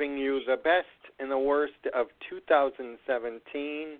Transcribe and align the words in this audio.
giving 0.00 0.16
you 0.16 0.40
the 0.46 0.56
best 0.56 0.86
and 1.18 1.30
the 1.30 1.38
worst 1.38 1.74
of 1.94 2.06
2017, 2.30 3.98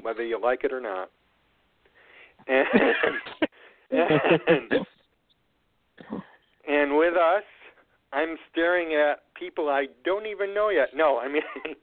whether 0.00 0.24
you 0.24 0.40
like 0.40 0.64
it 0.64 0.72
or 0.72 0.80
not. 0.80 1.10
And, 2.48 2.66
and, 3.90 4.72
and 6.68 6.96
with 6.96 7.14
us, 7.14 7.42
I'm 8.12 8.36
staring 8.50 8.94
at 8.94 9.22
people 9.38 9.68
I 9.68 9.86
don't 10.04 10.26
even 10.26 10.54
know 10.54 10.70
yet. 10.70 10.88
No, 10.94 11.18
I 11.18 11.28
mean. 11.28 11.42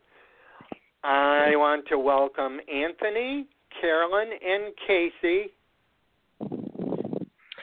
I 1.04 1.52
want 1.56 1.88
to 1.88 1.98
welcome 1.98 2.60
Anthony, 2.72 3.48
Carolyn, 3.80 4.30
and 4.44 4.72
Casey 4.88 5.52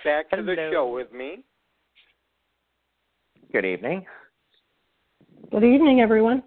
back 0.05 0.29
to 0.31 0.37
Hello. 0.37 0.55
the 0.57 0.71
show 0.73 0.93
with 0.93 1.13
me. 1.13 1.45
Good 3.53 3.65
evening. 3.65 4.07
Good 5.51 5.65
evening, 5.65 6.03
everyone. 6.03 6.43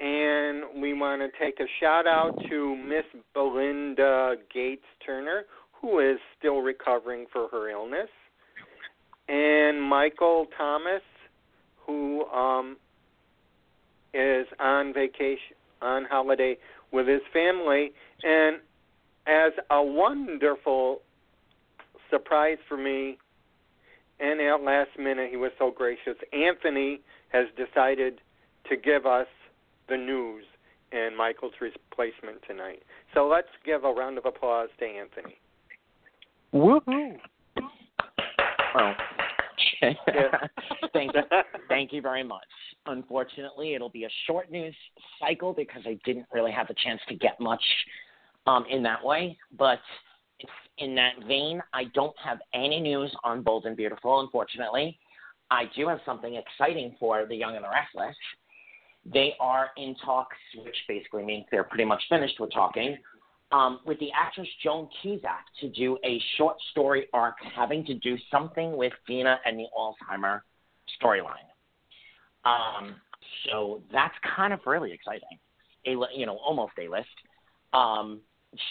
And 0.00 0.82
we 0.82 0.92
want 0.92 1.22
to 1.22 1.28
take 1.38 1.60
a 1.60 1.66
shout 1.78 2.04
out 2.04 2.36
to 2.48 2.74
Miss 2.74 3.04
Belynda 3.34 4.34
Gates 4.52 4.82
Turner, 5.06 5.44
who 5.70 6.00
is 6.00 6.18
still 6.36 6.62
recovering 6.62 7.26
for 7.32 7.46
her 7.52 7.70
illness, 7.70 8.08
and 9.28 9.80
Michael 9.80 10.46
Thomas, 10.58 11.02
who 11.86 12.24
um, 12.24 12.76
is 14.12 14.46
on 14.58 14.92
vacation, 14.92 15.54
on 15.80 16.06
holiday 16.10 16.58
with 16.90 17.06
his 17.06 17.22
family. 17.32 17.92
And 18.24 18.56
as 19.28 19.52
a 19.70 19.80
wonderful 19.80 21.02
surprise 22.10 22.58
for 22.68 22.76
me, 22.76 23.18
and 24.20 24.40
at 24.40 24.62
last 24.62 24.90
minute, 24.98 25.28
he 25.30 25.36
was 25.36 25.52
so 25.58 25.70
gracious. 25.70 26.16
Anthony 26.32 27.00
has 27.28 27.46
decided 27.56 28.20
to 28.68 28.76
give 28.76 29.06
us 29.06 29.26
the 29.88 29.96
news 29.96 30.44
and 30.92 31.16
Michael's 31.16 31.52
replacement 31.60 32.38
tonight. 32.46 32.82
So 33.14 33.26
let's 33.26 33.48
give 33.64 33.84
a 33.84 33.92
round 33.92 34.18
of 34.18 34.26
applause 34.26 34.68
to 34.78 34.84
Anthony. 34.84 35.36
Woohoo! 36.54 37.16
Well, 38.74 38.94
Yeah. 39.82 40.30
thank 40.92 41.12
thank 41.68 41.92
you 41.92 42.00
very 42.00 42.22
much. 42.22 42.44
Unfortunately, 42.86 43.74
it'll 43.74 43.90
be 43.90 44.04
a 44.04 44.10
short 44.26 44.50
news 44.50 44.74
cycle 45.20 45.52
because 45.52 45.82
I 45.86 45.98
didn't 46.04 46.26
really 46.32 46.52
have 46.52 46.68
the 46.68 46.74
chance 46.84 47.00
to 47.08 47.14
get 47.14 47.38
much 47.40 47.62
um, 48.46 48.64
in 48.70 48.82
that 48.84 49.04
way. 49.04 49.36
But 49.58 49.74
it's 49.74 49.82
in 50.78 50.94
that 50.94 51.12
vein, 51.26 51.62
I 51.72 51.84
don't 51.94 52.14
have 52.22 52.38
any 52.54 52.80
news 52.80 53.14
on 53.24 53.42
Bold 53.42 53.66
and 53.66 53.76
Beautiful. 53.76 54.20
Unfortunately, 54.20 54.98
I 55.50 55.64
do 55.76 55.88
have 55.88 56.00
something 56.04 56.34
exciting 56.34 56.96
for 56.98 57.26
the 57.26 57.36
Young 57.36 57.56
and 57.56 57.64
the 57.64 57.68
Restless. 57.68 58.16
They 59.04 59.34
are 59.38 59.70
in 59.76 59.94
talks, 60.04 60.36
which 60.64 60.76
basically 60.88 61.24
means 61.24 61.46
they're 61.50 61.64
pretty 61.64 61.84
much 61.84 62.02
finished 62.08 62.40
with 62.40 62.52
talking, 62.52 62.98
um, 63.52 63.80
with 63.86 63.98
the 64.00 64.10
actress 64.12 64.48
Joan 64.62 64.88
Cusack 65.00 65.44
to 65.60 65.68
do 65.70 65.96
a 66.04 66.20
short 66.36 66.56
story 66.72 67.06
arc 67.12 67.36
having 67.54 67.84
to 67.86 67.94
do 67.94 68.16
something 68.30 68.76
with 68.76 68.92
Dina 69.06 69.38
and 69.46 69.58
the 69.58 69.66
Alzheimer 69.78 70.40
storyline. 71.00 71.46
Um, 72.44 72.96
so 73.44 73.82
that's 73.92 74.14
kind 74.36 74.52
of 74.52 74.60
really 74.66 74.92
exciting. 74.92 75.38
A 75.86 75.90
you 76.16 76.26
know 76.26 76.36
almost 76.36 76.72
a 76.80 76.88
list. 76.88 77.06
Um, 77.72 78.20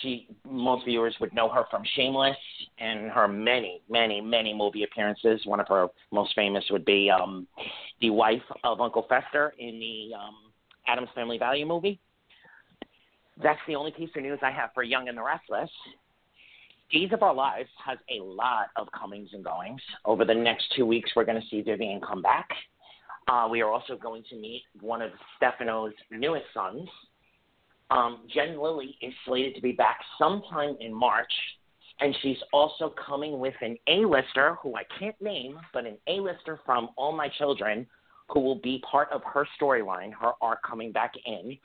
she 0.01 0.27
most 0.49 0.85
viewers 0.85 1.15
would 1.19 1.33
know 1.33 1.49
her 1.49 1.63
from 1.69 1.83
Shameless 1.95 2.37
and 2.79 3.09
her 3.11 3.27
many 3.27 3.81
many 3.89 4.21
many 4.21 4.53
movie 4.53 4.83
appearances. 4.83 5.41
One 5.45 5.59
of 5.59 5.67
her 5.67 5.87
most 6.11 6.33
famous 6.35 6.63
would 6.71 6.85
be 6.85 7.09
um, 7.09 7.47
the 8.01 8.09
wife 8.09 8.43
of 8.63 8.81
Uncle 8.81 9.05
Fester 9.07 9.53
in 9.57 9.79
the 9.79 10.15
um, 10.15 10.35
Addams 10.87 11.09
Family 11.15 11.37
Value 11.37 11.65
movie. 11.65 11.99
That's 13.41 13.59
the 13.67 13.75
only 13.75 13.91
piece 13.91 14.09
of 14.15 14.23
news 14.23 14.39
I 14.41 14.51
have 14.51 14.69
for 14.73 14.83
Young 14.83 15.09
and 15.09 15.17
the 15.17 15.23
Restless. 15.23 15.69
Days 16.91 17.09
of 17.11 17.23
Our 17.23 17.33
Lives 17.33 17.69
has 17.83 17.97
a 18.09 18.23
lot 18.23 18.67
of 18.75 18.87
comings 18.91 19.29
and 19.33 19.43
goings. 19.43 19.81
Over 20.05 20.23
the 20.23 20.35
next 20.35 20.65
two 20.75 20.85
weeks, 20.85 21.11
we're 21.15 21.25
going 21.25 21.41
to 21.41 21.47
see 21.49 21.61
Vivian 21.61 21.99
come 21.99 22.21
back. 22.21 22.47
Uh, 23.27 23.47
we 23.49 23.61
are 23.61 23.71
also 23.71 23.97
going 23.97 24.23
to 24.29 24.35
meet 24.35 24.61
one 24.81 25.01
of 25.01 25.09
Stefano's 25.35 25.93
newest 26.11 26.45
sons. 26.53 26.87
Um, 27.91 28.21
Jen 28.33 28.59
Lilly 28.61 28.97
is 29.01 29.13
slated 29.25 29.55
to 29.55 29.61
be 29.61 29.71
back 29.71 29.99
sometime 30.17 30.75
in 30.79 30.93
March, 30.93 31.31
and 31.99 32.15
she's 32.21 32.37
also 32.51 32.93
coming 33.05 33.39
with 33.39 33.53
an 33.61 33.77
A-lister 33.87 34.57
who 34.61 34.75
I 34.75 34.83
can't 34.99 35.19
name, 35.21 35.59
but 35.73 35.85
an 35.85 35.97
A-lister 36.07 36.59
from 36.65 36.89
All 36.97 37.11
My 37.11 37.29
Children, 37.37 37.85
who 38.29 38.39
will 38.39 38.59
be 38.59 38.83
part 38.89 39.09
of 39.11 39.21
her 39.23 39.47
storyline, 39.61 40.11
her 40.19 40.31
arc 40.41 40.63
coming 40.63 40.91
back 40.91 41.13
in. 41.25 41.57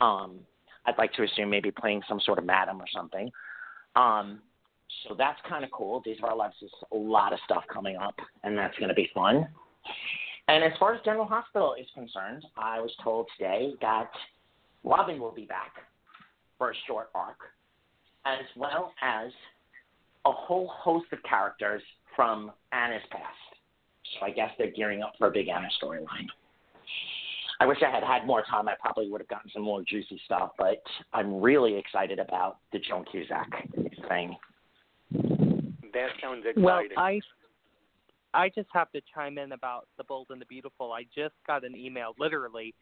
Um, 0.00 0.40
I'd 0.86 0.98
like 0.98 1.12
to 1.14 1.22
assume 1.22 1.50
maybe 1.50 1.70
playing 1.70 2.02
some 2.08 2.20
sort 2.20 2.38
of 2.38 2.44
madam 2.44 2.80
or 2.80 2.86
something. 2.92 3.30
Um, 3.96 4.40
so 5.06 5.14
that's 5.16 5.38
kind 5.48 5.64
of 5.64 5.70
cool. 5.70 6.00
Days 6.00 6.18
of 6.18 6.28
Our 6.28 6.36
Lives 6.36 6.56
is 6.60 6.70
a 6.92 6.96
lot 6.96 7.32
of 7.32 7.38
stuff 7.44 7.64
coming 7.72 7.96
up, 7.96 8.14
and 8.42 8.58
that's 8.58 8.76
going 8.78 8.88
to 8.88 8.94
be 8.94 9.10
fun. 9.14 9.46
And 10.48 10.62
as 10.62 10.72
far 10.78 10.94
as 10.94 11.00
General 11.04 11.24
Hospital 11.24 11.74
is 11.80 11.86
concerned, 11.94 12.44
I 12.56 12.80
was 12.80 12.92
told 13.02 13.28
today 13.38 13.72
that 13.80 14.10
Robin 14.84 15.18
will 15.18 15.32
be 15.32 15.46
back 15.46 15.72
for 16.58 16.70
a 16.70 16.74
short 16.86 17.08
arc, 17.14 17.38
as 18.26 18.44
well 18.56 18.92
as 19.02 19.32
a 20.26 20.32
whole 20.32 20.68
host 20.68 21.06
of 21.12 21.18
characters 21.28 21.82
from 22.14 22.52
Anna's 22.72 23.02
past. 23.10 23.24
So 24.18 24.26
I 24.26 24.30
guess 24.30 24.50
they're 24.58 24.70
gearing 24.70 25.02
up 25.02 25.14
for 25.18 25.28
a 25.28 25.30
big 25.30 25.48
Anna 25.48 25.68
storyline. 25.82 26.28
I 27.60 27.66
wish 27.66 27.78
I 27.86 27.90
had 27.90 28.02
had 28.02 28.26
more 28.26 28.42
time. 28.42 28.68
I 28.68 28.74
probably 28.80 29.08
would 29.08 29.20
have 29.20 29.28
gotten 29.28 29.50
some 29.52 29.62
more 29.62 29.82
juicy 29.82 30.20
stuff, 30.24 30.50
but 30.58 30.82
I'm 31.12 31.40
really 31.40 31.76
excited 31.76 32.18
about 32.18 32.58
the 32.72 32.78
Joan 32.78 33.04
Cusack 33.10 33.50
thing. 34.08 34.36
That 35.12 36.08
sounds 36.20 36.44
exciting. 36.46 36.62
Well, 36.62 36.82
I 36.96 37.20
I 38.34 38.48
just 38.48 38.68
have 38.72 38.90
to 38.92 39.00
chime 39.14 39.38
in 39.38 39.52
about 39.52 39.86
the 39.96 40.04
Bold 40.04 40.26
and 40.30 40.40
the 40.40 40.46
Beautiful. 40.46 40.92
I 40.92 41.04
just 41.14 41.34
got 41.46 41.64
an 41.64 41.76
email, 41.76 42.14
literally, 42.18 42.74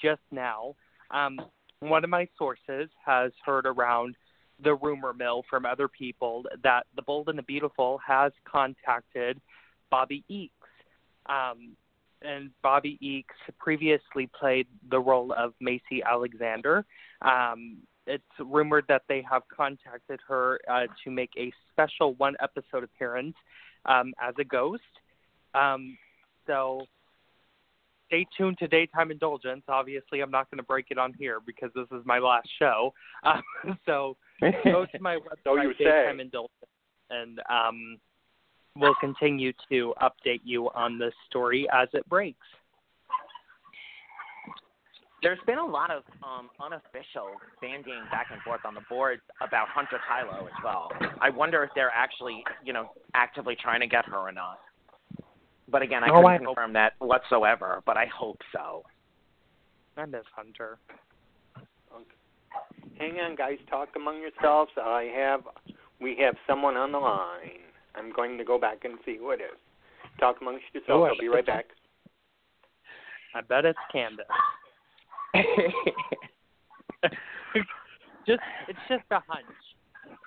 just 0.00 0.20
now. 0.30 0.76
Um, 1.12 1.40
one 1.80 2.04
of 2.04 2.10
my 2.10 2.28
sources 2.38 2.88
has 3.04 3.32
heard 3.44 3.66
around 3.66 4.16
the 4.62 4.74
rumor 4.74 5.12
mill 5.12 5.44
from 5.50 5.66
other 5.66 5.88
people 5.88 6.44
that 6.62 6.86
the 6.94 7.02
Bold 7.02 7.28
and 7.28 7.38
the 7.38 7.42
Beautiful 7.42 7.98
has 8.06 8.32
contacted 8.44 9.40
Bobbie 9.90 10.24
Eakes. 10.30 10.50
Um, 11.26 11.76
and 12.22 12.50
Bobbie 12.62 12.98
Eakes 13.02 13.52
previously 13.58 14.30
played 14.38 14.66
the 14.90 15.00
role 15.00 15.34
of 15.36 15.54
Macy 15.60 16.02
Alexander. 16.04 16.84
Um, 17.22 17.78
it's 18.06 18.24
rumored 18.38 18.84
that 18.88 19.02
they 19.08 19.24
have 19.28 19.42
contacted 19.54 20.20
her 20.26 20.60
uh, 20.70 20.86
to 21.04 21.10
make 21.10 21.30
a 21.36 21.52
special 21.72 22.14
one 22.14 22.34
episode 22.40 22.84
appearance 22.84 23.34
um, 23.86 24.12
as 24.20 24.34
a 24.38 24.44
ghost. 24.44 24.82
Um, 25.54 25.96
so 26.46 26.86
stay 28.12 28.26
tuned 28.36 28.58
to 28.58 28.68
Daytime 28.68 29.10
Indulgence. 29.10 29.62
Obviously, 29.68 30.20
I'm 30.20 30.30
not 30.30 30.50
going 30.50 30.58
to 30.58 30.64
break 30.64 30.86
it 30.90 30.98
on 30.98 31.14
here 31.18 31.38
because 31.44 31.70
this 31.74 31.86
is 31.92 32.04
my 32.04 32.18
last 32.18 32.48
show. 32.58 32.92
Uh, 33.24 33.40
so 33.86 34.16
go 34.64 34.84
to 34.84 34.98
my 35.00 35.14
website, 35.14 35.36
So 35.44 35.54
you 35.54 35.72
say. 35.78 35.84
Daytime 35.84 36.18
Indulgence, 36.18 36.50
and 37.10 37.40
um, 37.48 37.98
we'll 38.76 38.96
continue 39.00 39.52
to 39.70 39.94
update 40.02 40.40
you 40.42 40.68
on 40.74 40.98
this 40.98 41.12
story 41.28 41.68
as 41.72 41.88
it 41.92 42.08
breaks. 42.08 42.38
There's 45.22 45.38
been 45.46 45.58
a 45.58 45.64
lot 45.64 45.92
of 45.92 46.02
um, 46.24 46.50
unofficial 46.60 47.28
banding 47.60 48.02
back 48.10 48.26
and 48.32 48.42
forth 48.42 48.62
on 48.64 48.74
the 48.74 48.80
boards 48.88 49.22
about 49.40 49.68
Hunter 49.68 50.00
Tylo 50.10 50.46
as 50.46 50.64
well. 50.64 50.90
I 51.20 51.30
wonder 51.30 51.62
if 51.62 51.70
they're 51.76 51.92
actually, 51.94 52.42
you 52.64 52.72
know, 52.72 52.90
actively 53.14 53.56
trying 53.62 53.80
to 53.80 53.86
get 53.86 54.04
her 54.06 54.18
or 54.18 54.32
not. 54.32 54.58
But 55.72 55.82
again, 55.82 56.04
I 56.04 56.08
Oh, 56.10 56.16
couldn't 56.20 56.26
I 56.26 56.36
hope- 56.36 56.46
confirm 56.56 56.72
that 56.74 56.92
whatsoever. 57.00 57.82
But 57.86 57.96
I 57.96 58.06
hope 58.06 58.38
so. 58.52 58.84
I 59.96 60.04
miss 60.04 60.24
Hunter. 60.36 60.78
Hang 62.98 63.18
on, 63.18 63.34
guys. 63.34 63.58
Talk 63.68 63.88
among 63.96 64.20
yourselves. 64.20 64.70
I 64.76 65.10
have, 65.16 65.40
we 66.00 66.14
have 66.20 66.36
someone 66.46 66.76
on 66.76 66.92
the 66.92 66.98
line. 66.98 67.58
I'm 67.94 68.12
going 68.12 68.36
to 68.38 68.44
go 68.44 68.58
back 68.58 68.84
and 68.84 68.98
see 69.04 69.16
who 69.16 69.30
it 69.30 69.40
is. 69.40 69.58
Talk 70.20 70.36
amongst 70.40 70.64
yourselves. 70.72 71.00
Oh, 71.00 71.04
I'll 71.04 71.18
be 71.18 71.28
right 71.28 71.44
back. 71.44 71.66
I 73.34 73.40
bet 73.40 73.64
it's 73.64 73.78
Candace. 73.90 74.26
just 78.26 78.40
it's 78.68 78.78
just 78.88 79.04
a 79.10 79.20
hunch. 79.26 79.46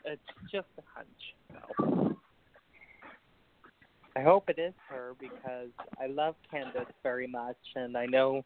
It's 0.06 0.22
just 0.52 0.68
a 0.80 0.82
hunch. 0.94 1.08
So. 1.78 2.18
I 4.16 4.22
hope 4.22 4.50
it 4.50 4.60
is 4.60 4.74
her 4.90 5.14
because 5.20 5.70
I 6.02 6.08
love 6.08 6.36
Candace 6.50 6.92
very 7.04 7.28
much, 7.28 7.58
and 7.76 7.98
I 7.98 8.06
know 8.06 8.44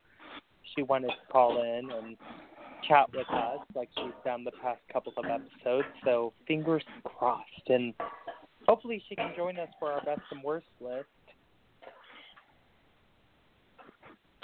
she 0.75 0.81
wanted 0.81 1.09
to 1.09 1.31
call 1.31 1.61
in, 1.61 1.91
and 1.91 2.17
chat 2.87 3.05
with 3.13 3.29
us 3.29 3.59
like 3.75 3.89
she's 3.95 4.13
done 4.25 4.43
the 4.43 4.51
past 4.63 4.79
couple 4.91 5.13
of 5.17 5.25
episodes. 5.25 5.87
So 6.03 6.33
fingers 6.47 6.83
crossed, 7.03 7.67
and 7.67 7.93
hopefully 8.67 9.03
she 9.07 9.15
can 9.15 9.31
join 9.35 9.59
us 9.59 9.69
for 9.79 9.91
our 9.91 10.01
best 10.01 10.21
and 10.31 10.43
worst 10.43 10.67
list. 10.79 11.05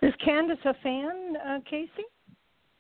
Is 0.01 0.13
Candace 0.23 0.59
a 0.65 0.75
fan, 0.83 1.37
uh, 1.43 1.59
Casey? 1.69 2.05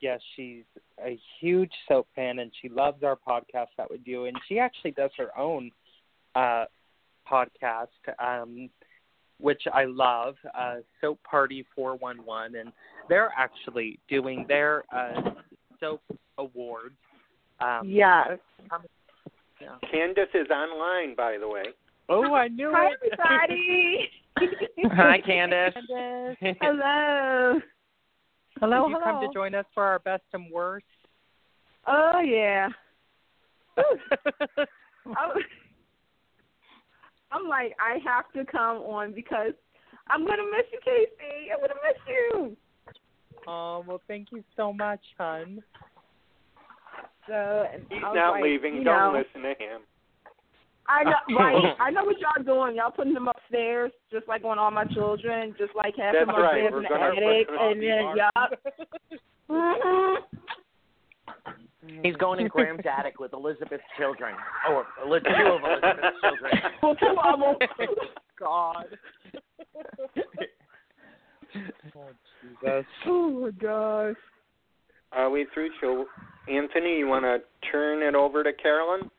Yes, 0.01 0.19
she's 0.35 0.65
a 1.03 1.17
huge 1.39 1.71
soap 1.87 2.07
fan, 2.15 2.39
and 2.39 2.51
she 2.61 2.69
loves 2.69 3.01
our 3.01 3.15
podcast 3.15 3.67
that 3.77 3.89
we 3.89 3.97
do. 3.99 4.25
And 4.25 4.37
she 4.47 4.59
actually 4.59 4.91
does 4.91 5.11
her 5.17 5.35
own 5.37 5.71
uh, 6.35 6.65
podcast, 7.29 7.87
um, 8.19 8.69
which 9.39 9.63
I 9.73 9.85
love, 9.85 10.35
uh, 10.57 10.75
Soap 11.01 11.19
Party 11.23 11.65
411. 11.75 12.59
And 12.59 12.71
they're 13.09 13.31
actually 13.37 13.99
doing 14.09 14.45
their 14.47 14.83
uh, 14.95 15.31
soap 15.79 16.01
awards. 16.37 16.95
Um, 17.59 17.81
yes. 17.85 18.37
Yeah. 19.61 19.75
Candace 19.91 20.29
is 20.33 20.47
online, 20.49 21.15
by 21.15 21.37
the 21.39 21.47
way. 21.47 21.63
Oh, 22.09 22.33
I 22.33 22.47
knew 22.49 22.71
Hi, 22.73 22.91
it. 22.91 23.13
everybody. 23.13 24.09
Hi, 24.95 25.19
Candace. 25.25 25.73
Candace. 25.73 26.57
Hello. 26.61 27.59
Hello, 28.59 28.83
Did 28.87 28.91
you 28.91 28.99
hello. 28.99 29.19
come 29.19 29.21
to 29.27 29.33
join 29.33 29.55
us 29.55 29.65
for 29.73 29.83
our 29.83 29.99
best 29.99 30.23
and 30.33 30.51
worst? 30.51 30.85
Oh 31.87 32.19
yeah. 32.19 32.69
I'm, 33.77 35.13
I'm 37.31 37.47
like, 37.47 37.75
I 37.79 37.97
have 38.05 38.31
to 38.33 38.49
come 38.49 38.77
on 38.77 39.13
because 39.13 39.53
I'm 40.07 40.25
gonna 40.25 40.43
miss 40.55 40.65
you, 40.71 40.79
Casey. 40.83 41.51
I'm 41.53 41.59
gonna 41.59 41.73
miss 41.83 42.01
you. 42.07 42.57
oh, 43.47 43.83
well, 43.87 44.01
thank 44.07 44.27
you 44.31 44.43
so 44.55 44.71
much, 44.73 45.01
hon. 45.17 45.63
So 47.27 47.65
He's 47.89 48.01
not 48.01 48.31
like, 48.31 48.43
leaving. 48.43 48.83
Don't 48.83 49.13
know, 49.13 49.17
listen 49.17 49.41
to 49.41 49.49
him. 49.49 49.81
I 50.87 51.03
know, 51.03 51.11
right? 51.39 51.75
I 51.79 51.89
know 51.89 52.03
what 52.03 52.17
y'all 52.19 52.43
doing. 52.43 52.75
Y'all 52.75 52.91
putting 52.91 53.13
them 53.13 53.27
upstairs, 53.27 53.91
just 54.11 54.27
like 54.27 54.43
on 54.43 54.59
all 54.59 54.71
my 54.71 54.85
children, 54.85 55.55
just 55.57 55.75
like 55.75 55.95
having 55.97 56.27
them 56.27 56.29
right. 56.29 56.45
upstairs 56.45 56.71
We're 56.71 56.79
in 56.79 56.83
the 56.83 56.95
attic, 57.25 57.47
and 57.59 57.81
then 57.81 58.15
yup. 58.15 58.51
He's 62.03 62.15
going 62.15 62.39
in 62.39 62.47
Graham's 62.47 62.85
attic 62.85 63.19
with 63.19 63.33
Elizabeth's 63.33 63.83
children, 63.97 64.35
or 64.69 64.85
li- 65.07 65.19
two 65.23 65.51
of 65.51 65.61
Elizabeth's 65.63 66.21
children. 66.21 66.53
Well, 66.81 66.95
two 66.99 67.15
of 67.23 67.39
them. 67.39 67.87
God. 68.39 68.85
oh, 71.95 72.09
Jesus. 72.41 72.85
Oh 73.05 73.29
my 73.41 73.51
gosh. 73.51 74.15
Are 75.11 75.29
we 75.29 75.45
through? 75.53 75.69
So, 75.79 76.05
Anthony, 76.47 76.97
you 76.97 77.07
want 77.07 77.23
to 77.23 77.39
turn 77.71 78.03
it 78.03 78.15
over 78.15 78.43
to 78.43 78.51
Carolyn? 78.53 79.09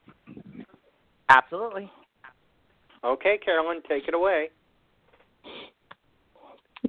Absolutely. 1.29 1.91
Okay, 3.03 3.39
Carolyn, 3.43 3.81
take 3.87 4.07
it 4.07 4.13
away. 4.13 4.49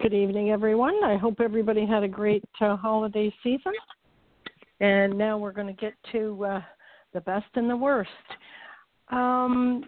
Good 0.03 0.15
evening, 0.15 0.51
everyone. 0.51 1.03
I 1.03 1.17
hope 1.17 1.41
everybody 1.41 1.87
had 1.87 2.03
a 2.03 2.09
great 2.09 2.45
uh, 2.61 2.77
holiday 2.77 3.33
season. 3.43 3.73
And 4.81 5.17
now 5.19 5.39
we're 5.39 5.53
going 5.53 5.67
to 5.67 5.73
get 5.73 5.95
to 6.13 6.45
uh, 6.45 6.61
the 7.13 7.21
best 7.23 7.47
and 7.55 7.69
the 7.69 7.77
worst. 7.77 8.11
Um, 9.11 9.85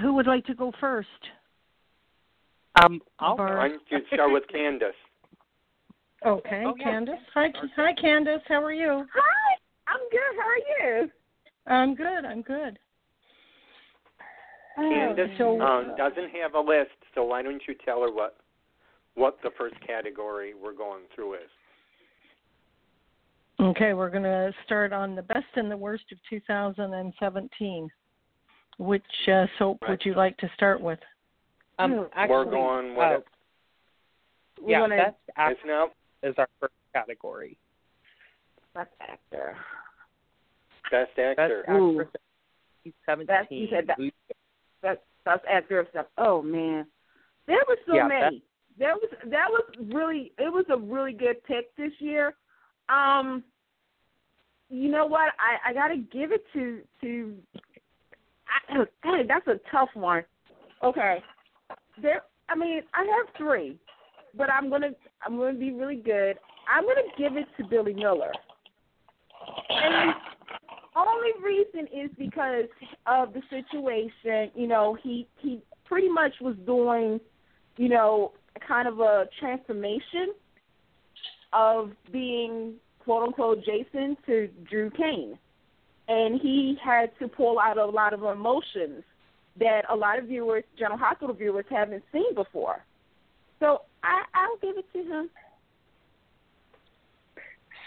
who 0.00 0.14
would 0.14 0.26
like 0.26 0.44
to 0.46 0.54
go 0.54 0.72
first? 0.80 1.08
Um, 2.82 3.00
I'll 3.18 3.36
Bar- 3.36 3.56
Why 3.56 3.68
don't 3.68 3.82
you 3.90 3.98
start 4.12 4.32
with 4.32 4.44
Candace? 4.48 4.94
Okay, 6.24 6.62
Oh, 6.64 6.74
yeah. 6.78 6.84
Candace. 6.84 7.18
Hi, 7.34 7.48
hi, 7.74 7.92
Candace. 8.00 8.42
How 8.46 8.62
are 8.62 8.72
you? 8.72 9.04
Hi. 9.12 9.56
I'm 9.88 10.08
good. 10.08 10.20
How 10.38 10.46
are 10.46 11.00
you? 11.00 11.10
I'm 11.66 11.94
good. 11.96 12.24
I'm 12.24 12.42
good. 12.42 12.78
Candace 14.76 15.30
so, 15.38 15.60
um, 15.60 15.94
doesn't 15.96 16.30
have 16.30 16.54
a 16.54 16.60
list, 16.60 16.90
so 17.14 17.24
why 17.24 17.42
don't 17.42 17.62
you 17.66 17.74
tell 17.84 18.02
her 18.02 18.12
what 18.12 18.36
what 19.14 19.38
the 19.42 19.50
first 19.58 19.74
category 19.86 20.54
we're 20.54 20.74
going 20.74 21.02
through 21.14 21.34
is? 21.34 21.50
Okay, 23.62 23.92
we're 23.94 24.10
going 24.10 24.24
to 24.24 24.52
start 24.66 24.92
on 24.92 25.14
the 25.14 25.22
best 25.22 25.46
and 25.54 25.70
the 25.70 25.76
worst 25.76 26.02
of 26.10 26.18
2017. 26.28 27.88
Which 28.78 29.02
uh, 29.32 29.46
soap 29.56 29.78
would 29.88 30.00
you 30.04 30.14
like 30.14 30.36
to 30.38 30.50
start 30.56 30.80
with? 30.80 30.98
Um, 31.78 32.08
actually, 32.12 32.34
we're 32.34 32.44
going 32.46 32.96
with 32.96 33.06
uh, 33.06 34.66
yeah, 34.66 34.80
gonna 34.80 34.96
best 34.96 35.16
It's 35.28 35.36
actor 35.36 35.66
now 35.66 35.86
is 36.24 36.34
our 36.38 36.48
first 36.58 36.72
category. 36.92 37.56
best 38.74 38.90
actor. 39.00 39.56
best 40.90 41.14
Best 41.14 41.28
actor. 41.38 41.64
Ooh. 41.70 42.00
actress 42.00 42.08
of 42.86 42.92
2017. 43.06 43.26
Best- 43.26 43.52
you 43.52 43.68
said 43.70 43.86
that- 43.86 43.96
Who- 43.98 44.10
Best 44.80 45.00
best 45.24 45.44
actor 45.48 45.78
of 45.78 45.86
stuff. 45.90 46.06
Oh 46.18 46.42
man, 46.42 46.84
there 47.46 47.62
were 47.68 47.78
so 47.86 47.94
Yeah, 47.94 48.08
many. 48.08 48.42
That 48.80 48.96
was 48.96 49.10
that 49.26 49.46
was 49.48 49.62
really 49.92 50.32
it 50.38 50.52
was 50.52 50.64
a 50.70 50.76
really 50.76 51.12
good 51.12 51.44
pick 51.44 51.74
this 51.76 51.92
year. 52.00 52.34
Um, 52.88 53.44
you 54.72 54.90
know 54.90 55.04
what? 55.04 55.32
I 55.38 55.70
I 55.70 55.74
gotta 55.74 55.98
give 55.98 56.32
it 56.32 56.44
to 56.54 56.80
to. 57.02 57.34
I, 58.70 59.22
that's 59.28 59.46
a 59.46 59.60
tough 59.70 59.90
one. 59.94 60.24
Okay, 60.82 61.18
there. 62.00 62.22
I 62.48 62.56
mean, 62.56 62.80
I 62.94 63.00
have 63.00 63.34
three, 63.36 63.78
but 64.36 64.50
I'm 64.50 64.70
gonna 64.70 64.90
I'm 65.24 65.36
gonna 65.36 65.58
be 65.58 65.72
really 65.72 65.96
good. 65.96 66.38
I'm 66.74 66.84
gonna 66.84 67.02
give 67.18 67.36
it 67.36 67.46
to 67.58 67.68
Billy 67.68 67.92
Miller. 67.92 68.32
And 69.68 70.14
only 70.96 71.30
reason 71.42 71.86
is 71.92 72.10
because 72.18 72.64
of 73.06 73.34
the 73.34 73.42
situation. 73.50 74.50
You 74.54 74.68
know, 74.68 74.96
he 75.02 75.28
he 75.38 75.60
pretty 75.84 76.08
much 76.08 76.32
was 76.40 76.56
doing, 76.64 77.20
you 77.76 77.90
know, 77.90 78.32
kind 78.66 78.88
of 78.88 79.00
a 79.00 79.26
transformation 79.38 80.32
of 81.52 81.90
being 82.10 82.74
quote 83.04 83.28
unquote 83.28 83.64
Jason 83.64 84.16
to 84.26 84.48
Drew 84.68 84.90
Cain. 84.90 85.38
And 86.08 86.40
he 86.40 86.76
had 86.84 87.10
to 87.20 87.28
pull 87.28 87.58
out 87.58 87.78
a 87.78 87.86
lot 87.86 88.12
of 88.12 88.22
emotions 88.22 89.02
that 89.58 89.82
a 89.90 89.94
lot 89.94 90.18
of 90.18 90.26
viewers, 90.26 90.64
General 90.78 90.98
Hospital 90.98 91.34
viewers, 91.34 91.64
haven't 91.70 92.02
seen 92.12 92.34
before. 92.34 92.84
So 93.60 93.82
I, 94.02 94.22
I'll 94.34 94.58
give 94.60 94.76
it 94.76 94.86
to 94.92 94.98
him. 94.98 95.30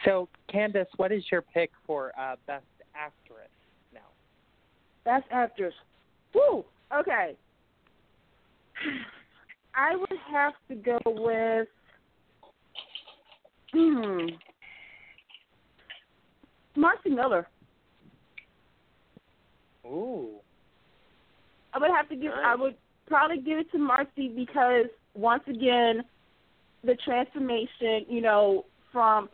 So, 0.05 0.29
Candace, 0.49 0.87
what 0.97 1.11
is 1.11 1.23
your 1.31 1.41
pick 1.41 1.71
for 1.85 2.11
uh, 2.19 2.35
best 2.45 2.63
actress 2.95 3.49
now? 3.93 3.99
Best 5.03 5.25
actress. 5.31 5.73
Woo. 6.33 6.63
Okay. 6.95 7.35
I 9.75 9.95
would 9.95 10.19
have 10.31 10.53
to 10.69 10.75
go 10.75 10.99
with. 11.05 11.67
Hmm. 13.73 14.27
Marci 16.77 17.09
Miller. 17.09 17.47
Ooh. 19.85 20.35
I 21.73 21.79
would 21.79 21.91
have 21.91 22.09
to 22.09 22.15
give. 22.15 22.31
I 22.31 22.55
would 22.55 22.75
probably 23.07 23.37
give 23.37 23.59
it 23.59 23.71
to 23.71 23.77
Marci 23.77 24.35
because 24.35 24.85
once 25.13 25.43
again, 25.47 26.03
the 26.83 26.95
transformation. 27.03 28.05
You 28.07 28.21
know, 28.21 28.65
from. 28.91 29.29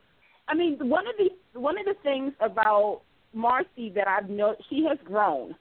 I 0.48 0.56
mean, 0.56 0.78
one 0.80 1.06
of 1.08 1.14
the 1.18 1.60
one 1.60 1.78
of 1.78 1.86
the 1.86 1.96
things 2.04 2.34
about 2.42 3.02
Marci 3.36 3.94
that 3.94 4.08
I've 4.08 4.30
know 4.30 4.56
she 4.70 4.86
has 4.90 4.98
grown. 5.06 5.56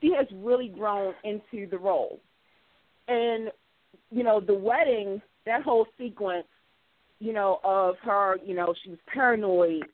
She 0.00 0.12
has 0.16 0.26
really 0.34 0.68
grown 0.68 1.14
into 1.24 1.68
the 1.68 1.78
role, 1.78 2.20
and 3.08 3.50
you 4.10 4.22
know 4.22 4.40
the 4.40 4.54
wedding, 4.54 5.20
that 5.44 5.62
whole 5.62 5.86
sequence, 5.98 6.46
you 7.18 7.32
know 7.32 7.60
of 7.64 7.96
her. 8.02 8.36
You 8.44 8.54
know 8.54 8.74
she 8.82 8.90
was 8.90 8.98
paranoid, 9.12 9.84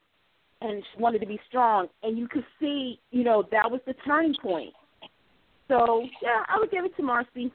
and 0.63 0.83
she 0.83 1.03
wanted 1.03 1.21
to 1.21 1.27
be 1.27 1.41
strong, 1.49 1.89
and 2.03 2.19
you 2.19 2.29
could 2.29 2.45
see, 2.61 3.01
you 3.11 3.25
know, 3.25 3.45
that 3.51 3.71
was 3.71 3.81
the 3.87 3.95
turning 4.05 4.35
point. 4.41 4.73
So 5.69 6.05
yeah, 6.23 6.45
I 6.49 6.59
would 6.59 6.71
give 6.71 6.85
it 6.85 6.95
to 6.97 7.03
Marci. 7.03 7.51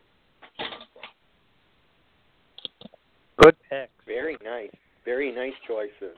Good 3.41 3.55
pick. 3.69 3.89
Very 4.05 4.37
nice. 4.43 4.71
Very 5.05 5.31
nice 5.31 5.53
choices. 5.67 6.17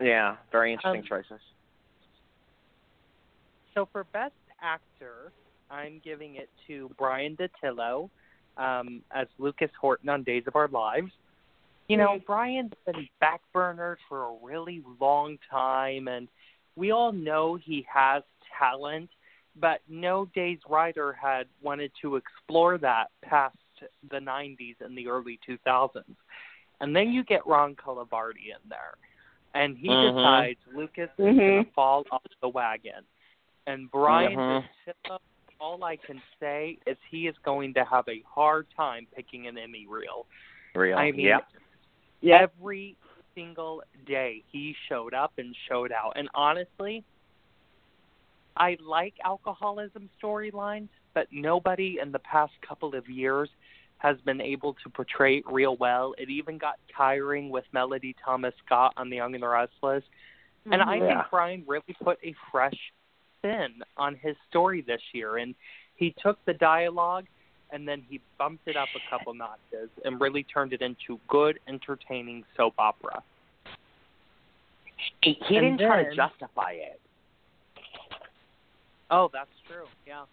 Yeah, 0.00 0.36
very 0.50 0.72
interesting 0.72 1.02
Um, 1.02 1.06
choices. 1.06 1.40
So 3.74 3.88
for 3.92 4.04
best 4.12 4.34
actor, 4.60 5.32
I'm 5.70 6.00
giving 6.04 6.36
it 6.36 6.48
to 6.66 6.90
Bryan 6.98 7.36
Dattilo 7.36 8.10
um, 8.56 9.02
as 9.14 9.26
Lucas 9.38 9.70
Horton 9.80 10.08
on 10.08 10.22
Days 10.22 10.44
of 10.46 10.56
Our 10.56 10.68
Lives. 10.68 11.12
You 11.88 11.96
know, 11.96 12.20
Bryan's 12.26 12.72
been 12.86 13.08
backburnered 13.22 13.96
for 14.08 14.24
a 14.24 14.36
really 14.42 14.82
long 15.00 15.38
time, 15.50 16.08
and 16.08 16.28
we 16.76 16.90
all 16.90 17.12
know 17.12 17.56
he 17.56 17.86
has 17.92 18.22
talent, 18.58 19.10
but 19.56 19.80
no 19.88 20.26
Days 20.34 20.58
writer 20.68 21.12
had 21.12 21.46
wanted 21.60 21.92
to 22.00 22.16
explore 22.16 22.78
that 22.78 23.10
past 23.22 23.56
the 24.10 24.18
90s 24.20 24.76
and 24.80 24.96
the 24.96 25.08
early 25.08 25.38
2000s. 25.46 26.16
And 26.80 26.96
then 26.96 27.12
you 27.12 27.24
get 27.24 27.46
Ron 27.46 27.74
Carlivati 27.74 28.50
in 28.50 28.68
there. 28.68 28.94
and 29.54 29.76
he 29.76 29.88
Mhm. 29.88 30.16
decides 30.16 30.58
Lucas 30.74 31.10
is 31.18 31.24
Mhm. 31.26 31.36
going 31.36 31.64
to 31.64 31.70
fall 31.72 32.06
off 32.10 32.22
the 32.40 32.48
wagon. 32.48 33.06
And 33.66 33.90
Bryan 33.90 34.34
Mhm. 34.34 35.20
All 35.60 35.84
I 35.84 35.96
can 35.96 36.20
say 36.40 36.78
is 36.86 36.96
he 37.08 37.28
is 37.28 37.38
going 37.38 37.72
to 37.74 37.84
have 37.84 38.08
a 38.08 38.20
hard 38.22 38.68
time 38.70 39.06
picking 39.14 39.46
an 39.46 39.56
Emmy 39.56 39.86
reel. 39.86 40.26
Real. 40.74 40.98
I 40.98 41.12
mean, 41.12 41.26
yep. 41.26 41.46
Every 42.30 42.96
single 43.34 43.82
day 44.06 44.42
he 44.50 44.74
showed 44.88 45.14
up 45.14 45.32
and 45.38 45.54
showed 45.68 45.92
out. 45.92 46.12
And 46.16 46.28
honestly, 46.34 47.04
I 48.56 48.76
like 48.86 49.14
alcoholism 49.24 50.08
storylines, 50.22 50.88
but 51.14 51.26
nobody 51.32 51.98
in 52.00 52.12
the 52.12 52.18
past 52.20 52.52
couple 52.66 52.94
of 52.94 53.08
years 53.08 53.48
has 53.98 54.16
been 54.24 54.40
able 54.40 54.74
to 54.82 54.90
portray 54.90 55.38
it 55.38 55.44
real 55.46 55.76
well. 55.76 56.14
It 56.18 56.28
even 56.28 56.58
got 56.58 56.74
tiring 56.94 57.50
with 57.50 57.64
Melody 57.72 58.14
Thomas 58.24 58.54
Scott 58.64 58.92
on 58.96 59.10
The 59.10 59.16
Young 59.16 59.34
and 59.34 59.42
the 59.42 59.48
Restless. 59.48 60.02
And 60.66 60.82
I 60.82 60.96
mm-hmm. 60.96 61.04
Yeah. 61.04 61.14
think 61.20 61.30
Bryan 61.30 61.64
really 61.66 61.96
put 62.02 62.18
a 62.24 62.34
fresh 62.50 62.78
spin 63.38 63.80
on 63.96 64.16
his 64.16 64.36
story 64.48 64.82
this 64.82 65.00
year. 65.12 65.36
And 65.38 65.54
he 65.94 66.14
took 66.20 66.44
the 66.44 66.54
dialogue 66.54 67.26
and 67.72 67.88
then 67.88 68.02
he 68.08 68.20
bumped 68.38 68.68
it 68.68 68.76
up 68.76 68.88
a 68.94 69.10
couple 69.10 69.34
notches 69.34 69.88
and 70.04 70.20
really 70.20 70.44
turned 70.44 70.72
it 70.72 70.82
into 70.82 71.18
good, 71.28 71.58
entertaining 71.66 72.44
soap 72.56 72.74
opera. 72.78 73.22
He, 75.22 75.36
he 75.48 75.54
didn't 75.54 75.78
try 75.78 76.04
to 76.04 76.14
justify 76.14 76.72
it. 76.72 77.00
Oh, 79.10 79.30
that's 79.32 79.50
true. 79.66 79.84
Yeah. 80.06 80.24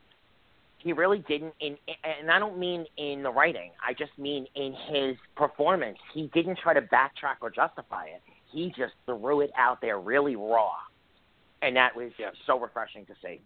He 0.79 0.93
really 0.93 1.23
didn't. 1.27 1.53
In 1.59 1.75
and 2.21 2.31
I 2.31 2.39
don't 2.39 2.57
mean 2.57 2.85
in 2.97 3.23
the 3.23 3.31
writing. 3.31 3.71
I 3.85 3.93
just 3.93 4.17
mean 4.17 4.47
in 4.55 4.73
his 4.89 5.17
performance. 5.35 5.97
He 6.13 6.29
didn't 6.33 6.57
try 6.59 6.73
to 6.73 6.81
backtrack 6.81 7.37
or 7.41 7.49
justify 7.49 8.05
it. 8.05 8.21
He 8.51 8.69
just 8.69 8.93
threw 9.05 9.41
it 9.41 9.51
out 9.57 9.81
there 9.81 9.99
really 9.99 10.35
raw, 10.37 10.71
and 11.61 11.75
that 11.75 11.95
was 11.95 12.11
Yeah. 12.17 12.31
so 12.47 12.57
refreshing 12.59 13.05
to 13.07 13.13
see. 13.21 13.41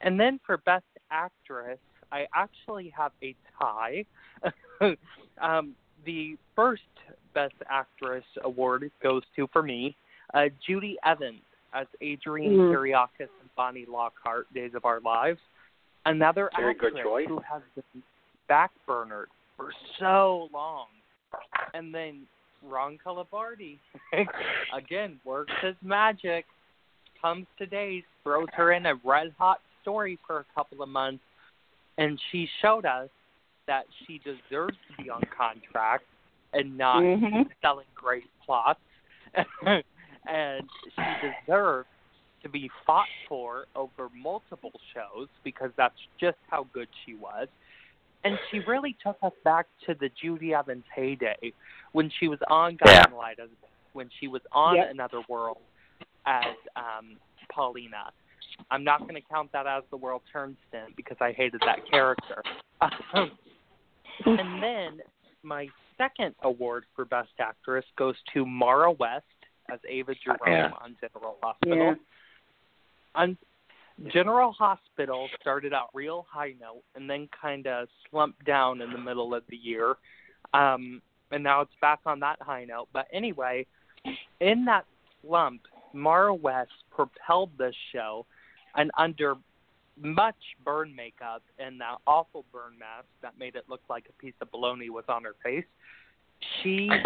And 0.00 0.18
then 0.18 0.38
for 0.46 0.58
Best 0.58 0.84
Actress, 1.10 1.78
I 2.12 2.26
actually 2.34 2.92
have 2.96 3.12
a 3.22 3.34
tie. 3.60 4.04
um, 5.40 5.74
the 6.04 6.36
first 6.54 6.82
Best 7.34 7.54
Actress 7.68 8.24
award 8.44 8.90
goes 9.02 9.22
to, 9.36 9.46
for 9.52 9.62
me, 9.62 9.96
uh, 10.34 10.46
Judi 10.66 10.94
Evans 11.04 11.40
as 11.74 11.86
Adrienne 12.02 12.56
Mhm. 12.56 12.72
Kiriakis 12.72 13.28
and 13.40 13.54
Bonnie 13.56 13.86
Lockhart, 13.86 14.52
Days 14.54 14.74
of 14.74 14.84
Our 14.84 15.00
Lives. 15.00 15.40
Another 16.06 16.50
Very 16.56 16.70
actress 16.72 16.94
good 16.94 17.02
choice. 17.02 17.28
who 17.28 17.38
has 17.40 17.62
been 17.74 18.02
backburnered 18.48 19.26
for 19.56 19.72
so 19.98 20.48
long. 20.52 20.86
And 21.74 21.94
then 21.94 22.26
Ron 22.62 22.98
Carlivati, 23.04 23.78
again, 24.72 25.20
works 25.24 25.52
his 25.60 25.74
magic, 25.82 26.46
comes 27.20 27.46
to 27.58 27.66
days, 27.66 28.04
throws 28.22 28.48
her 28.54 28.72
in 28.72 28.86
a 28.86 28.94
red 29.04 29.34
hot 29.38 29.60
story 29.88 30.18
for 30.26 30.40
a 30.40 30.44
couple 30.54 30.82
of 30.82 30.88
months, 30.90 31.24
and 31.96 32.20
she 32.30 32.46
showed 32.60 32.84
us 32.84 33.08
that 33.66 33.84
she 34.06 34.18
deserves 34.18 34.76
to 34.86 35.02
be 35.02 35.08
on 35.08 35.22
contract 35.36 36.04
and 36.52 36.76
not 36.76 37.02
Mhm. 37.02 37.50
selling 37.62 37.86
great 37.94 38.28
plots, 38.44 38.80
and 40.26 40.70
she 40.94 41.02
deserves 41.46 41.88
to 42.42 42.48
be 42.50 42.68
fought 42.84 43.08
for 43.26 43.66
over 43.74 44.10
multiple 44.10 44.78
shows 44.92 45.28
because 45.42 45.72
that's 45.76 45.98
just 46.18 46.38
how 46.50 46.64
good 46.64 46.88
she 47.04 47.14
was. 47.14 47.48
And 48.24 48.38
she 48.50 48.60
really 48.60 48.92
took 49.02 49.16
us 49.22 49.32
back 49.42 49.66
to 49.86 49.94
the 49.94 50.10
Judi 50.10 50.52
Evans 50.52 50.84
heyday 50.94 51.52
when 51.92 52.10
she 52.10 52.28
was 52.28 52.40
on 52.48 52.76
Yeah. 52.84 53.04
Guiding 53.04 53.16
Light, 53.16 53.38
as 53.38 53.48
when 53.94 54.10
she 54.20 54.28
was 54.28 54.42
on 54.52 54.76
Yep. 54.76 54.90
Another 54.90 55.22
World 55.28 55.62
as 56.26 56.56
um, 56.76 57.18
Paulina. 57.48 58.12
I'm 58.70 58.84
not 58.84 59.00
going 59.00 59.14
to 59.14 59.20
count 59.20 59.50
that 59.52 59.66
as 59.66 59.82
the 59.90 59.96
World 59.96 60.22
Turn 60.32 60.56
stint 60.68 60.96
because 60.96 61.16
I 61.20 61.32
hated 61.32 61.60
that 61.64 61.78
character. 61.90 62.42
and 64.26 64.62
then 64.62 65.00
my 65.42 65.68
second 65.96 66.34
award 66.42 66.84
for 66.94 67.04
Best 67.04 67.30
Actress 67.40 67.84
goes 67.96 68.14
to 68.34 68.44
Maura 68.44 68.92
West 68.92 69.24
as 69.70 69.80
Ava 69.88 70.14
Jerome 70.24 70.38
Yeah. 70.46 70.70
on 70.82 70.96
General 71.00 71.36
Hospital. 71.42 71.76
Yeah. 71.76 71.94
On 73.14 73.38
General 74.12 74.52
Hospital 74.52 75.28
started 75.40 75.72
out 75.72 75.88
real 75.92 76.26
high 76.30 76.54
note 76.60 76.82
and 76.94 77.10
then 77.10 77.28
kind 77.40 77.66
of 77.66 77.88
slumped 78.10 78.44
down 78.44 78.80
in 78.80 78.92
the 78.92 78.98
middle 78.98 79.34
of 79.34 79.42
the 79.48 79.56
year. 79.56 79.96
Um, 80.54 81.02
and 81.30 81.42
now 81.42 81.60
it's 81.62 81.72
back 81.80 82.00
on 82.06 82.20
that 82.20 82.40
high 82.40 82.64
note. 82.64 82.88
But 82.92 83.06
anyway, 83.12 83.66
in 84.40 84.64
that 84.66 84.84
slump, 85.22 85.62
Maura 85.92 86.34
West 86.34 86.70
propelled 86.90 87.50
this 87.58 87.74
show 87.92 88.24
and 88.76 88.90
under 88.96 89.34
much 90.00 90.36
burn 90.64 90.94
makeup 90.94 91.42
and 91.58 91.80
that 91.80 91.96
awful 92.06 92.44
burn 92.52 92.78
mask 92.78 93.06
that 93.22 93.36
made 93.38 93.56
it 93.56 93.64
look 93.68 93.80
like 93.90 94.04
a 94.08 94.12
piece 94.22 94.34
of 94.40 94.50
bologna 94.50 94.90
was 94.90 95.04
on 95.08 95.24
her 95.24 95.34
face. 95.42 95.64
She 96.62 96.88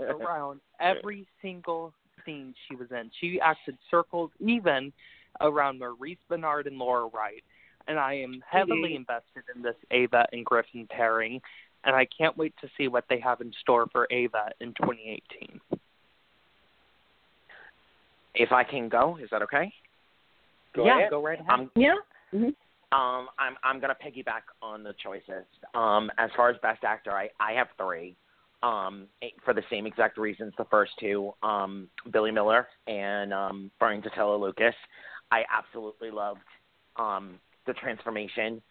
around 0.00 0.60
every 0.80 1.26
single 1.40 1.92
scene 2.24 2.54
she 2.68 2.74
was 2.74 2.88
in. 2.90 3.10
She 3.20 3.40
acted 3.40 3.78
circles 3.90 4.30
even 4.40 4.92
around 5.40 5.78
Maurice 5.78 6.18
Benard 6.30 6.66
and 6.66 6.76
Laura 6.76 7.08
Wright. 7.14 7.44
And 7.88 7.98
I 8.00 8.14
am 8.14 8.42
heavily 8.50 8.96
invested 8.96 9.44
in 9.54 9.62
this 9.62 9.76
Ava 9.92 10.26
and 10.32 10.44
Griffin 10.44 10.88
pairing, 10.90 11.40
and 11.84 11.94
I 11.94 12.04
can't 12.18 12.36
wait 12.36 12.52
to 12.60 12.68
see 12.76 12.88
what 12.88 13.04
they 13.08 13.20
have 13.20 13.40
in 13.40 13.52
store 13.60 13.86
for 13.92 14.08
Ava 14.10 14.50
in 14.60 14.74
2018. 14.74 15.60
If 18.36 18.52
I 18.52 18.64
can 18.64 18.88
go, 18.88 19.18
is 19.22 19.28
that 19.30 19.42
okay? 19.42 19.72
Go 20.74 20.84
yeah, 20.84 20.98
ahead. 20.98 21.10
go 21.10 21.22
right 21.22 21.40
ahead. 21.40 21.50
I'm 21.50 21.70
Yeah. 21.74 21.96
Mhm. 22.32 22.54
Um, 22.92 23.28
I'm 23.38 23.56
I'm 23.64 23.80
gonna 23.80 23.96
piggyback 23.96 24.42
on 24.62 24.82
the 24.82 24.94
choices. 25.02 25.44
Um, 25.74 26.10
as 26.18 26.30
far 26.36 26.50
as 26.50 26.56
best 26.58 26.84
actor, 26.84 27.12
I 27.12 27.30
I 27.40 27.52
have 27.52 27.68
three. 27.76 28.16
Um, 28.62 29.06
eh, 29.22 29.28
for 29.44 29.52
the 29.52 29.62
same 29.70 29.86
exact 29.86 30.18
reasons. 30.18 30.52
The 30.56 30.64
first 30.66 30.92
two, 30.98 31.32
um, 31.42 31.88
Billy 32.10 32.30
Miller 32.30 32.66
and 32.86 33.32
um, 33.32 33.70
Bryan 33.78 34.02
Dattilo 34.02 34.40
Lucas. 34.40 34.74
I 35.30 35.44
absolutely 35.50 36.10
loved 36.10 36.40
um, 36.96 37.38
the 37.66 37.72
transformation. 37.74 38.62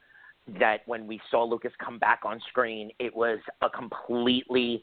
That 0.60 0.82
when 0.86 1.08
we 1.08 1.20
saw 1.32 1.44
Lucas 1.44 1.72
come 1.84 1.98
back 1.98 2.22
on 2.24 2.40
screen, 2.50 2.92
it 3.00 3.16
was 3.16 3.40
a 3.62 3.70
completely 3.70 4.82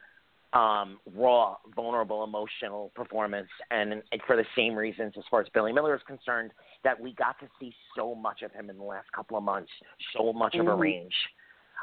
um, 0.52 0.98
raw, 1.14 1.56
vulnerable, 1.74 2.24
emotional 2.24 2.92
performance, 2.94 3.48
and, 3.70 3.92
and 3.92 4.02
for 4.26 4.36
the 4.36 4.44
same 4.56 4.74
reasons 4.74 5.14
as 5.16 5.24
far 5.30 5.40
as 5.40 5.48
Billy 5.54 5.72
Miller 5.72 5.94
is 5.94 6.02
concerned, 6.06 6.50
that 6.84 6.98
we 7.00 7.14
got 7.14 7.38
to 7.40 7.46
see 7.58 7.74
so 7.96 8.14
much 8.14 8.42
of 8.42 8.52
him 8.52 8.68
in 8.70 8.76
the 8.76 8.84
last 8.84 9.10
couple 9.12 9.36
of 9.36 9.44
months, 9.44 9.70
so 10.16 10.32
much 10.32 10.54
of 10.56 10.66
a 10.66 10.70
Mhm. 10.70 10.78
range. 10.78 11.14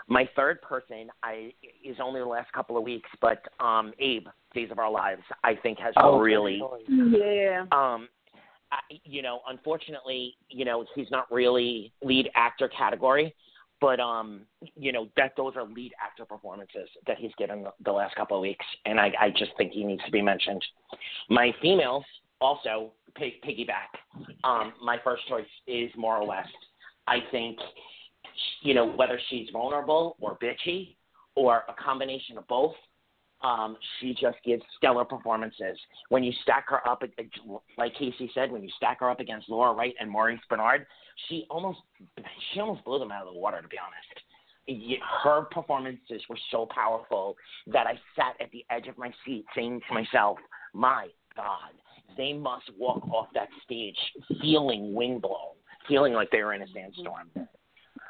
My 0.07 0.25
third 0.35 0.61
person 0.61 1.11
I 1.23 1.53
is 1.83 1.99
only 1.99 2.19
the 2.19 2.25
last 2.25 2.51
couple 2.53 2.77
of 2.77 2.83
weeks, 2.83 3.09
but 3.21 3.45
um, 3.59 3.93
Abe, 3.99 4.27
Days 4.53 4.71
of 4.71 4.79
Our 4.79 4.89
Lives, 4.89 5.23
I 5.43 5.55
think 5.55 5.77
has 5.79 5.93
Oh, 5.97 6.19
really. 6.19 6.61
Yeah. 6.87 7.65
um 7.71 8.07
I, 8.71 8.79
you 9.03 9.23
know 9.23 9.41
unfortunately 9.47 10.37
you 10.49 10.63
know 10.63 10.85
he's 10.93 11.09
not 11.09 11.31
really 11.31 11.91
lead 12.03 12.29
actor 12.35 12.67
category 12.69 13.35
but 13.81 13.99
um 13.99 14.41
you 14.75 14.91
know 14.91 15.07
that 15.15 15.33
those 15.37 15.53
are 15.55 15.65
lead 15.65 15.91
actor 16.03 16.25
performances 16.25 16.89
that 17.07 17.17
he's 17.17 17.31
given 17.37 17.63
the, 17.63 17.71
the 17.85 17.91
last 17.91 18.15
couple 18.15 18.37
of 18.37 18.41
weeks 18.41 18.65
and 18.85 18.99
i 18.99 19.11
i 19.19 19.29
just 19.29 19.51
think 19.57 19.71
he 19.71 19.83
needs 19.83 20.03
to 20.05 20.11
be 20.11 20.21
mentioned. 20.21 20.63
My 21.29 21.53
females 21.61 22.03
also 22.41 22.91
pig, 23.15 23.33
piggyback 23.43 23.91
um 24.43 24.73
my 24.83 24.97
first 25.03 25.27
choice 25.27 25.45
is 25.67 25.91
Maura 25.97 26.25
West. 26.25 26.49
I 27.07 27.17
think 27.31 27.57
you 28.61 28.73
know 28.73 28.85
whether 28.85 29.19
she's 29.29 29.49
vulnerable 29.51 30.15
or 30.19 30.37
bitchy 30.37 30.95
or 31.35 31.63
a 31.67 31.73
combination 31.81 32.37
of 32.37 32.47
both 32.47 32.73
um, 33.41 33.77
she 33.99 34.13
just 34.13 34.37
gives 34.45 34.61
stellar 34.77 35.05
performances. 35.05 35.77
When 36.09 36.23
you 36.23 36.33
stack 36.43 36.69
her 36.69 36.87
up, 36.87 37.03
like 37.77 37.93
Casey 37.95 38.29
said, 38.33 38.51
when 38.51 38.63
you 38.63 38.69
stack 38.77 38.99
her 38.99 39.09
up 39.09 39.19
against 39.19 39.49
Laura 39.49 39.73
Wright 39.73 39.93
and 39.99 40.09
Maurice 40.09 40.39
Benard, 40.51 40.85
she 41.27 41.45
almost 41.49 41.79
she 42.53 42.59
almost 42.59 42.83
blew 42.83 42.99
them 42.99 43.11
out 43.11 43.27
of 43.27 43.33
the 43.33 43.39
water. 43.39 43.61
To 43.61 43.67
be 43.67 43.77
honest, 43.77 44.99
her 45.23 45.43
performances 45.43 46.21
were 46.29 46.37
so 46.51 46.67
powerful 46.73 47.35
that 47.67 47.87
I 47.87 47.93
sat 48.15 48.35
at 48.41 48.51
the 48.51 48.65
edge 48.69 48.87
of 48.87 48.97
my 48.97 49.11
seat, 49.25 49.45
saying 49.55 49.81
to 49.87 49.93
myself, 49.93 50.37
"My 50.73 51.07
God, 51.35 51.71
they 52.17 52.33
must 52.33 52.69
walk 52.77 53.07
off 53.09 53.27
that 53.33 53.49
stage 53.63 53.97
feeling 54.41 54.93
windblown, 54.93 55.55
feeling 55.87 56.13
like 56.13 56.29
they 56.31 56.43
were 56.43 56.53
in 56.53 56.61
a 56.61 56.67
sandstorm." 56.67 57.31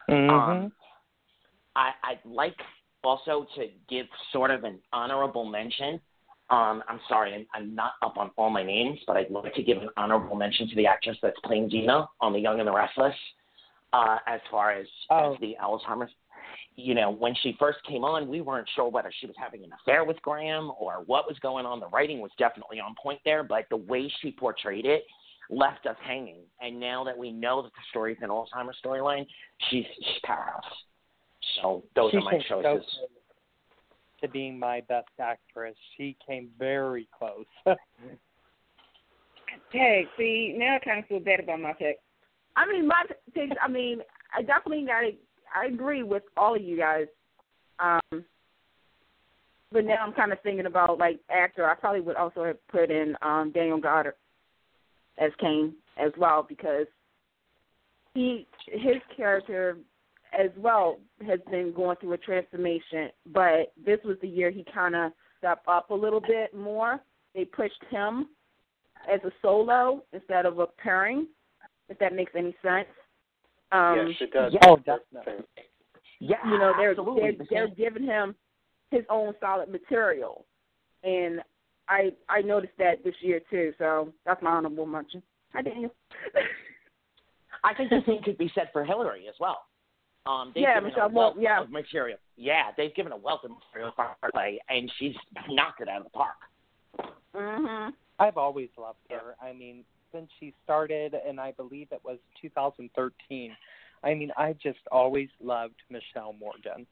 Mhm. 0.10 0.30
Um, 0.30 0.72
I, 1.76 1.94
I'd 2.04 2.26
like 2.26 2.60
also 3.04 3.48
to 3.56 3.68
give 3.90 4.06
sort 4.32 4.52
of 4.52 4.64
an 4.64 4.80
honorable 4.94 5.46
mention. 5.46 6.00
Um, 6.50 6.84
I'm 6.90 7.00
sorry, 7.08 7.34
I'm, 7.36 7.46
I'm 7.54 7.76
not 7.76 7.94
up 8.02 8.18
on 8.18 8.32
all 8.36 8.50
my 8.50 8.64
names, 8.64 9.00
but 9.06 9.16
I'd 9.18 9.30
like 9.30 9.54
to 9.54 9.64
give 9.64 9.78
an 9.78 9.90
honorable 9.98 10.36
mention 10.36 10.68
to 10.70 10.76
the 10.76 10.88
actress 10.88 11.18
that's 11.22 11.40
playing 11.44 11.70
Dina 11.70 12.08
on 12.22 12.34
The 12.34 12.40
Young 12.40 12.60
and 12.60 12.68
the 12.68 12.74
Restless. 12.74 13.14
Uh, 13.94 14.18
as 14.28 14.40
far 14.52 14.72
as, 14.72 14.88
Oh. 15.10 15.34
as 15.34 15.40
the 15.40 15.56
Alzheimer's, 15.62 16.12
you 16.76 16.96
know, 16.96 17.10
when 17.12 17.36
she 17.42 17.56
first 17.60 17.80
came 17.88 18.04
on, 18.04 18.28
we 18.28 18.42
weren't 18.42 18.68
sure 18.76 18.88
whether 18.90 19.12
she 19.20 19.28
was 19.28 19.36
having 19.38 19.64
an 19.64 19.72
affair 19.82 20.04
with 20.04 20.22
Graham 20.22 20.72
or 20.80 21.04
what 21.06 21.28
was 21.28 21.38
going 21.40 21.66
on. 21.66 21.80
The 21.80 21.88
writing 21.88 22.20
was 22.20 22.32
definitely 22.38 22.80
on 22.80 22.96
point 23.02 23.20
there, 23.26 23.44
but 23.44 23.66
the 23.70 23.78
way 23.78 24.12
she 24.22 24.32
portrayed 24.32 24.86
it 24.86 25.04
left 25.50 25.86
us 25.88 25.98
hanging. 26.04 26.42
And 26.62 26.80
now 26.80 27.04
that 27.04 27.18
we 27.18 27.32
know 27.32 27.62
that 27.64 27.70
the 27.74 27.82
story 27.90 28.14
is 28.14 28.20
an 28.22 28.30
Alzheimer's 28.30 28.78
storyline, 28.84 29.26
she's, 29.70 29.86
she's 29.98 30.22
powerhouse. 30.24 30.64
So 31.56 31.84
those 31.96 32.12
she 32.12 32.18
are 32.18 32.22
my 32.22 32.32
came 32.32 32.42
so 32.50 32.62
choices. 32.62 32.86
to 34.22 34.28
being 34.28 34.58
my 34.58 34.82
best 34.82 35.08
actress. 35.20 35.76
She 35.98 36.16
came 36.26 36.50
very 36.58 37.08
close. 37.18 37.46
Hey, 39.72 40.08
see, 40.18 40.56
now 40.58 40.76
I 40.76 40.80
kind 40.80 41.00
of 41.00 41.06
feel 41.06 41.20
bad 41.20 41.40
about 41.40 41.60
my 41.60 41.74
pick. 41.74 42.00
I 42.56 42.66
mean, 42.66 42.88
my 42.88 43.04
pick. 43.34 43.50
I 43.62 43.68
mean, 43.68 44.00
I 44.36 44.42
definitely 44.42 44.86
got. 44.86 45.04
I 45.56 45.68
agree 45.68 46.04
with 46.04 46.24
all 46.38 46.56
of 46.56 46.62
you 46.62 46.78
guys. 46.78 47.06
Um, 47.80 48.26
but 49.72 49.86
now 49.86 49.98
I'm 50.06 50.14
kind 50.14 50.32
of 50.32 50.40
thinking 50.42 50.66
about 50.66 50.98
like 50.98 51.20
actor. 51.30 51.70
I 51.70 51.76
probably 51.76 52.02
would 52.02 52.16
also 52.16 52.44
have 52.44 52.68
put 52.68 52.90
in 52.90 53.16
um 53.22 53.52
Daniel 53.54 53.80
Goddard 53.80 54.16
as 55.18 55.32
Cane 55.40 55.74
as 55.98 56.12
well 56.18 56.46
because 56.48 56.88
he 58.14 58.48
his 58.68 58.98
character 59.16 59.78
as 60.38 60.50
well 60.58 61.00
has 61.26 61.40
been 61.50 61.74
going 61.76 61.98
through 61.98 62.14
a 62.14 62.18
transformation. 62.18 63.10
But 63.34 63.74
this 63.84 64.00
was 64.04 64.18
the 64.22 64.28
year 64.28 64.52
he 64.52 64.66
kind 64.74 64.96
of 64.96 65.12
stepped 65.38 65.68
up 65.68 65.90
a 65.90 65.96
little 65.96 66.22
bit 66.22 66.54
more. 66.54 67.00
They 67.34 67.46
pushed 67.46 67.84
him 67.90 68.30
as 69.12 69.20
a 69.24 69.32
solo 69.42 70.04
instead 70.14 70.46
of 70.46 70.60
a 70.60 70.68
pairing, 70.68 71.28
if 71.88 71.98
that 72.00 72.14
makes 72.14 72.34
any 72.36 72.56
sense. 72.62 72.88
Um, 73.72 74.08
yes, 74.08 74.18
it 74.22 74.32
does. 74.32 74.54
yeah. 74.54 74.60
oh, 74.68 74.78
definitely. 74.78 75.46
Yeah, 76.20 76.38
you 76.46 76.58
know, 76.58 76.74
they're 76.78 76.92
absolutely. 76.92 77.38
they're, 77.50 77.68
they're 77.68 77.76
giving 77.76 78.04
him 78.04 78.36
his 78.92 79.04
own 79.10 79.34
solid 79.40 79.70
material, 79.70 80.46
and 81.04 81.42
I 81.88 82.12
I 82.28 82.42
noticed 82.42 82.74
that 82.78 83.04
this 83.04 83.14
year 83.22 83.40
too. 83.50 83.74
So 83.78 84.12
that's 84.26 84.42
my 84.42 84.52
honorable 84.52 84.86
mention. 84.86 85.24
Hi, 85.54 85.62
Daniel. 85.62 85.94
I 87.64 87.74
think 87.74 87.90
the 87.90 88.02
same 88.08 88.22
could 88.24 88.38
be 88.38 88.52
said 88.54 88.70
for 88.74 88.84
Hilary 88.84 89.28
as 89.30 89.36
well. 89.40 89.60
Um, 90.30 90.52
Yeah, 90.56 90.80
Mishael 90.80 91.06
a 91.06 91.10
Wolf, 91.10 91.36
yeah. 91.40 91.62
of 91.62 91.72
material. 91.72 92.18
Yeah, 92.36 92.72
they've 92.78 92.94
given 92.94 93.12
a 93.12 93.18
wealth 93.18 93.42
of 93.44 93.52
material 93.52 93.92
for 93.96 94.16
her 94.22 94.32
play, 94.32 94.60
and 94.70 94.92
she's 95.00 95.16
knocked 95.50 95.82
it 95.82 95.90
out 95.90 95.98
of 95.98 96.04
the 96.04 96.10
park. 96.12 96.36
mhm. 97.34 97.94
I've 98.20 98.38
always 98.38 98.70
loved 98.78 99.00
her. 99.10 99.36
I 99.42 99.54
mean, 99.54 99.84
since 100.12 100.30
she 100.40 100.54
started, 100.64 101.14
and 101.16 101.40
I 101.40 101.52
believe 101.54 101.92
it 101.92 102.04
was 102.04 102.20
2013. 102.42 103.56
I 104.04 104.14
mean, 104.14 104.32
I 104.38 104.54
just 104.54 104.80
always 104.92 105.30
loved 105.40 105.76
Mishael 105.90 106.34
Morgan. 106.34 106.86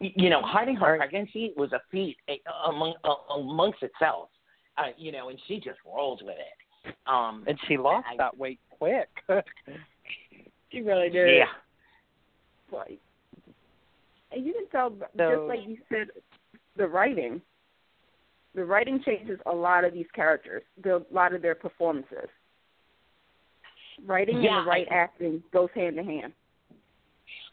You 0.00 0.30
know, 0.30 0.40
hiding 0.42 0.76
her 0.76 0.92
Right. 0.92 0.98
pregnancy 1.00 1.52
was 1.56 1.72
a 1.72 1.80
feat 1.90 2.16
eh, 2.28 2.36
among 2.66 2.94
uh, 3.04 3.14
amongst 3.30 3.82
itself. 3.82 4.30
Uh, 4.76 4.92
you 4.96 5.10
know, 5.10 5.28
and 5.28 5.38
she 5.46 5.58
just 5.58 5.80
rolls 5.84 6.22
with 6.22 6.36
it. 6.38 6.94
Um, 7.06 7.44
And 7.48 7.58
she 7.66 7.76
lost 7.76 8.06
I- 8.08 8.16
that 8.16 8.36
weight 8.36 8.60
quick. 8.70 9.08
She 10.70 10.80
really 10.82 11.08
did. 11.10 11.36
yeah, 11.36 11.46
Like, 12.70 12.98
and 14.32 14.44
you 14.44 14.52
can 14.52 14.68
tell, 14.70 14.90
So- 15.16 15.30
just 15.36 15.48
like 15.48 15.66
you 15.68 15.78
said, 15.88 16.08
the 16.76 16.86
writing. 16.86 17.40
The 18.54 18.64
writing 18.64 19.00
changes 19.04 19.38
a 19.46 19.52
lot 19.54 19.84
of 19.84 19.92
these 19.92 20.06
characters, 20.14 20.62
the, 20.82 20.96
a 20.96 21.04
lot 21.14 21.32
of 21.34 21.42
their 21.42 21.54
performances. 21.54 22.28
Writing 24.06 24.42
Yeah, 24.42 24.58
and 24.58 24.66
the 24.66 24.70
right 24.70 24.86
I- 24.90 24.94
acting 24.94 25.42
goes 25.52 25.70
hand 25.74 25.98
in 25.98 26.04
hand. 26.04 26.32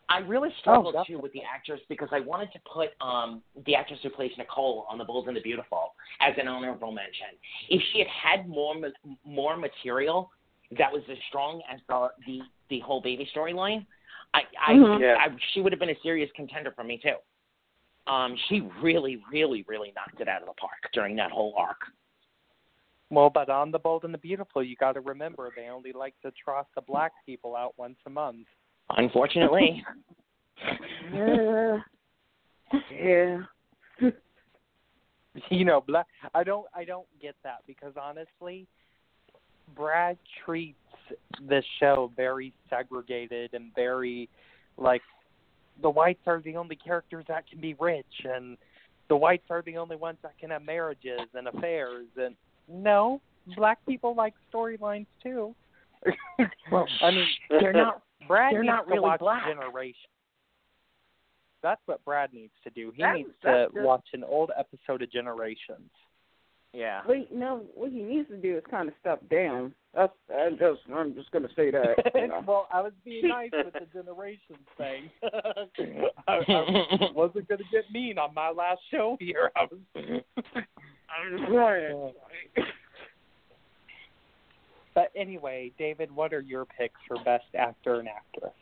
I 0.08 0.19
really 0.19 0.49
struggled 0.60 0.95
too 1.08 1.17
with 1.19 1.34
the 1.34 1.41
actress 1.43 1.82
because 1.89 2.10
I 2.12 2.19
wanted 2.19 2.51
to 2.54 2.60
put 2.71 2.89
um 3.01 3.41
the 3.65 3.73
actress 3.75 3.99
who 4.04 4.12
plays 4.12 4.32
Nicole 4.38 4.86
on 4.88 4.99
The 4.99 5.04
Bold 5.04 5.28
and 5.28 5.36
the 5.36 5.41
Beautiful 5.41 5.95
as 6.21 6.34
an 6.39 6.47
honorable 6.47 6.91
mention. 6.91 7.30
If 7.69 7.82
she 7.91 7.99
had 7.99 8.08
had 8.08 8.47
more 8.47 8.75
more 9.25 9.58
material 9.58 10.30
that 10.78 10.91
was 10.93 11.01
as 11.10 11.17
strong 11.30 11.62
as 11.71 11.80
the 11.89 12.10
the, 12.28 12.39
the 12.69 12.80
whole 12.80 13.01
baby 13.01 13.30
storyline, 13.36 13.86
I 14.34 14.41
I, 14.67 14.73
Mhm. 14.73 14.99
Yeah. 15.01 15.15
I 15.19 15.36
she 15.54 15.62
would 15.62 15.71
have 15.71 15.80
been 15.80 15.89
a 15.89 15.99
serious 16.01 16.30
contender 16.36 16.71
for 16.71 16.84
me 16.84 16.97
too. 16.97 17.15
Um, 18.12 18.38
she 18.47 18.62
really, 18.82 19.21
really, 19.32 19.63
really 19.67 19.91
knocked 19.95 20.21
it 20.21 20.28
out 20.28 20.41
of 20.41 20.47
the 20.47 20.54
park 20.54 20.89
during 20.93 21.15
that 21.15 21.32
whole 21.32 21.54
arc. 21.58 21.82
well, 23.10 23.30
but 23.30 23.49
on 23.49 23.71
The 23.71 23.80
Bold 23.80 24.04
and 24.04 24.13
the 24.13 24.17
Beautiful, 24.17 24.62
you 24.63 24.75
got 24.75 24.93
to 24.93 25.01
remember 25.01 25.51
they 25.56 25.69
only 25.69 25.91
like 25.93 26.13
to 26.21 26.32
trot 26.32 26.67
the 26.75 26.82
black 26.82 27.13
people 27.25 27.56
out 27.56 27.73
once 27.78 27.97
a 28.06 28.10
month. 28.10 28.47
Unfortunately, 28.89 29.84
Yeah. 31.13 31.80
yeah. 32.91 33.41
you 35.49 35.65
know, 35.65 35.82
black. 35.82 36.08
I 36.34 36.43
don't. 36.43 36.65
I 36.75 36.84
don't 36.86 37.08
get 37.21 37.36
that 37.43 37.60
because 37.67 37.93
honestly, 38.01 38.67
Brad 39.75 40.17
treats 40.43 40.78
this 41.48 41.63
show 41.80 42.12
very 42.15 42.54
segregated 42.70 43.54
and 43.54 43.74
very 43.76 44.30
like 44.78 45.02
the 45.82 45.89
whites 45.89 46.22
are 46.28 46.41
the 46.41 46.56
only 46.56 46.76
characters 46.76 47.26
that 47.28 47.48
can 47.50 47.60
be 47.60 47.76
rich 47.80 48.06
and 48.24 48.58
the 49.10 49.15
whites 49.15 49.44
are 49.50 49.62
the 49.65 49.78
only 49.78 49.96
ones 49.96 50.18
that 50.24 50.38
can 50.39 50.50
have 50.50 50.63
marriages 50.63 51.20
and 51.34 51.48
affairs 51.48 52.08
and 52.18 52.36
no 52.70 53.22
black 53.56 53.78
people 53.86 54.15
like 54.15 54.34
storylines 54.54 55.06
too 55.22 55.54
well, 56.72 56.88
i 57.02 57.12
mean 57.12 57.28
they're 57.50 57.74
not. 57.74 58.02
brad 58.28 58.54
They're 58.54 58.62
needs 58.63 58.72
not 58.72 58.84
to 58.86 58.89
really 58.89 59.00
watch 59.02 59.20
black. 59.20 59.46
generation 59.48 60.10
that's 61.62 61.82
what 61.86 62.04
brad 62.06 62.34
needs 62.34 62.54
to 62.63 62.70
do 62.72 62.91
he 62.96 63.02
That's- 63.02 63.18
needs 63.18 63.30
to 63.41 63.48
that's 63.48 63.74
just- 63.74 63.86
watch 63.86 64.08
an 64.13 64.24
old 64.24 64.52
episode 64.58 65.02
of 65.02 65.12
generations 65.12 65.89
Yeah. 66.74 67.02
Wait, 67.08 67.32
no. 67.32 67.63
What 67.74 67.91
he 67.91 68.02
needs 68.02 68.28
to 68.30 68.36
do 68.38 68.58
is 68.58 68.63
kind 68.70 68.89
of 68.89 68.94
step 69.00 69.22
down. 69.30 69.74
That's. 69.96 70.14
I 70.30 70.50
just. 70.52 70.82
I'm 70.94 71.14
just 71.16 71.32
gonna 71.32 71.50
say 71.56 71.72
that. 71.72 71.96
You 72.16 72.28
know. 72.28 72.44
well, 72.46 72.68
I 72.72 72.82
was 72.82 72.94
being 73.04 73.28
nice 73.28 73.52
with 73.54 73.74
the 73.74 73.88
generations 73.94 74.68
thing. 74.78 75.10
I, 76.28 76.40
I 76.48 77.12
wasn't 77.14 77.48
going 77.48 77.60
to 77.60 77.66
get 77.72 77.92
mean 77.92 78.18
on 78.18 78.34
my 78.34 78.50
last 78.50 78.80
show 78.90 79.18
here. 79.20 79.52
I 79.56 79.66
was. 79.66 79.80
I'm 79.96 81.38
just 81.38 82.70
but 84.96 85.12
anyway, 85.16 85.72
David, 85.78 86.10
what 86.10 86.34
are 86.34 86.40
your 86.40 86.66
picks 86.66 87.00
for 87.08 87.18
best 87.24 87.44
actor 87.54 88.00
and 88.00 88.08
actress? 88.08 88.54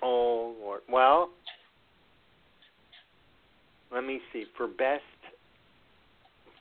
Oh 0.00 0.54
Lord. 0.60 0.82
Well, 0.88 1.30
let 3.92 4.04
me 4.04 4.20
see. 4.32 4.44
For 4.56 4.68
best 4.68 5.02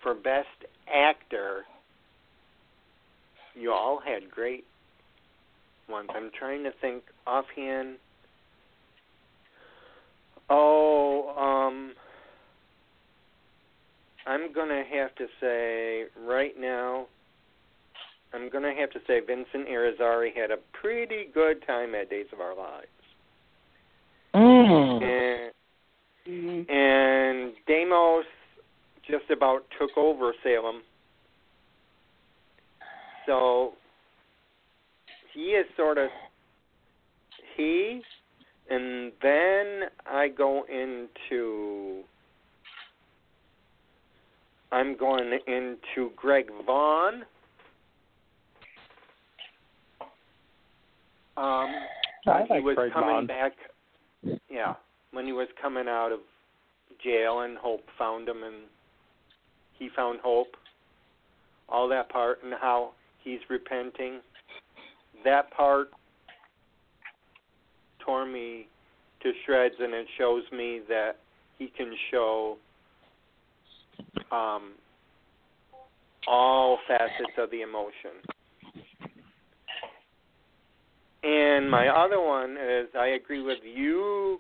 for 0.02 0.16
best 0.16 0.48
actor, 0.94 1.66
you 3.58 3.72
all 3.72 4.00
had 4.00 4.30
great 4.30 4.65
ones. 5.89 6.10
I'm 6.13 6.32
trying 6.38 6.63
to 6.63 6.72
think 6.82 7.04
offhand. 7.26 7.96
Oh, 10.50 11.34
um 11.38 11.93
I'm 14.26 14.54
gonna 14.54 14.84
have 14.91 15.15
to 15.15 15.28
say 15.39 16.06
right 16.26 16.54
now 16.60 17.08
I'm 18.34 18.50
gonna 18.50 18.74
have 18.74 18.91
to 18.91 19.00
say 19.08 19.20
Vincent 19.20 19.67
Irizarry 19.67 20.36
had 20.36 20.52
a 20.52 20.58
pretty 20.74 21.26
good 21.34 21.65
time 21.65 21.96
at 21.96 22.10
Days 22.10 22.28
of 22.34 22.41
Our 22.41 22.56
Lives. 22.56 22.88
Mm. 24.36 25.04
And 25.04 25.54
Mhm. 26.28 26.70
and 26.70 27.54
Deimos 27.65 28.26
just 29.04 29.30
about 29.30 29.63
took 29.80 29.98
over 29.98 30.34
Salem. 30.43 30.84
So 33.28 33.74
he 35.34 35.42
is 35.52 35.66
sort 35.76 36.00
of 36.00 36.10
he, 37.56 38.02
and 38.70 39.12
then 39.22 39.90
I 40.06 40.30
go 40.30 40.63
into 40.63 42.04
I'm 44.72 44.98
going 44.98 45.38
into 45.46 46.12
Greg 46.16 46.48
Vaughn. 46.66 47.24
Um, 51.36 51.70
I 52.26 52.46
when 52.48 52.60
he 52.60 52.66
was 52.66 52.76
Greg 52.76 52.94
coming 52.94 53.10
Vaughn. 53.10 53.28
back, 53.28 53.52
yeah, 54.50 54.74
when 55.12 55.26
he 55.26 55.34
was 55.34 55.48
coming 55.62 55.88
out 55.88 56.12
of 56.12 56.20
jail 57.04 57.42
and 57.42 57.58
Hope 57.58 57.84
found 57.98 58.28
him 58.28 58.44
and 58.44 58.56
he 59.78 59.90
found 59.96 60.20
Hope. 60.22 60.56
All 61.70 61.90
that 61.90 62.10
part 62.10 62.40
and 62.46 62.54
how 62.54 62.92
he's 63.28 63.40
repenting. 63.50 64.22
That 65.26 65.52
part 65.52 65.90
tore 68.04 68.26
me 68.26 68.68
to 69.22 69.32
shreds 69.46 69.76
and 69.80 69.94
it 69.94 70.08
shows 70.18 70.44
me 70.52 70.82
that 70.88 71.18
he 71.60 71.72
can 71.76 71.92
show 72.10 72.58
um, 74.32 74.74
all 76.28 76.78
facets 76.88 77.34
of 77.38 77.52
the 77.52 77.62
emotion. 77.62 78.12
And 81.24 81.70
my 81.70 81.90
other 81.90 82.22
one 82.22 82.52
is 82.52 82.88
I 82.98 83.08
agree 83.08 83.42
with 83.42 83.58
you, 83.63 84.40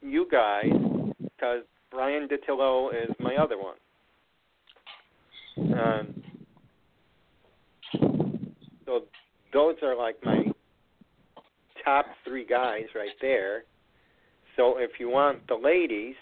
you 0.00 0.26
guys, 0.30 0.70
because 1.18 1.64
Bryan 1.90 2.28
Dattilo 2.28 2.88
is 2.94 3.10
my 3.20 3.34
other 3.36 3.56
one. 3.58 3.76
Um, 5.78 6.23
so 8.86 9.02
those 9.52 9.76
are 9.82 9.96
like 9.96 10.16
my 10.24 10.44
top 11.84 12.06
three 12.24 12.46
guys 12.46 12.84
right 12.94 13.10
there. 13.20 13.64
So 14.56 14.78
if 14.78 14.92
you 14.98 15.08
want 15.08 15.46
the 15.48 15.54
ladies, 15.54 16.14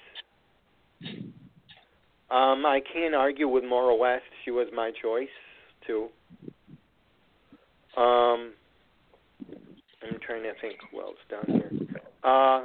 um, 2.31 2.65
I 2.65 2.81
can't 2.93 3.15
argue 3.15 3.49
with 3.49 3.65
Maura 3.65 3.95
West. 3.95 4.25
She 4.45 4.51
was 4.51 4.69
my 4.75 4.91
choice 5.03 5.29
too. 5.87 6.09
Um, 7.97 8.53
I'm 10.03 10.19
trying 10.27 10.43
to 10.45 10.53
think 10.61 10.77
who 10.91 11.01
else 11.01 11.17
down 11.31 11.45
here. 11.47 11.71
Uh, 12.25 12.65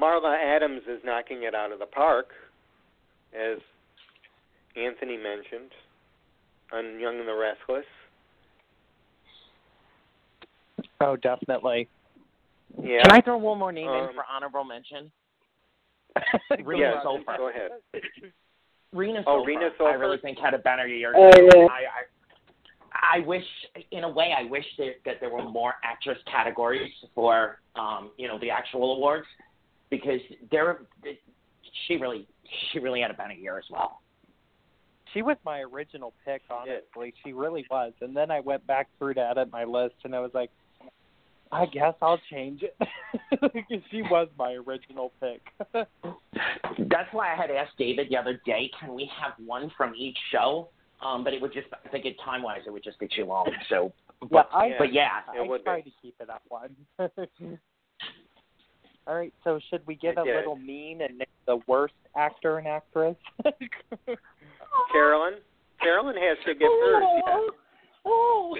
Marla 0.00 0.36
Adams 0.36 0.82
is 0.88 1.00
knocking 1.04 1.44
it 1.44 1.54
out 1.54 1.70
of 1.70 1.78
the 1.78 1.86
park, 1.86 2.28
as 3.32 3.58
Anthony 4.76 5.16
mentioned 5.16 5.70
on 6.72 6.98
Young 6.98 7.20
and 7.20 7.28
the 7.28 7.34
Restless. 7.34 7.84
Oh, 11.02 11.16
definitely. 11.16 11.88
Yeah. 12.82 13.02
Can 13.02 13.12
I 13.12 13.20
throw 13.20 13.36
one 13.36 13.58
more 13.58 13.72
name 13.72 13.88
Um, 13.88 14.08
in 14.08 14.14
for 14.14 14.24
honorable 14.30 14.64
mention? 14.64 15.10
Go 16.16 16.56
Rena 16.64 16.82
yeah, 16.82 16.92
ahead. 16.92 17.04
Sofer. 17.06 17.36
go 17.36 17.48
ahead. 17.48 17.70
Rena 18.92 19.22
Oh, 19.26 19.42
Sofer, 19.42 19.46
Rena 19.46 19.70
I 19.80 19.92
really 19.94 20.18
think 20.18 20.38
had 20.38 20.54
a 20.54 20.58
better 20.58 20.86
year. 20.86 21.12
Oh, 21.16 21.30
yeah. 21.34 21.66
I, 21.66 21.80
I, 23.00 23.16
I 23.18 23.26
wish, 23.26 23.44
in 23.90 24.04
a 24.04 24.08
way, 24.08 24.34
I 24.38 24.44
wish 24.44 24.64
that, 24.78 24.92
that 25.06 25.14
there 25.20 25.30
were 25.30 25.48
more 25.48 25.74
actress 25.82 26.18
categories 26.30 26.92
for, 27.14 27.60
um, 27.74 28.10
you 28.18 28.28
know, 28.28 28.38
the 28.38 28.50
actual 28.50 28.94
awards, 28.96 29.26
because 29.90 30.20
there, 30.50 30.82
she 31.86 31.96
really, 31.96 32.26
she 32.70 32.78
really 32.78 33.00
had 33.00 33.10
a 33.10 33.14
better 33.14 33.32
year 33.32 33.58
as 33.58 33.64
well. 33.70 34.00
She 35.14 35.22
was 35.22 35.36
my 35.44 35.60
original 35.60 36.12
pick, 36.24 36.42
honestly. 36.50 37.12
She 37.24 37.32
really 37.32 37.66
was. 37.70 37.92
And 38.00 38.16
then 38.16 38.30
I 38.30 38.40
went 38.40 38.66
back 38.66 38.88
through 38.98 39.14
to 39.14 39.20
edit 39.20 39.50
my 39.50 39.64
list, 39.64 39.94
and 40.04 40.14
I 40.14 40.20
was 40.20 40.30
like, 40.34 40.50
I 41.52 41.66
guess 41.66 41.94
I'll 42.02 42.20
change 42.30 42.62
it. 42.62 42.76
Because 43.30 43.82
she 43.90 44.02
was 44.02 44.28
my 44.38 44.52
original 44.52 45.12
pick. 45.20 45.40
That's 45.74 47.08
why 47.12 47.32
I 47.32 47.36
had 47.36 47.50
asked 47.50 47.76
David 47.78 48.08
the 48.10 48.16
other 48.16 48.40
day, 48.46 48.70
can 48.78 48.94
we 48.94 49.10
have 49.20 49.32
one 49.44 49.70
from 49.76 49.94
each 49.94 50.16
show? 50.30 50.68
Um, 51.04 51.24
but 51.24 51.32
it 51.34 51.42
would 51.42 51.52
just, 51.52 51.66
I 51.84 51.88
think 51.88 52.04
it 52.06 52.16
time 52.24 52.42
wise, 52.42 52.60
it 52.66 52.70
would 52.70 52.84
just 52.84 52.98
be 52.98 53.08
too 53.14 53.24
long. 53.24 53.50
So, 53.68 53.92
but, 54.30 54.48
I- 54.52 54.72
but 54.78 54.92
yeah, 54.92 55.18
It 55.34 55.40
I 55.40 55.46
would 55.48 55.64
try 55.64 55.80
be. 55.82 55.90
to 55.90 55.96
keep 56.00 56.14
it 56.20 56.28
at 56.30 56.40
one. 56.48 56.74
All 59.06 59.14
right, 59.16 59.32
so 59.44 59.58
should 59.70 59.84
we 59.86 59.94
get 59.96 60.16
a 60.18 60.22
Yeah. 60.24 60.36
little 60.36 60.56
mean 60.56 61.02
and 61.02 61.18
name 61.18 61.26
the 61.46 61.58
worst 61.66 61.94
actor 62.16 62.58
and 62.58 62.68
actress? 62.68 63.16
Carolyn? 64.92 65.34
Carolyn 65.80 66.16
has 66.16 66.38
to 66.46 66.54
get 66.54 66.68
first. 66.80 67.06
Yeah. 67.26 67.38
Oh. 68.04 68.56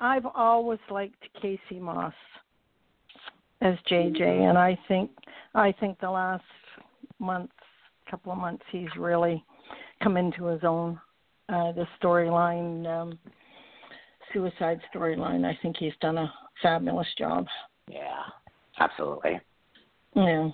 I've 0.00 0.26
always 0.26 0.80
liked 0.90 1.22
Casey 1.40 1.78
Moss 1.78 2.14
as 3.60 3.74
JJ, 3.90 4.20
and 4.22 4.58
I 4.58 4.78
think 4.88 5.10
I 5.54 5.72
think 5.72 6.00
the 6.00 6.10
last 6.10 6.44
month, 7.18 7.50
couple 8.10 8.32
of 8.32 8.38
months, 8.38 8.64
he's 8.70 8.88
really 8.98 9.44
come 10.02 10.16
into 10.16 10.46
his 10.46 10.64
own. 10.64 10.98
Uh, 11.48 11.72
the 11.72 11.86
storyline, 12.00 12.86
um, 12.86 13.18
suicide 14.32 14.80
storyline, 14.94 15.44
I 15.44 15.58
think 15.62 15.76
he's 15.76 15.92
done 16.00 16.16
a 16.16 16.32
fabulous 16.62 17.08
job. 17.18 17.46
yeah, 17.88 18.22
absolutely. 18.78 19.40
Yeah, 20.14 20.50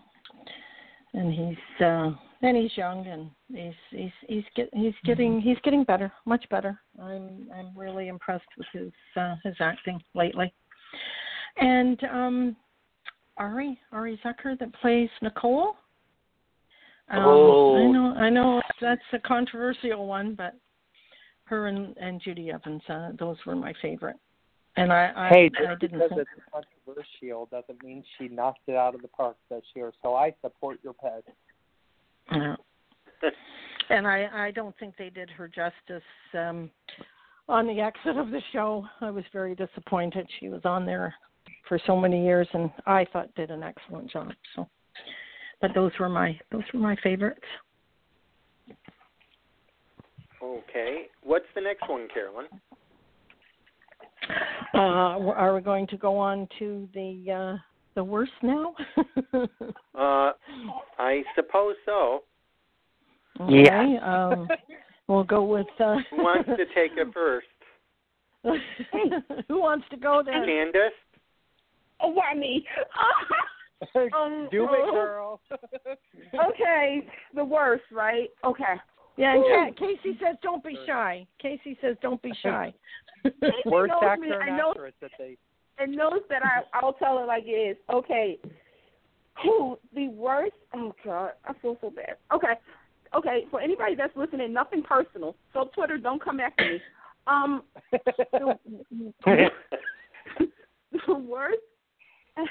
and 1.16 1.32
he's 1.32 1.84
uh, 1.84 2.10
and 2.42 2.56
he's 2.56 2.76
young, 2.76 3.06
and 3.06 3.30
he's 3.48 3.74
he's 3.90 4.10
he's 4.28 4.44
get 4.54 4.68
he's 4.72 4.94
getting 5.04 5.40
he's 5.40 5.56
getting 5.64 5.82
better, 5.82 6.12
much 6.26 6.44
better. 6.50 6.78
I'm 7.02 7.48
I'm 7.54 7.76
really 7.76 8.08
impressed 8.08 8.46
with 8.56 8.66
his 8.72 8.92
uh, 9.16 9.34
his 9.42 9.54
acting 9.58 10.00
lately. 10.14 10.52
And 11.56 12.02
um, 12.04 12.56
Ari 13.38 13.78
Ari 13.92 14.20
Zucker 14.24 14.58
that 14.58 14.72
plays 14.74 15.08
Nicole. 15.22 15.76
Um, 17.08 17.18
Oh. 17.18 17.76
I 17.76 17.90
know 17.90 18.14
I 18.14 18.30
know 18.30 18.62
that's 18.80 19.00
a 19.12 19.18
controversial 19.18 20.06
one, 20.06 20.34
but 20.34 20.54
her 21.44 21.68
and 21.68 21.96
and 21.96 22.22
Judi 22.22 22.52
Evans, 22.52 22.82
uh, 22.88 23.10
those 23.18 23.36
were 23.46 23.56
my 23.56 23.72
favorite. 23.80 24.16
And 24.76 24.92
I 24.92 25.12
I, 25.16 25.28
Hey, 25.28 25.50
I 25.58 25.64
just 25.64 25.80
didn't 25.80 25.98
because 25.98 26.10
think 26.10 26.20
it's 26.20 26.66
controversial 26.84 27.48
doesn't 27.50 27.82
mean 27.82 28.04
she 28.18 28.28
knocked 28.28 28.68
it 28.68 28.76
out 28.76 28.94
of 28.94 29.02
the 29.02 29.08
park 29.08 29.36
this 29.50 29.62
year. 29.74 29.92
So 30.02 30.14
I 30.14 30.34
support 30.42 30.78
your 30.82 30.94
pick. 30.94 31.34
Yeah. 32.32 32.56
and 33.90 34.06
I 34.06 34.28
I 34.32 34.50
don't 34.50 34.76
think 34.78 34.94
they 34.98 35.10
did 35.10 35.30
her 35.30 35.48
justice 35.48 36.02
um 36.34 36.70
on 37.48 37.66
the 37.66 37.80
exit 37.80 38.16
of 38.16 38.30
the 38.30 38.42
show. 38.52 38.84
I 39.00 39.10
was 39.10 39.24
very 39.32 39.54
disappointed. 39.54 40.28
She 40.40 40.48
was 40.48 40.62
on 40.64 40.84
there 40.84 41.14
for 41.68 41.78
so 41.86 41.96
many 41.96 42.24
years 42.24 42.48
and 42.52 42.70
I 42.86 43.06
thought 43.12 43.34
did 43.34 43.50
an 43.50 43.62
excellent 43.62 44.10
job. 44.10 44.32
So 44.54 44.68
but 45.60 45.70
those 45.74 45.92
were 45.98 46.08
my 46.08 46.38
those 46.52 46.64
were 46.74 46.80
my 46.80 46.96
favorites. 47.02 47.40
Okay. 50.42 51.06
What's 51.22 51.46
the 51.54 51.60
next 51.60 51.88
one, 51.88 52.08
Carolyn? 52.12 52.46
Uh 54.74 54.78
are 54.78 55.54
we 55.54 55.60
going 55.60 55.86
to 55.88 55.96
go 55.96 56.18
on 56.18 56.48
to 56.58 56.88
the 56.94 57.32
uh 57.32 57.56
the 57.94 58.04
worst 58.04 58.32
now? 58.42 58.74
Uh, 59.98 60.32
I 60.98 61.22
suppose 61.34 61.74
so. 61.86 62.22
okay. 63.40 63.96
Um 64.02 64.48
we'll 65.08 65.24
go 65.24 65.44
with 65.44 65.66
uh 65.80 65.96
Who 66.10 66.18
wants 66.18 66.48
to 66.48 66.66
take 66.74 66.92
it 66.96 67.08
first? 67.12 67.46
Who 69.48 69.60
wants 69.60 69.86
to 69.90 69.96
go 69.96 70.22
there? 70.24 70.44
Candace? 70.44 70.92
Oh, 72.00 72.10
why 72.10 72.34
me? 72.34 72.64
Um, 73.94 74.48
Do 74.50 74.68
oh. 74.70 74.74
it, 74.74 74.92
girl. 74.92 75.40
okay, 76.48 77.06
the 77.34 77.44
worst, 77.44 77.84
right? 77.92 78.28
Okay. 78.44 78.74
Yeah, 79.16 79.34
and 79.34 79.44
Ooh. 79.44 79.72
Casey 79.78 80.18
says 80.22 80.36
don't 80.42 80.62
be 80.62 80.78
shy. 80.86 81.26
Casey 81.40 81.76
says 81.80 81.96
don't 82.02 82.20
be 82.22 82.32
shy. 82.42 82.72
Worst 83.66 83.90
knows 83.90 84.02
actor 84.02 84.20
me. 84.22 84.30
and 84.32 84.42
I 84.42 84.56
know- 84.56 84.70
actress 84.70 84.94
that 85.00 85.10
they. 85.18 85.36
and 85.78 85.92
knows 85.92 86.20
that 86.28 86.42
I 86.44 86.62
I'll 86.72 86.92
tell 86.94 87.18
it 87.22 87.26
like 87.26 87.44
it 87.46 87.50
is. 87.50 87.76
Okay. 87.92 88.38
Who 89.42 89.78
the 89.94 90.08
worst? 90.08 90.54
Oh 90.74 90.94
God, 91.04 91.32
I 91.44 91.52
feel 91.60 91.76
so 91.80 91.90
bad. 91.90 92.16
Okay, 92.32 92.54
okay. 93.14 93.44
For 93.50 93.60
anybody 93.60 93.94
that's 93.94 94.16
listening, 94.16 94.52
nothing 94.52 94.82
personal. 94.82 95.36
So 95.52 95.68
Twitter, 95.74 95.98
don't 95.98 96.22
come 96.22 96.40
after 96.40 96.64
me. 96.64 96.80
Um, 97.26 97.62
the, 97.92 98.58
the 101.06 101.14
worst. 101.14 101.58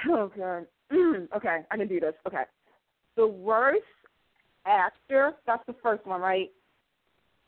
Oh 0.09 0.31
God. 0.37 0.65
Mm, 0.91 1.27
okay, 1.35 1.61
I 1.71 1.77
can 1.77 1.87
do 1.87 1.99
this. 1.99 2.13
Okay. 2.27 2.43
The 3.15 3.25
worst 3.25 3.81
actor. 4.67 5.33
That's 5.47 5.63
the 5.65 5.75
first 5.81 6.05
one, 6.05 6.21
right? 6.21 6.51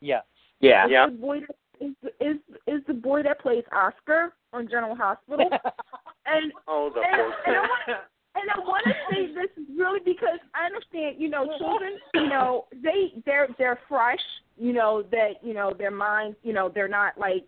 Yes. 0.00 0.24
Yeah. 0.60 0.86
Yeah. 0.88 1.06
The 1.06 1.12
boy 1.12 1.40
that, 1.40 1.56
is 1.80 1.94
is 2.20 2.36
is 2.66 2.82
the 2.86 2.94
boy 2.94 3.22
that 3.22 3.40
plays 3.40 3.64
Oscar 3.72 4.34
on 4.52 4.68
General 4.68 4.94
Hospital. 4.94 5.48
and 6.26 6.52
Oh, 6.66 6.90
the 6.94 7.00
and, 7.00 7.32
and 7.46 7.56
I 7.56 7.60
want 7.60 7.82
and 8.34 8.50
I 8.50 8.58
want 8.60 8.84
to 8.86 8.92
say 9.10 9.26
this 9.34 9.66
really 9.76 10.00
because 10.04 10.38
I 10.54 10.66
understand, 10.66 11.16
you 11.18 11.28
know, 11.28 11.46
children, 11.58 11.98
you 12.14 12.28
know, 12.28 12.66
they 12.82 13.12
they're 13.24 13.48
they're 13.58 13.78
fresh, 13.88 14.20
you 14.56 14.72
know, 14.72 15.02
that 15.10 15.42
you 15.42 15.54
know 15.54 15.74
their 15.76 15.90
minds, 15.90 16.36
you 16.42 16.52
know, 16.52 16.70
they're 16.72 16.88
not 16.88 17.18
like 17.18 17.46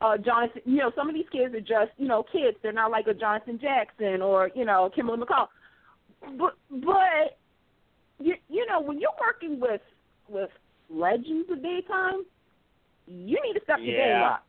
uh 0.00 0.16
Jonathan. 0.16 0.62
You 0.64 0.78
know, 0.78 0.92
some 0.96 1.08
of 1.08 1.14
these 1.14 1.28
kids 1.30 1.54
are 1.54 1.60
just 1.60 1.92
you 1.96 2.08
know 2.08 2.24
kids. 2.30 2.56
They're 2.62 2.72
not 2.72 2.90
like 2.90 3.06
a 3.06 3.14
Jonathan 3.14 3.58
Jackson 3.60 4.22
or 4.22 4.50
you 4.54 4.64
know 4.64 4.90
Kimberly 4.94 5.18
McCall. 5.18 5.48
But 6.38 6.54
but 6.70 7.38
you 8.18 8.34
you 8.48 8.66
know 8.66 8.80
when 8.80 9.00
you're 9.00 9.10
working 9.20 9.60
with 9.60 9.82
with 10.28 10.50
legends 10.90 11.50
of 11.50 11.62
daytime, 11.62 12.24
you 13.06 13.38
need 13.42 13.54
to 13.54 13.64
step 13.64 13.78
your 13.80 13.96
game 13.96 14.22
up. 14.22 14.46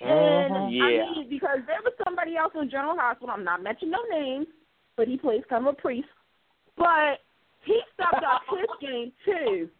And 0.00 0.54
Mhm. 0.54 0.82
I 0.82 0.90
Yeah. 0.90 1.10
mean, 1.10 1.28
because 1.28 1.64
there 1.66 1.80
was 1.82 1.94
somebody 2.04 2.36
else 2.36 2.54
on 2.56 2.68
General 2.68 2.96
Hospital. 2.96 3.30
I'm 3.30 3.44
not 3.44 3.62
mentioning 3.62 3.92
no 3.92 4.02
names, 4.10 4.48
but 4.96 5.06
he 5.06 5.16
plays 5.16 5.44
kind 5.46 5.66
of 5.66 5.74
a 5.74 5.76
priest. 5.76 6.08
But 6.76 7.20
he 7.62 7.80
stepped 7.94 8.24
up 8.24 8.42
his 8.48 8.66
game 8.80 9.12
too 9.24 9.70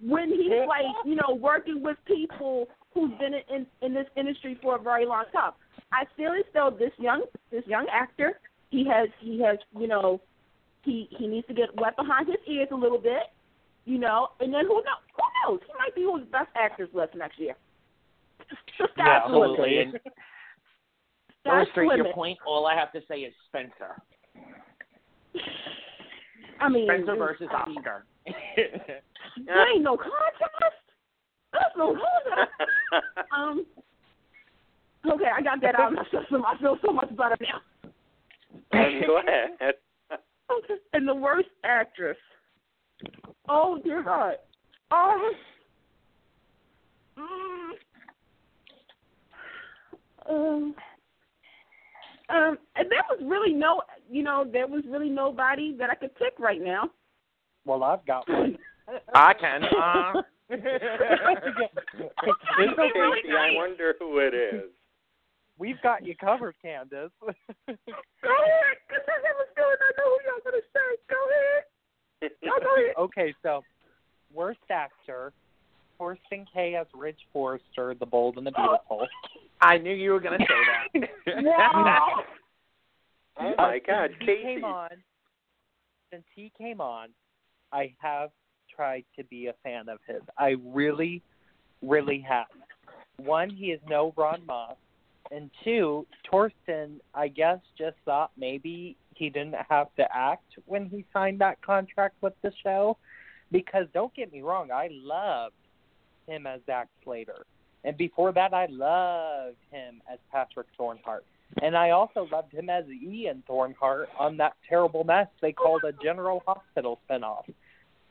when 0.00 0.28
he's 0.28 0.66
like, 0.66 0.84
you 1.04 1.14
know, 1.14 1.34
working 1.34 1.82
with 1.82 1.96
people 2.04 2.68
who've 2.92 3.16
been 3.18 3.34
in 3.34 3.66
in 3.80 3.94
this 3.94 4.08
industry 4.16 4.56
for 4.56 4.76
a 4.76 4.78
very 4.78 5.06
long 5.06 5.24
time. 5.32 5.52
I 5.92 6.04
feel 6.16 6.32
as 6.32 6.44
though 6.52 6.70
this 6.70 6.92
young 6.98 7.24
this 7.50 7.66
young 7.66 7.88
actor, 7.88 8.40
he 8.70 8.84
has 8.84 9.08
he 9.20 9.40
has 9.40 9.58
you 9.78 9.86
know, 9.86 10.20
he 10.82 11.08
he 11.16 11.26
needs 11.26 11.46
to 11.46 11.54
get 11.54 11.74
wet 11.76 11.96
behind 11.96 12.28
his 12.28 12.38
ears 12.46 12.68
a 12.72 12.76
little 12.76 12.98
bit 12.98 13.32
You 13.84 13.98
know, 13.98 14.28
and 14.40 14.52
then 14.54 14.66
who 14.66 14.74
knows? 14.74 15.02
Who 15.16 15.52
knows? 15.52 15.60
He 15.66 15.72
might 15.78 15.94
be 15.94 16.02
on 16.02 16.20
the 16.20 16.26
best 16.26 16.50
actors 16.54 16.88
list 16.94 17.14
next 17.16 17.38
year. 17.38 17.54
The 18.38 18.56
sky's 18.76 18.88
Yeah. 18.96 19.20
Absolutely. 19.24 19.78
And 19.78 19.92
to 19.92 21.50
illustrate 21.50 21.96
your 21.96 22.12
point, 22.12 22.38
all 22.46 22.66
I 22.66 22.74
have 22.76 22.92
to 22.92 23.00
say 23.08 23.20
is 23.20 23.34
Spencer. 23.48 24.00
I 26.60 26.68
mean, 26.68 26.86
Spencer 26.86 27.16
versus 27.16 27.48
I 27.50 27.68
mean, 27.68 27.78
Oscar. 27.78 28.04
There 29.46 29.74
ain't 29.74 29.82
no 29.82 29.96
contest. 29.96 30.82
There's 31.52 31.72
no 31.76 31.94
contest. 31.94 32.52
Um. 33.36 33.66
Okay, 35.10 35.24
I 35.34 35.42
got 35.42 35.60
that 35.62 35.80
out 35.80 35.92
of 35.92 35.94
my 35.94 36.04
system. 36.04 36.44
I 36.46 36.56
feel 36.60 36.76
so 36.84 36.92
much 36.92 37.08
better 37.16 37.36
now. 37.40 37.90
I'm 38.72 39.02
glad. 39.06 39.74
And 40.92 41.08
the 41.08 41.14
worst 41.14 41.48
actress. 41.64 42.18
Oh 43.48 43.78
dear 43.82 44.02
God. 44.02 44.34
Um. 44.90 45.32
mm, 47.18 47.70
Um. 50.28 50.74
Um, 52.28 52.56
and 52.76 52.90
there 52.90 53.04
was 53.10 53.20
really 53.22 53.52
no, 53.52 53.82
you 54.08 54.22
know, 54.22 54.46
there 54.50 54.66
was 54.66 54.84
really 54.88 55.10
nobody 55.10 55.76
that 55.78 55.90
I 55.90 55.94
could 55.94 56.14
pick 56.14 56.38
right 56.38 56.62
now. 56.62 56.88
Well, 57.66 57.82
I've 57.84 58.06
got 58.06 58.26
one. 58.28 58.56
I 59.14 59.34
can. 59.34 59.64
Uh, 59.64 60.22
It's 60.52 60.60
It's 62.58 62.78
okay. 62.78 62.98
really 62.98 63.22
Casey, 63.22 63.34
I 63.36 63.54
wonder 63.56 63.94
who 63.98 64.18
it 64.18 64.34
is. 64.34 64.70
We've 65.58 65.80
got 65.82 66.04
you 66.04 66.14
covered, 66.16 66.54
Candace. 66.60 67.10
Go 67.20 67.32
ahead, 67.32 67.78
because 68.84 69.04
I 69.08 69.16
never 69.22 69.44
still 69.52 69.64
don't 69.64 69.96
know 69.96 70.08
who 70.12 70.18
y'all 70.28 70.44
gonna 70.44 70.60
say. 70.72 70.88
Go 71.08 71.16
ahead. 71.16 71.64
Y'all 72.42 72.52
go 72.60 72.74
ahead. 72.76 72.94
okay, 72.98 73.34
so 73.42 73.62
worst 74.32 74.60
actor, 74.70 75.32
Thorsten 75.98 76.46
Kaye 76.52 76.76
as 76.76 76.86
Ridge 76.94 77.18
Forrester, 77.32 77.94
The 77.98 78.06
Bold 78.06 78.38
and 78.38 78.46
the 78.46 78.52
Beautiful. 78.52 79.06
I 79.60 79.78
knew 79.78 79.94
you 79.94 80.10
were 80.12 80.20
going 80.20 80.38
to 80.38 80.44
say 80.44 81.00
that. 81.00 81.08
Wow. 81.44 82.24
Oh 83.40 83.54
my 83.56 83.80
God, 83.86 84.10
since 84.18 84.28
he 84.28 84.42
came 84.42 84.64
on, 84.64 84.90
since 86.10 86.24
he 86.34 86.52
came 86.58 86.80
on, 86.80 87.08
I 87.72 87.94
have 87.98 88.30
tried 88.74 89.04
to 89.16 89.24
be 89.24 89.46
a 89.46 89.54
fan 89.62 89.88
of 89.88 89.98
his. 90.06 90.20
I 90.36 90.56
really, 90.64 91.22
really 91.80 92.24
have. 92.28 92.46
One, 93.16 93.48
he 93.48 93.66
is 93.66 93.80
no 93.88 94.12
Ron 94.16 94.44
Moss, 94.46 94.76
and 95.34 95.50
two, 95.64 96.06
Thorsten, 96.30 97.00
I 97.14 97.28
guess, 97.28 97.58
just 97.78 97.96
thought 98.04 98.30
maybe 98.36 98.96
he 99.14 99.30
didn't 99.30 99.56
have 99.68 99.88
to 99.96 100.06
act 100.14 100.54
when 100.66 100.86
he 100.86 101.04
signed 101.12 101.40
that 101.40 101.60
contract 101.62 102.16
with 102.20 102.34
the 102.42 102.52
show. 102.62 102.96
Because 103.50 103.86
don't 103.92 104.14
get 104.14 104.32
me 104.32 104.40
wrong, 104.40 104.70
I 104.70 104.88
loved 104.90 105.54
him 106.26 106.46
as 106.46 106.60
Zach 106.66 106.88
Slater, 107.04 107.44
and 107.84 107.96
before 107.96 108.32
that, 108.32 108.54
I 108.54 108.66
loved 108.66 109.56
him 109.70 110.00
as 110.10 110.18
Patrick 110.30 110.68
Thornhart. 110.76 111.24
And 111.60 111.76
I 111.76 111.90
also 111.90 112.26
loved 112.32 112.52
him 112.52 112.70
as 112.70 112.84
Ian 112.88 113.42
Thornhart 113.46 114.08
on 114.18 114.36
that 114.38 114.54
terrible 114.66 115.04
mess 115.04 115.26
they 115.42 115.52
called 115.52 115.82
a 115.84 115.92
General 116.02 116.42
Hospital 116.46 116.98
spinoff. 117.08 117.44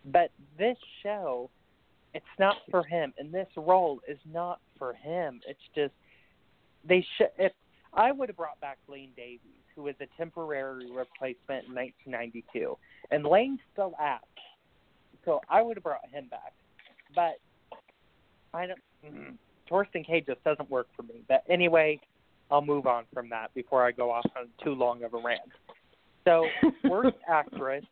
But 0.05 0.31
this 0.57 0.77
show, 1.01 1.49
it's 2.13 2.25
not 2.37 2.57
for 2.69 2.83
him, 2.83 3.13
and 3.17 3.31
this 3.31 3.47
role 3.55 3.99
is 4.07 4.19
not 4.31 4.59
for 4.77 4.93
him. 4.93 5.41
It's 5.47 5.59
just 5.73 5.93
they 6.87 7.05
should. 7.17 7.29
If 7.37 7.53
I 7.93 8.11
would 8.11 8.29
have 8.29 8.37
brought 8.37 8.59
back 8.61 8.77
Lane 8.87 9.11
Davies, 9.15 9.39
who 9.75 9.83
was 9.83 9.95
a 10.01 10.07
temporary 10.17 10.91
replacement 10.91 11.67
in 11.67 11.75
1992, 11.75 12.77
and 13.11 13.25
Lane's 13.25 13.59
still 13.73 13.93
acts, 13.99 14.25
so 15.25 15.41
I 15.49 15.61
would 15.61 15.77
have 15.77 15.83
brought 15.83 16.07
him 16.11 16.27
back. 16.29 16.53
But 17.15 17.39
I 18.53 18.67
don't. 18.67 18.79
Mm, 19.05 19.35
Thorsten 19.67 20.03
Kaye 20.03 20.21
just 20.21 20.43
doesn't 20.43 20.69
work 20.69 20.87
for 20.95 21.03
me. 21.03 21.23
But 21.27 21.43
anyway, 21.49 21.99
I'll 22.49 22.61
move 22.61 22.87
on 22.87 23.05
from 23.13 23.29
that 23.29 23.53
before 23.53 23.85
I 23.85 23.91
go 23.91 24.11
off 24.11 24.25
on 24.37 24.47
too 24.63 24.73
long 24.73 25.03
of 25.03 25.13
a 25.13 25.17
rant. 25.17 25.41
So, 26.25 26.45
worst 26.89 27.17
actress, 27.27 27.85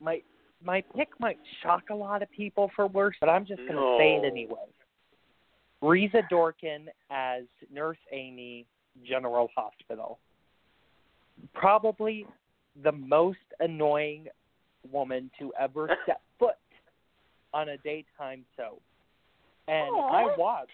my 0.00 0.22
my 0.64 0.82
pick 0.96 1.08
might 1.20 1.38
shock 1.62 1.84
a 1.90 1.94
lot 1.94 2.22
of 2.22 2.30
people 2.30 2.70
for 2.74 2.86
worst, 2.86 3.18
but 3.20 3.28
I'm 3.28 3.44
just 3.44 3.60
going 3.60 3.74
to 3.74 3.96
say 3.98 4.16
it 4.16 4.24
anyway. 4.30 4.64
Risa 5.84 6.22
Dorken 6.32 6.86
as 7.10 7.42
Nurse 7.72 7.98
Amy, 8.10 8.64
General 9.06 9.48
Hospital. 9.54 10.18
Probably 11.52 12.26
the 12.82 12.92
most 12.92 13.38
annoying 13.60 14.26
woman 14.90 15.30
to 15.38 15.52
ever 15.60 15.90
step 16.04 16.22
foot 16.38 16.54
on 17.52 17.68
a 17.68 17.76
daytime 17.78 18.44
soap. 18.56 18.80
And 19.68 19.94
I 19.94 20.34
watched 20.38 20.70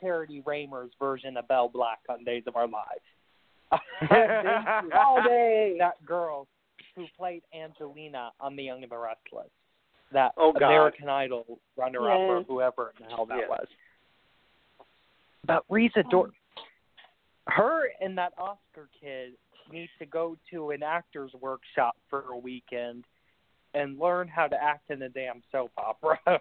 Charity 0.00 0.42
Raymer's 0.46 0.90
version 0.98 1.36
of 1.36 1.46
Belle 1.48 1.68
Black 1.68 2.00
on 2.08 2.24
Days 2.24 2.44
of 2.46 2.56
Our 2.56 2.66
Lives. 2.66 3.70
All 4.94 5.22
day. 5.22 5.76
that 5.78 6.04
girl 6.06 6.46
who 6.96 7.06
played 7.16 7.42
Angelina 7.54 8.30
on 8.40 8.56
The 8.56 8.64
Young 8.64 8.82
and 8.82 8.90
the 8.92 8.96
Restless. 8.98 9.50
That 10.12 10.32
Oh, 10.36 10.52
American 10.56 11.08
Idol 11.08 11.58
runner 11.76 12.10
up 12.10 12.18
or 12.20 12.42
whoever 12.42 12.92
in 12.98 13.04
the 13.06 13.10
hell 13.14 13.24
that 13.26 13.38
Yes. 13.38 13.48
was. 13.48 13.66
But 15.46 15.68
Risa 15.68 16.08
Dor 16.10 16.30
oh. 16.30 16.62
her 17.48 17.88
and 18.00 18.16
that 18.18 18.32
Oscar 18.38 18.88
kid 19.00 19.32
need 19.70 19.88
to 19.98 20.06
go 20.06 20.36
to 20.50 20.70
an 20.70 20.82
actor's 20.82 21.32
workshop 21.40 21.96
for 22.08 22.24
a 22.30 22.36
weekend 22.36 23.04
and 23.74 23.98
learn 23.98 24.28
how 24.28 24.46
to 24.46 24.56
act 24.56 24.90
in 24.90 25.02
a 25.02 25.08
damn 25.08 25.42
soap 25.50 25.72
opera. 25.76 26.18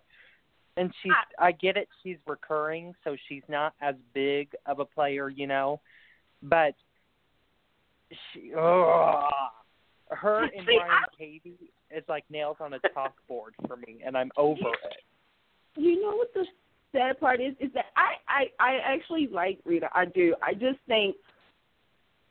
and 0.78 0.92
she's 1.02 1.12
ah. 1.16 1.46
I 1.46 1.52
get 1.52 1.78
it, 1.78 1.88
she's 2.04 2.18
recurring, 2.28 2.94
so 3.04 3.16
she's 3.28 3.44
not 3.48 3.74
as 3.82 3.96
big 4.14 4.50
of 4.66 4.80
a 4.80 4.86
player, 4.86 5.30
you 5.30 5.48
know. 5.48 5.80
But 6.44 6.76
she 8.34 8.52
ugh, 8.54 9.32
her 10.10 10.44
and 10.44 10.68
See, 10.68 10.78
Ryan 10.78 11.04
Katie 11.18 11.72
is 11.96 12.04
like 12.08 12.26
nails 12.30 12.58
on 12.60 12.74
a 12.74 12.80
chalkboard 12.80 13.52
for 13.68 13.78
me 13.78 14.02
and 14.06 14.18
I'm 14.18 14.32
over 14.38 14.70
it. 14.70 15.04
You 15.78 16.02
know 16.02 16.16
what 16.16 16.34
the 16.34 16.46
sad 16.92 17.20
part 17.20 17.42
is? 17.42 17.54
Is 17.60 17.72
that 17.74 17.86
I 17.96 18.14
I 18.28 18.44
I 18.60 18.78
actually 18.94 19.28
like 19.32 19.60
Rita. 19.66 19.90
I 19.94 20.06
do. 20.06 20.36
I 20.42 20.54
just 20.54 20.80
think 20.88 21.16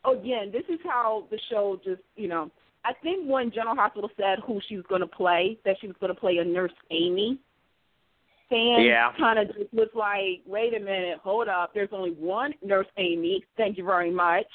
again, 0.05 0.51
this 0.53 0.65
is 0.69 0.81
how 0.85 1.27
the 1.31 1.39
show 1.51 1.81
just 1.85 2.03
you 2.17 2.29
know. 2.29 2.51
I 2.83 2.95
think 3.03 3.29
when 3.29 3.51
General 3.53 3.77
Hospital 3.77 4.09
said 4.17 4.39
who 4.47 4.59
she 4.67 4.77
was 4.77 4.87
going 4.89 5.03
to 5.03 5.07
play, 5.07 5.59
that 5.67 5.77
she 5.81 5.87
was 5.87 5.97
going 6.01 6.15
to 6.15 6.19
play 6.19 6.39
a 6.39 6.45
nurse 6.45 6.73
Amy. 6.91 7.39
Fans 8.49 8.85
Yeah. 8.87 9.13
kind 9.19 9.39
of 9.39 9.49
just 9.49 9.73
was 9.75 9.89
like, 9.95 10.41
wait 10.47 10.75
a 10.75 10.81
minute, 10.81 11.19
hold 11.23 11.49
up. 11.49 11.73
There's 11.75 11.91
only 11.93 12.13
one 12.13 12.55
nurse 12.65 12.87
Amy. 12.97 13.45
Thank 13.59 13.77
you 13.77 13.85
very 13.85 14.11
much. 14.11 14.47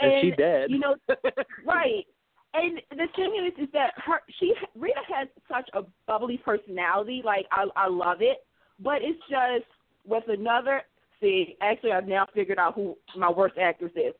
And 0.00 0.12
she 0.20 0.30
did. 0.32 0.70
You 0.70 0.78
know, 0.80 0.96
right. 1.64 2.04
And 2.54 2.80
the 2.90 3.06
thing 3.16 3.46
is, 3.46 3.64
is 3.64 3.72
that 3.72 3.92
her 4.04 4.20
she 4.38 4.52
Rita 4.76 5.00
has 5.12 5.28
such 5.48 5.68
a 5.74 5.82
bubbly 6.06 6.38
personality. 6.44 7.22
Like 7.24 7.46
I 7.50 7.66
I 7.76 7.88
love 7.88 8.18
it, 8.20 8.44
but 8.80 8.98
it's 9.02 9.20
just 9.28 9.70
with 10.06 10.24
another. 10.28 10.82
See, 11.20 11.56
actually, 11.60 11.92
I've 11.92 12.08
now 12.08 12.26
figured 12.34 12.58
out 12.58 12.74
who 12.74 12.96
my 13.16 13.30
worst 13.30 13.56
actress 13.58 13.92
is. 13.96 14.14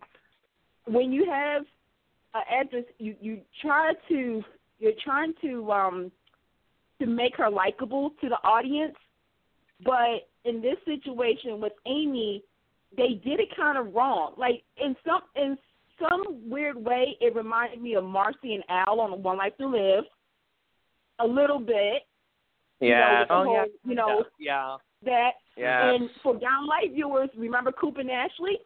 When 0.87 1.13
you 1.13 1.31
have 1.31 1.63
an 2.35 2.43
actress, 2.51 2.85
you 2.99 3.17
you 3.21 3.41
try 3.61 3.93
to 4.09 4.43
you're 4.79 4.93
trying 5.05 5.35
to 5.43 5.71
um 5.73 6.13
to 7.01 7.07
make 7.07 7.37
her 7.37 7.51
likable 7.51 8.11
to 8.21 8.29
the 8.29 8.39
audience, 8.45 8.95
but 9.85 10.29
in 10.45 10.63
this 10.63 10.77
situation 10.85 11.61
with 11.61 11.73
Amy, 11.87 12.43
they 12.97 13.21
did 13.25 13.41
it 13.41 13.49
kind 13.57 13.77
of 13.79 13.95
wrong. 13.95 14.35
Like 14.37 14.63
in 14.83 14.95
some 15.05 15.23
in 15.37 15.59
some 15.99 16.49
weird 16.49 16.77
way, 16.77 17.17
it 17.21 17.35
reminded 17.35 17.83
me 17.83 17.95
of 17.95 18.05
Marcy 18.05 18.55
and 18.55 18.65
Al 18.69 19.01
on 19.01 19.23
One 19.23 19.39
Life 19.39 19.57
to 19.59 19.67
Live, 19.67 20.05
a 21.21 21.27
little 21.27 21.59
bit. 21.59 22.03
Yeah. 22.85 23.21
You 23.23 23.27
know, 23.27 23.35
Oh 23.35 23.53
yeah. 23.55 23.65
you 23.85 23.95
know 23.95 24.25
yeah. 24.39 24.77
that. 25.05 25.31
Yeah. 25.57 25.95
And 25.95 26.11
for 26.23 26.35
downlight 26.35 26.95
viewers, 26.95 27.31
remember 27.37 27.73
Coop 27.73 27.99
and 27.99 28.11
Ashley? 28.11 28.59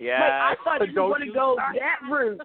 Yeah. 0.00 0.20
Like 0.20 0.32
I 0.32 0.54
thought 0.64 0.80
they 0.80 0.92
were 0.92 1.08
going 1.08 1.26
to 1.26 1.32
go 1.32 1.54
start. 1.56 1.76
that 1.78 2.12
route. 2.12 2.40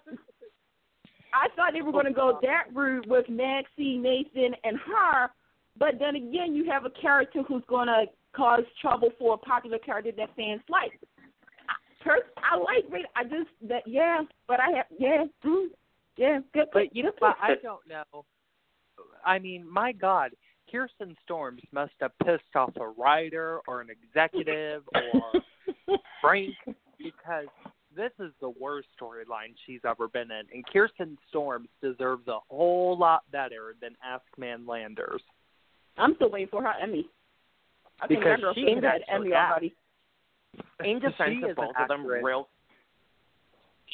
I 1.32 1.48
thought 1.54 1.72
they 1.72 1.82
were 1.82 1.92
going 1.92 2.06
to 2.06 2.12
go 2.12 2.38
that 2.42 2.74
route 2.74 3.06
with 3.08 3.28
Maxie, 3.28 3.98
Nathan, 3.98 4.54
and 4.64 4.76
her. 4.78 5.30
But 5.78 5.94
then 5.98 6.16
again, 6.16 6.54
you 6.54 6.70
have 6.70 6.84
a 6.84 6.90
character 6.90 7.42
who's 7.42 7.62
going 7.68 7.86
to 7.86 8.04
cause 8.34 8.62
trouble 8.80 9.10
for 9.18 9.34
a 9.34 9.38
popular 9.38 9.78
character 9.78 10.12
that 10.16 10.34
fans 10.36 10.60
like. 10.68 10.92
I, 11.68 12.04
pers- 12.04 12.30
I 12.36 12.56
like 12.56 12.84
Rita. 12.90 13.08
I 13.16 13.24
just 13.24 13.50
that 13.68 13.82
yeah, 13.86 14.22
but 14.46 14.60
I 14.60 14.76
have 14.76 14.86
yeah, 14.98 15.24
mm, 15.44 15.66
yeah, 16.16 16.40
good. 16.52 16.66
But 16.72 16.94
you 16.94 17.04
know, 17.04 17.12
I 17.22 17.54
don't 17.62 17.80
know. 17.88 18.24
I 19.24 19.38
mean, 19.38 19.70
my 19.70 19.92
God, 19.92 20.30
Kirsten 20.70 21.16
Storms 21.24 21.62
must 21.72 21.92
have 22.00 22.12
pissed 22.24 22.54
off 22.54 22.70
a 22.80 22.88
writer 22.88 23.60
or 23.66 23.80
an 23.80 23.88
executive 23.90 24.82
or 24.94 25.96
Frank 26.20 26.54
because 26.98 27.46
this 27.96 28.12
is 28.20 28.30
the 28.40 28.50
worst 28.60 28.88
storyline 29.00 29.54
she's 29.66 29.80
ever 29.88 30.08
been 30.08 30.30
in, 30.30 30.42
and 30.52 30.64
Kirsten 30.72 31.18
Storms 31.28 31.68
deserves 31.82 32.28
a 32.28 32.38
whole 32.48 32.96
lot 32.96 33.22
better 33.32 33.74
than 33.80 33.96
Ask 34.04 34.24
Man 34.38 34.66
Landers. 34.66 35.22
I'm 35.98 36.14
still 36.14 36.30
waiting 36.30 36.48
for 36.48 36.62
her 36.62 36.72
Emmy. 36.80 37.08
I 38.00 38.06
think 38.06 38.20
Because 38.20 38.36
that 38.36 38.40
girl 38.40 38.54
she 38.54 38.60
should 38.66 38.74
have 38.76 38.84
had 38.84 39.02
actually- 39.02 39.14
Emmy 39.14 39.30
yeah. 39.30 39.50
already. 39.50 39.74
In 40.84 40.98
defense 41.00 41.44
of 41.48 41.56
both 41.56 41.74
an 41.76 41.82
of 41.82 41.88
them, 41.88 42.06
real 42.06 42.48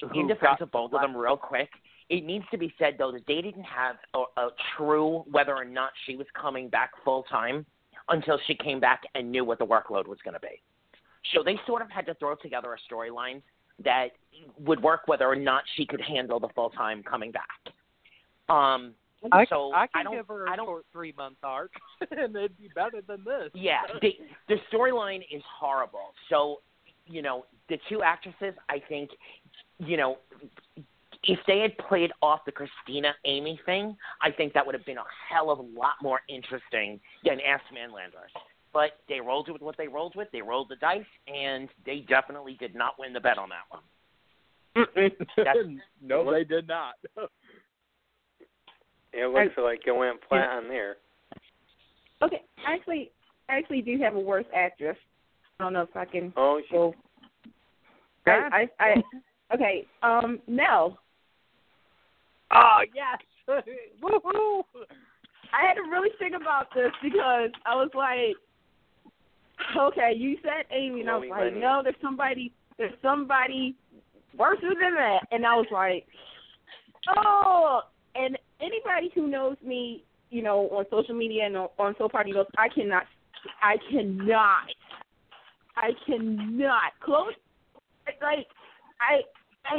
who 0.01 0.21
in 0.21 0.27
defense 0.27 0.59
of 0.61 0.71
both 0.71 0.93
of 0.93 1.01
them, 1.01 1.17
real 1.17 1.37
quick, 1.37 1.71
it 2.09 2.25
needs 2.25 2.45
to 2.51 2.59
be 2.59 2.73
said 2.79 2.97
though 2.99 3.13
that 3.13 3.27
they 3.27 3.41
didn't 3.41 3.65
have 3.65 3.97
a, 4.15 4.41
a 4.41 4.49
true 4.77 5.25
whether 5.31 5.55
or 5.55 5.65
not 5.65 5.91
she 6.07 6.17
was 6.17 6.27
coming 6.41 6.69
back 6.69 6.91
full 7.05 7.25
time 7.25 7.67
until 8.09 8.39
she 8.47 8.55
came 8.55 8.79
back 8.81 9.03
and 9.15 9.31
knew 9.31 9.45
what 9.45 9.59
the 9.59 9.67
workload 9.67 10.07
was 10.07 10.19
going 10.25 10.35
to 10.35 10.41
be. 10.41 10.63
So 11.35 11.43
they 11.43 11.59
sort 11.67 11.83
of 11.83 11.91
had 11.91 12.07
to 12.07 12.15
throw 12.15 12.37
together 12.37 12.75
a 12.75 12.95
storyline 12.95 13.43
that 13.85 14.09
would 14.59 14.81
work 14.81 15.03
whether 15.07 15.27
or 15.27 15.37
not 15.37 15.65
she 15.77 15.85
could 15.85 16.01
handle 16.01 16.39
the 16.39 16.49
full 16.55 16.71
time 16.71 17.03
coming 17.03 17.33
back. 17.33 17.75
Um, 18.49 18.95
I, 19.33 19.45
so 19.47 19.73
I 19.75 19.87
can 19.89 20.05
don't, 20.05 20.15
give 20.15 20.29
her 20.29 20.47
a 20.47 20.53
I 20.53 20.57
short 20.57 20.87
three 20.93 21.13
month 21.17 21.39
arc, 21.43 21.73
and 22.11 22.37
it'd 22.37 22.57
be 22.57 22.71
better 22.75 23.01
than 23.07 23.25
this. 23.25 23.51
Yeah, 23.55 23.81
the 24.01 24.13
the 24.49 24.57
storyline 24.73 25.23
is 25.33 25.43
horrible. 25.59 26.13
So, 26.31 26.61
you 27.07 27.23
know, 27.23 27.47
the 27.69 27.79
two 27.89 28.03
actresses, 28.03 28.55
I 28.69 28.81
think, 28.89 29.11
you 29.79 29.97
know, 29.97 30.19
if 31.29 31.39
they 31.47 31.61
had 31.61 31.77
played 31.79 32.13
off 32.23 32.41
the 32.47 32.53
Christina 32.53 33.13
Amy 33.25 33.59
thing, 33.67 33.97
I 34.21 34.31
think 34.31 34.53
that 34.55 34.65
would 34.65 34.75
have 34.75 34.87
been 34.87 34.99
a 34.99 35.05
hell 35.29 35.51
of 35.51 35.59
a 35.59 35.63
lot 35.63 35.95
more 36.03 36.21
interesting 36.29 37.01
than 37.25 37.39
Ask 37.41 37.65
Man 37.73 37.93
Landers. 37.93 38.31
But 38.73 39.01
they 39.09 39.21
rolled 39.21 39.51
with 39.51 39.63
what 39.63 39.77
they 39.77 39.89
rolled 39.89 40.15
with. 40.17 40.29
They 40.33 40.43
rolled 40.43 40.69
the 40.69 40.77
dice, 40.77 41.05
and 41.27 41.69
they 41.85 42.05
definitely 42.09 42.57
did 42.61 42.75
not 42.75 42.99
win 42.99 43.13
the 43.13 43.21
bet 43.21 43.39
on 43.39 43.49
that 43.49 43.65
one. 43.71 43.83
That's- 45.37 45.67
no, 46.03 46.31
they 46.31 46.45
did 46.45 46.69
not. 46.69 46.95
It 49.13 49.33
looks 49.33 49.57
like 49.57 49.81
it 49.87 49.97
went 49.97 50.19
flat 50.29 50.51
on 50.51 50.69
there. 50.69 50.97
Okay, 52.21 52.43
actually, 52.67 53.11
I 53.49 53.57
actually 53.57 53.81
do 53.81 53.99
have 54.03 54.15
a 54.15 54.21
worse 54.21 54.45
actress. 54.55 54.99
I 55.59 55.65
don't 55.65 55.73
know 55.73 55.83
if 55.83 55.97
I 55.97 56.05
can 56.05 56.35
Oh, 56.37 56.61
she, 56.69 56.75
go. 56.75 56.95
I, 58.27 58.67
I, 58.79 58.85
I, 58.85 59.55
okay, 59.55 59.87
um, 60.03 60.39
Nelle. 60.47 60.99
Oh 62.53 62.81
yes, 62.95 63.19
woohoo! 64.03 64.63
I 65.53 65.67
had 65.67 65.75
to 65.75 65.83
really 65.91 66.11
think 66.19 66.35
about 66.35 66.67
this 66.75 66.93
because 67.03 67.51
I 67.65 67.75
was 67.75 67.91
like, 67.95 68.37
okay, 69.77 70.13
you 70.17 70.37
said 70.43 70.67
Amy, 70.71 71.01
and 71.01 71.11
I 71.11 71.17
was 71.17 71.29
like, 71.31 71.55
no, 71.55 71.81
there's 71.83 71.97
somebody, 72.03 72.53
there's 72.79 72.93
somebody 73.03 73.75
worse 74.37 74.59
than 74.61 74.95
that, 74.95 75.21
and 75.31 75.47
I 75.47 75.55
was 75.55 75.67
like, 75.71 76.07
oh, 77.17 77.83
and 78.15 78.39
anybody 78.61 79.11
who 79.15 79.29
knows 79.29 79.57
me, 79.65 80.05
you 80.31 80.43
know, 80.43 80.69
on 80.71 80.85
social 80.91 81.15
media 81.15 81.47
and 81.47 81.57
on, 81.57 81.69
on 81.79 81.95
Soul 81.99 82.09
Party 82.09 82.33
knows 82.33 82.47
I 82.59 82.69
cannot, 82.69 83.05
I 83.63 83.77
cannot, 83.91 84.67
I 85.77 85.91
cannot. 86.07 86.93
close. 87.01 87.33
like, 88.07 88.47
I, 89.01 89.21
I, 89.65 89.79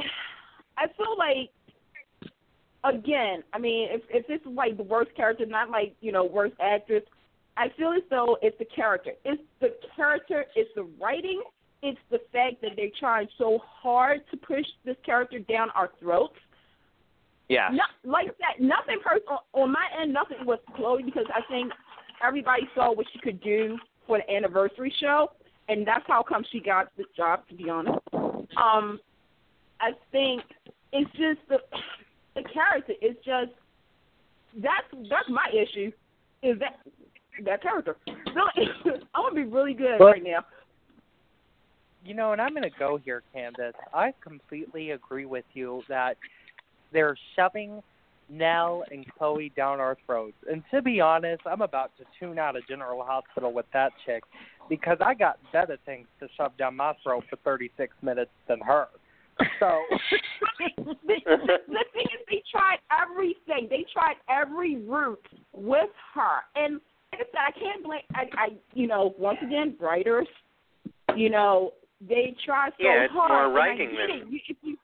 I 0.78 0.88
feel 0.96 1.18
like 1.18 1.50
again, 2.84 3.44
I 3.54 3.60
mean, 3.60 3.90
if 3.92 4.02
if 4.10 4.28
this 4.28 4.42
is 4.42 4.56
like 4.56 4.78
the 4.78 4.84
worst 4.84 5.16
character, 5.16 5.46
not 5.46 5.70
like 5.70 5.96
you 6.02 6.12
know 6.12 6.24
worst 6.24 6.56
actress, 6.62 7.04
I 7.58 7.68
feel 7.78 7.92
as 7.92 8.04
though 8.10 8.38
it's 8.42 8.58
the 8.60 8.66
character. 8.66 9.12
It's 9.26 9.42
the 9.60 9.74
character. 9.96 10.46
It's 10.56 10.70
the 10.76 10.88
writing. 11.02 11.42
It's 11.84 12.00
the 12.10 12.20
fact 12.32 12.62
that 12.62 12.72
they're 12.76 12.90
trying 13.00 13.28
so 13.38 13.60
hard 13.64 14.22
to 14.32 14.38
push 14.38 14.66
this 14.84 14.96
character 15.06 15.40
down 15.40 15.70
our 15.72 15.92
throats. 16.00 16.38
Yeah. 17.50 17.70
Not 17.72 17.90
like 18.04 18.36
that. 18.40 18.60
Nothing 18.60 19.00
personal 19.04 19.44
on 19.54 19.72
my 19.72 19.86
end. 20.02 20.14
Nothing 20.14 20.46
with 20.46 20.60
Chloe 20.76 21.04
because 21.04 21.26
I 21.34 21.42
think 21.50 21.72
everybody 22.26 22.64
saw 22.76 22.94
what 22.94 23.06
she 23.14 23.20
could 23.20 23.42
do 23.42 23.78
for 24.06 24.20
the 24.20 24.34
anniversary 24.34 24.94
show, 25.00 25.32
and 25.70 25.86
that's 25.86 26.04
how 26.08 26.24
come 26.24 26.44
she 26.52 26.60
got 26.60 26.92
the 26.98 27.06
job. 27.16 27.48
To 27.50 27.56
be 27.56 27.70
honest, 27.70 28.00
um, 28.14 29.00
I 29.80 29.92
think 30.12 30.42
it's 30.92 31.12
just 31.12 31.40
the 31.50 31.60
the 32.44 32.50
character. 32.50 32.94
It's 33.02 33.18
just 33.26 33.52
that's 34.56 35.10
that's 35.10 35.30
my 35.30 35.48
issue. 35.52 35.92
Is 36.44 36.60
that 36.60 36.80
that 37.46 37.62
character? 37.62 37.98
So 38.08 38.14
I'm 39.16 39.30
gonna 39.30 39.36
be 39.36 39.44
really 39.44 39.74
good 39.74 39.98
But- 40.00 40.06
right 40.06 40.24
now. 40.24 40.46
You 42.06 42.14
know, 42.14 42.32
and 42.32 42.40
I'm 42.40 42.52
going 42.52 42.64
to 42.64 42.70
go 42.80 42.98
here, 43.04 43.22
Candace. 43.34 43.74
I 43.94 44.14
completely 44.24 44.92
agree 44.92 45.26
with 45.26 45.44
you 45.54 45.82
that 45.90 46.16
they're 46.94 47.18
shoving 47.36 47.84
Nelle 48.30 48.86
and 48.92 49.06
Chloe 49.18 49.52
down 49.58 49.82
our 49.82 49.98
throats. 50.06 50.38
And 50.50 50.64
to 50.72 50.82
be 50.82 51.02
honest, 51.02 51.42
I'm 51.46 51.62
about 51.62 51.92
to 51.98 52.06
tune 52.18 52.40
out 52.40 52.56
of 52.56 52.66
General 52.66 53.04
Hospital 53.04 53.52
with 53.52 53.66
that 53.74 53.92
chick 54.06 54.24
because 54.70 54.98
I 55.02 55.16
got 55.16 55.38
better 55.52 55.78
things 55.86 56.08
to 56.22 56.30
shove 56.38 56.56
down 56.58 56.78
my 56.78 56.94
throat 57.04 57.26
for 57.30 57.36
36 57.38 57.94
minutes 58.02 58.32
than 58.48 58.62
her. 58.62 58.88
So, 59.60 59.80
the, 60.60 60.84
the, 60.86 61.58
the 61.68 61.86
thing 61.94 62.08
is, 62.14 62.26
they 62.30 62.44
tried 62.52 62.78
everything. 62.92 63.68
They 63.70 63.86
tried 63.94 64.16
every 64.30 64.78
route 64.78 65.26
with 65.54 65.90
her, 66.14 66.42
and 66.56 66.80
like 67.12 67.22
I 67.22 67.26
said, 67.32 67.40
I 67.48 67.60
can't 67.60 67.84
blame. 67.84 68.02
I, 68.14 68.24
I, 68.34 68.48
you 68.74 68.88
know, 68.88 69.14
once 69.18 69.40
again, 69.46 69.76
writers, 69.80 70.28
you 71.16 71.30
know, 71.30 71.72
they 72.08 72.36
try 72.46 72.70
so 72.70 72.76
Yeah, 72.80 73.04
it's 73.06 73.14
hard. 73.14 73.32
more 73.52 73.58
writing 73.58 73.96
than- 73.96 74.32
You, 74.32 74.40
if 74.48 74.58
you, 74.62 74.78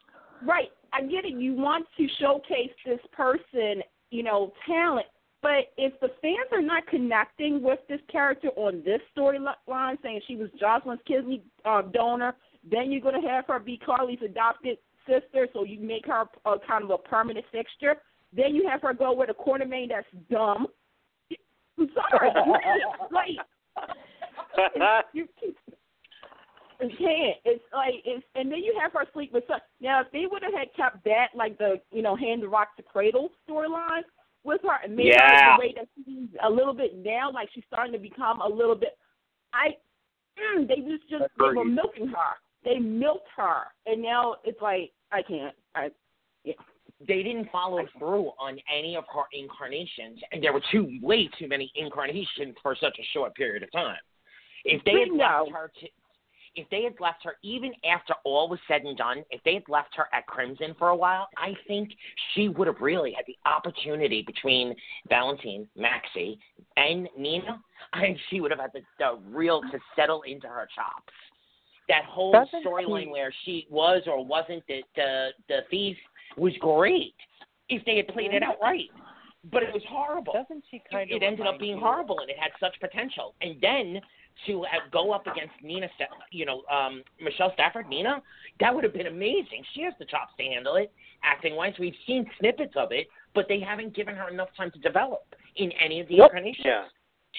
right, 0.45 0.69
I 0.93 1.01
get 1.01 1.25
it. 1.25 1.33
You 1.33 1.53
want 1.53 1.85
to 1.97 2.07
showcase 2.19 2.71
this 2.85 2.99
person, 3.11 3.83
you 4.11 4.23
know, 4.23 4.53
talent. 4.65 5.07
But 5.41 5.73
if 5.77 5.99
the 5.99 6.07
fans 6.21 6.47
are 6.53 6.61
not 6.61 6.87
connecting 6.87 7.61
with 7.61 7.79
this 7.89 7.99
character 8.09 8.47
on 8.55 8.81
this 8.85 9.01
storyline, 9.15 9.97
saying 10.01 10.21
she 10.25 10.37
was 10.37 10.49
Jocelyn's 10.57 11.01
kidney 11.05 11.43
uh, 11.65 11.81
donor, 11.81 12.35
then 12.69 12.91
you're 12.91 13.01
going 13.01 13.21
to 13.21 13.27
have 13.27 13.45
her 13.47 13.59
be 13.59 13.77
Carly's 13.77 14.19
adopted 14.23 14.77
sister, 15.07 15.47
so 15.53 15.63
you 15.63 15.79
make 15.79 16.05
her 16.05 16.25
a 16.45 16.55
kind 16.67 16.83
of 16.83 16.89
a 16.91 16.97
permanent 16.97 17.45
fixture. 17.51 17.95
Then 18.35 18.55
you 18.55 18.67
have 18.67 18.81
her 18.81 18.93
go 18.93 19.13
with 19.13 19.29
a 19.29 19.33
Quartermaine 19.33 19.89
that's 19.89 20.07
dumb. 20.29 20.67
I'm 21.79 21.89
sorry, 21.93 22.29
like 23.11 23.29
you, 25.13 25.27
you 25.41 25.55
can't. 26.79 27.37
It's 27.45 27.63
like 27.73 27.95
it's, 28.05 28.23
and 28.35 28.51
then 28.51 28.59
you 28.59 28.77
have 28.81 28.93
her 28.93 29.05
sleep 29.13 29.33
with 29.33 29.43
some. 29.47 29.59
Now, 29.81 30.01
if 30.01 30.07
they 30.11 30.25
would 30.29 30.43
have 30.43 30.53
had 30.53 30.67
kept 30.75 31.03
that, 31.05 31.27
like 31.35 31.57
the 31.57 31.81
you 31.91 32.01
know 32.01 32.15
hand 32.15 32.43
the 32.43 32.47
rock 32.47 32.75
to 32.77 32.83
cradle 32.83 33.29
storyline 33.47 34.03
with 34.43 34.61
her, 34.63 34.77
and 34.83 34.95
made 34.95 35.07
Yeah. 35.07 35.55
her 35.55 35.57
the 35.57 35.67
way 35.67 35.73
that 35.75 35.87
she's 35.95 36.29
a 36.43 36.49
little 36.49 36.73
bit 36.73 36.95
now, 36.97 37.31
like 37.31 37.49
she's 37.53 37.63
starting 37.65 37.93
to 37.93 37.99
become 37.99 38.41
a 38.41 38.47
little 38.47 38.75
bit. 38.75 38.97
I, 39.53 39.77
mm, 40.39 40.67
they 40.67 40.75
just 40.75 41.09
just 41.09 41.25
they 41.37 41.45
were 41.45 41.65
milking 41.65 42.07
her. 42.07 42.37
They 42.65 42.79
milked 42.79 43.27
her, 43.35 43.63
and 43.85 44.01
now 44.01 44.35
it's 44.43 44.61
like 44.61 44.91
I 45.11 45.21
can't. 45.21 45.55
I 45.75 45.89
they 47.07 47.23
didn't 47.23 47.49
follow 47.51 47.85
through 47.97 48.31
on 48.39 48.57
any 48.73 48.95
of 48.95 49.03
her 49.13 49.23
incarnations, 49.33 50.19
and 50.31 50.43
there 50.43 50.53
were 50.53 50.63
too 50.71 50.99
way 51.01 51.29
too 51.37 51.47
many 51.47 51.71
incarnations 51.75 52.55
for 52.61 52.75
such 52.79 52.97
a 52.99 53.03
short 53.13 53.35
period 53.35 53.63
of 53.63 53.71
time. 53.71 53.97
If 54.63 54.83
they 54.85 54.99
had 55.01 55.11
left 55.11 55.51
her 55.51 55.71
to, 55.81 55.87
if 56.55 56.69
they 56.69 56.83
had 56.83 56.93
left 56.99 57.23
her 57.23 57.35
even 57.43 57.71
after 57.83 58.13
all 58.23 58.47
was 58.47 58.59
said 58.67 58.83
and 58.83 58.97
done, 58.97 59.23
if 59.31 59.41
they 59.43 59.55
had 59.55 59.63
left 59.67 59.95
her 59.95 60.07
at 60.13 60.25
Crimson 60.27 60.75
for 60.77 60.89
a 60.89 60.95
while, 60.95 61.27
I 61.37 61.53
think 61.67 61.89
she 62.33 62.47
would 62.47 62.67
have 62.67 62.79
really 62.79 63.13
had 63.13 63.25
the 63.27 63.37
opportunity 63.49 64.21
between 64.21 64.75
Valentine, 65.09 65.67
Maxie, 65.75 66.39
and 66.77 67.09
Nina. 67.17 67.61
and 67.93 68.17
she 68.29 68.39
would 68.39 68.51
have 68.51 68.59
had 68.59 68.71
the, 68.73 68.81
the 68.99 69.19
real 69.29 69.61
to 69.61 69.79
settle 69.95 70.21
into 70.23 70.47
her 70.47 70.67
chops. 70.75 71.13
That 71.93 72.05
whole 72.05 72.33
storyline 72.65 73.11
where 73.11 73.31
she 73.45 73.67
was 73.69 74.01
or 74.07 74.25
wasn't 74.25 74.63
the 74.67 74.81
the 74.95 75.29
the 75.47 75.59
thief 75.69 75.97
was 76.37 76.53
great 76.59 77.13
if 77.69 77.83
they 77.85 77.97
had 77.97 78.07
played 78.09 78.33
it 78.33 78.41
out 78.43 78.57
right. 78.61 78.89
But 79.51 79.61
it 79.63 79.73
was 79.73 79.83
horrible. 79.89 80.33
doesn't 80.33 80.63
she 80.71 80.81
kind 80.89 81.11
of 81.11 81.15
It 81.17 81.23
ended 81.23 81.45
up 81.45 81.59
being 81.59 81.75
you- 81.77 81.83
horrible, 81.83 82.19
and 82.19 82.29
it 82.29 82.37
had 82.39 82.51
such 82.59 82.79
potential. 82.79 83.35
And 83.41 83.59
then 83.61 83.99
to 84.47 84.63
have, 84.63 84.89
go 84.89 85.11
up 85.11 85.27
against 85.27 85.53
Nina, 85.61 85.87
Sta- 85.95 86.05
you 86.31 86.45
know, 86.45 86.63
um, 86.71 87.03
Michelle 87.21 87.51
Stafford, 87.53 87.87
Nina, 87.89 88.21
that 88.61 88.73
would 88.73 88.83
have 88.85 88.93
been 88.93 89.07
amazing. 89.07 89.63
She 89.73 89.81
has 89.83 89.93
the 89.99 90.05
chops 90.05 90.31
to 90.37 90.43
handle 90.43 90.75
it, 90.77 90.91
acting 91.23 91.55
wise. 91.55 91.73
We've 91.77 91.93
seen 92.07 92.25
snippets 92.39 92.73
of 92.77 92.91
it, 92.93 93.07
but 93.35 93.45
they 93.49 93.59
haven't 93.59 93.93
given 93.93 94.15
her 94.15 94.29
enough 94.29 94.49
time 94.55 94.71
to 94.71 94.79
develop 94.79 95.25
in 95.57 95.71
any 95.73 95.99
of 95.99 96.07
the 96.07 96.15
Yep. 96.15 96.29
incarnations. 96.31 96.65
yeah. 96.65 96.85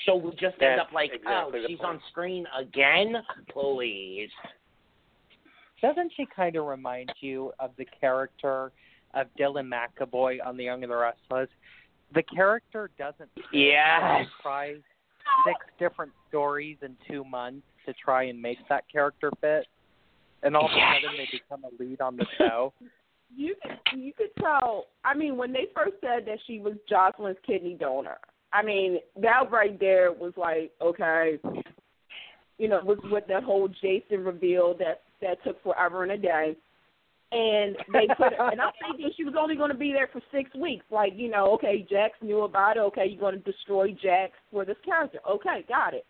So 0.07 0.17
we 0.17 0.31
just 0.33 0.61
end 0.61 0.81
up 0.81 0.89
like, 0.93 1.11
oh, 1.13 1.17
exactly 1.17 1.61
oh, 1.63 1.67
she's 1.69 1.79
point. 1.79 1.89
on 1.91 2.01
screen 2.11 2.47
again, 2.59 3.15
please. 3.53 4.31
Doesn't 5.83 6.13
she 6.17 6.27
kind 6.35 6.57
of 6.57 6.65
remind 6.67 7.13
you 7.21 7.53
of 7.59 7.71
the 7.77 7.87
character 8.01 8.73
of 9.15 9.27
Dylan 9.39 9.71
McAvoy 9.71 10.39
on 10.45 10.57
The 10.57 10.65
Young 10.65 10.83
and 10.83 10.91
the 10.91 10.97
Restless? 10.97 11.49
The 12.15 12.23
character 12.23 12.91
doesn't 12.99 13.31
Yes. 13.53 14.27
try 14.43 14.75
six 15.47 15.59
different 15.79 16.13
stories 16.29 16.79
in 16.83 16.97
two 17.09 17.25
months 17.25 17.67
to 17.87 17.93
try 17.95 18.25
and 18.25 18.41
make 18.41 18.59
that 18.69 18.85
character 18.91 19.31
fit. 19.41 19.67
and 20.43 20.55
all 20.55 20.67
of 20.67 20.73
Yes. 20.77 20.99
a 20.99 21.03
sudden 21.07 21.17
they 21.17 21.27
become 21.33 21.65
a 21.65 21.83
lead 21.83 22.01
on 22.03 22.17
the 22.17 22.27
show. 22.37 22.73
you 23.35 23.55
could 23.63 23.99
you 23.99 24.13
could 24.13 24.35
tell. 24.39 24.89
I 25.05 25.15
mean, 25.15 25.37
when 25.39 25.53
they 25.53 25.67
first 25.75 25.95
said 26.03 26.27
that 26.27 26.39
she 26.47 26.61
was 26.61 26.75
Jocelyn's 26.89 27.39
kidney 27.47 27.75
donor, 27.75 28.19
I 28.55 28.63
mean 28.63 28.99
that 29.21 29.51
right 29.51 29.79
there 29.79 30.13
was 30.13 30.33
like, 30.37 30.71
okay, 30.81 31.39
you 32.57 32.69
know, 32.69 32.81
with 32.85 33.01
with 33.11 33.25
that 33.29 33.43
whole 33.43 33.69
Jason 33.69 34.25
reveal 34.25 34.75
that 34.79 35.03
that 35.21 35.43
took 35.45 35.63
forever 35.63 36.05
and 36.05 36.13
a 36.13 36.17
day, 36.17 36.57
and 37.33 37.77
they 37.93 38.07
put 38.17 38.33
and 38.39 38.61
I'm 38.61 38.73
thinking 38.81 39.11
she 39.17 39.25
was 39.25 39.35
only 39.39 39.57
going 39.57 39.73
to 39.73 39.77
be 39.77 39.93
there 39.93 40.09
for 40.13 40.23
six 40.33 40.55
weeks. 40.55 40.85
Like, 40.91 41.15
you 41.17 41.29
know, 41.29 41.53
okay, 41.55 41.85
Jax 41.91 42.15
knew 42.23 42.43
about 42.43 42.77
it. 42.77 42.81
Okay, 42.81 43.07
you're 43.07 43.21
going 43.21 43.43
to 43.43 43.53
destroy 43.53 43.91
Jax 44.01 44.33
for 44.53 44.65
this 44.65 44.77
character. 44.85 45.19
Okay, 45.29 45.65
got 45.69 45.93
it. 45.93 46.07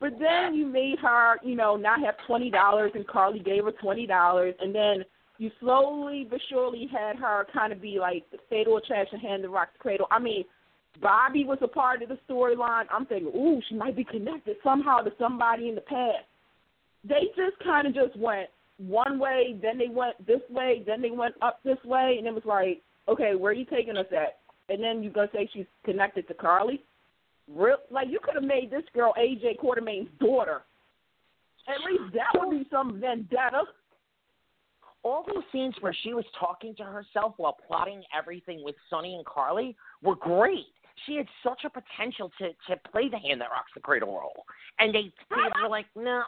But 0.00 0.18
then 0.18 0.54
you 0.54 0.66
made 0.66 0.98
her, 1.00 1.36
you 1.44 1.54
know, 1.54 1.76
not 1.76 2.00
have 2.00 2.16
twenty 2.26 2.50
dollars, 2.50 2.90
and 2.96 3.06
Carly 3.06 3.38
gave 3.38 3.64
her 3.64 3.72
twenty 3.72 4.06
dollars, 4.06 4.54
and 4.60 4.74
then 4.74 5.04
you 5.38 5.50
slowly 5.60 6.26
but 6.28 6.40
surely 6.50 6.88
had 6.92 7.16
her 7.16 7.46
kind 7.52 7.72
of 7.72 7.80
be 7.80 7.98
like 8.00 8.24
the 8.32 8.38
fatal 8.50 8.76
attraction, 8.78 9.20
hand 9.20 9.44
the 9.44 9.48
rock 9.48 9.72
to 9.72 9.78
cradle. 9.78 10.06
I 10.10 10.18
mean, 10.18 10.44
Bobby 11.00 11.44
was 11.44 11.58
a 11.60 11.68
part 11.68 12.02
of 12.02 12.08
the 12.08 12.18
storyline. 12.28 12.84
I'm 12.90 13.06
thinking, 13.06 13.32
ooh, 13.34 13.60
she 13.68 13.74
might 13.74 13.96
be 13.96 14.04
connected 14.04 14.56
somehow 14.62 14.98
to 14.98 15.12
somebody 15.18 15.68
in 15.68 15.74
the 15.74 15.80
past. 15.80 16.24
They 17.06 17.28
just 17.36 17.58
kind 17.62 17.86
of 17.86 17.94
just 17.94 18.16
went 18.16 18.48
one 18.78 19.18
way, 19.18 19.56
then 19.60 19.78
they 19.78 19.88
went 19.88 20.26
this 20.26 20.40
way, 20.50 20.82
then 20.86 21.02
they 21.02 21.10
went 21.10 21.34
up 21.42 21.60
this 21.64 21.78
way, 21.84 22.16
and 22.18 22.26
it 22.26 22.34
was 22.34 22.44
like, 22.44 22.80
okay, 23.08 23.34
where 23.34 23.52
are 23.52 23.54
you 23.54 23.64
taking 23.66 23.96
us 23.96 24.06
at? 24.12 24.38
And 24.68 24.82
then 24.82 25.02
you're 25.02 25.12
gonna 25.12 25.28
say 25.32 25.48
she's 25.52 25.66
connected 25.84 26.26
to 26.28 26.34
Carly? 26.34 26.82
Real, 27.48 27.76
like 27.90 28.08
you 28.08 28.18
could 28.22 28.34
have 28.34 28.42
made 28.42 28.70
this 28.70 28.84
girl 28.94 29.12
AJ 29.18 29.58
Quartermaine's 29.58 30.08
daughter. 30.18 30.62
At 31.68 31.84
least 31.84 32.14
that 32.14 32.40
would 32.40 32.50
be 32.50 32.66
some 32.70 33.00
vendetta. 33.00 33.62
all 35.02 35.24
those 35.26 35.44
scenes 35.52 35.74
where 35.80 35.94
she 36.02 36.14
was 36.14 36.24
talking 36.38 36.74
to 36.76 36.82
herself 36.82 37.34
while 37.36 37.56
plotting 37.68 38.02
everything 38.16 38.64
with 38.64 38.74
Sonny 38.88 39.14
and 39.14 39.24
Carly 39.26 39.76
were 40.02 40.16
great. 40.16 40.66
She 41.06 41.16
had 41.16 41.26
such 41.42 41.64
a 41.64 41.70
potential 41.70 42.30
to 42.38 42.48
to 42.68 42.80
play 42.90 43.08
the 43.08 43.18
hand 43.18 43.40
that 43.40 43.50
rocks 43.50 43.72
the 43.74 43.80
cradle 43.80 44.12
role, 44.14 44.44
and 44.78 44.94
they 44.94 45.12
they 45.30 45.36
were 45.62 45.68
like, 45.68 45.86
no, 45.96 46.22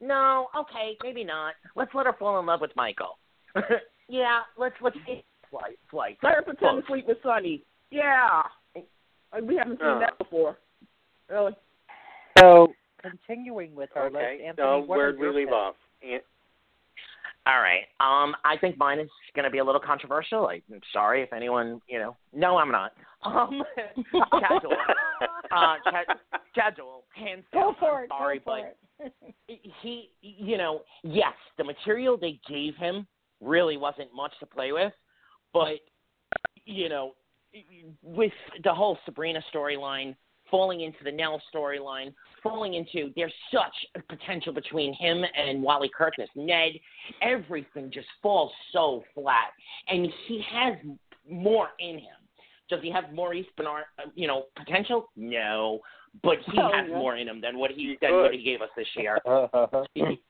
no, 0.00 0.48
okay, 0.58 0.96
maybe 1.02 1.24
not. 1.24 1.54
Let's 1.76 1.94
let 1.94 2.06
her 2.06 2.14
fall 2.18 2.38
in 2.40 2.46
love 2.46 2.60
with 2.60 2.74
Michael. 2.76 3.18
yeah, 4.08 4.40
let's 4.58 4.74
let's 4.82 4.96
flight 5.50 5.78
flight. 5.90 6.18
Let 6.22 6.34
her 6.34 6.42
pretend 6.42 6.58
Close. 6.58 6.82
to 6.82 6.86
sleep 6.88 7.06
with 7.08 7.18
Sonny. 7.22 7.62
Yeah. 7.90 8.42
Like, 8.74 9.42
we 9.42 9.56
haven't 9.56 9.78
seen 9.78 9.86
Oh. 9.88 10.00
that 10.00 10.18
before. 10.18 10.58
Really? 11.28 11.52
So 12.38 12.72
continuing 13.02 13.74
with 13.74 13.90
our 13.96 14.04
list, 14.10 14.16
okay. 14.16 14.44
Anthony, 14.46 14.64
So 14.66 14.80
where'd 14.86 15.16
are 15.16 15.18
we 15.18 15.28
leave 15.30 15.46
picks? 15.48 15.54
off? 15.54 15.74
An- 16.02 16.20
All 17.50 17.60
right. 17.60 17.82
Um, 17.98 18.36
I 18.44 18.56
think 18.56 18.78
mine 18.78 19.00
is 19.00 19.08
going 19.34 19.44
to 19.44 19.50
be 19.50 19.58
a 19.58 19.64
little 19.64 19.80
controversial. 19.80 20.46
I'm 20.48 20.62
sorry 20.92 21.22
if 21.22 21.32
anyone, 21.32 21.80
you 21.88 21.98
know. 21.98 22.16
No, 22.32 22.56
I'm 22.58 22.70
not. 22.70 22.92
Um, 23.22 23.62
Chad. 24.40 24.62
Uh, 25.52 25.74
Chad, 25.84 26.06
Chad 26.54 26.76
Duell, 26.76 27.02
hands 27.14 27.44
Go 27.52 27.74
for 27.78 27.98
I'm 27.98 28.04
it. 28.04 28.08
sorry, 28.08 28.38
go 28.38 28.44
for 28.44 28.72
but 29.00 29.04
it. 29.04 29.60
he, 29.82 30.10
you 30.22 30.56
know, 30.56 30.80
yes, 31.02 31.34
the 31.58 31.64
material 31.64 32.16
they 32.16 32.40
gave 32.48 32.76
him 32.76 33.06
really 33.42 33.76
wasn't 33.76 34.08
much 34.14 34.32
to 34.40 34.46
play 34.46 34.72
with, 34.72 34.92
but 35.52 35.80
you 36.64 36.88
know, 36.88 37.12
with 38.02 38.32
the 38.64 38.72
whole 38.72 38.96
Sabrina 39.04 39.42
storyline 39.54 40.14
falling 40.50 40.80
into 40.82 40.98
the 41.04 41.12
Nelle 41.12 41.40
storyline, 41.54 42.12
falling 42.42 42.74
into 42.74 43.12
there's 43.16 43.32
such 43.52 43.74
a 43.96 44.00
potential 44.14 44.52
between 44.52 44.92
him 44.94 45.22
and 45.36 45.62
Wally 45.62 45.90
Kirkness, 45.96 46.28
Ned, 46.34 46.72
everything 47.22 47.90
just 47.92 48.08
falls 48.22 48.52
so 48.72 49.02
flat, 49.14 49.50
and 49.88 50.08
he 50.26 50.42
has 50.52 50.74
more 51.30 51.68
in 51.78 51.96
him. 51.96 52.16
Does 52.68 52.80
he 52.82 52.90
have 52.90 53.12
Maurice 53.12 53.46
Benard, 53.58 53.82
uh, 53.98 54.08
you 54.14 54.26
know, 54.28 54.44
potential? 54.56 55.08
No, 55.16 55.80
but 56.22 56.38
he 56.52 56.58
Oh, 56.60 56.70
has 56.72 56.86
yeah. 56.88 56.96
more 56.96 57.16
in 57.16 57.28
him 57.28 57.40
than 57.40 57.58
what 57.58 57.70
he 57.72 57.82
He 57.82 57.98
than 58.00 58.12
what 58.14 58.32
he 58.32 58.42
gave 58.42 58.60
us 58.62 58.70
this 58.76 58.86
year. 58.96 59.18
He- 59.94 60.20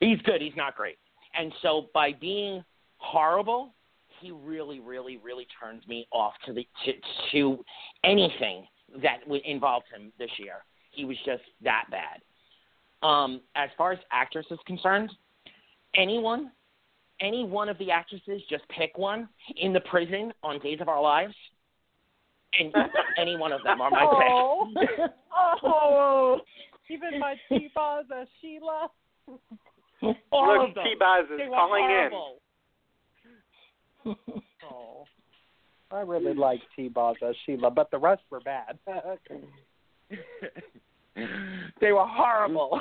he's 0.00 0.20
good. 0.22 0.40
He's 0.40 0.56
not 0.56 0.76
great. 0.76 0.96
And 1.34 1.52
so 1.62 1.88
by 1.94 2.12
being 2.12 2.64
horrible, 2.98 3.74
he 4.20 4.30
really, 4.32 4.80
really, 4.80 5.16
really 5.18 5.46
turns 5.60 5.86
me 5.86 6.06
off 6.12 6.34
to 6.46 6.52
the 6.52 6.66
to, 6.84 6.92
to 7.32 7.64
anything 8.04 8.66
that 9.02 9.18
involved 9.44 9.86
him 9.94 10.12
this 10.18 10.30
year. 10.38 10.64
He 10.90 11.04
was 11.04 11.16
just 11.24 11.42
that 11.62 11.84
bad. 11.90 12.20
Um, 13.06 13.40
as 13.54 13.70
far 13.78 13.92
as 13.92 13.98
actress 14.10 14.46
is 14.50 14.58
concerned, 14.66 15.12
anyone, 15.94 16.50
any 17.20 17.44
one 17.44 17.68
of 17.68 17.78
the 17.78 17.90
actresses, 17.90 18.42
just 18.50 18.64
pick 18.68 18.98
one 18.98 19.28
in 19.56 19.72
the 19.72 19.80
prison 19.80 20.32
on 20.42 20.58
Days 20.60 20.80
of 20.80 20.88
Our 20.88 21.00
Lives, 21.00 21.34
and 22.58 22.72
any 23.18 23.36
one 23.36 23.52
of 23.52 23.62
them 23.62 23.80
are 23.80 23.90
my 23.90 24.04
Oh. 24.04 24.72
pick. 24.78 24.88
Oh, 25.62 26.40
Even 26.90 27.20
my 27.20 27.34
T-Boz 27.48 28.06
as 28.20 28.26
Sheila. 28.40 28.90
All 30.32 30.58
Look, 30.58 30.76
of. 30.76 30.82
T-Boz 30.84 31.24
is 31.32 31.38
They 31.38 31.48
were 31.48 31.56
calling 31.56 31.82
horrible. 31.82 32.40
Oh. 34.70 35.04
I 35.90 36.00
really 36.00 36.34
like 36.34 36.60
T-Boz 36.76 37.16
as 37.26 37.34
Sheila, 37.46 37.70
but 37.70 37.90
the 37.90 37.98
rest 37.98 38.22
were 38.30 38.40
bad. 38.40 38.78
they 41.80 41.92
were 41.92 42.06
horrible. 42.06 42.78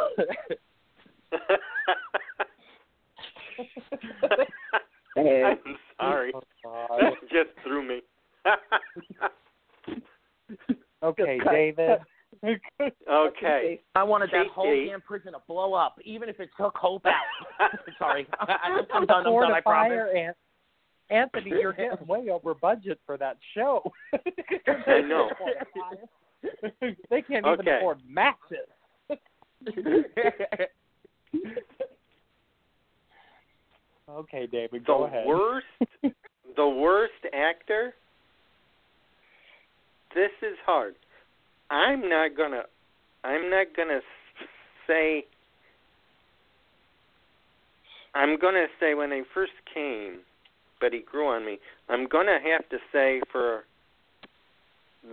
I'm 5.17 5.77
sorry. 5.99 6.33
Oh, 6.65 6.87
That 6.99 7.13
just 7.31 7.49
threw 7.63 7.87
me. 7.87 8.01
Okay, 11.03 11.39
David. 11.49 11.99
okay. 13.09 13.81
I 13.95 14.03
wanted 14.03 14.29
that 14.31 14.47
whole 14.53 14.85
damn 14.85 15.01
prison 15.01 15.33
to 15.33 15.39
blow 15.47 15.73
up, 15.73 15.95
even 16.03 16.29
if 16.29 16.39
it 16.39 16.49
took 16.59 16.75
Hope 16.75 17.05
out. 17.05 17.13
Sorry, 17.99 18.27
I, 18.39 18.45
I, 18.45 18.81
I'm 18.93 19.05
done. 19.05 19.25
I'm 19.25 19.33
done. 19.33 19.51
I 19.53 19.61
promise. 19.61 20.35
Anthony, 21.09 21.51
you're 21.51 21.73
getting 21.73 22.05
way 22.05 22.29
over 22.29 22.53
budget 22.53 22.99
for 23.05 23.17
that 23.17 23.37
show. 23.53 23.83
I 24.87 25.01
know. 25.01 25.31
they 27.09 27.21
can't 27.21 27.45
even 27.45 27.59
Okay. 27.59 27.77
afford 27.77 27.99
matches. 28.07 28.67
Okay, 34.09 34.47
David, 34.47 34.83
The 34.83 34.85
go 34.85 35.03
ahead. 35.03 35.25
worst, 35.25 35.65
the 36.55 36.67
worst 36.67 37.11
actor. 37.33 37.93
This 40.15 40.31
is 40.41 40.57
hard. 40.65 40.95
I'm 41.69 42.07
not 42.07 42.37
gonna. 42.37 42.63
I'm 43.25 43.49
not 43.49 43.67
gonna 43.75 43.99
say. 44.87 45.25
I'm 48.15 48.39
gonna 48.39 48.67
say 48.79 48.93
when 48.93 49.11
he 49.11 49.23
first 49.33 49.51
came, 49.73 50.19
but 50.79 50.93
he 50.93 50.99
grew 50.99 51.27
on 51.27 51.45
me. 51.45 51.59
I'm 51.89 52.07
gonna 52.07 52.39
have 52.43 52.67
to 52.69 52.77
say 52.91 53.21
for 53.31 53.63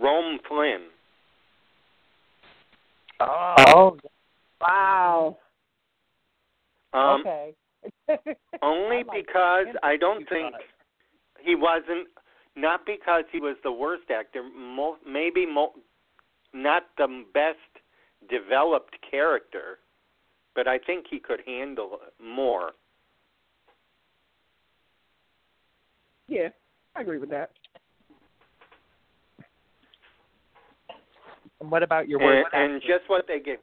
Rome 0.01 0.39
Flynn. 0.47 0.87
Oh, 3.19 3.97
wow. 4.61 5.37
Um, 6.93 7.21
okay. 7.21 7.53
Only 8.61 9.03
because. 9.03 9.67
I 9.83 9.97
don't 9.97 10.27
think 10.29 10.53
he 11.41 11.55
wasn't. 11.55 12.07
Not 12.57 12.85
because 12.85 13.25
he 13.31 13.39
was 13.39 13.57
the 13.63 13.71
worst 13.71 14.09
actor. 14.09 14.41
Mo- 14.43 14.97
maybe 15.05 15.45
mo- 15.45 15.73
not 16.53 16.83
the 16.97 17.23
best 17.33 17.57
developed 18.29 18.95
character, 19.09 19.79
but 20.55 20.67
I 20.67 20.79
think 20.79 21.05
he 21.09 21.19
could 21.19 21.41
handle 21.45 21.99
more. 22.23 22.71
Yeah, 26.27 26.49
I 26.95 27.01
agree 27.01 27.19
with 27.19 27.29
that. 27.29 27.51
And 31.61 31.71
what 31.71 31.83
about 31.83 32.07
your 32.07 32.21
And, 32.21 32.45
and 32.53 32.81
just 32.81 33.07
what 33.07 33.25
they 33.27 33.39
gave. 33.39 33.57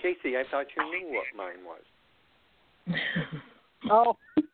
Casey, 0.00 0.36
I 0.36 0.44
thought 0.50 0.66
you 0.76 0.84
knew 0.84 1.14
what 1.14 1.24
mine 1.36 1.64
was. 1.64 2.98
Oh. 3.90 4.16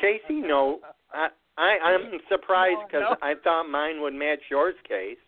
Casey, 0.00 0.40
no. 0.40 0.80
I, 1.12 1.28
I 1.58 1.76
I'm 1.84 2.20
surprised 2.30 2.78
No, 2.80 2.86
because 2.86 3.02
no. 3.10 3.16
I 3.20 3.34
thought 3.42 3.64
mine 3.64 4.00
would 4.00 4.14
match 4.14 4.40
yours, 4.50 4.74
case. 4.88 5.18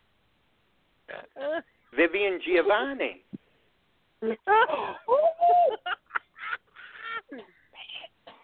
Vivian 1.97 2.41
Jovanni. 2.47 3.23
Oh, 4.47 4.95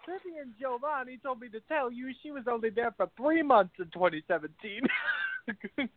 Vivian 0.09 0.53
Jovanni 0.59 1.17
told 1.21 1.39
me 1.39 1.47
to 1.49 1.59
tell 1.61 1.91
you 1.91 2.11
she 2.21 2.31
was 2.31 2.43
only 2.49 2.69
there 2.69 2.93
for 2.97 3.09
three 3.15 3.41
months 3.43 3.73
in 3.79 3.85
2017. 3.85 4.81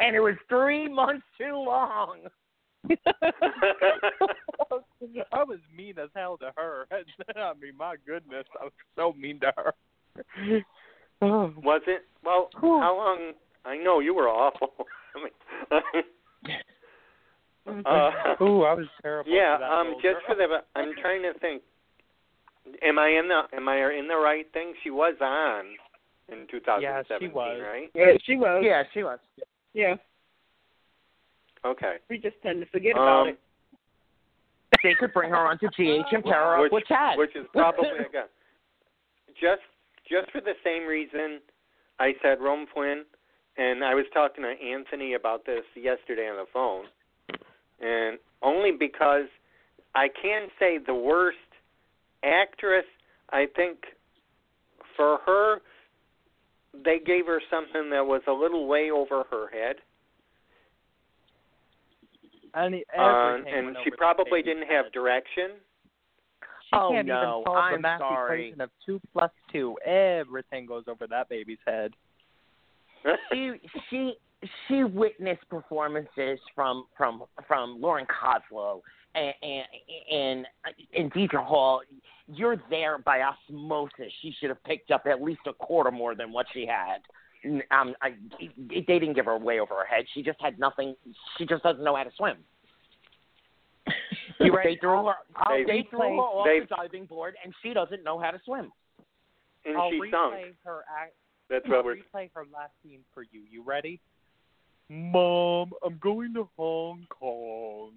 and 0.00 0.16
it 0.16 0.20
was 0.20 0.34
three 0.48 0.88
months 0.88 1.24
too 1.38 1.54
long. 1.54 2.18
I 5.32 5.44
was 5.44 5.58
mean 5.76 5.98
as 5.98 6.08
hell 6.14 6.36
to 6.38 6.50
her. 6.56 6.86
I 7.36 7.52
mean, 7.60 7.76
my 7.78 7.96
goodness, 8.06 8.46
I 8.60 8.64
was 8.64 8.72
so 8.96 9.12
mean 9.12 9.38
to 9.40 9.52
her. 9.56 9.74
Was 11.20 11.82
it? 11.86 12.06
Well, 12.24 12.48
how 12.60 12.96
long? 12.96 13.32
I 13.64 13.76
know 13.76 14.00
you 14.00 14.12
were 14.14 14.28
awful. 14.28 14.72
I 15.14 15.18
mean, 15.22 15.30
uh, 17.86 18.10
Ooh, 18.42 18.64
I 18.64 18.74
was 18.74 18.88
terrible. 19.02 19.30
yeah. 19.32 19.56
Um, 19.62 19.94
just 20.02 20.16
for 20.26 20.34
the. 20.34 20.64
I'm 20.74 20.94
trying 21.00 21.22
to 21.22 21.32
think. 21.38 21.62
Am 22.82 22.98
I 22.98 23.08
in 23.08 23.28
the? 23.28 23.42
Am 23.56 23.68
I 23.68 23.76
in 23.98 24.08
the 24.08 24.16
right 24.16 24.46
thing? 24.52 24.72
She 24.82 24.90
was 24.90 25.14
on 25.20 25.64
in 26.28 26.46
2017, 26.50 26.80
yeah, 26.82 27.18
she 27.18 27.28
was. 27.28 27.60
right? 27.62 27.90
Yeah, 27.94 28.12
she 28.24 28.36
was. 28.36 28.62
Yeah, 28.64 28.82
she 28.94 29.02
was. 29.02 29.18
Yeah. 29.74 29.94
Okay. 31.64 31.96
We 32.08 32.18
just 32.18 32.36
tend 32.42 32.60
to 32.60 32.66
forget 32.70 32.92
about 32.92 33.22
Um, 33.22 33.28
it. 33.28 33.38
They 34.82 34.94
could 34.94 35.12
bring 35.12 35.30
her 35.30 35.36
onto 35.36 35.68
GH 35.68 36.12
and 36.12 36.24
pair 36.24 36.34
her 36.34 36.56
up 36.56 36.62
which, 36.62 36.72
with 36.72 36.84
Chad. 36.86 37.18
which 37.18 37.36
is 37.36 37.46
probably 37.52 37.88
again 38.08 38.26
just 39.40 39.62
just 40.08 40.30
for 40.30 40.40
the 40.40 40.54
same 40.64 40.86
reason 40.86 41.40
I 42.00 42.14
said 42.22 42.40
Rome 42.40 42.66
Flynn, 42.74 43.04
and 43.56 43.84
I 43.84 43.94
was 43.94 44.04
talking 44.12 44.42
to 44.44 44.50
Anthony 44.50 45.14
about 45.14 45.46
this 45.46 45.62
yesterday 45.76 46.28
on 46.28 46.36
the 46.36 46.46
phone, 46.52 46.86
and 47.80 48.18
only 48.42 48.72
because 48.72 49.26
I 49.94 50.08
can 50.08 50.48
say 50.58 50.78
the 50.84 50.94
worst 50.94 51.38
actress. 52.24 52.84
I 53.30 53.46
think 53.56 53.78
for 54.96 55.18
her, 55.26 55.58
they 56.84 56.98
gave 57.04 57.26
her 57.26 57.40
something 57.50 57.90
that 57.90 58.04
was 58.04 58.22
a 58.26 58.32
little 58.32 58.66
way 58.66 58.90
over 58.90 59.24
her 59.30 59.48
head. 59.50 59.76
And, 62.54 62.74
Uh, 62.96 63.02
everything 63.02 63.68
and 63.68 63.76
she 63.84 63.90
probably 63.92 64.42
didn't 64.42 64.68
have 64.68 64.92
direction. 64.92 65.52
She 66.64 66.76
Oh, 66.78 66.90
can't 66.90 67.06
no, 67.06 67.14
even 67.14 67.44
solve 67.44 67.56
I'm 67.56 67.80
math 67.80 68.00
sorry. 68.00 68.48
equation 68.48 68.60
of 68.60 68.70
two 68.84 69.00
plus 69.12 69.30
two. 69.50 69.78
Everything 69.84 70.66
goes 70.66 70.84
over 70.86 71.06
that 71.06 71.28
baby's 71.28 71.58
head. 71.66 71.94
she 73.32 73.52
she 73.88 74.14
she 74.68 74.84
witnessed 74.84 75.48
performances 75.48 76.38
from 76.54 76.84
from 76.96 77.22
from 77.46 77.80
Lauren 77.80 78.06
Koslow 78.06 78.80
and 79.14 79.34
and 79.42 79.64
and, 80.10 80.46
and 80.96 81.12
Deidre 81.12 81.44
Hall. 81.44 81.82
You're 82.28 82.62
there 82.70 82.98
by 82.98 83.20
osmosis. 83.22 84.12
She 84.22 84.34
should 84.38 84.48
have 84.48 84.62
picked 84.64 84.90
up 84.90 85.06
at 85.06 85.20
least 85.22 85.40
a 85.46 85.52
quarter 85.52 85.90
more 85.90 86.14
than 86.14 86.32
what 86.32 86.46
she 86.54 86.66
had. 86.66 86.98
Um, 87.72 87.94
I, 88.00 88.14
they 88.70 88.80
didn't 88.82 89.14
give 89.14 89.24
her 89.24 89.36
way 89.36 89.58
over 89.58 89.74
her 89.74 89.84
head. 89.84 90.04
She 90.14 90.22
just 90.22 90.40
had 90.40 90.58
nothing. 90.60 90.94
She 91.36 91.44
just 91.44 91.62
doesn't 91.64 91.82
know 91.82 91.96
how 91.96 92.04
to 92.04 92.10
swim. 92.16 92.36
You 94.40 94.56
ready? 94.56 94.74
They 94.74 94.80
threw 94.80 95.06
her. 95.06 95.14
They- 95.50 95.64
They 95.64 95.86
threw 95.88 96.00
her 96.00 96.06
off 96.06 96.46
they- 96.46 96.60
the 96.60 96.66
diving 96.66 97.06
board, 97.06 97.34
and 97.44 97.52
she 97.62 97.72
doesn't 97.74 98.02
know 98.02 98.18
how 98.18 98.30
to 98.32 98.40
swim. 98.44 98.72
and 99.64 99.76
I'll 99.76 99.90
she 99.90 100.00
replay 100.00 100.10
sunk. 100.10 100.56
her 100.64 100.84
act. 101.00 101.12
That's 101.48 101.64
I'll 101.66 101.76
what 101.76 101.84
we're. 101.84 101.96
replay 101.96 102.30
her 102.34 102.44
last 102.52 102.72
scene 102.82 103.00
for 103.14 103.22
you. 103.22 103.42
You 103.48 103.62
ready? 103.62 104.00
Mom, 104.92 105.72
I'm 105.82 105.98
going 106.02 106.34
to 106.34 106.46
Hong 106.58 107.06
Kong 107.08 107.92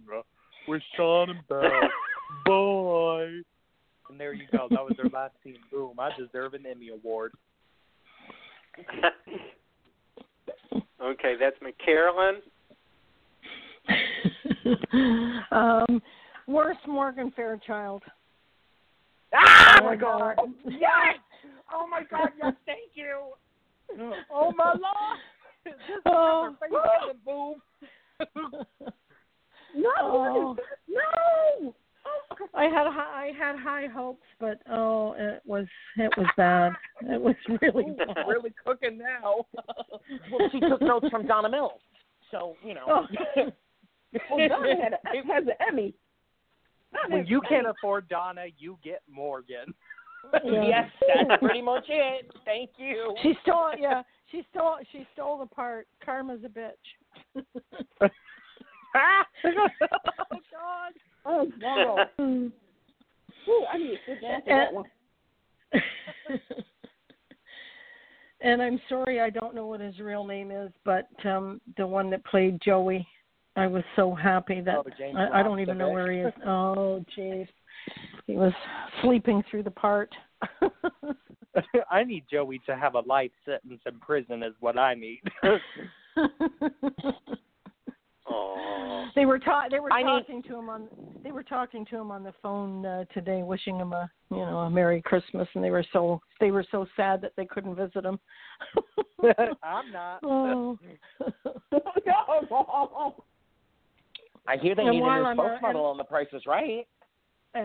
with 0.66 0.82
Sean 0.96 1.30
and 1.30 1.46
Belle. 1.50 1.60
Bye. 2.46 3.42
And 4.10 4.18
there 4.18 4.34
you 4.34 4.46
go. 4.50 4.68
That 4.70 4.86
was 4.86 4.94
their 4.96 5.10
last 5.10 5.34
scene. 5.44 5.58
Boom. 5.72 6.00
I 6.00 6.12
deserve 6.18 6.54
an 6.54 6.66
Emmy 6.66 6.90
award. 6.90 7.34
okay, 11.04 11.36
that's 11.38 11.58
McCarolyn. 11.60 12.40
um, 15.52 16.02
worst 16.48 16.80
Morgan 16.88 17.34
Fairchild. 17.36 18.04
Ah, 19.34 19.80
Oh 19.82 19.86
my 19.86 19.96
God. 19.98 20.36
Yes. 20.66 21.18
Oh 21.74 21.86
my 21.88 22.04
God. 22.10 22.30
Yes. 22.42 22.54
Thank 22.66 22.92
you. 22.94 23.20
Oh 24.32 24.54
my 24.56 24.70
lord! 24.70 25.20
Just 25.66 26.06
Oh. 26.06 26.56
her 26.60 26.68
face 26.68 26.78
on 27.02 27.08
the 27.08 27.14
boom. 27.26 27.62
No. 29.78 29.92
Oh. 30.00 30.58
No. 30.88 31.76
I 32.54 32.64
had 32.66 32.88
high, 32.88 33.26
I 33.28 33.32
had 33.38 33.58
high 33.60 33.88
hopes, 33.88 34.24
but 34.40 34.60
oh, 34.72 35.14
it 35.18 35.42
was 35.46 35.66
it 35.98 36.12
was 36.18 36.28
bad. 36.38 36.72
It 37.02 37.20
was 37.22 37.36
really 37.62 37.92
bad. 37.98 38.26
really 38.28 38.54
cooking 38.66 38.98
now. 38.98 39.46
Well, 40.32 40.50
she 40.52 40.60
took 40.60 40.82
notes 40.82 41.08
from 41.10 41.26
Donna 41.28 41.50
Mills, 41.50 41.82
so 42.32 42.56
you 42.64 42.74
know. 42.76 42.86
Oh. 42.88 43.06
Well, 44.30 44.48
Donna 44.48 44.76
had 44.82 44.94
a, 44.94 45.28
has 45.34 45.44
an 45.46 45.54
Emmy. 45.68 45.94
Donna 46.94 47.16
when 47.18 47.26
you 47.28 47.40
an 47.40 47.46
can't 47.50 47.66
Emmy. 47.66 47.74
afford 47.78 48.08
Donna, 48.08 48.46
you 48.58 48.78
get 48.84 49.02
Morgan. 49.12 49.74
Yeah. 50.44 50.68
Yes, 50.68 50.90
that's 51.08 51.40
pretty 51.42 51.62
much 51.62 51.86
it. 51.88 52.32
Thank 52.46 52.72
you. 52.78 53.16
She 53.22 53.34
stole, 53.44 53.72
yeah, 53.80 54.04
she 54.32 54.46
stole, 54.52 54.78
she 54.92 55.06
stole 55.14 55.40
the 55.40 55.46
part. 55.46 55.88
Karma's 56.04 56.42
a 56.44 56.50
bitch. 56.50 56.72
oh 58.96 60.40
God! 60.52 60.94
Oh 61.26 61.48
wow. 61.62 62.06
Ooh, 62.20 63.66
I 63.72 63.78
need 63.78 63.90
to 63.90 63.98
sit 64.08 64.22
down 64.22 64.42
for 64.42 64.50
that 64.50 64.74
one. 64.74 64.86
and 68.42 68.62
I'm 68.62 68.80
sorry, 68.88 69.20
I 69.20 69.30
don't 69.30 69.56
know 69.56 69.68
what 69.68 69.82
his 69.82 70.00
real 70.00 70.26
name 70.26 70.52
is, 70.52 70.72
but 70.84 71.10
um 71.26 71.62
the 71.78 71.86
one 71.86 72.10
that 72.12 72.26
played 72.26 72.62
Joey, 72.62 73.08
I 73.56 73.68
was 73.68 73.84
so 73.96 74.14
happy 74.14 74.62
that 74.62 74.78
Oh, 74.78 74.84
I, 75.18 75.40
I 75.40 75.44
don't 75.44 75.60
even 75.60 75.78
know 75.78 75.90
where 75.90 76.12
he 76.12 76.20
is. 76.20 76.34
Oh, 76.46 77.04
jeez, 77.18 77.48
he 78.28 78.34
was 78.34 78.54
sleeping 79.02 79.44
through 79.50 79.64
the 79.64 79.72
part. 79.72 80.14
I 81.90 82.04
need 82.04 82.26
Joey 82.30 82.60
to 82.66 82.76
have 82.76 82.96
a 82.96 83.00
life 83.02 83.32
sentence 83.46 83.82
in 83.86 84.00
prison, 84.00 84.44
is 84.44 84.54
what 84.60 84.78
I 84.78 84.94
need. 84.94 85.22
Oh. 88.28 89.06
they 89.16 89.26
were 89.28 89.38
ta- 89.38 89.68
they 89.70 89.80
were 89.80 89.94
I 89.94 90.02
need- 90.02 90.22
talking 90.22 90.42
to 90.44 90.56
him 90.58 90.68
on 90.68 90.88
they 91.24 91.32
were 91.32 91.44
talking 91.44 91.86
to 91.86 91.96
him 91.98 92.10
on 92.10 92.24
the 92.24 92.34
phone 92.42 92.84
uh, 92.84 93.06
today, 93.14 93.44
wishing 93.44 93.78
him 93.78 93.94
a 93.94 94.10
you 94.32 94.38
know 94.38 94.58
a 94.62 94.70
Merry 94.70 95.00
Christmas, 95.00 95.48
and 95.54 95.64
they 95.64 95.70
were 95.70 95.86
so 95.94 96.20
they 96.40 96.50
were 96.50 96.66
so 96.72 96.88
sad 96.96 97.22
that 97.22 97.34
they 97.38 97.46
couldn't 97.46 97.76
visit 97.76 98.04
him. 98.04 98.20
I'm 99.64 99.92
not. 99.92 100.20
oh. 100.24 100.80
no. 101.72 103.16
I 104.48 104.58
hear 104.58 104.74
they 104.76 104.82
And 104.84 104.92
need 104.92 105.00
a 105.00 105.02
while 105.04 105.22
new 105.22 105.28
I'm, 105.30 105.38
spokesmodel 105.38 105.84
on 105.92 105.98
The 105.98 106.04
Price 106.04 106.28
is 106.34 106.44
Right. 106.48 106.88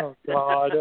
Oh 0.00 0.16
God! 0.26 0.72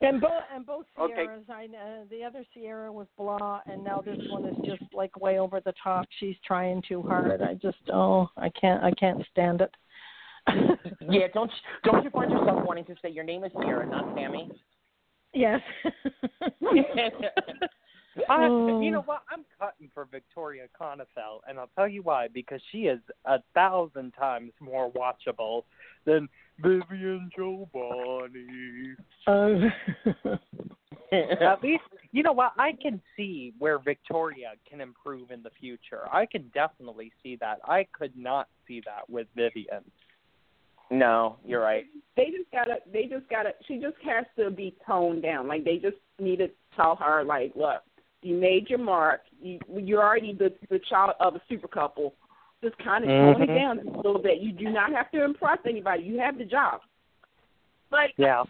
and 0.00 0.20
both 0.20 0.30
and 0.54 0.66
both 0.66 0.86
Okay. 0.98 1.26
Ciaras, 1.26 1.50
I 1.50 1.64
uh, 1.64 2.04
the 2.10 2.24
other 2.24 2.44
Ciara 2.54 2.92
was 2.92 3.06
blah, 3.16 3.60
and 3.66 3.82
now 3.84 4.00
this 4.00 4.18
one 4.30 4.44
is 4.46 4.56
just 4.64 4.82
like 4.92 5.18
way 5.20 5.38
over 5.38 5.60
the 5.60 5.74
top. 5.82 6.06
She's 6.18 6.36
trying 6.46 6.82
too 6.88 7.02
hard. 7.02 7.42
I 7.42 7.54
just 7.54 7.78
oh, 7.92 8.28
I 8.36 8.48
can't 8.50 8.82
I 8.82 8.92
can't 8.92 9.22
stand 9.30 9.60
it. 9.60 9.74
yeah, 11.10 11.26
don't 11.34 11.50
don't 11.84 12.04
you 12.04 12.10
find 12.10 12.30
yourself 12.30 12.64
wanting 12.64 12.84
to 12.86 12.94
say 13.02 13.10
your 13.10 13.24
name 13.24 13.44
is 13.44 13.52
Ciara, 13.52 13.86
not 13.88 14.14
Sami? 14.14 14.50
Yes. 15.34 15.60
I, 18.28 18.44
Oh. 18.46 18.80
you 18.80 18.90
know 18.90 19.02
what? 19.02 19.22
I'm 19.30 19.44
cutting 19.58 19.90
for 19.92 20.06
Victoria 20.06 20.66
Konefal, 20.80 21.40
and 21.48 21.58
I'll 21.58 21.70
tell 21.74 21.88
you 21.88 22.02
why. 22.02 22.28
Because 22.28 22.60
she 22.72 22.86
is 22.86 23.00
a 23.24 23.38
thousand 23.54 24.12
times 24.12 24.52
more 24.60 24.90
watchable 24.92 25.64
than 26.04 26.28
Vivian 26.60 27.30
Jovanni. 27.36 28.96
Uh, 29.26 30.36
At 31.12 31.62
least, 31.62 31.82
you 32.12 32.22
know 32.22 32.32
what? 32.32 32.52
I 32.58 32.72
can 32.80 33.00
see 33.16 33.52
where 33.58 33.78
Victoria 33.78 34.52
can 34.68 34.80
improve 34.80 35.30
in 35.30 35.42
the 35.42 35.50
future. 35.60 36.02
I 36.12 36.26
can 36.26 36.50
definitely 36.54 37.12
see 37.22 37.36
that. 37.36 37.58
I 37.64 37.86
could 37.92 38.16
not 38.16 38.48
see 38.66 38.82
that 38.86 39.08
with 39.08 39.26
Vivian. 39.36 39.84
no, 40.90 41.36
you're 41.44 41.60
right. 41.62 41.84
They 42.16 42.26
just 42.26 42.50
gotta. 42.52 42.76
They 42.92 43.04
just 43.04 43.28
gotta. 43.28 43.50
She 43.68 43.76
just 43.78 43.96
has 44.04 44.24
to 44.38 44.50
be 44.50 44.74
toned 44.86 45.22
down. 45.22 45.46
Like 45.48 45.64
they 45.64 45.76
just 45.76 45.96
need 46.18 46.38
to 46.38 46.48
tell 46.74 46.96
her, 46.96 47.22
like, 47.24 47.52
look, 47.54 47.82
you 48.26 48.36
made 48.36 48.68
your 48.68 48.80
mark. 48.80 49.20
You, 49.40 49.60
you're 49.72 50.02
already 50.02 50.32
the 50.34 50.52
the 50.68 50.80
child 50.90 51.12
of 51.20 51.36
a 51.36 51.42
super 51.48 51.68
couple. 51.68 52.14
Just 52.62 52.76
kind 52.78 53.04
of 53.04 53.08
tone 53.08 53.42
it 53.42 53.48
Mhm. 53.50 53.54
down 53.54 53.78
a 53.78 53.96
little 53.98 54.20
bit. 54.20 54.38
You 54.40 54.50
do 54.52 54.68
not 54.70 54.90
have 54.92 55.10
to 55.12 55.22
impress 55.22 55.58
anybody. 55.64 56.02
You 56.02 56.18
have 56.18 56.36
the 56.38 56.44
job. 56.44 56.80
Like 57.92 58.14
Yeah. 58.16 58.44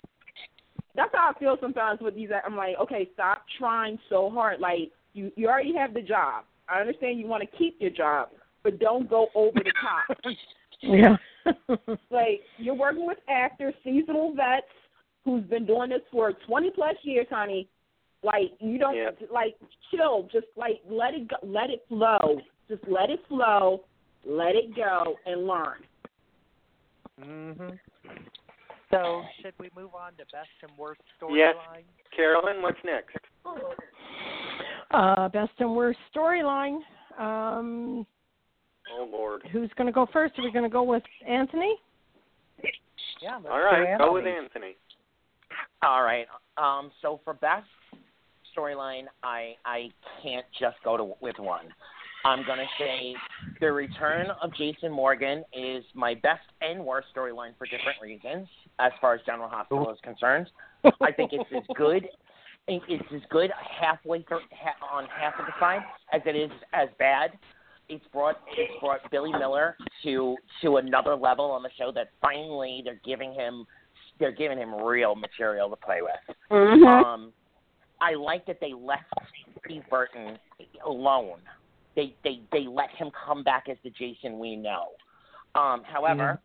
that's 0.95 1.15
how 1.15 1.31
I 1.35 1.39
feel 1.39 1.59
sometimes 1.61 2.01
with 2.01 2.15
these. 2.15 2.31
I'm 2.45 2.57
like, 2.57 2.77
okay, 2.79 3.11
stop 3.13 3.45
trying 3.59 3.99
so 4.09 4.31
hard. 4.31 4.61
Like 4.61 4.93
you, 5.13 5.31
you 5.37 5.49
already 5.49 5.75
have 5.77 5.93
the 5.93 6.03
job. 6.03 6.45
I 6.69 6.81
understand 6.81 7.19
you 7.19 7.27
want 7.27 7.43
to 7.49 7.57
keep 7.59 7.81
your 7.81 7.91
job, 7.91 8.31
but 8.63 8.79
don't 8.79 9.09
go 9.09 9.29
over 9.35 9.59
the 9.59 9.73
top. 9.81 10.19
yeah. 10.81 11.17
like 12.11 12.41
you're 12.59 12.75
working 12.75 13.07
with 13.07 13.19
actors, 13.29 13.75
seasonal 13.85 14.35
vets 14.35 14.67
who's 15.25 15.45
been 15.45 15.67
doing 15.67 15.91
this 15.91 16.03
for 16.11 16.33
20 16.33 16.71
plus 16.71 16.97
years, 17.03 17.27
honey. 17.31 17.69
Like 18.23 18.53
you 18.61 18.79
don't 18.79 18.97
Yeah. 18.97 19.11
like 19.31 19.57
chill. 19.91 20.25
Just 20.33 20.47
like 20.57 20.81
let 20.89 21.15
it 21.15 21.29
go, 21.29 21.37
let 21.43 21.71
it 21.71 21.85
flow. 21.89 22.41
Just 22.69 22.83
let 22.89 23.11
it 23.11 23.21
flow. 23.29 23.85
let 24.29 24.57
it 24.57 24.75
go, 24.75 25.15
and 25.25 25.47
learn. 25.47 25.87
Mhm. 27.21 27.79
So, 28.91 29.25
should 29.41 29.55
we 29.59 29.71
move 29.77 29.95
on 29.95 30.15
to 30.17 30.25
best 30.33 30.49
and 30.63 30.77
worst 30.77 31.01
storyline? 31.21 31.37
Yes. 31.37 31.57
Carolyn, 32.11 32.61
what's 32.61 32.83
next? 32.83 33.17
Uh, 34.91 35.29
best 35.29 35.53
and 35.59 35.77
worst 35.77 35.99
storyline. 36.13 36.81
Um, 37.19 38.05
Oh 38.91 39.09
Lord. 39.11 39.43
who's 39.53 39.71
going 39.77 39.87
to 39.87 39.93
go 39.93 40.07
first? 40.13 40.37
Are 40.39 40.43
we 40.43 40.51
going 40.51 40.65
to 40.65 40.69
go 40.69 40.83
with 40.83 41.03
Anthony? 41.27 41.77
Yeah. 43.21 43.37
let's 43.37 43.47
All 43.49 43.59
do 43.59 43.65
right, 43.65 43.99
go 43.99 44.13
with 44.13 44.27
Anthony. 44.27 44.45
Anthony. 44.45 44.77
All 45.83 46.03
right. 46.03 46.27
Um, 46.57 46.91
so 47.01 47.21
for 47.25 47.35
best 47.35 47.67
storyline, 48.57 49.05
I 49.23 49.55
I 49.65 49.89
can't 50.23 50.47
just 50.59 50.77
go 50.85 50.97
to 50.97 51.13
with 51.21 51.39
one. 51.39 51.67
I'm 52.25 52.45
gonna 52.47 52.67
say 52.79 53.15
the 53.61 53.71
return 53.71 54.27
of 54.43 54.53
Jason 54.57 54.91
Morgan 54.91 55.45
is 55.53 55.85
my 55.95 56.15
best 56.15 56.43
and 56.61 56.85
worst 56.85 57.09
storyline 57.15 57.57
for 57.57 57.67
different 57.67 58.01
reasons. 58.03 58.49
As 58.79 58.93
far 59.01 59.15
as 59.15 59.21
General 59.25 59.49
Hospital 59.49 59.91
is 59.93 59.99
concerned, 60.03 60.49
I 61.01 61.13
think 61.13 61.33
it's 61.33 61.51
as 61.57 61.63
good. 61.77 62.09
It's 62.69 63.05
as 63.15 63.21
good 63.31 63.53
halfway 63.81 64.23
through, 64.23 64.41
ha- 64.51 64.75
on 64.93 65.07
half 65.07 65.35
of 65.39 65.47
the 65.47 65.53
side 65.61 65.83
as 66.13 66.21
it 66.27 66.35
is 66.35 66.51
as 66.73 66.89
bad. 66.99 67.31
It's 67.89 68.05
brought 68.13 68.41
it's 68.57 68.73
brought 68.81 69.09
Billy 69.13 69.31
Miller 69.31 69.77
to 70.03 70.37
to 70.63 70.79
another 70.79 71.15
level 71.15 71.45
on 71.45 71.63
the 71.63 71.71
show 71.79 71.93
that 71.93 72.11
finally 72.21 72.83
they're 72.85 73.01
giving 73.05 73.33
him 73.33 73.67
they're 74.19 74.33
giving 74.33 74.59
him 74.59 74.75
real 74.75 75.15
material 75.15 75.71
to 75.71 75.77
play 75.77 76.01
with. 76.03 76.37
Mm-hmm. 76.51 76.85
Um, 76.85 77.33
I 78.01 78.15
like 78.15 78.47
that 78.47 78.59
they 78.61 78.73
left 78.73 79.05
Steve 79.65 79.83
Burton 79.91 80.39
alone. 80.85 81.39
They 81.95 82.15
they 82.25 82.41
they 82.53 82.67
let 82.67 82.91
him 82.91 83.11
come 83.27 83.43
back 83.43 83.65
as 83.71 83.77
the 83.83 83.91
Jason 83.91 84.39
we 84.39 84.57
know. 84.57 84.89
Um, 85.55 85.83
however, 85.85 86.39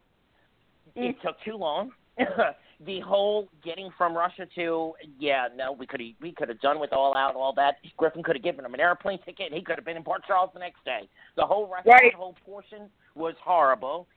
it 0.96 1.16
took 1.24 1.36
too 1.44 1.56
long. 1.56 1.92
the 2.86 3.00
whole 3.02 3.48
getting 3.64 3.90
from 3.98 4.16
Russia 4.16 4.48
to 4.56 4.94
yeah 5.20 5.48
no 5.56 5.72
we 5.72 5.86
could 5.86 6.02
we 6.22 6.32
could 6.32 6.50
have 6.50 6.60
done 6.62 6.80
with 6.80 6.94
all 6.94 7.16
out 7.16 7.36
all 7.36 7.54
that. 7.56 7.76
Griffin 7.98 8.24
could 8.24 8.36
have 8.36 8.44
given 8.44 8.66
him 8.66 8.74
an 8.74 8.80
airplane 8.80 9.20
ticket. 9.26 9.54
He 9.54 9.62
could 9.62 9.76
have 9.76 9.86
been 9.86 9.98
in 9.98 10.04
Port 10.04 10.24
Charles 10.26 10.52
the 10.54 10.60
next 10.60 10.84
day. 10.86 11.10
The 11.36 11.46
whole 11.46 11.68
rest 11.68 11.88
Right. 11.88 12.12
the 12.14 12.18
whole 12.18 12.36
portion 12.46 12.90
was 13.16 13.36
horrible. 13.44 14.08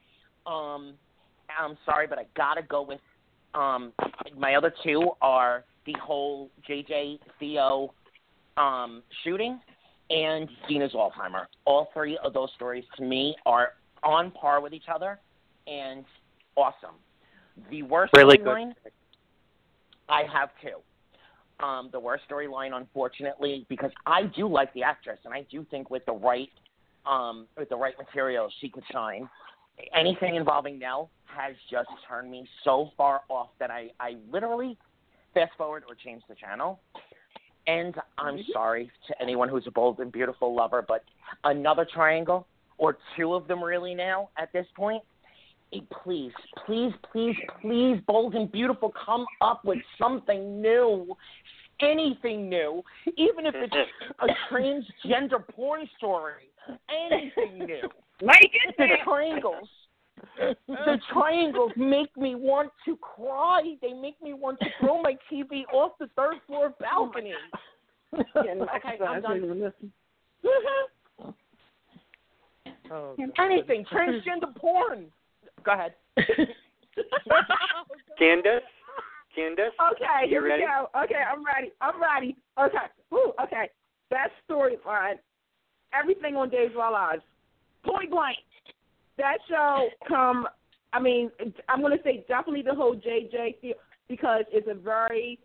Um, 0.47 0.95
I'm 1.59 1.77
sorry, 1.85 2.07
but 2.07 2.19
I 2.19 2.27
gotta 2.37 2.63
go 2.63 2.83
with 2.83 3.01
um, 3.55 3.93
my 4.37 4.55
other 4.57 4.73
two 4.83 5.11
are 5.23 5.65
the 5.87 5.95
whole 6.03 6.51
JJ 6.69 7.19
Theo 7.39 7.93
um, 8.57 9.03
shooting 9.23 9.61
and 10.11 10.49
Dina's 10.69 10.93
Alzheimer. 10.93 11.47
All 11.65 11.89
three 11.93 12.19
of 12.23 12.33
those 12.33 12.51
stories 12.57 12.85
to 12.97 13.03
me 13.03 13.35
are 13.47 13.73
on 14.03 14.31
par 14.31 14.61
with 14.61 14.73
each 14.73 14.89
other 14.93 15.19
and 15.67 16.05
awesome. 16.57 16.97
The 17.71 17.83
worst 17.83 18.13
Really 18.17 18.39
storyline, 18.39 18.75
I 20.09 20.23
have 20.33 20.51
two. 20.61 21.65
Um, 21.65 21.89
the 21.93 22.01
worst 22.01 22.25
storyline, 22.29 22.75
unfortunately, 22.75 23.65
because 23.69 23.93
I 24.07 24.25
do 24.25 24.49
like 24.49 24.73
the 24.75 24.83
actress, 24.83 25.19
and 25.25 25.33
I 25.33 25.47
do 25.51 25.65
think 25.71 25.89
with 25.89 26.05
the 26.05 26.13
right, 26.13 26.51
um, 27.07 27.47
with 27.57 27.69
the 27.69 27.77
right 27.77 27.95
material, 27.97 28.51
she 28.61 28.69
could 28.69 28.83
shine. 28.91 29.29
Anything 29.95 30.35
involving 30.35 30.79
Nelle 30.79 31.11
has 31.27 31.55
just 31.71 31.89
turned 32.09 32.31
me 32.31 32.47
so 32.65 32.91
far 32.97 33.23
off 33.29 33.51
that 33.61 33.71
I, 33.71 33.91
I 34.01 34.17
literally 34.31 34.77
fast 35.35 35.53
forward 35.59 35.85
or 35.89 35.95
change 35.95 36.23
the 36.29 36.35
channel. 36.35 36.81
And 37.67 37.95
I'm 38.19 38.37
mm-hmm. 38.37 38.53
sorry 38.53 38.91
to 39.09 39.23
anyone 39.23 39.49
who's 39.49 39.67
a 39.67 39.71
bold 39.71 39.99
and 40.01 40.13
beautiful 40.13 40.55
lover, 40.55 40.85
but 40.87 41.05
another 41.45 41.87
triangle 41.91 42.47
or 42.79 42.99
two 43.17 43.35
of 43.35 43.49
them 43.49 43.63
really 43.63 43.95
now 43.95 44.29
at 44.37 44.53
this 44.53 44.67
point. 44.77 45.03
Please, 46.05 46.33
please, 46.67 46.93
please, 47.11 47.35
please, 47.61 47.99
bold 48.07 48.35
and 48.35 48.51
beautiful, 48.53 48.93
come 49.05 49.27
up 49.41 49.65
with 49.65 49.79
something 49.99 50.63
new, 50.63 51.17
anything 51.81 52.49
new, 52.49 52.81
even 53.17 53.47
if 53.47 53.55
it's 53.57 53.75
a 54.21 54.27
transgender 54.53 55.45
porn 55.49 55.89
story, 55.99 56.49
anything 56.89 57.59
new. 57.59 57.89
Make 58.23 58.53
it 58.53 58.75
The 58.79 58.87
triangles. 59.05 59.69
The 60.67 60.99
triangles 61.13 61.73
make 61.77 62.17
me 62.17 62.35
want 62.35 62.71
to 62.85 62.97
cry. 62.97 63.63
They 63.83 63.93
make 63.93 64.21
me 64.23 64.33
want 64.33 64.59
to 64.61 64.67
throw 64.81 65.03
my 65.03 65.17
TV 65.31 65.65
off 65.73 65.93
the 65.99 66.09
third 66.17 66.37
floor 66.47 66.73
oh 66.73 66.75
balcony. 66.81 67.33
Okay, 68.15 68.99
I'm 69.07 69.23
done. 69.23 69.73
Mm-hmm. 70.45 71.31
Oh, 72.93 73.17
Anything 73.39 73.85
transgender 73.93 74.55
porn. 74.57 75.07
Go 75.65 75.73
ahead. 75.73 75.95
Candace? 78.19 78.63
Candace? 79.35 79.73
Okay, 79.93 80.29
here 80.29 80.43
You 80.43 80.49
ready? 80.49 80.63
we 80.63 80.69
go. 80.69 80.89
Okay, 81.03 81.23
I'm 81.31 81.45
ready. 81.45 81.73
I'm 81.81 82.01
ready. 82.01 82.37
Okay. 82.61 82.87
Woo, 83.11 83.33
okay. 83.43 83.69
Best 84.11 84.33
storyline. 84.49 85.19
Everything 85.99 86.37
on 86.37 86.51
Days 86.51 86.71
of 86.73 86.79
Our 86.79 86.93
Lives. 86.93 87.23
Point 87.85 88.11
blank. 88.11 88.39
That 89.17 89.39
show 89.49 89.89
come 90.09 90.47
I 90.95 91.01
mean, 91.01 91.33
I'm 91.69 91.83
gonna 91.83 91.97
say 92.05 92.25
definitely 92.29 92.63
the 92.63 92.75
whole 92.75 92.95
JJ 92.95 93.61
thing 93.61 93.73
because 94.09 94.45
it's 94.53 94.69
a 94.71 94.75
very 94.75 95.41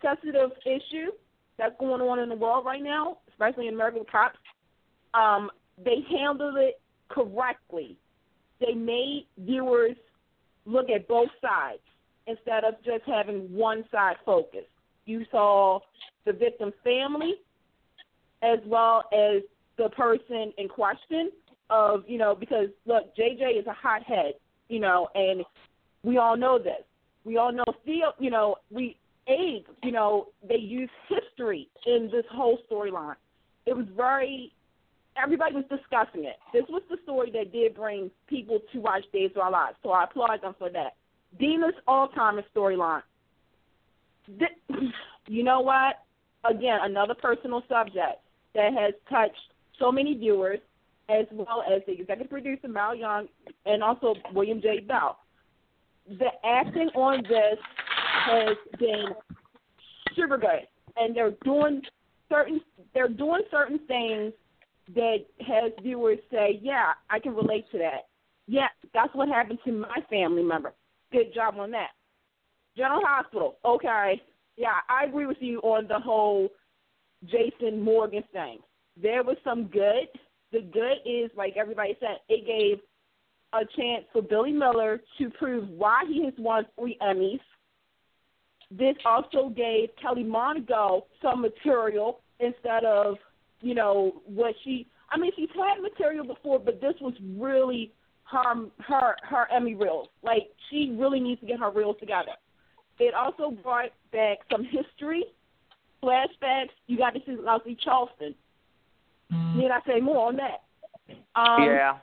sensitive 0.00 0.50
issue 0.64 1.10
that's 1.58 1.74
going 1.80 2.00
on 2.00 2.20
in 2.20 2.28
the 2.28 2.36
world 2.36 2.64
right 2.64 2.82
now, 2.82 3.18
especially 3.28 3.66
in 3.66 3.74
American 3.74 4.04
cops. 4.10 4.38
Um, 5.12 5.50
they 5.84 5.98
handled 6.10 6.56
it 6.58 6.80
correctly. 7.08 7.96
They 8.60 8.74
made 8.74 9.26
viewers 9.38 9.96
look 10.64 10.86
at 10.90 11.08
both 11.08 11.28
sides 11.42 11.82
instead 12.28 12.62
of 12.62 12.74
just 12.84 13.02
having 13.04 13.52
one 13.52 13.84
side 13.90 14.16
focus. 14.24 14.64
You 15.06 15.24
saw 15.30 15.80
the 16.24 16.32
victim's 16.32 16.74
family 16.84 17.34
as 18.42 18.60
well 18.64 19.04
as 19.12 19.42
the 19.76 19.88
person 19.90 20.52
in 20.56 20.68
question 20.68 21.32
of, 21.70 22.04
you 22.06 22.18
know, 22.18 22.34
because 22.34 22.68
look, 22.86 23.14
JJ 23.16 23.58
is 23.60 23.66
a 23.66 23.72
hothead, 23.72 24.34
you 24.68 24.80
know, 24.80 25.08
and 25.14 25.44
we 26.02 26.18
all 26.18 26.36
know 26.36 26.58
this. 26.58 26.82
We 27.24 27.36
all 27.38 27.52
know 27.52 27.64
Theo, 27.84 28.12
you 28.18 28.30
know, 28.30 28.56
we 28.70 28.96
Abe, 29.26 29.64
you 29.82 29.92
know, 29.92 30.28
they 30.46 30.58
use 30.58 30.90
history 31.08 31.68
in 31.86 32.10
this 32.12 32.24
whole 32.30 32.58
storyline. 32.70 33.16
It 33.66 33.74
was 33.74 33.86
very 33.96 34.52
everybody 35.16 35.54
was 35.54 35.64
discussing 35.70 36.24
it. 36.24 36.36
This 36.52 36.64
was 36.68 36.82
the 36.90 36.98
story 37.04 37.30
that 37.30 37.52
did 37.52 37.74
bring 37.74 38.10
people 38.28 38.58
to 38.72 38.78
watch 38.80 39.04
Days 39.12 39.30
of 39.34 39.42
Our 39.42 39.50
Lives, 39.50 39.76
so 39.82 39.90
I 39.90 40.04
applaud 40.04 40.42
them 40.42 40.54
for 40.58 40.68
that. 40.70 40.96
Dina's 41.38 41.74
Alzheimer's 41.88 42.44
storyline. 42.54 43.02
You 45.26 45.42
know 45.42 45.60
what? 45.60 45.96
Again, 46.44 46.78
another 46.82 47.14
personal 47.14 47.62
subject 47.68 48.20
that 48.54 48.72
has 48.74 48.92
touched 49.08 49.40
so 49.78 49.90
many 49.90 50.14
viewers, 50.14 50.58
as 51.08 51.26
well 51.32 51.62
as 51.70 51.82
the 51.86 51.92
executive 51.92 52.30
producer 52.30 52.68
Mal 52.68 52.94
Young 52.94 53.28
and 53.66 53.82
also 53.82 54.14
William 54.32 54.60
J. 54.60 54.80
Bell. 54.80 55.18
The 56.08 56.28
acting 56.44 56.88
on 56.94 57.22
this 57.22 57.58
has 58.26 58.56
been 58.78 59.06
super 60.14 60.36
good, 60.38 60.66
and 60.96 61.14
they're 61.16 61.34
doing 61.44 61.82
certain 62.28 62.60
they're 62.94 63.08
doing 63.08 63.42
certain 63.50 63.78
things 63.86 64.32
that 64.94 65.24
has 65.40 65.72
viewers 65.82 66.18
say, 66.30 66.58
"Yeah, 66.62 66.92
I 67.08 67.18
can 67.18 67.34
relate 67.34 67.70
to 67.72 67.78
that." 67.78 68.08
Yeah, 68.46 68.68
that's 68.92 69.14
what 69.14 69.28
happened 69.28 69.58
to 69.64 69.72
my 69.72 70.00
family 70.10 70.42
member. 70.42 70.74
Good 71.10 71.32
job 71.32 71.58
on 71.58 71.70
that. 71.70 71.90
General 72.76 73.00
Hospital. 73.04 73.56
Okay. 73.64 74.20
Yeah, 74.56 74.80
I 74.88 75.04
agree 75.04 75.26
with 75.26 75.40
you 75.40 75.60
on 75.60 75.86
the 75.88 75.98
whole 75.98 76.48
Jason 77.24 77.80
Morgan 77.80 78.22
thing. 78.32 78.58
There 79.00 79.22
was 79.22 79.36
some 79.42 79.64
good. 79.64 80.08
The 80.54 80.60
good 80.60 80.98
is, 81.04 81.32
like 81.36 81.56
everybody 81.56 81.96
said, 81.98 82.18
it 82.28 82.46
gave 82.46 82.78
a 83.52 83.66
chance 83.76 84.04
for 84.12 84.22
Billy 84.22 84.52
Miller 84.52 85.00
to 85.18 85.30
prove 85.30 85.68
why 85.68 86.04
he 86.08 86.24
has 86.26 86.34
won 86.38 86.64
three 86.78 86.96
Emmys. 87.02 87.40
This 88.70 88.94
also 89.04 89.48
gave 89.48 89.88
Kelly 90.00 90.22
Monaco 90.22 91.06
some 91.20 91.42
material 91.42 92.20
instead 92.38 92.84
of, 92.84 93.16
you 93.62 93.74
know, 93.74 94.22
what 94.26 94.54
she. 94.62 94.86
I 95.10 95.18
mean, 95.18 95.32
she's 95.34 95.48
had 95.56 95.82
material 95.82 96.24
before, 96.24 96.60
but 96.60 96.80
this 96.80 96.94
was 97.00 97.14
really 97.36 97.92
her 98.30 98.66
her 98.78 99.16
her 99.24 99.48
Emmy 99.52 99.74
reels. 99.74 100.06
Like 100.22 100.50
she 100.70 100.96
really 100.96 101.18
needs 101.18 101.40
to 101.40 101.48
get 101.48 101.58
her 101.58 101.70
reels 101.72 101.96
together. 101.98 102.32
It 103.00 103.12
also 103.12 103.50
brought 103.50 103.90
back 104.12 104.38
some 104.52 104.62
history, 104.62 105.24
flashbacks. 106.00 106.70
You 106.86 106.96
got 106.96 107.14
to 107.14 107.20
see 107.26 107.34
Leslie 107.36 107.76
Charleson. 107.84 108.36
Need 109.56 109.70
I 109.70 109.80
say 109.86 110.00
more 110.00 110.28
on 110.28 110.36
that? 110.36 110.62
Um, 111.36 111.62
yeah. 111.62 111.98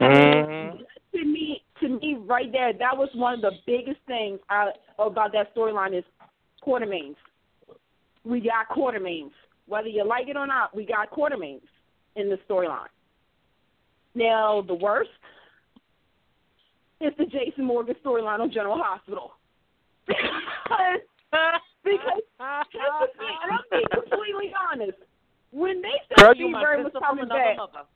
Mhm. 0.00 0.78
To 1.12 1.24
me, 1.24 1.62
to 1.80 1.88
me, 1.88 2.16
right 2.26 2.50
there, 2.50 2.72
that 2.72 2.96
was 2.96 3.08
one 3.14 3.34
of 3.34 3.40
the 3.40 3.52
biggest 3.66 4.00
things 4.06 4.40
I, 4.48 4.72
about 4.98 5.32
that 5.32 5.54
storyline 5.54 5.96
is 5.96 6.04
Quartermaines. 6.64 7.16
We 8.24 8.40
got 8.40 8.68
Quartermaines. 8.74 9.32
Whether 9.66 9.88
you 9.88 10.04
like 10.04 10.28
it 10.28 10.36
or 10.36 10.46
not, 10.46 10.74
we 10.74 10.84
got 10.84 11.10
Quartermaines 11.10 11.62
in 12.16 12.28
the 12.28 12.38
storyline. 12.48 12.88
Now, 14.14 14.62
the 14.66 14.74
worst 14.74 15.10
is 17.00 17.12
the 17.18 17.26
Jason 17.26 17.64
Morgan 17.64 17.94
storyline 18.04 18.40
on 18.40 18.50
General 18.50 18.78
Hospital. 18.80 19.32
because, 20.06 21.00
because 21.82 22.20
here's 22.70 22.92
the 23.00 23.18
thing, 23.18 23.36
and 23.42 23.52
I'm 23.52 23.60
being 23.70 23.84
completely 23.92 24.52
honest. 24.70 24.98
When 25.54 25.80
they 25.80 25.94
said 26.10 26.34
Steve 26.34 26.52
Burton 26.52 26.82
was 26.82 26.92
coming 26.98 27.28
back, 27.28 27.56
mother. 27.56 27.86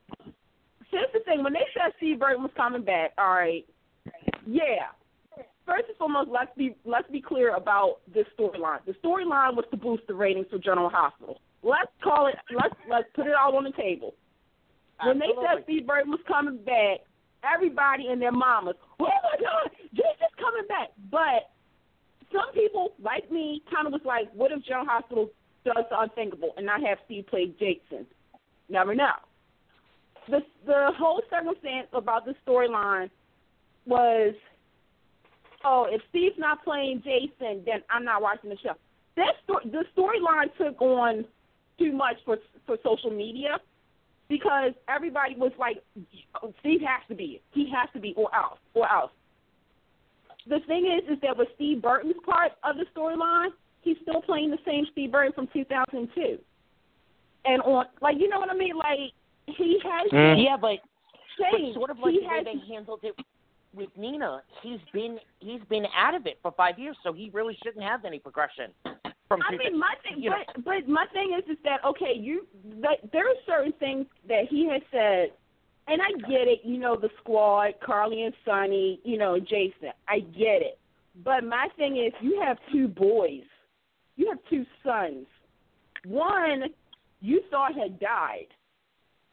here's 0.91 1.11
the 1.13 1.19
thing: 1.27 1.43
when 1.43 1.53
they 1.53 1.67
said 1.75 1.91
Steve 1.97 2.21
Burton 2.21 2.43
was 2.43 2.53
coming 2.57 2.85
back, 2.85 3.11
all 3.19 3.35
right, 3.35 3.67
yeah. 4.47 4.95
First 5.67 5.89
and 5.89 5.97
foremost, 5.99 6.31
let's 6.31 6.55
be 6.57 6.77
let's 6.85 7.11
be 7.11 7.21
clear 7.21 7.57
about 7.57 7.99
this 8.15 8.27
storyline. 8.39 8.79
The 8.87 8.95
storyline 9.05 9.57
was 9.57 9.65
to 9.73 9.77
boost 9.77 10.07
the 10.07 10.15
ratings 10.15 10.47
for 10.51 10.59
General 10.59 10.89
Hospital. 10.89 11.41
Let's 11.65 11.91
call 12.01 12.29
it. 12.29 12.37
Let's 12.55 12.75
let's 12.89 13.09
put 13.15 13.27
it 13.27 13.35
all 13.35 13.57
on 13.57 13.65
the 13.65 13.73
table. 13.73 14.15
When 15.05 15.19
they 15.19 15.35
said 15.43 15.65
Steve 15.65 15.85
Burton 15.85 16.13
was 16.13 16.21
coming 16.29 16.59
back, 16.59 17.01
everybody 17.43 18.07
and 18.07 18.23
their 18.23 18.33
mamas, 18.33 18.77
oh 19.01 19.05
my 19.05 19.37
God, 19.43 19.71
Jason's 19.95 20.39
coming 20.39 20.67
back. 20.69 20.91
But 21.11 21.51
some 22.33 22.55
people, 22.55 22.95
like 23.03 23.31
me, 23.33 23.63
kind 23.73 23.87
of 23.87 23.93
was 23.93 24.03
like, 24.05 24.31
what 24.33 24.53
if 24.53 24.63
General 24.65 24.87
Hospital 24.87 25.31
the 25.65 25.73
unthinkable 25.99 26.51
and 26.57 26.67
not 26.67 26.81
have 26.83 26.99
Steve 27.07 27.27
play 27.27 27.53
Jason? 27.59 28.07
Never 28.69 28.95
know. 28.95 29.13
The 30.29 30.41
the 30.67 30.91
whole 30.97 31.23
circumstance 31.31 31.89
about 31.93 32.27
the 32.27 32.35
storyline 32.47 33.11
was, 33.87 34.35
oh, 35.65 35.87
if 35.91 36.03
Steve's 36.11 36.37
not 36.39 36.63
playing 36.65 37.03
Jason, 37.03 37.63
then 37.65 37.83
I'm 37.91 38.05
not 38.05 38.21
watching 38.21 38.51
the 38.51 38.59
show. 38.59 38.75
That 39.17 39.35
story, 39.45 39.65
the 39.71 39.85
storyline 39.97 40.55
took 40.59 40.81
on 40.83 41.25
too 41.79 41.93
much 41.93 42.17
for 42.25 42.37
for 42.67 42.77
social 42.85 43.11
media 43.11 43.59
because 44.29 44.73
everybody 44.89 45.35
was 45.37 45.53
like, 45.59 45.83
Steve 46.61 46.81
has 46.83 47.01
to 47.09 47.15
be, 47.15 47.41
he 47.53 47.71
has 47.75 47.89
to 47.95 48.01
be, 48.01 48.15
or 48.17 48.35
else, 48.35 48.59
or 48.75 48.91
else. 48.91 49.11
The 50.47 50.61
thing 50.67 50.87
is, 50.87 51.11
is 51.11 51.21
that 51.23 51.37
with 51.37 51.49
Steve 51.57 51.83
Burton's 51.83 52.15
part 52.25 52.53
of 52.63 52.77
the 52.77 52.85
storyline, 52.95 53.51
he's 53.83 53.97
still 54.03 54.21
playing 54.23 54.51
the 54.51 54.59
same 54.67 54.87
Steve 54.93 55.13
Burton 55.13 55.33
from 55.33 55.49
2002. 55.53 56.39
And 57.45 57.63
on, 57.63 57.87
like, 58.01 58.17
you 58.19 58.29
know 58.29 58.39
what 58.39 58.51
I 58.51 58.55
mean? 58.55 58.77
Like, 58.77 59.13
he 59.47 59.81
has 59.83 60.11
Mm. 60.13 60.45
Yeah, 60.45 60.57
but 60.57 60.79
but 61.39 61.59
changed. 61.59 61.75
sort 61.77 61.91
of 61.91 61.99
like 61.99 62.13
he 62.13 62.21
the 62.21 62.27
way 62.27 62.45
they 62.45 62.73
handled 62.75 63.01
it 63.03 63.15
with 63.75 63.91
Nina, 63.97 64.43
he's 64.63 64.81
been 64.93 65.19
he's 65.41 65.61
been 65.69 65.87
out 65.97 66.15
of 66.15 66.27
it 66.27 66.39
for 66.43 66.53
five 66.53 66.79
years, 66.79 66.97
so 67.03 67.13
he 67.13 67.31
really 67.33 67.57
shouldn't 67.63 67.85
have 67.85 68.05
any 68.05 68.19
progression. 68.19 68.73
From 69.29 69.43
I 69.43 69.57
mean, 69.57 69.79
my 69.79 69.95
thing, 70.03 70.23
you 70.23 70.31
know, 70.31 70.37
but 70.57 70.65
but 70.65 70.89
my 70.89 71.07
thing 71.13 71.39
is, 71.39 71.49
is 71.51 71.59
that 71.65 71.85
okay? 71.85 72.15
You, 72.17 72.47
like, 72.81 73.01
there 73.13 73.29
are 73.29 73.35
certain 73.47 73.73
things 73.79 74.07
that 74.27 74.45
he 74.49 74.69
has 74.69 74.83
said, 74.91 75.33
and 75.87 76.01
I 76.01 76.11
get 76.29 76.49
it. 76.49 76.61
You 76.65 76.79
know, 76.79 76.97
the 76.97 77.11
squad, 77.21 77.75
Carly 77.85 78.23
and 78.23 78.35
Sonny, 78.45 79.01
you 79.05 79.19
know, 79.19 79.39
Jason. 79.39 79.93
I 80.09 80.21
get 80.21 80.63
it. 80.63 80.79
But 81.25 81.45
my 81.45 81.69
thing 81.77 81.97
is, 81.99 82.13
you 82.21 82.41
have 82.41 82.57
two 82.73 82.89
boys, 82.89 83.43
you 84.19 84.29
have 84.29 84.39
two 84.51 84.67
sons. 84.85 85.27
One 86.05 86.65
you 87.23 87.41
thought 87.51 87.75
had 87.75 87.99
died. 87.99 88.49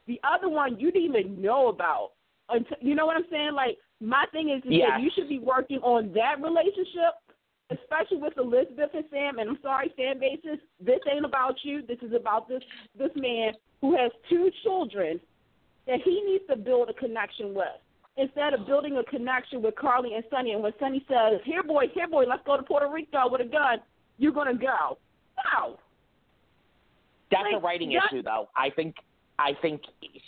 The 0.07 0.19
other 0.23 0.47
one 0.47 0.79
you 0.79 0.91
didn't 0.91 1.09
even 1.15 1.41
know 1.41 1.67
about. 1.67 2.11
Until, 2.47 2.77
you 2.79 2.95
know 2.95 3.05
what 3.05 3.17
I'm 3.17 3.25
saying? 3.29 3.51
Like 3.53 3.77
my 3.99 4.25
thing 4.31 4.49
is, 4.49 4.63
is 4.63 4.71
Yes. 4.71 4.91
that 4.91 5.01
you 5.01 5.11
should 5.13 5.27
be 5.27 5.39
working 5.39 5.79
on 5.79 6.13
that 6.13 6.41
relationship 6.41 7.19
especially 7.71 8.17
with 8.17 8.37
Elizabeth 8.37 8.91
and 8.93 9.05
Sam, 9.09 9.39
and 9.39 9.49
I'm 9.49 9.59
sorry, 9.61 9.91
fan 9.97 10.19
bases, 10.19 10.59
this 10.79 10.99
ain't 11.11 11.25
about 11.25 11.55
you. 11.63 11.81
This 11.81 11.97
is 12.01 12.13
about 12.13 12.47
this 12.47 12.61
this 12.97 13.09
man 13.15 13.53
who 13.81 13.95
has 13.97 14.11
two 14.29 14.49
children 14.63 15.19
that 15.87 15.99
he 16.03 16.21
needs 16.25 16.43
to 16.49 16.55
build 16.55 16.89
a 16.89 16.93
connection 16.93 17.53
with. 17.53 17.67
Instead 18.17 18.53
of 18.53 18.65
building 18.65 18.97
a 18.97 19.03
connection 19.03 19.61
with 19.61 19.75
Carly 19.75 20.13
and 20.13 20.23
Sonny, 20.29 20.53
and 20.53 20.63
when 20.63 20.73
Sonny 20.79 21.03
says, 21.07 21.41
"Here, 21.43 21.63
boy, 21.63 21.87
here, 21.93 22.07
boy, 22.07 22.25
let's 22.25 22.43
go 22.45 22.55
to 22.55 22.63
Puerto 22.63 22.87
Rico 22.87 23.27
with 23.29 23.41
a 23.41 23.45
gun," 23.45 23.81
you're 24.17 24.31
gonna 24.31 24.53
go. 24.55 24.97
No, 25.53 25.77
That's 27.31 27.43
a 27.53 27.57
writing 27.59 27.89
that- 27.93 28.05
issue, 28.07 28.21
though. 28.21 28.49
I 28.55 28.69
think 28.69 28.95
I 29.37 29.53
think 29.61 29.81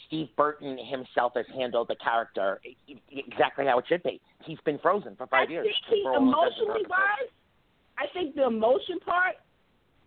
Steve 0.08 0.28
Burton 0.36 0.78
himself 0.78 1.34
has 1.36 1.46
handled 1.56 1.88
the 1.88 1.96
character 1.96 2.60
exactly 3.10 3.66
how 3.66 3.80
it 3.80 3.86
should 3.88 4.04
be. 4.04 4.20
He's 4.44 4.60
been 4.62 4.78
frozen 4.80 5.16
for 5.16 5.28
five 5.28 5.48
I 5.48 5.52
years. 5.52 5.66
think 5.66 5.76
he 5.88 6.04
for 6.04 6.12
all 6.12 6.18
intents 6.18 6.58
and 6.60 6.68
emotionally 6.68 6.86
wise, 6.90 7.30
I 7.98 8.08
think 8.08 8.36
the 8.36 8.46
emotion 8.48 9.00
part 9.00 9.36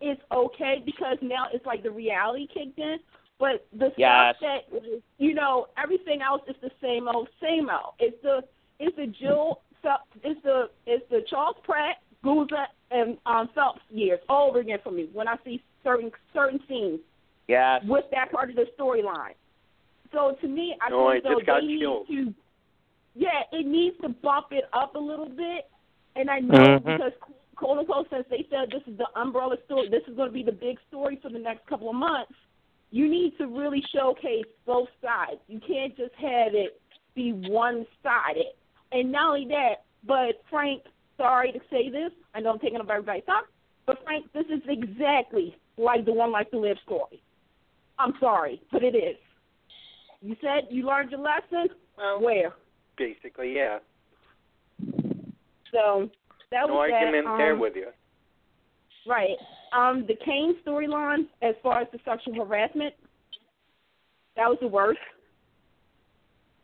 is 0.01 0.17
okay 0.31 0.83
because 0.85 1.17
now 1.23 1.47
it's 1.51 1.65
like 1.65 1.81
the 1.81 1.89
reality 1.91 2.45
kicked 2.47 2.77
in. 2.77 2.99
But 3.39 3.65
the 3.73 3.91
Yes. 3.97 4.37
stuff 4.37 4.61
that 4.71 5.01
you 5.17 5.33
know, 5.33 5.67
everything 5.77 6.21
else 6.21 6.43
is 6.47 6.55
the 6.61 6.69
same 6.79 7.07
old, 7.07 7.27
same 7.41 7.71
old. 7.71 7.95
It's 7.97 8.21
the 8.21 8.47
it's 8.77 8.95
the 8.97 9.07
Jill 9.07 9.61
it's 10.23 10.41
the 10.43 10.69
it's 10.85 11.09
the 11.09 11.21
Charles 11.23 11.57
Pratt, 11.63 11.97
Guza, 12.23 12.65
and 12.91 13.17
um, 13.25 13.49
Phelps 13.55 13.81
years 13.89 14.19
all 14.29 14.49
over 14.49 14.59
again 14.59 14.79
for 14.83 14.91
me 14.91 15.09
when 15.13 15.27
I 15.27 15.35
see 15.43 15.61
certain 15.83 16.11
certain 16.33 16.59
scenes 16.67 16.99
Yes. 17.47 17.83
with 17.85 18.05
that 18.11 18.31
part 18.31 18.49
of 18.49 18.55
the 18.55 18.67
storyline. 18.79 19.33
So 20.13 20.37
to 20.41 20.47
me, 20.47 20.75
I 20.81 20.93
I 20.93 21.11
think 21.13 21.23
though 21.23 21.35
just 21.35 21.45
got 21.45 21.63
need 21.63 21.79
to, 21.79 22.33
yeah, 23.15 23.43
it 23.51 23.65
needs 23.65 23.95
to 24.01 24.09
bump 24.09 24.47
it 24.51 24.65
up 24.73 24.95
a 24.95 24.99
little 24.99 25.29
bit. 25.29 25.69
And 26.15 26.29
I 26.29 26.39
know 26.39 26.79
Mhm. 26.79 26.85
because 26.85 27.13
quote 27.55 27.79
unquote, 27.79 28.09
since 28.09 28.27
they 28.29 28.45
said 28.49 28.71
this 28.71 28.83
is 28.87 28.97
the 28.97 29.07
umbrella 29.19 29.57
story, 29.65 29.89
this 29.89 30.03
is 30.07 30.15
going 30.15 30.29
to 30.29 30.33
be 30.33 30.43
the 30.43 30.51
big 30.51 30.79
story 30.87 31.17
for 31.17 31.29
the 31.29 31.39
next 31.39 31.65
couple 31.67 31.89
of 31.89 31.95
months. 31.95 32.33
You 32.89 33.07
need 33.07 33.37
to 33.37 33.47
really 33.47 33.81
showcase 33.93 34.45
both 34.65 34.89
sides. 35.01 35.39
You 35.47 35.59
can't 35.59 35.95
just 35.95 36.13
have 36.15 36.53
it 36.53 36.81
be 37.15 37.31
one 37.33 37.85
sided. 38.03 38.53
And 38.91 39.11
not 39.11 39.29
only 39.29 39.47
that, 39.47 39.83
but 40.03 40.41
Frank, 40.49 40.83
sorry 41.21 41.51
to 41.51 41.59
say 41.69 41.89
this, 41.89 42.11
I 42.33 42.39
know 42.39 42.51
I'm 42.51 42.59
taking 42.59 42.79
up 42.79 42.89
everybody's 42.89 43.25
time, 43.25 43.43
but 43.85 43.97
Frank, 44.03 44.25
this 44.33 44.45
is 44.47 44.61
exactly 44.67 45.55
like 45.77 46.05
the 46.05 46.13
One 46.13 46.31
Life 46.31 46.49
to 46.51 46.59
Live 46.59 46.77
story. 46.85 47.21
I'm 47.99 48.13
sorry, 48.19 48.61
but 48.71 48.83
it 48.83 48.95
is. 48.95 49.17
You 50.21 50.35
said 50.41 50.67
you 50.69 50.85
learned 50.85 51.11
your 51.11 51.19
lesson. 51.19 51.75
Well, 51.97 52.21
Where? 52.21 52.53
basically, 52.97 53.53
yeah. 53.55 53.79
So 55.71 56.09
that 56.51 56.67
No 56.67 56.73
was 56.75 56.89
that. 56.91 57.03
argument 57.05 57.37
there 57.37 57.53
Um, 57.53 57.59
with 57.59 57.75
you. 57.75 57.87
Right. 59.07 59.37
Um, 59.73 60.05
the 60.07 60.15
Cane 60.25 60.55
storyline, 60.65 61.27
as 61.41 61.55
far 61.63 61.81
as 61.81 61.87
the 61.91 61.99
sexual 62.05 62.33
harassment, 62.45 62.93
that 64.35 64.47
was 64.47 64.57
the 64.61 64.67
worst 64.67 64.99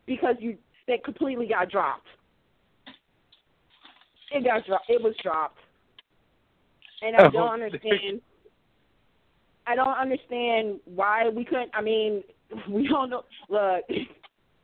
because 0.05 0.35
you 0.39 0.57
that 0.87 1.03
completely 1.03 1.47
got 1.47 1.69
dropped. 1.69 2.07
It 4.31 4.43
got 4.43 4.65
dropped. 4.65 4.89
It 4.89 5.01
was 5.01 5.15
dropped, 5.23 5.57
and 7.01 7.15
I 7.15 7.27
Oh, 7.27 7.29
don't 7.29 7.61
understand. 7.61 8.21
I 9.65 9.75
don't 9.75 9.97
understand 9.97 10.79
why 10.85 11.29
we 11.29 11.43
couldn't. 11.45 11.71
I 11.73 11.81
mean, 11.81 12.23
we 12.69 12.87
don't 12.87 13.09
know. 13.09 13.23
Look, 13.49 13.83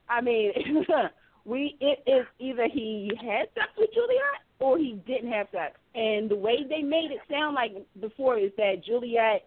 I 0.10 0.22
mean, 0.22 0.52
we 1.46 1.78
it 1.80 2.04
is 2.10 2.26
either 2.40 2.68
he 2.72 3.12
had 3.20 3.48
sex 3.54 3.68
with 3.78 3.90
Juliet 3.94 4.44
or 4.60 4.78
he 4.78 5.00
didn't 5.06 5.32
have 5.32 5.48
sex. 5.52 5.78
And 5.94 6.30
the 6.30 6.36
way 6.36 6.66
they 6.68 6.82
made 6.82 7.12
it 7.12 7.20
sound 7.30 7.56
like 7.56 7.72
before 8.00 8.38
is 8.38 8.52
that 8.58 8.84
Juliet 8.86 9.46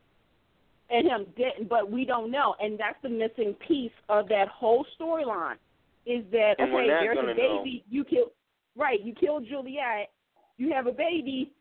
and 0.91 1.07
him 1.07 1.27
didn't, 1.37 1.69
but 1.69 1.91
we 1.91 2.05
don't 2.05 2.31
know. 2.31 2.55
And 2.61 2.79
that's 2.79 2.99
the 3.03 3.09
missing 3.09 3.55
piece 3.67 3.93
of 4.09 4.29
that 4.29 4.49
whole 4.49 4.85
storyline. 5.01 5.57
Is 6.05 6.23
that 6.31 6.57
And 6.59 6.73
okay? 6.73 6.87
There's 6.87 7.19
a 7.19 7.35
baby. 7.35 7.83
You 7.91 8.05
kill 8.05 8.31
right. 8.77 9.03
You 9.03 9.15
kill 9.15 9.41
Juliet. 9.41 10.11
You 10.59 10.73
have 10.73 10.87
a 10.87 10.93
baby. 10.93 11.53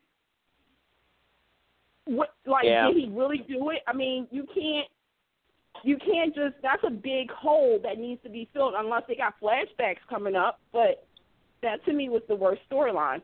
What 2.06 2.34
like 2.46 2.64
Yeah. 2.64 2.86
did 2.88 2.96
he 2.96 3.08
really 3.08 3.38
do 3.48 3.70
it? 3.70 3.82
I 3.86 3.92
mean, 3.92 4.28
you 4.30 4.46
can't 4.54 4.88
you 5.82 5.96
can't 5.98 6.34
just 6.34 6.54
that's 6.62 6.82
a 6.84 6.90
big 6.90 7.30
hole 7.30 7.78
that 7.82 7.98
needs 7.98 8.22
to 8.22 8.28
be 8.30 8.48
filled 8.52 8.74
unless 8.76 9.02
they 9.08 9.14
got 9.16 9.34
flashbacks 9.40 9.98
coming 10.08 10.36
up. 10.36 10.60
But 10.72 11.06
that 11.62 11.84
to 11.86 11.92
me 11.92 12.08
was 12.08 12.22
the 12.28 12.36
worst 12.36 12.62
storyline. 12.70 13.22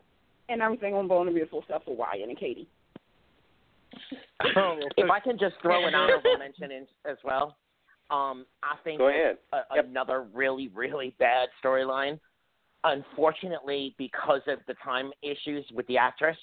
And 0.49 0.61
everything 0.61 0.95
on 0.95 1.07
Bone 1.09 1.28
and 1.28 1.34
Beautiful 1.34 1.61
except 1.61 1.84
for 1.84 1.95
Wyatt 1.97 2.28
and 2.28 2.38
Katie. 2.38 2.68
Oh, 4.57 4.76
If 4.97 5.09
I 5.09 5.20
can 5.20 5.38
just 5.38 5.55
throw 5.62 5.86
an 5.86 5.95
honorable 5.95 6.36
mention 6.38 6.72
in 6.72 6.86
as 7.09 7.16
well, 7.22 7.57
um, 8.11 8.45
I 8.62 8.74
think 8.82 8.99
Go 8.99 9.09
ahead. 9.09 9.38
a, 9.53 9.61
Yep. 9.76 9.84
another 9.86 10.22
really, 10.34 10.68
really 10.74 11.14
bad 11.20 11.49
storyline. 11.64 12.18
Unfortunately, 12.85 13.95
because 13.99 14.41
of 14.49 14.59
the 14.66 14.74
time 14.85 15.12
issues 15.22 15.64
with 15.72 15.87
the 15.87 15.97
actress, 15.97 16.37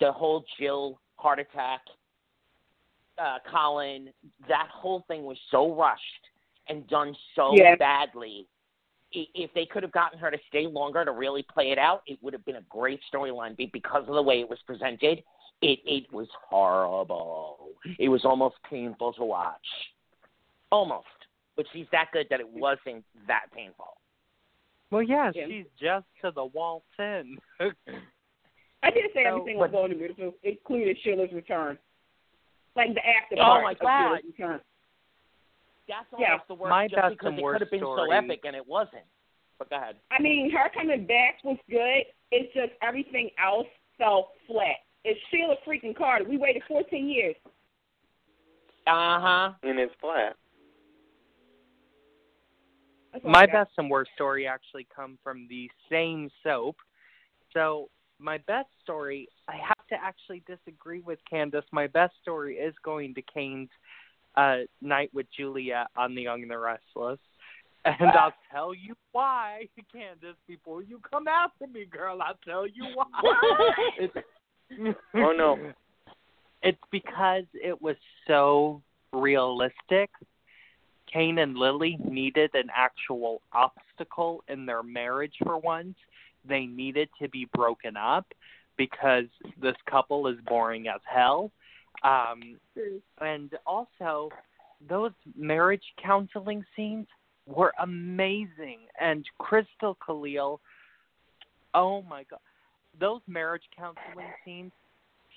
the 0.00 0.12
whole 0.12 0.44
Jill 0.58 1.00
heart 1.16 1.38
attack, 1.38 1.80
uh, 3.18 3.38
Colin, 3.50 4.10
that 4.48 4.68
whole 4.72 5.04
thing 5.08 5.24
was 5.24 5.38
so 5.50 5.74
rushed 5.74 6.02
and 6.68 6.86
done 6.88 7.16
so 7.34 7.54
Yeah. 7.56 7.76
badly. 7.76 8.46
If 9.10 9.52
they 9.54 9.64
could 9.64 9.82
have 9.82 9.92
gotten 9.92 10.18
her 10.18 10.30
to 10.30 10.38
stay 10.48 10.66
longer 10.66 11.02
to 11.04 11.12
really 11.12 11.42
play 11.42 11.70
it 11.70 11.78
out, 11.78 12.02
it 12.06 12.22
would 12.22 12.34
have 12.34 12.44
been 12.44 12.56
a 12.56 12.62
great 12.62 13.00
storyline. 13.10 13.56
Be- 13.56 13.66
Because 13.66 14.06
of 14.06 14.14
the 14.14 14.22
way 14.22 14.40
it 14.40 14.48
was 14.48 14.60
presented, 14.62 15.24
it 15.62 15.80
it 15.86 16.12
was 16.12 16.28
horrible. 16.32 17.70
It 17.98 18.10
was 18.10 18.24
almost 18.26 18.62
painful 18.64 19.14
to 19.14 19.24
watch. 19.24 19.66
Almost. 20.70 21.06
but 21.56 21.66
she's 21.72 21.88
that 21.90 22.12
good 22.12 22.28
that 22.30 22.38
it 22.38 22.48
wasn't 22.48 23.04
that 23.26 23.50
painful. 23.52 23.96
Well, 24.90 25.02
yeah, 25.02 25.30
Yeah. 25.34 25.46
she's 25.46 25.66
just 25.80 26.06
to 26.22 26.30
the 26.30 26.44
wall 26.46 26.82
ten. 26.96 27.36
I 27.60 28.90
didn't 28.90 29.12
say 29.12 29.24
So- 29.24 29.30
everything 29.36 29.58
was 29.58 29.70
going 29.70 29.90
to 29.90 29.96
beautiful, 29.96 30.34
including 30.42 30.94
Sheila's 31.02 31.32
return. 31.32 31.78
Like 32.76 32.94
the 32.94 33.06
after 33.06 33.34
Oh, 33.38 33.42
part 33.42 33.62
my 33.64 33.72
of 33.72 33.78
God. 33.80 34.08
Sheila's 34.08 34.24
return. 34.24 34.60
That's 35.88 36.06
Yeah. 36.18 36.32
almost 36.32 36.48
the 36.48 36.54
worst, 36.54 36.70
My 36.70 36.86
just 36.88 37.08
because 37.10 37.32
it 37.34 37.42
could 37.42 37.60
have 37.60 37.70
been 37.70 37.80
so 37.80 38.10
epic 38.12 38.40
and 38.44 38.54
it 38.54 38.66
wasn't. 38.66 39.04
But 39.58 39.70
go 39.70 39.76
ahead. 39.76 39.96
I 40.10 40.20
mean, 40.22 40.50
her 40.50 40.68
coming 40.68 41.06
back 41.06 41.42
was 41.42 41.58
good. 41.68 42.04
It's 42.30 42.52
just 42.54 42.72
everything 42.82 43.30
else 43.42 43.66
fell 43.96 44.32
flat. 44.46 44.76
It's 45.04 45.18
Sheila 45.30 45.56
freaking 45.66 45.96
Carter. 45.96 46.24
We 46.24 46.36
waited 46.36 46.62
14 46.68 47.08
years. 47.08 47.34
Uh 48.86 49.20
huh. 49.20 49.52
And 49.64 49.78
it's 49.80 49.94
flat. 50.00 50.36
That's 53.22 53.26
all 53.26 53.32
my 53.32 53.42
I 53.42 53.46
got. 53.46 53.52
best 53.52 53.70
and 53.78 53.90
worst 53.90 54.10
story 54.14 54.46
actually 54.46 54.86
come 54.94 55.18
from 55.22 55.46
the 55.48 55.70
same 55.90 56.30
soap. 56.42 56.76
So 57.52 57.88
my 58.18 58.38
best 58.38 58.68
story, 58.82 59.28
I 59.48 59.56
have 59.56 59.86
to 59.90 59.96
actually 60.02 60.42
disagree 60.46 61.00
with 61.00 61.18
Candace. 61.28 61.64
My 61.72 61.86
best 61.86 62.14
story 62.22 62.56
is 62.56 62.74
going 62.84 63.14
to 63.14 63.22
Cane's 63.22 63.70
uh, 64.36 64.58
night 64.80 65.10
with 65.12 65.26
Juliet 65.36 65.88
on 65.96 66.14
The 66.14 66.22
Young 66.22 66.42
and 66.42 66.50
the 66.50 66.58
Restless. 66.58 67.18
And 67.84 68.10
I'll 68.10 68.34
tell 68.52 68.74
you 68.74 68.94
why, 69.12 69.68
Candace, 69.92 70.36
before 70.46 70.82
you 70.82 71.00
come 71.08 71.28
after 71.28 71.66
me, 71.66 71.84
girl. 71.84 72.18
I'll 72.22 72.38
tell 72.44 72.66
you 72.66 72.84
why. 72.94 73.06
it's, 73.98 74.14
Oh, 75.14 75.32
no. 75.32 75.72
It's 76.62 76.78
because 76.90 77.44
it 77.54 77.80
was 77.80 77.96
so 78.26 78.82
realistic. 79.12 80.10
Cane 81.12 81.38
and 81.38 81.56
Lily 81.56 81.98
needed 82.04 82.50
an 82.54 82.68
actual 82.74 83.42
obstacle 83.52 84.42
in 84.48 84.66
their 84.66 84.82
marriage 84.82 85.34
for 85.42 85.58
once. 85.58 85.96
They 86.46 86.66
needed 86.66 87.08
to 87.20 87.28
be 87.28 87.48
broken 87.54 87.96
up 87.96 88.26
because 88.76 89.26
this 89.60 89.76
couple 89.90 90.28
is 90.28 90.36
boring 90.46 90.88
as 90.88 91.00
hell. 91.04 91.50
Um, 92.04 92.58
and 93.20 93.50
also, 93.66 94.30
those 94.88 95.12
marriage 95.36 95.82
counseling 96.02 96.64
scenes 96.76 97.06
were 97.46 97.72
amazing. 97.82 98.78
And 99.00 99.24
Christel 99.40 99.96
Khalil, 100.04 100.60
oh 101.74 102.02
my 102.02 102.24
God, 102.30 102.40
those 103.00 103.20
marriage 103.26 103.64
counseling 103.76 104.32
scenes 104.44 104.72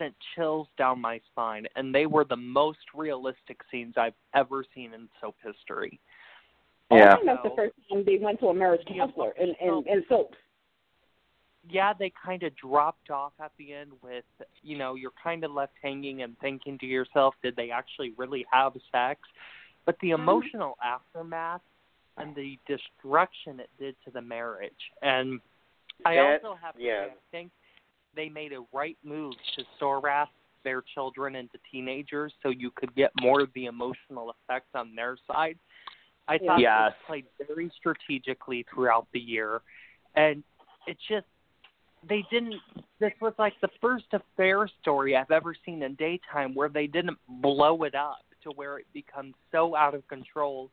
sent 0.02 0.16
chills 0.36 0.68
down 0.78 1.00
my 1.00 1.22
spine, 1.32 1.68
and 1.76 1.94
they 1.94 2.08
were 2.08 2.26
the 2.26 2.36
most 2.36 2.80
realistic 2.96 3.60
scenes 3.70 3.94
I've 3.98 4.20
ever 4.34 4.66
seen 4.74 4.94
in 4.94 5.08
soap 5.20 5.36
history. 5.44 6.00
Yeah. 6.92 7.14
I 7.14 7.16
think 7.16 7.26
that's 7.28 7.44
the 7.44 7.56
first 7.56 7.76
time 7.90 8.04
they 8.06 8.18
went 8.18 8.40
to 8.40 8.48
a 8.48 8.54
marriage 8.54 8.86
counselor 8.88 9.32
in, 9.40 9.54
in, 9.62 9.84
in 9.88 10.04
soaps. 10.10 10.38
yeah, 11.70 11.94
they 11.98 12.12
kind 12.24 12.44
of 12.44 12.56
dropped 12.56 13.10
off 13.10 13.34
at 13.40 13.52
the 13.58 13.74
end 13.74 13.92
with, 14.02 14.24
you 14.64 14.78
know, 14.78 14.96
you're 14.96 15.14
kind 15.24 15.44
of 15.44 15.52
left 15.52 15.74
hanging 15.82 16.24
and 16.24 16.38
thinking 16.40 16.78
to 16.80 16.86
yourself, 16.86 17.36
did 17.44 17.56
they 17.56 17.70
actually 17.70 18.14
really 18.18 18.46
have 18.52 18.74
sex? 18.92 19.22
But 19.86 19.96
the 20.02 20.10
mm-hmm. 20.10 20.24
emotional 20.24 20.78
aftermath 20.84 21.62
and 22.18 22.36
the 22.36 22.58
destruction 22.68 23.60
it 23.60 23.70
did 23.80 23.96
to 24.06 24.12
the 24.12 24.22
marriage. 24.22 24.74
And 25.02 25.40
I 26.06 26.16
That- 26.16 26.44
also 26.44 26.58
have 26.62 26.76
to 26.76 26.82
yeah. 26.82 27.06
say, 27.06 27.12
I 27.12 27.32
think 27.32 27.52
they 28.16 28.30
made 28.30 28.54
a 28.54 28.64
right 28.74 28.98
move 29.04 29.34
to 29.56 29.64
SORAS 29.80 30.28
their 30.64 30.84
children 30.94 31.36
into 31.36 31.58
teenagers 31.72 32.34
so 32.44 32.50
you 32.50 32.72
could 32.76 32.94
get 32.96 33.12
more 33.20 33.42
of 33.42 33.50
the 33.56 33.66
emotional 33.66 34.30
effect 34.32 34.68
on 34.76 34.96
their 34.96 35.18
side. 35.28 35.58
I 36.28 36.38
thought 36.38 36.60
Yes. 36.60 36.92
it 36.92 37.08
played 37.08 37.26
very 37.48 37.72
strategically 37.76 38.64
throughout 38.72 39.08
the 39.12 39.20
year. 39.20 39.62
And 40.16 40.44
it 40.88 40.98
just 41.08 41.26
they 42.04 42.24
didn't 42.32 42.60
this 43.00 43.14
was 43.22 43.34
like 43.38 43.54
the 43.62 43.70
first 43.80 44.06
affair 44.12 44.68
story 44.82 45.16
I've 45.16 45.32
ever 45.32 45.54
seen 45.66 45.84
in 45.84 45.96
daytime 45.96 46.56
where 46.56 46.70
they 46.70 46.88
didn't 46.88 47.18
blow 47.28 47.84
it 47.84 47.96
up 47.96 48.26
to 48.44 48.52
where 48.52 48.80
it 48.80 48.88
becomes 48.94 49.36
so 49.52 49.76
out 49.76 49.94
of 49.94 50.08
control 50.08 50.72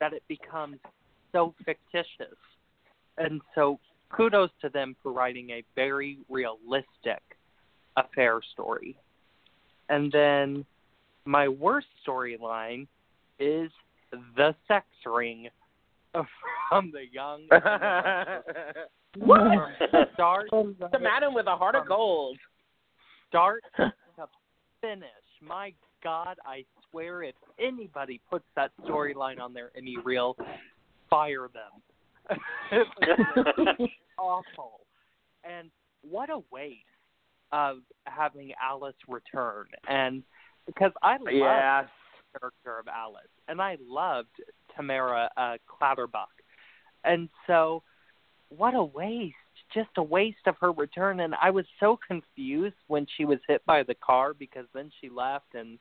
that 0.00 0.12
it 0.12 0.22
becomes 0.28 0.78
so 1.32 1.54
fictitious. 1.64 2.36
And 3.18 3.40
so 3.54 3.78
kudos 4.10 4.50
to 4.60 4.68
them 4.68 4.96
for 5.02 5.12
writing 5.12 5.50
a 5.50 5.62
very 5.74 6.18
realistic 6.28 7.22
affair 7.96 8.40
story. 8.52 8.96
And 9.88 10.10
then 10.12 10.64
my 11.24 11.48
worst 11.48 11.86
storyline 12.06 12.86
is 13.38 13.70
the 14.36 14.54
sex 14.68 14.86
ring 15.04 15.48
from 16.68 16.92
the 16.92 17.04
young 17.12 17.46
from 17.50 17.66
start 20.14 20.48
the 20.50 20.98
madam 21.00 21.34
with 21.34 21.46
a 21.46 21.56
heart 21.56 21.74
of 21.74 21.86
gold. 21.88 22.38
start 23.28 23.64
to 23.76 23.92
finish. 24.80 25.08
My 25.42 25.72
God, 26.02 26.36
I 26.46 26.64
swear 26.90 27.22
if 27.22 27.34
anybody 27.58 28.20
puts 28.30 28.44
that 28.54 28.70
storyline 28.84 29.40
on 29.40 29.52
there 29.52 29.70
any 29.76 29.96
reel, 30.04 30.36
fire 31.10 31.48
them. 31.52 31.82
It's 32.70 33.92
awful. 34.18 34.80
And 35.44 35.70
what 36.02 36.30
a 36.30 36.40
waste 36.50 36.78
of 37.52 37.78
having 38.06 38.52
Alice 38.62 38.94
return. 39.08 39.66
And 39.88 40.22
because 40.66 40.92
I 41.02 41.16
love 41.18 41.28
Yes. 41.32 41.88
the 42.32 42.38
character 42.40 42.78
of 42.78 42.88
Alice, 42.88 43.22
and 43.48 43.60
I 43.60 43.76
loved 43.86 44.28
Tamara 44.74 45.30
uh, 45.36 45.56
Clatterbuck. 45.66 46.30
And 47.04 47.28
so, 47.46 47.82
what 48.48 48.74
a 48.74 48.82
waste. 48.82 49.34
Just 49.72 49.90
a 49.96 50.02
waste 50.02 50.46
of 50.46 50.56
her 50.60 50.72
return. 50.72 51.20
And 51.20 51.34
I 51.40 51.50
was 51.50 51.66
so 51.80 51.98
confused 52.06 52.76
when 52.86 53.06
she 53.16 53.24
was 53.24 53.38
hit 53.46 53.64
by 53.66 53.82
the 53.82 53.94
car 53.94 54.34
because 54.34 54.66
then 54.74 54.90
she 55.00 55.08
left, 55.08 55.54
and 55.54 55.78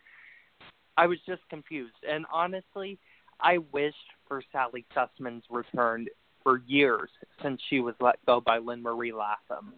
I 0.97 1.07
was 1.07 1.17
just 1.25 1.41
confused. 1.49 1.93
And 2.07 2.25
honestly, 2.31 2.99
I 3.39 3.59
wished 3.71 3.95
for 4.27 4.41
Sally 4.51 4.85
Sussman's 4.95 5.43
return 5.49 6.07
for 6.43 6.61
years 6.67 7.09
since 7.41 7.59
she 7.69 7.79
was 7.79 7.95
let 7.99 8.23
go 8.25 8.41
by 8.41 8.57
Lynn 8.57 8.81
Marie 8.81 9.13
Latham. 9.13 9.73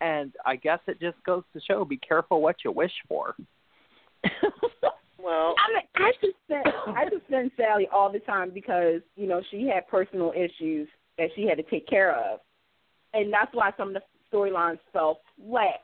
And 0.00 0.32
I 0.46 0.56
guess 0.56 0.78
it 0.86 1.00
just 1.00 1.22
goes 1.24 1.42
to 1.52 1.60
show 1.60 1.84
be 1.84 1.98
careful 1.98 2.40
what 2.40 2.56
you 2.64 2.72
wish 2.72 2.92
for. 3.08 3.34
Well, 5.22 5.54
I 5.58 5.74
mean, 5.74 5.82
I 5.96 6.12
defend 6.20 6.96
I 6.96 7.04
defend 7.08 7.50
Sally 7.56 7.88
all 7.92 8.10
the 8.10 8.20
time 8.20 8.50
because 8.52 9.00
you 9.16 9.26
know 9.26 9.42
she 9.50 9.66
had 9.66 9.86
personal 9.88 10.32
issues 10.34 10.88
that 11.18 11.28
she 11.34 11.46
had 11.46 11.56
to 11.58 11.62
take 11.64 11.86
care 11.86 12.14
of, 12.16 12.40
and 13.12 13.32
that's 13.32 13.54
why 13.54 13.70
some 13.76 13.88
of 13.88 13.94
the 13.94 14.02
storylines 14.32 14.78
fell 14.92 15.20
flat. 15.36 15.82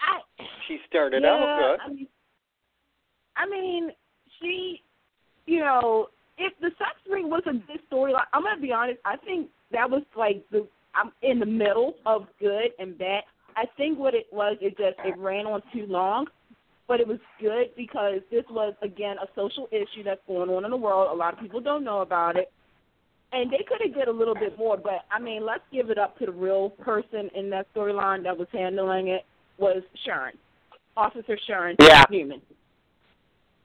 I 0.00 0.20
she 0.66 0.78
started 0.88 1.22
yeah, 1.22 1.30
out 1.30 1.78
I 1.84 1.88
mean, 1.92 2.06
I 3.36 3.46
mean, 3.46 3.90
she, 4.40 4.82
you 5.46 5.60
know, 5.60 6.08
if 6.38 6.52
the 6.60 6.70
sex 6.78 6.96
ring 7.10 7.30
was 7.30 7.42
a 7.46 7.52
good 7.52 7.80
storyline, 7.90 8.24
I'm 8.32 8.42
gonna 8.42 8.60
be 8.60 8.72
honest. 8.72 9.00
I 9.04 9.16
think 9.16 9.48
that 9.72 9.90
was 9.90 10.02
like 10.16 10.44
the 10.50 10.66
I'm 10.94 11.12
in 11.22 11.40
the 11.40 11.46
middle 11.46 11.94
of 12.06 12.26
good 12.40 12.70
and 12.78 12.96
bad. 12.96 13.22
I 13.56 13.64
think 13.76 13.98
what 13.98 14.14
it 14.14 14.26
was, 14.32 14.56
it 14.60 14.76
just 14.76 14.96
it 15.04 15.16
ran 15.18 15.46
on 15.46 15.62
too 15.72 15.86
long, 15.86 16.26
but 16.88 17.00
it 17.00 17.06
was 17.06 17.18
good 17.40 17.66
because 17.76 18.20
this 18.30 18.44
was 18.50 18.74
again 18.82 19.16
a 19.22 19.26
social 19.34 19.68
issue 19.70 20.02
that's 20.04 20.20
going 20.26 20.50
on 20.50 20.64
in 20.64 20.70
the 20.70 20.76
world. 20.76 21.08
A 21.12 21.14
lot 21.16 21.34
of 21.34 21.40
people 21.40 21.60
don't 21.60 21.84
know 21.84 22.00
about 22.00 22.36
it, 22.36 22.50
and 23.32 23.50
they 23.50 23.64
could 23.68 23.80
have 23.84 23.94
did 23.94 24.08
a 24.08 24.12
little 24.12 24.34
bit 24.34 24.58
more. 24.58 24.76
But 24.76 25.04
I 25.10 25.20
mean, 25.20 25.44
let's 25.44 25.64
give 25.72 25.90
it 25.90 25.98
up 25.98 26.18
to 26.18 26.26
the 26.26 26.32
real 26.32 26.70
person 26.70 27.30
in 27.34 27.50
that 27.50 27.72
storyline 27.74 28.22
that 28.24 28.36
was 28.36 28.48
handling 28.52 29.08
it 29.08 29.24
was 29.58 29.82
Sharon, 30.04 30.36
Officer 30.96 31.38
Sharon 31.46 31.76
Yeah. 31.80 32.02
Newman. 32.10 32.42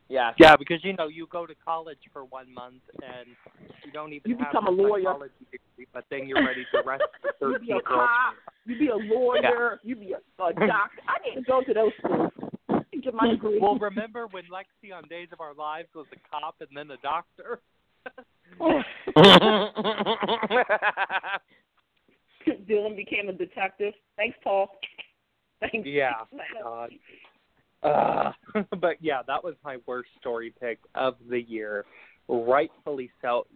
Yes. 0.09 0.33
Yeah, 0.39 0.55
because 0.57 0.83
you 0.83 0.93
know 0.93 1.07
you 1.07 1.27
go 1.31 1.45
to 1.45 1.53
college 1.63 1.99
for 2.11 2.25
one 2.25 2.51
month 2.53 2.81
and 2.95 3.27
you 3.85 3.91
don't 3.91 4.11
even 4.11 4.31
You 4.31 4.37
have 4.37 4.47
become 4.49 4.67
a 4.67 4.71
a 4.71 4.71
lawyer. 4.71 5.13
degree, 5.51 5.87
but 5.93 6.05
then 6.09 6.27
you're 6.27 6.43
ready 6.43 6.65
to 6.73 6.79
arrest 6.79 7.03
the 7.39 7.47
You 7.47 7.59
be 7.59 7.71
a 7.73 7.81
cop. 7.81 8.33
You 8.65 8.79
be 8.79 8.87
a 8.87 8.95
lawyer. 8.95 9.79
You 9.83 9.95
be 9.95 10.13
a, 10.13 10.17
a 10.43 10.53
doctor. 10.53 11.01
I 11.07 11.19
need 11.29 11.35
to 11.35 11.41
go 11.43 11.61
to 11.63 11.73
those 11.73 11.91
schools. 11.99 12.31
and 12.91 13.03
Get 13.03 13.13
my 13.13 13.29
degree. 13.29 13.59
Well, 13.61 13.77
remember 13.77 14.25
when 14.27 14.43
Lexie 14.45 14.91
on 14.95 15.07
Days 15.09 15.27
of 15.31 15.41
Our 15.41 15.53
Lives 15.53 15.89
was 15.93 16.07
a 16.11 16.17
cop 16.29 16.55
and 16.59 16.69
then 16.75 16.89
a 16.89 16.97
doctor? 17.03 17.59
Dylan 22.67 22.95
became 22.95 23.29
a 23.29 23.33
detective. 23.33 23.93
Thanks, 24.15 24.37
Paul. 24.43 24.69
Thanks. 25.59 25.87
Yeah. 25.87 26.13
God. 26.63 26.89
Uh, 27.83 28.31
but 28.79 28.97
yeah, 28.99 29.21
that 29.27 29.43
was 29.43 29.55
my 29.63 29.77
worst 29.85 30.09
story 30.19 30.53
pick 30.59 30.79
of 30.95 31.15
the 31.29 31.41
year. 31.41 31.85
Rightfully 32.27 33.09
so. 33.21 33.47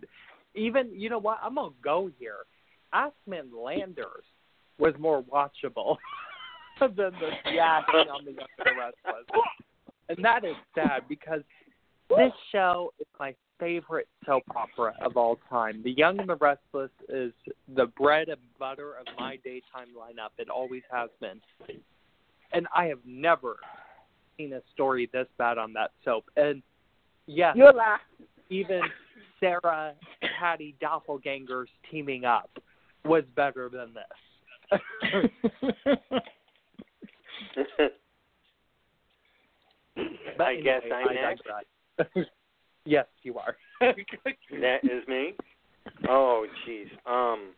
Even 0.55 0.89
you 0.93 1.09
know 1.09 1.19
what? 1.19 1.39
I'm 1.43 1.55
gonna 1.55 1.71
go 1.83 2.09
here. 2.19 2.45
Askman 2.93 3.51
Landers 3.53 4.23
was 4.77 4.93
more 4.99 5.23
watchable 5.23 5.97
than 6.79 6.95
the 6.95 7.29
yeah 7.51 7.81
on 7.89 8.25
the 8.25 8.31
Young 8.31 8.47
the 8.57 8.71
Restless. 8.77 9.25
And 10.09 10.23
that 10.23 10.43
is 10.43 10.55
sad 10.75 11.03
because 11.07 11.41
this 12.09 12.31
show 12.51 12.93
is 12.99 13.07
my 13.19 13.33
favorite 13.59 14.07
soap 14.25 14.43
opera 14.55 14.93
of 15.01 15.15
all 15.17 15.39
time. 15.49 15.81
The 15.83 15.91
Young 15.91 16.19
and 16.19 16.29
the 16.29 16.35
Restless 16.35 16.91
is 17.09 17.31
the 17.75 17.85
bread 17.97 18.27
and 18.29 18.39
butter 18.59 18.93
of 18.93 19.05
my 19.17 19.37
daytime 19.43 19.89
lineup. 19.97 20.29
It 20.37 20.49
always 20.49 20.83
has 20.91 21.09
been. 21.19 21.39
And 22.51 22.67
I 22.75 22.85
have 22.85 22.99
never 23.05 23.55
seen 24.37 24.53
a 24.53 24.61
story 24.73 25.09
this 25.11 25.27
bad 25.37 25.57
on 25.57 25.73
that 25.73 25.91
soap. 26.03 26.25
And 26.35 26.61
yes, 27.25 27.55
You're 27.55 27.73
even 28.49 28.81
Sarah 29.39 29.93
Patty 30.39 30.75
doppelgangers 30.81 31.67
teaming 31.89 32.25
up 32.25 32.49
was 33.05 33.23
better 33.35 33.69
than 33.69 33.93
this. 33.93 35.19
But 40.37 40.47
I 40.47 40.55
guess 40.55 40.81
anyway, 40.83 41.03
I'm 41.09 41.17
I 41.17 42.05
next. 42.07 42.29
yes, 42.85 43.05
you 43.21 43.37
are. 43.37 43.55
that 43.81 44.79
is 44.83 45.07
me. 45.07 45.33
Oh, 46.09 46.45
jeez. 46.67 46.87
Um, 47.05 47.51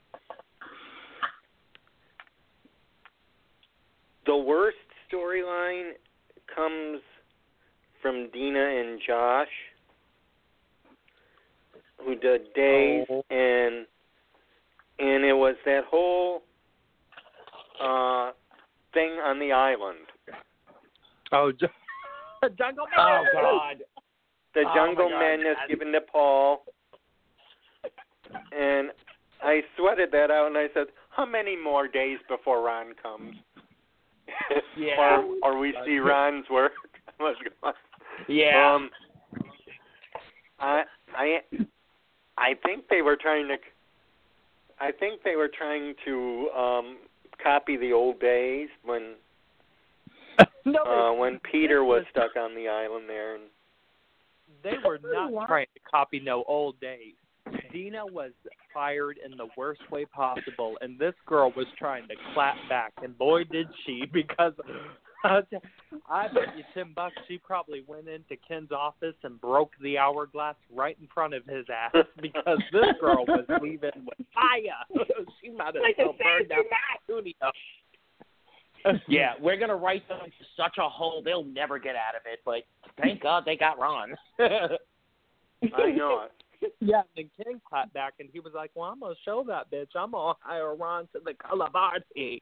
the 4.25 4.35
worst 4.35 4.77
storyline 5.11 5.91
comes 6.53 7.01
from 8.01 8.29
Dena 8.31 8.59
and 8.59 8.99
Josh, 9.05 9.47
who 12.03 12.15
did 12.15 12.53
Days, 12.53 13.05
Oh. 13.09 13.23
and 13.29 13.85
and 14.97 15.25
it 15.25 15.33
was 15.33 15.55
that 15.65 15.83
whole 15.85 16.43
uh 17.81 18.31
thing 18.93 19.11
on 19.23 19.39
the 19.39 19.51
island, 19.51 20.05
oh, 21.31 21.51
Ju- 21.51 21.67
Jungle 22.57 22.85
Oh 22.97 23.25
God. 23.33 23.77
the 24.53 24.63
Oh, 24.65 24.73
Jungle 24.75 25.05
my 25.09 25.11
God, 25.11 25.19
Madness 25.19 25.57
given 25.67 25.91
to 25.91 26.01
Paul, 26.01 26.63
and 28.51 28.91
I 29.43 29.61
sweated 29.77 30.11
that 30.11 30.31
out, 30.31 30.47
and 30.47 30.57
I 30.57 30.67
said, 30.73 30.87
"How 31.09 31.25
many 31.25 31.57
more 31.57 31.87
days 31.87 32.19
before 32.29 32.61
Ron 32.61 32.93
comes?" 33.01 33.35
Yeah. 34.77 35.21
or 35.43 35.53
or 35.53 35.57
we 35.57 35.73
see 35.85 35.99
Ron's 35.99 36.49
work. 36.49 36.73
What's 37.17 37.39
going 37.39 37.73
Yeah. 38.27 38.75
Um, 38.75 38.89
I 40.59 40.83
I 41.15 41.39
I 42.37 42.53
think 42.65 42.85
they 42.89 43.01
were 43.01 43.15
trying 43.15 43.47
to. 43.47 43.55
I 44.79 44.91
think 44.91 45.23
they 45.23 45.35
were 45.35 45.49
trying 45.49 45.93
to 46.05 46.49
um 46.57 46.97
copy 47.41 47.77
the 47.77 47.93
old 47.93 48.19
days 48.19 48.69
when 48.83 49.13
no, 50.65 50.83
uh 50.83 51.13
when 51.13 51.39
Peter 51.39 51.83
was 51.83 52.03
stuck 52.11 52.35
on 52.35 52.55
the 52.55 52.67
island 52.67 53.05
there 53.07 53.35
and 53.35 53.43
they 54.63 54.73
were 54.83 54.99
not 55.03 55.47
trying 55.47 55.67
to 55.73 55.79
copy 55.89 56.19
no 56.19 56.43
old 56.47 56.79
days. 56.79 57.13
Dena 57.75 58.05
was 58.05 58.31
fired 58.73 59.19
in 59.23 59.35
the 59.35 59.47
worst 59.57 59.81
way 59.91 60.05
possible, 60.05 60.77
and 60.79 60.97
this 60.97 61.13
girl 61.25 61.51
was 61.57 61.65
trying 61.77 62.07
to 62.07 62.15
clap 62.33 62.55
back, 62.69 62.93
and 63.03 63.17
boy 63.17 63.43
did 63.43 63.67
she! 63.85 64.03
Because 64.13 64.53
I 66.09 66.27
bet 66.27 66.55
you 66.55 66.63
ten 66.73 66.93
bucks 66.95 67.15
she 67.27 67.37
probably 67.37 67.83
went 67.87 68.07
into 68.07 68.35
Ken's 68.47 68.71
office 68.71 69.15
and 69.23 69.41
broke 69.41 69.71
the 69.81 69.97
hourglass 69.97 70.55
right 70.73 70.95
in 71.01 71.07
front 71.13 71.33
of 71.33 71.43
his 71.47 71.65
ass 71.73 72.05
because 72.21 72.59
this 72.71 72.85
girl 73.01 73.25
was 73.27 73.45
leaving 73.61 73.91
with 74.05 74.27
fire. 74.33 75.03
she 75.41 75.49
might 75.49 75.75
have 75.75 75.81
Like 75.81 75.95
a 75.97 76.03
still 76.03 76.15
burned 76.21 76.49
down 76.49 76.63
the 76.63 77.03
studio. 77.03 77.51
Yeah, 79.09 79.33
we're 79.41 79.57
gonna 79.57 79.75
write 79.75 80.07
them 80.07 80.19
into 80.23 80.37
such 80.55 80.77
a 80.77 80.87
hole 80.87 81.21
they'll 81.25 81.43
never 81.43 81.79
get 81.79 81.95
out 81.95 82.15
of 82.15 82.21
it. 82.31 82.39
But 82.45 82.63
thank 83.01 83.21
God 83.21 83.43
they 83.45 83.57
got 83.57 83.79
Ron. 83.79 84.15
I 84.39 85.91
know 85.91 86.25
it. 86.25 86.44
Yeah, 86.79 87.01
and 87.15 87.29
then 87.37 87.45
Ken 87.45 87.61
clapped 87.67 87.93
back 87.93 88.15
and 88.19 88.29
he 88.31 88.39
was 88.39 88.53
like, 88.53 88.71
Well, 88.75 88.89
I'm 88.89 88.99
gonna 88.99 89.15
show 89.23 89.43
that 89.47 89.71
bitch. 89.71 89.95
I'm 89.95 90.11
gonna 90.11 90.35
hire 90.41 90.75
Ron 90.75 91.07
to 91.13 91.19
the 91.23 91.33
color 91.33 91.69
party. 91.69 92.41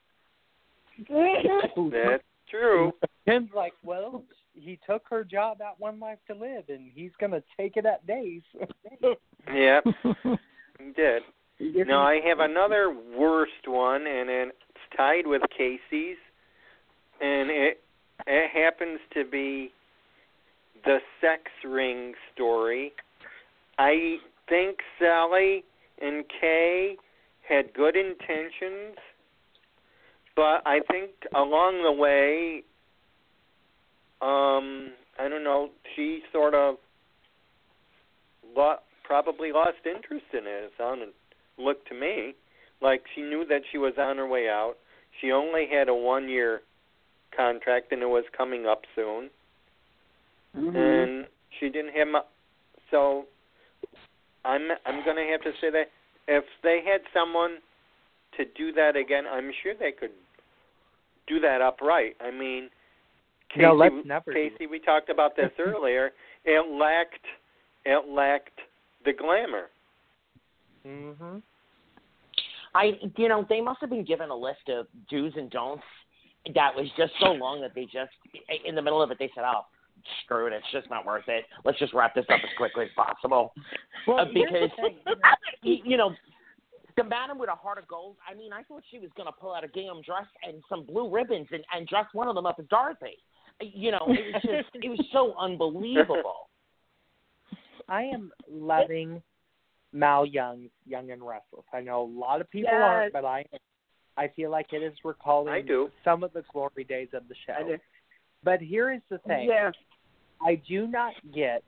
That's 1.92 2.24
true. 2.50 2.94
Ken's 3.26 3.50
like, 3.56 3.74
Well, 3.84 4.24
he 4.54 4.80
took 4.88 5.04
her 5.10 5.24
job 5.24 5.62
at 5.62 5.80
One 5.80 6.00
Life 6.00 6.20
to 6.28 6.36
Live 6.36 6.66
and 6.70 6.92
he's 6.94 7.12
gonna 7.20 7.44
take 7.58 7.78
it 7.78 7.86
at 7.86 8.06
days. 8.06 8.42
yeah. 9.54 9.80
he 10.80 10.92
did. 10.96 11.24
Now 11.60 12.02
I 12.02 12.20
have 12.26 12.40
another 12.40 12.96
worst 13.18 13.68
one, 13.68 14.06
and 14.08 14.30
it's 14.30 14.58
tied 14.98 15.26
with 15.26 15.42
Casey's, 15.56 16.18
and 17.22 17.50
it 17.50 17.82
it 18.28 18.50
happens 18.52 19.00
to 19.14 19.24
be 19.26 19.72
the 20.86 21.00
sex 21.22 21.44
ring 21.64 22.14
story. 22.34 22.94
I 23.78 24.18
think 24.50 24.78
Sally 25.00 25.64
and 26.02 26.24
Kay 26.40 26.98
had 27.48 27.74
good 27.74 27.96
intentions, 27.96 28.98
but 30.36 30.62
I 30.66 30.80
think 30.90 31.12
along 31.36 31.84
the 31.84 31.92
way, 31.92 32.64
um, 34.22 34.92
I 35.20 35.30
don't 35.30 35.44
know, 35.44 35.70
she 35.96 36.22
sort 36.32 36.54
of 36.54 36.76
lo- 38.56 38.78
probably 39.04 39.52
lost 39.52 39.78
interest 39.86 40.26
in 40.34 40.40
it. 40.40 40.66
It 40.66 40.72
sounded 40.78 41.10
looked 41.58 41.88
to 41.90 41.96
me 41.96 42.34
like 42.82 43.04
she 43.14 43.22
knew 43.22 43.46
that 43.50 43.62
she 43.72 43.78
was 43.78 43.94
on 43.98 44.18
her 44.18 44.28
way 44.28 44.48
out. 44.50 44.76
She 45.22 45.32
only 45.32 45.68
had 45.72 45.90
a 45.90 45.94
one 45.94 46.30
year 46.30 46.62
contract 47.36 47.92
and 47.92 48.02
it 48.02 48.08
was 48.10 48.24
coming 48.36 48.66
up 48.66 48.82
soon. 48.96 49.30
Mm-hmm. 50.56 50.76
And 50.76 51.26
she 51.60 51.70
didn't 51.70 51.94
have 51.96 52.08
mu- 52.08 52.20
so 52.92 53.26
I'm 54.46 54.70
I'm 54.86 55.04
going 55.04 55.18
to 55.18 55.32
have 55.32 55.42
to 55.42 55.52
say 55.62 55.70
that 55.72 55.90
if 56.28 56.44
they 56.64 56.82
had 56.86 57.02
someone 57.14 57.58
to 58.38 58.46
do 58.58 58.72
that 58.74 58.96
again, 58.96 59.26
I'm 59.32 59.52
sure 59.62 59.74
they 59.78 59.92
could 59.92 60.12
do 61.28 61.40
that 61.40 61.62
upright. 61.62 62.16
I 62.22 62.32
mean, 62.32 62.70
Casey, 63.50 63.62
No, 63.62 63.74
let's 63.74 63.94
never 64.06 64.34
Casey, 64.34 64.68
we 64.68 64.80
talked 64.80 65.10
about 65.10 65.36
this 65.36 65.52
earlier. 65.60 66.12
It 66.46 66.72
lacked 66.72 67.26
it 67.86 68.10
lacked 68.10 68.60
the 69.06 69.14
glamour. 69.14 69.70
Mm 70.86 71.16
mhm. 71.16 71.42
I, 72.76 72.94
you 73.18 73.30
know, 73.30 73.46
they 73.50 73.62
must 73.62 73.80
have 73.82 73.92
been 73.92 74.04
given 74.04 74.30
a 74.32 74.36
list 74.36 74.68
of 74.68 74.88
do's 75.08 75.34
and 75.36 75.50
don'ts 75.52 75.84
that 76.56 76.76
was 76.76 76.88
just 76.98 77.14
so 77.20 77.28
long 77.28 77.62
that 77.62 77.74
they 77.76 77.84
just, 77.84 78.12
in 78.66 78.76
the 78.76 78.82
middle 78.82 79.02
of 79.02 79.12
it, 79.12 79.18
they 79.20 79.30
said, 79.36 79.44
"Oh, 79.46 79.66
screw 80.24 80.48
it, 80.48 80.54
it's 80.54 80.66
just 80.72 80.90
not 80.90 81.06
worth 81.06 81.28
it. 81.28 81.46
Let's 81.66 81.80
just 81.80 81.94
wrap 81.94 82.16
this 82.16 82.26
up 82.30 82.40
as 82.44 82.50
quickly 82.58 82.86
as 82.86 82.92
possible." 82.96 83.54
Well, 84.08 84.20
Uh, 84.22 84.26
because 84.34 84.70
you 85.06 85.16
know, 85.16 85.80
you 85.86 85.98
know, 85.98 86.16
the 86.98 87.04
madam 87.04 87.38
with 87.40 87.50
a 87.50 87.56
heart 87.56 87.78
of 87.78 87.88
gold. 87.88 88.18
I 88.30 88.34
mean, 88.36 88.54
I 88.54 88.64
thought 88.64 88.84
she 88.92 89.00
was 89.00 89.10
going 89.16 89.28
to 89.28 89.32
pull 89.34 89.54
out 89.54 89.64
a 89.64 89.68
gingham 89.68 90.02
dress 90.06 90.28
and 90.48 90.62
some 90.70 90.86
blue 90.86 91.10
ribbons 91.10 91.48
and, 91.52 91.64
and 91.76 91.88
dress 91.88 92.06
one 92.14 92.28
of 92.28 92.36
them 92.36 92.46
up 92.46 92.58
as 92.60 92.66
Dorothy. 92.70 93.18
You 93.62 93.92
know, 93.92 94.06
it 94.10 94.34
was 94.34 94.42
just, 94.44 94.70
it 94.84 94.90
was 94.90 95.04
so 95.12 95.34
unbelievable. 95.40 96.50
I 97.90 98.04
am 98.04 98.32
loving 98.50 99.22
Mal 99.92 100.26
Young's 100.26 100.70
Young 100.86 101.12
and 101.12 101.22
Restless. 101.26 101.66
I 101.74 101.82
know 101.82 102.04
a 102.04 102.20
lot 102.20 102.42
of 102.42 102.50
people 102.50 102.72
Yes. 102.74 102.82
aren't, 102.82 103.14
but 103.14 103.26
I 103.26 103.46
I 104.16 104.28
feel 104.36 104.52
like 104.52 104.74
it 104.74 104.84
is 104.84 104.94
recalling 105.04 105.52
I 105.54 105.62
do. 105.62 105.90
some 106.04 106.24
of 106.24 106.34
the 106.34 106.44
glory 106.52 106.84
days 106.88 107.10
of 107.14 107.28
the 107.28 107.36
I 107.52 107.62
show. 107.62 107.68
do. 107.70 107.78
But 108.44 108.62
here 108.62 108.92
is 108.92 109.02
the 109.10 109.18
thing. 109.20 109.48
Yeah. 109.50 109.72
I 110.46 110.56
do 110.68 110.88
not 110.88 111.14
get 111.34 111.64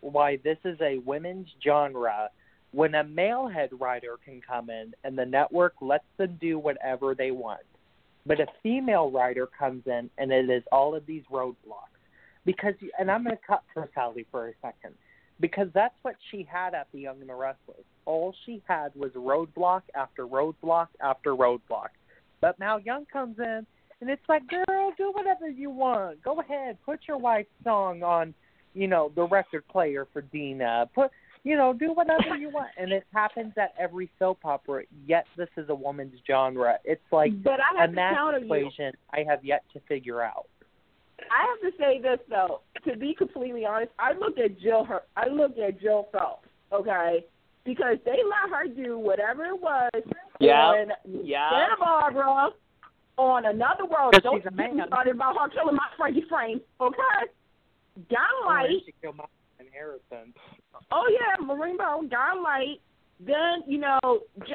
why 0.00 0.38
this 0.44 0.58
is 0.64 0.78
a 0.80 0.98
women's 0.98 1.48
genre 1.64 2.30
when 2.72 2.94
a 2.94 3.04
male 3.04 3.48
head 3.48 3.70
writer 3.80 4.18
can 4.24 4.40
come 4.46 4.70
in 4.70 4.94
and 5.04 5.16
the 5.16 5.24
network 5.24 5.74
lets 5.80 6.04
them 6.18 6.36
do 6.40 6.58
whatever 6.58 7.14
they 7.14 7.30
want. 7.30 7.62
But 8.26 8.40
a 8.40 8.46
female 8.62 9.10
writer 9.10 9.48
comes 9.58 9.84
in 9.86 10.10
and 10.18 10.32
it 10.32 10.50
is 10.50 10.62
all 10.70 10.94
of 10.94 11.06
these 11.06 11.22
roadblocks. 11.32 11.94
Because 12.44 12.74
and 12.98 13.10
I'm 13.10 13.24
gonna 13.24 13.38
cut 13.46 13.62
for 13.72 13.88
Sally 13.94 14.26
for 14.30 14.48
a 14.48 14.52
second. 14.62 14.94
Because 15.40 15.68
that's 15.74 15.94
what 16.02 16.16
she 16.30 16.46
had 16.50 16.74
at 16.74 16.86
the 16.92 17.00
Young 17.00 17.20
and 17.20 17.28
the 17.28 17.34
Restless. 17.34 17.84
All 18.04 18.34
she 18.44 18.62
had 18.66 18.94
was 18.94 19.10
roadblock 19.12 19.82
after 19.94 20.26
roadblock 20.26 20.88
after 21.00 21.34
roadblock. 21.34 21.88
But 22.40 22.58
now 22.58 22.78
Young 22.78 23.06
comes 23.06 23.38
in 23.38 23.66
and 24.00 24.10
it's 24.10 24.22
like, 24.28 24.46
girl, 24.48 24.64
do 24.96 25.12
whatever 25.12 25.48
you 25.48 25.70
want. 25.70 26.22
Go 26.22 26.40
ahead, 26.40 26.78
put 26.84 27.00
your 27.08 27.18
wife's 27.18 27.48
song 27.64 28.02
on, 28.02 28.34
you 28.74 28.88
know, 28.88 29.12
the 29.14 29.22
record 29.26 29.66
player 29.68 30.06
for 30.12 30.22
Dina. 30.22 30.88
Put, 30.94 31.10
you 31.44 31.56
know, 31.56 31.72
do 31.72 31.92
whatever 31.92 32.36
you 32.36 32.50
want. 32.50 32.68
And 32.76 32.92
it 32.92 33.04
happens 33.12 33.52
at 33.56 33.72
every 33.78 34.10
soap 34.18 34.38
opera. 34.44 34.82
Yet 35.06 35.26
this 35.36 35.48
is 35.56 35.68
a 35.68 35.74
woman's 35.74 36.14
genre. 36.26 36.76
It's 36.84 37.00
like 37.12 37.42
but 37.42 37.60
I 37.60 37.76
a 37.76 37.80
have 37.80 37.90
to 37.90 37.96
math 37.96 38.14
counter 38.16 38.38
you. 38.38 38.44
equation 38.46 38.92
I 39.12 39.24
have 39.28 39.44
yet 39.44 39.62
to 39.72 39.80
figure 39.88 40.22
out. 40.22 40.46
I 41.18 41.46
have 41.48 41.72
to 41.72 41.78
say 41.78 42.00
this 42.00 42.18
though. 42.28 42.60
To 42.86 42.96
be 42.96 43.14
completely 43.14 43.64
honest, 43.64 43.92
I 43.98 44.12
look 44.12 44.38
at 44.38 44.60
Jill. 44.60 44.84
Her, 44.84 45.00
I 45.16 45.28
look 45.28 45.56
at 45.58 45.80
Jill 45.80 46.08
Phelps. 46.12 46.48
Okay, 46.72 47.24
because 47.64 47.96
they 48.04 48.18
let 48.28 48.50
her 48.50 48.66
do 48.66 48.98
whatever 48.98 49.44
it 49.46 49.60
was 49.60 49.90
Yeah. 50.40 50.66
on 50.66 50.92
Yeah. 51.04 51.48
Santa 51.50 51.76
Barbara, 51.78 52.50
on 53.16 53.46
Another 53.46 53.86
World. 53.86 54.14
Don't 54.22 54.38
she's 54.40 54.46
a 54.46 54.50
man. 54.50 54.80
started 54.86 55.14
about 55.14 55.36
her 55.38 55.48
killing 55.48 55.74
my 55.76 55.86
Frankie 55.96 56.24
Frame. 56.28 56.60
Okay, 56.80 56.98
Oh, 57.98 58.02
Dynamite. 58.10 58.82
she 58.84 58.92
killed 59.00 59.16
my 59.16 59.24
and 59.58 59.68
Harrison. 59.72 60.34
Oh 60.92 61.08
yeah, 61.10 61.42
Marimba, 61.44 62.08
Don 62.10 62.42
Light. 62.42 62.80
Then 63.18 63.62
you 63.66 63.78
know, 63.78 63.98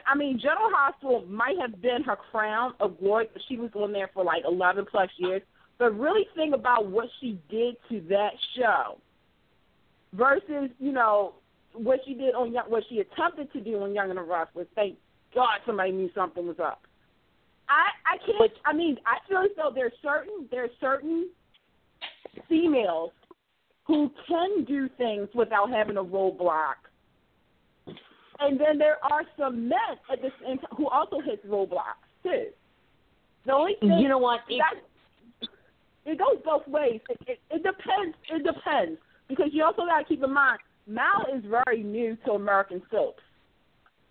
I 0.06 0.16
mean, 0.16 0.40
General 0.40 0.70
Hospital 0.72 1.26
might 1.28 1.58
have 1.60 1.82
been 1.82 2.04
her 2.04 2.16
crown 2.32 2.74
of 2.80 3.00
glory. 3.00 3.28
She 3.50 3.58
was 3.58 3.72
on 3.74 3.92
there 3.92 4.10
for 4.14 4.24
like 4.24 4.44
eleven 4.48 4.86
plus 4.86 5.10
years. 5.18 5.42
But 5.80 5.98
really 5.98 6.28
think 6.36 6.54
about 6.54 6.88
what 6.92 7.08
she 7.20 7.40
did 7.50 7.76
to 7.90 8.02
that 8.10 8.34
show 8.56 9.00
versus 10.14 10.70
you 10.80 10.92
know 10.92 11.34
what 11.74 12.02
she 12.06 12.14
did 12.14 12.36
on 12.36 12.54
what 12.68 12.84
she 12.90 13.00
attempted 13.00 13.52
to 13.54 13.62
do 13.62 13.82
on 13.82 13.96
Young 13.96 14.10
and 14.10 14.18
the 14.20 14.24
Restless. 14.24 14.68
Thank 14.76 14.98
God 15.34 15.58
somebody 15.66 15.92
knew 15.92 16.12
something 16.14 16.46
was 16.46 16.60
up. 16.60 16.84
I 17.72 18.16
I 18.16 18.18
can't. 18.26 18.52
I 18.66 18.74
mean, 18.74 18.98
I 19.06 19.18
feel 19.28 19.40
as 19.40 19.52
though 19.56 19.72
there's 19.74 19.94
certain 20.04 20.48
there's 20.52 20.72
certain 20.80 21.30
females 22.50 23.12
who 23.86 24.12
can 24.28 24.64
do 24.66 24.90
things 24.98 25.28
without 25.34 25.70
having 25.70 25.98
a 25.98 26.04
roadblock. 26.04 26.76
And 28.40 28.60
then 28.60 28.78
there 28.78 28.98
are 29.04 29.22
some 29.38 29.70
men 29.70 29.98
at 30.12 30.22
the 30.22 30.30
same 30.44 30.58
time 30.58 30.70
who 30.76 30.88
also 30.88 31.20
hit 31.22 31.48
roadblocks 31.50 32.08
too. 32.24 32.48
The 33.46 33.54
only 33.54 33.76
thing 33.80 34.00
you 34.00 34.08
know 34.08 34.18
what 34.18 34.42
it, 34.50 34.62
it 36.06 36.18
goes 36.18 36.42
both 36.44 36.68
ways. 36.68 37.02
It, 37.10 37.18
it, 37.28 37.40
it 37.50 37.64
depends. 37.64 38.16
It 38.30 38.44
depends 38.44 39.00
because 39.28 39.50
you 39.52 39.64
also 39.64 39.86
got 39.86 40.00
to 40.00 40.06
keep 40.06 40.24
in 40.24 40.34
mind 40.34 40.60
Mal 40.88 41.26
is 41.36 41.44
very 41.46 41.84
new 41.84 42.18
to 42.26 42.32
American 42.32 42.82
soaps. 42.92 43.22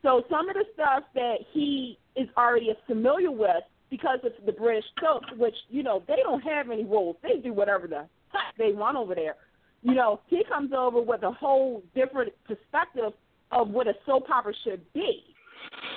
So 0.03 0.25
some 0.31 0.49
of 0.49 0.55
the 0.55 0.65
stuff 0.75 1.05
that 1.15 1.37
he 1.53 1.99
is 2.17 2.29
already 2.37 2.71
familiar 2.87 3.31
with 3.31 3.65
because 3.91 4.21
it's 4.23 4.37
the 4.47 4.53
British 4.53 4.85
soaps, 5.01 5.27
which 5.37 5.55
you 5.69 5.83
know 5.83 6.03
they 6.07 6.17
don't 6.23 6.43
have 6.43 6.71
any 6.71 6.85
rules. 6.85 7.17
They 7.23 7.41
do 7.43 7.53
whatever 7.53 7.87
the 7.87 8.07
heck 8.33 8.57
they 8.59 8.73
want 8.73 8.97
over 8.97 9.15
there 9.15 9.37
you 9.83 9.95
know, 9.95 10.21
he 10.27 10.45
comes 10.45 10.73
over 10.77 11.01
with 11.01 11.23
a 11.23 11.33
whole 11.33 11.83
different 11.95 12.33
perspective 12.45 13.13
of 13.53 13.69
what 13.71 13.87
a 13.87 13.95
soap 14.07 14.31
opera 14.31 14.53
should 14.65 14.81
be. 14.93 15.23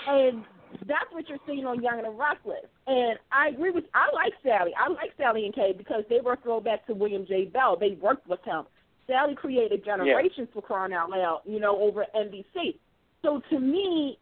And 0.08 0.44
that's 0.88 1.12
what 1.12 1.28
you're 1.28 1.40
seeing 1.46 1.66
on 1.66 1.84
Young 1.84 2.00
and 2.00 2.06
the 2.06 2.12
Restless. 2.12 2.70
And 2.88 3.20
I 3.32 3.50
agree 3.50 3.72
with 3.72 3.86
I 3.94 4.10
like 4.14 4.34
Sally. 4.42 4.72
I 4.78 4.90
like 4.90 5.12
Sally 5.18 5.46
and 5.46 5.54
Kay 5.54 5.74
because 5.78 6.04
they 6.10 6.20
were 6.24 6.38
throwback 6.42 6.86
to 6.88 6.94
William 6.94 7.26
J. 7.28 7.46
Bell. 7.46 7.78
They 7.80 7.98
worked 8.02 8.28
with 8.28 8.44
him. 8.44 8.64
Sally 9.06 9.36
created 9.36 9.84
generations 9.84 10.48
yeah. 10.50 10.54
for 10.54 10.62
crying 10.62 10.94
out 10.94 11.10
loud, 11.10 11.42
you 11.46 11.60
know, 11.60 11.78
over 11.78 12.06
NBC. 12.16 12.78
So 13.22 13.42
to 13.50 13.60
me, 13.60 14.18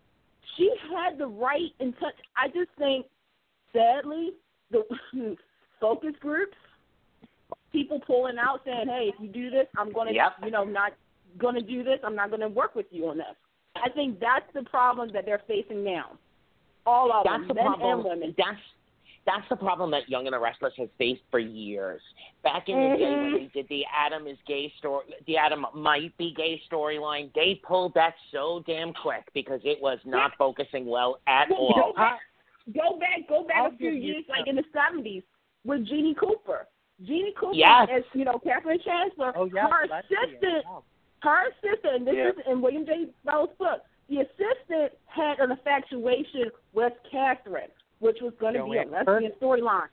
she 0.57 0.69
had 0.93 1.17
the 1.17 1.27
right 1.27 1.71
intent. 1.79 2.13
I 2.35 2.47
just 2.47 2.69
think, 2.77 3.05
sadly, 3.73 4.31
the 4.71 4.83
focus 5.79 6.13
groups 6.19 6.55
people 7.71 7.99
pulling 8.05 8.37
out 8.37 8.61
saying, 8.65 8.87
"Hey, 8.87 9.11
if 9.13 9.15
you 9.19 9.27
do 9.27 9.49
this, 9.49 9.67
I'm 9.77 9.91
going 9.91 10.07
to, 10.09 10.13
yep. 10.13 10.33
you 10.43 10.51
know, 10.51 10.63
not 10.63 10.93
going 11.37 11.55
to 11.55 11.61
do 11.61 11.83
this. 11.83 11.99
I'm 12.03 12.15
not 12.15 12.29
going 12.29 12.41
to 12.41 12.49
work 12.49 12.75
with 12.75 12.87
you 12.91 13.07
on 13.07 13.17
this." 13.17 13.35
I 13.75 13.89
think 13.89 14.19
that's 14.19 14.45
the 14.53 14.63
problem 14.63 15.09
that 15.13 15.25
they're 15.25 15.41
facing 15.47 15.83
now. 15.83 16.17
All 16.85 17.11
of 17.11 17.23
that's 17.23 17.39
them, 17.39 17.47
the 17.47 17.53
men 17.53 17.65
problem. 17.65 17.91
and 17.91 18.03
women. 18.03 18.35
That's 18.37 18.59
that's 19.26 19.47
the 19.49 19.55
problem 19.55 19.91
that 19.91 20.09
Young 20.09 20.26
and 20.28 20.34
the 20.34 20.39
Restless 20.39 20.74
has 20.78 20.89
faced 20.97 21.22
for 21.30 21.39
years. 21.39 22.01
Back 22.43 22.67
in 22.67 22.76
the 22.76 22.82
mm-hmm. 22.82 22.97
day 22.97 23.11
when 23.11 23.34
they 23.34 23.51
did 23.53 23.67
the 23.69 23.84
Adam 23.95 24.28
is 24.28 24.38
gay 24.47 24.72
story, 24.80 25.05
the 25.28 25.38
Adam 25.38 25.65
might 25.76 26.17
be 26.17 26.34
gay 26.36 26.61
storyline, 26.72 27.32
they 27.36 27.61
pulled 27.63 27.93
that 27.93 28.13
so 28.32 28.63
damn 28.65 28.93
quick 28.93 29.24
because 29.34 29.61
it 29.63 29.82
was 29.82 29.99
not 30.05 30.32
yeah. 30.32 30.38
focusing 30.38 30.86
well 30.86 31.19
at 31.28 31.49
go 31.49 31.55
all. 31.55 31.93
Back, 31.95 32.19
go 32.74 32.99
back, 32.99 33.28
go 33.30 33.43
back 33.47 33.57
I'll 33.57 33.67
a 33.67 33.78
few 33.78 33.91
give 33.91 34.03
you 34.03 34.13
years, 34.13 34.26
like 34.30 34.47
in 34.47 34.55
the 34.55 34.63
seventies, 34.74 35.24
with 35.65 35.86
Jeannie 35.88 36.15
Cooper. 36.15 36.67
Jeannie 37.05 37.34
Cooper, 37.39 37.55
yes. 37.55 37.88
as 37.95 38.03
you 38.13 38.26
know, 38.26 38.39
Catherine 38.43 38.80
Chancellor, 38.84 39.34
oh, 39.36 39.49
yeah, 39.53 39.67
her 39.67 39.84
assistant, 39.84 40.65
her 41.22 41.49
assistant, 41.49 41.95
and 41.95 42.07
this 42.07 42.15
yeah. 42.15 42.30
is 42.30 42.36
in 42.49 42.61
William 42.61 42.86
J. 42.86 43.07
Bell's 43.26 43.49
book. 43.57 43.82
The 44.09 44.17
assistant 44.17 44.93
had 45.05 45.39
an 45.39 45.51
infatuation 45.51 46.51
with 46.74 46.93
Catherine, 47.09 47.69
which 48.02 48.18
was 48.22 48.34
going 48.39 48.56
to 48.56 48.66
be 48.66 48.78
a 48.78 48.84
lesbian 48.84 49.32
storyline. 49.41 49.88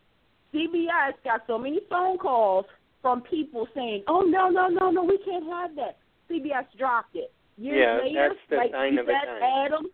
CBS 0.53 1.13
got 1.23 1.43
so 1.47 1.59
many 1.59 1.81
phone 1.89 2.19
calls 2.19 2.65
from 3.01 3.21
people 3.23 3.69
saying, 3.75 4.03
"Oh 4.09 4.23
no, 4.23 4.49
no, 4.49 4.69
no, 4.69 4.91
no, 4.91 5.05
we 5.05 5.19
can't 5.25 5.45
have 5.45 5.77
that." 5.77 5.99
CBS 6.29 6.67
dropped 6.77 7.15
it. 7.15 7.33
Years 7.57 7.77
yeah, 7.79 8.05
later, 8.05 8.29
that's 8.29 8.41
the 8.51 8.57
like 8.57 8.73
sign 8.73 8.99
of 8.99 9.09
a 9.09 9.13
said, 9.13 9.27
time. 9.27 9.67
Adam, 9.67 9.87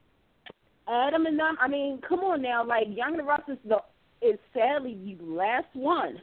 Adam 0.88 1.26
and 1.26 1.38
them. 1.38 1.56
I 1.60 1.68
mean, 1.68 2.00
come 2.08 2.20
on 2.20 2.40
now, 2.40 2.64
like 2.64 2.86
Young 2.88 3.12
and 3.12 3.18
the 3.18 3.24
Restless 3.24 3.58
the 3.64 3.78
is 4.26 4.38
sadly 4.54 5.18
the 5.18 5.24
last 5.24 5.66
one 5.74 6.20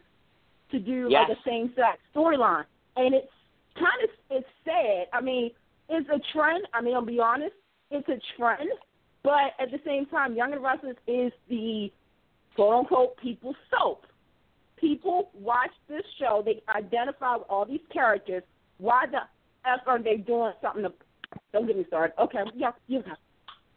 to 0.72 0.80
do 0.80 1.08
yes. 1.10 1.28
like 1.28 1.38
a 1.38 1.42
same 1.48 1.74
sex 1.76 2.00
storyline, 2.16 2.66
and 2.96 3.14
it's 3.14 3.32
kind 3.76 4.04
of 4.04 4.10
it's 4.30 4.48
sad. 4.64 5.08
I 5.14 5.22
mean, 5.22 5.52
it's 5.89 6.08
a 6.10 6.20
trend. 6.34 6.66
I 6.74 6.82
mean, 6.82 6.96
I'll 6.96 7.06
be 7.06 7.20
honest, 7.20 7.56
it's 7.89 8.08
a 8.08 8.20
trend, 8.38 8.70
but 9.24 9.53
at 9.59 9.72
the 9.72 9.80
same 9.86 10.05
time, 10.07 10.36
Young 10.36 10.53
and 10.53 10.63
Restless 10.63 10.97
is 11.07 11.32
the 11.49 11.91
quote 12.55 12.80
unquote 12.80 13.17
people 13.17 13.55
soap. 13.69 14.05
People 14.78 15.30
watch 15.34 15.72
this 15.88 16.03
show, 16.19 16.41
they 16.43 16.63
identify 16.76 17.36
with 17.36 17.47
all 17.49 17.65
these 17.65 17.82
characters. 17.93 18.43
Why 18.78 19.05
the 19.05 19.19
f 19.69 19.82
are 19.86 20.01
they 20.01 20.17
doing 20.17 20.53
something? 20.61 20.84
To, 20.84 20.93
don't 21.53 21.67
get 21.67 21.78
me 21.78 21.86
started. 21.88 22.13
Okay, 22.19 22.39
yeah, 22.55 22.72
you 22.88 23.03
go. 23.03 23.11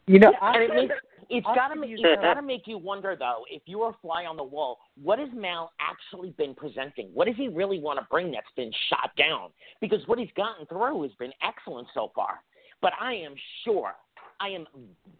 You 0.07 0.19
know, 0.19 0.33
and 0.41 0.63
it 0.63 0.69
makes 0.73 0.93
it's 1.29 1.45
I'll 1.47 1.55
gotta 1.55 1.75
make 1.79 1.89
you 1.89 1.97
it's 1.99 2.15
some. 2.15 2.23
gotta 2.23 2.41
make 2.41 2.63
you 2.65 2.77
wonder 2.77 3.15
though, 3.17 3.45
if 3.49 3.61
you're 3.65 3.89
a 3.89 3.97
fly 4.01 4.25
on 4.25 4.37
the 4.37 4.43
wall, 4.43 4.79
what 5.01 5.19
has 5.19 5.29
Mal 5.33 5.71
actually 5.79 6.31
been 6.31 6.55
presenting? 6.55 7.09
What 7.13 7.27
does 7.27 7.35
he 7.35 7.47
really 7.47 7.79
want 7.79 7.99
to 7.99 8.05
bring 8.09 8.31
that's 8.31 8.45
been 8.55 8.71
shot 8.89 9.11
down? 9.17 9.49
Because 9.81 9.99
what 10.07 10.19
he's 10.19 10.29
gotten 10.35 10.65
through 10.67 11.03
has 11.03 11.11
been 11.19 11.31
excellent 11.43 11.87
so 11.93 12.11
far. 12.15 12.39
But 12.81 12.93
I 12.99 13.13
am 13.13 13.35
sure, 13.63 13.93
I 14.39 14.49
am 14.49 14.65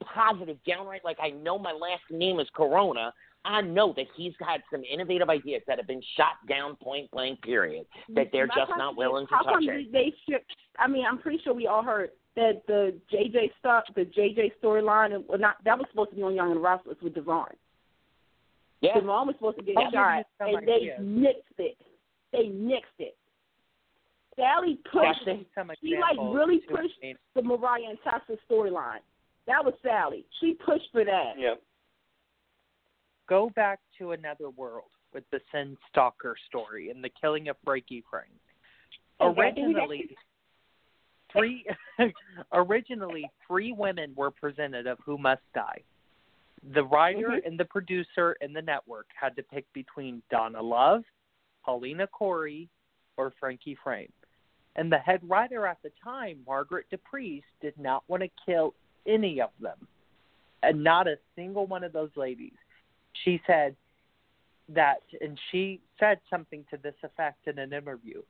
positive, 0.02 0.58
downright 0.68 1.04
like 1.06 1.18
I 1.22 1.30
know 1.30 1.58
my 1.58 1.72
last 1.72 2.04
name 2.10 2.40
is 2.40 2.48
Corona. 2.56 3.14
I 3.46 3.62
know 3.62 3.94
that 3.96 4.08
he's 4.16 4.34
had 4.40 4.64
some 4.72 4.84
innovative 4.84 5.30
ideas 5.30 5.62
that 5.68 5.78
have 5.78 5.88
been 5.88 6.02
shot 6.18 6.34
down 6.50 6.76
point 6.78 7.12
blank 7.12 7.42
period. 7.44 7.86
That 8.16 8.30
they're 8.32 8.48
My 8.48 8.56
just 8.56 8.72
not 8.78 8.98
willing 8.98 9.28
to 9.28 9.34
how 9.34 9.44
touch 9.44 9.54
come 9.54 9.70
it. 9.70 9.92
They 9.92 10.12
should. 10.28 10.42
I 10.80 10.88
mean, 10.88 11.06
I'm 11.06 11.20
pretty 11.20 11.40
sure 11.44 11.54
we 11.54 11.68
all 11.68 11.84
heard 11.84 12.10
that 12.36 12.64
the 12.68 12.96
JJ 13.14 13.52
stuff, 13.60 13.84
the 13.96 14.02
JJ 14.02 14.54
storyline, 14.62 15.14
and 15.14 15.24
well, 15.28 15.38
not 15.38 15.58
that 15.64 15.78
was 15.78 15.88
supposed 15.92 16.10
to 16.10 16.16
be 16.16 16.24
on 16.24 16.36
Young 16.36 16.52
and 16.52 16.62
Restless 16.62 16.98
with 17.02 17.14
Devon. 17.14 17.46
Yeah. 18.82 18.96
Devon 18.96 19.28
was 19.28 19.36
supposed 19.38 19.60
to 19.60 19.64
get 19.64 19.78
I'll 19.78 19.92
shot, 19.92 20.26
and 20.40 20.68
they 20.68 20.92
nixed 21.00 21.60
it. 21.60 21.78
They 22.34 22.46
nixed 22.46 23.00
it. 23.00 23.16
Sally 24.36 24.78
pushed. 24.92 25.26
That's 25.26 25.80
She 25.82 25.98
like 25.98 26.18
really 26.34 26.60
pushed 26.60 27.00
the 27.36 27.42
Mariah 27.42 27.90
and 27.90 27.98
Tessa 28.04 28.38
storyline. 28.50 29.00
That 29.48 29.64
was 29.64 29.74
Sally. 29.82 30.26
She 30.40 30.54
pushed 30.54 30.90
for 30.92 31.06
that. 31.06 31.34
Yep. 31.38 31.62
Go 33.28 33.50
back 33.56 33.80
to 33.98 34.12
another 34.12 34.50
world 34.50 34.90
with 35.14 35.24
the 35.32 35.40
Sin 35.52 35.78
Stalker 35.90 36.36
story 36.48 36.90
and 36.90 37.04
the 37.04 37.10
killing 37.22 37.48
of 37.48 37.56
Frankie 37.64 38.04
Frank. 38.10 38.30
Originally, 39.22 40.10
three 41.32 41.66
originally 42.54 43.30
three 43.48 43.72
women 43.72 44.14
were 44.16 44.32
presented 44.32 44.88
of 44.88 45.00
who 45.06 45.18
must 45.18 45.42
die. 45.54 45.82
The 46.74 46.84
writer 46.84 47.30
Mhm. 47.30 47.46
and 47.46 47.60
the 47.60 47.66
producer 47.66 48.36
and 48.42 48.56
the 48.56 48.62
network 48.62 49.08
had 49.20 49.36
to 49.38 49.44
pick 49.44 49.72
between 49.74 50.22
Donna 50.30 50.62
Love, 50.62 51.04
Paulina 51.64 52.08
Cory, 52.08 52.70
or 53.18 53.32
Frankie 53.40 53.76
Frame. 53.76 54.12
And 54.76 54.92
the 54.92 54.98
head 54.98 55.22
writer 55.28 55.66
at 55.66 55.78
the 55.84 55.92
time, 56.04 56.40
Margaret 56.46 56.86
DePriest, 56.92 57.44
did 57.62 57.78
not 57.78 58.04
want 58.08 58.24
to 58.24 58.30
kill 58.46 58.74
any 59.08 59.42
of 59.42 59.52
them. 59.62 59.78
And 60.64 60.84
not 60.84 61.08
a 61.08 61.18
single 61.36 61.68
one 61.68 61.84
of 61.84 61.94
those 61.94 62.10
ladies. 62.16 62.54
She 63.24 63.42
said 63.48 63.76
that, 64.70 65.02
and 65.22 65.40
she 65.52 65.80
said 66.00 66.20
something 66.30 66.66
to 66.72 66.78
this 66.78 66.96
effect 67.04 67.48
in 67.48 67.60
an 67.60 67.72
interview. 67.72 68.22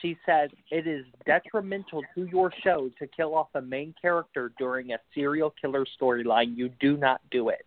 She 0.00 0.16
said, 0.24 0.50
It 0.70 0.86
is 0.86 1.04
detrimental 1.26 2.02
to 2.14 2.24
your 2.26 2.52
show 2.62 2.90
to 2.98 3.06
kill 3.08 3.34
off 3.34 3.48
a 3.54 3.60
main 3.60 3.94
character 4.00 4.52
during 4.58 4.92
a 4.92 4.98
serial 5.14 5.52
killer 5.60 5.84
storyline. 6.00 6.56
You 6.56 6.70
do 6.80 6.96
not 6.96 7.20
do 7.30 7.48
it. 7.48 7.66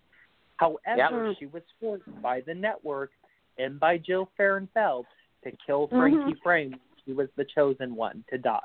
However, 0.57 1.27
Yep. 1.27 1.37
she 1.39 1.45
was 1.47 1.63
forced 1.79 2.21
by 2.21 2.41
the 2.41 2.53
network 2.53 3.11
and 3.57 3.79
by 3.79 3.97
Jill 3.97 4.29
Farren 4.37 4.67
Phelps 4.73 5.09
to 5.43 5.51
kill 5.65 5.87
mm-hmm. 5.87 5.99
Frankie 5.99 6.39
Frame. 6.41 6.79
She 7.05 7.13
was 7.13 7.29
the 7.35 7.45
chosen 7.45 7.95
one 7.95 8.23
to 8.29 8.37
die. 8.37 8.59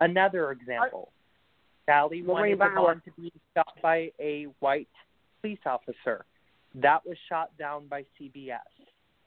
Another 0.00 0.50
example 0.50 1.12
Sally 1.86 2.22
Lorraine 2.22 2.58
wanted 2.58 2.74
Bauer. 2.74 2.94
To 2.94 3.10
be 3.20 3.32
shot 3.54 3.76
by 3.82 4.10
a 4.18 4.44
white 4.60 4.88
police 5.40 5.58
officer. 5.66 6.24
That 6.74 7.04
was 7.06 7.16
shot 7.28 7.56
down 7.58 7.86
by 7.88 8.04
CBS. 8.18 8.60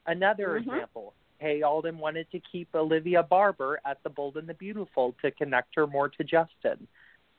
Another 0.06 0.48
Mhm. 0.48 0.62
example 0.62 1.14
Kay 1.40 1.62
Alden 1.62 1.98
wanted 1.98 2.28
to 2.32 2.40
keep 2.40 2.74
Olivia 2.74 3.22
Barber 3.22 3.80
at 3.84 4.02
the 4.02 4.10
Bold 4.10 4.36
and 4.36 4.48
the 4.48 4.54
Beautiful 4.54 5.14
to 5.22 5.30
connect 5.30 5.74
her 5.76 5.86
more 5.86 6.08
to 6.08 6.24
Justin. 6.24 6.88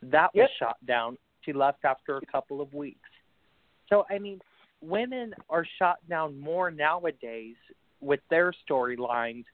That 0.01 0.33
was 0.33 0.43
Yep. 0.43 0.51
shot 0.51 0.85
down. 0.85 1.17
She 1.41 1.51
left 1.51 1.83
after 1.83 2.17
a 2.17 2.25
couple 2.25 2.61
of 2.61 2.73
weeks. 2.73 3.09
So, 3.89 4.05
I 4.09 4.19
mean, 4.19 4.41
women 4.81 5.35
are 5.49 5.65
shot 5.65 5.99
down 6.07 6.39
more 6.39 6.71
nowadays 6.71 7.57
with 7.99 8.25
their 8.29 8.53
storylines 8.53 9.45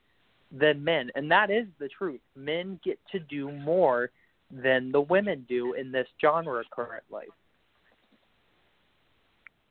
than 0.52 0.82
men. 0.84 1.10
And 1.14 1.30
that 1.30 1.50
is 1.50 1.66
the 1.78 1.88
truth. 1.88 2.20
Men 2.36 2.78
get 2.84 2.98
to 3.12 3.18
do 3.18 3.50
more 3.50 4.10
than 4.50 4.92
the 4.92 5.00
women 5.00 5.44
do 5.48 5.74
in 5.74 5.90
this 5.92 6.06
genre 6.20 6.62
currently. 6.70 7.24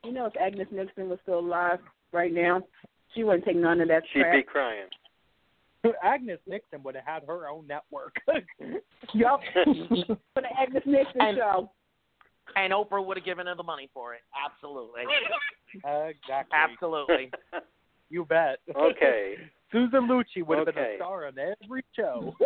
You 0.04 0.12
know, 0.12 0.26
if 0.26 0.34
Agnes 0.40 0.68
Nixon 0.72 1.10
was 1.10 1.18
still 1.24 1.40
alive 1.40 1.80
right 2.12 2.34
now, 2.34 2.62
she 3.14 3.24
wouldn't 3.24 3.46
take 3.46 3.56
none 3.56 3.82
of 3.82 3.88
that 3.88 4.04
She'd 4.14 4.22
crap. 4.22 4.36
be 4.36 4.44
crying. 4.44 4.88
Agnes 6.04 6.40
Nixon 6.48 6.84
would 6.84 6.96
have 6.96 7.06
had 7.06 7.24
her 7.28 7.48
own 7.48 7.66
network. 7.68 8.16
Yup. 9.14 9.40
For 10.34 10.42
the 10.42 10.60
Agnes 10.60 10.84
Nixon 10.86 11.22
And- 11.22 11.38
show. 11.38 11.72
And 12.56 12.72
Oprah 12.72 13.04
would 13.04 13.18
have 13.18 13.26
given 13.26 13.48
her 13.48 13.56
the 13.56 13.64
money 13.64 13.90
for 13.92 14.14
it. 14.14 14.22
Absolutely. 14.46 15.02
exactly. 15.74 16.56
Absolutely. 16.56 17.32
You 18.10 18.26
bet. 18.26 18.60
okay. 18.76 19.36
Susan 19.72 20.08
Lucci 20.08 20.46
would 20.46 20.60
have 20.60 20.68
been 20.68 20.78
a 20.78 20.96
star 20.98 21.26
on 21.28 21.34
every 21.38 21.84
show. 21.96 22.34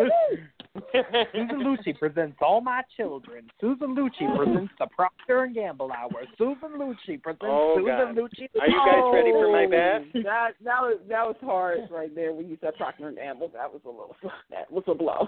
Susan 1.34 1.60
Lucci 1.61 1.98
presents 1.99 2.38
All 2.41 2.61
My 2.61 2.81
Children. 2.98 3.44
Susan 3.61 3.94
Lucci 3.95 4.36
presents 4.36 4.72
the 4.80 4.88
Procter 4.88 5.44
and 5.44 5.53
Gamble 5.53 5.91
Hour. 5.91 6.23
Susan 6.38 6.72
Lucci 6.80 7.22
presents 7.22 7.44
Oh, 7.44 7.76
Susan 7.77 8.15
God. 8.15 8.15
Lucci. 8.15 8.48
Are 8.60 8.68
you 8.68 8.80
guys 8.80 9.14
ready 9.14 9.31
for 9.31 9.52
my 9.52 9.65
Oh, 9.65 9.69
best? 9.69 10.14
That 10.23 10.52
that 10.64 10.81
was 10.81 10.98
that 11.10 11.26
was 11.27 11.36
hard 11.41 11.80
right 11.91 12.14
there 12.15 12.34
when 12.34 12.48
you 12.49 12.57
said 12.61 12.73
Procter 12.77 13.10
and 13.10 13.18
Gamble. 13.18 13.49
That 13.53 13.72
was 13.72 13.81
a 13.86 13.90
little 13.90 14.15
that 14.49 14.72
was 14.72 14.84
a 14.88 14.95
blow. 14.95 15.27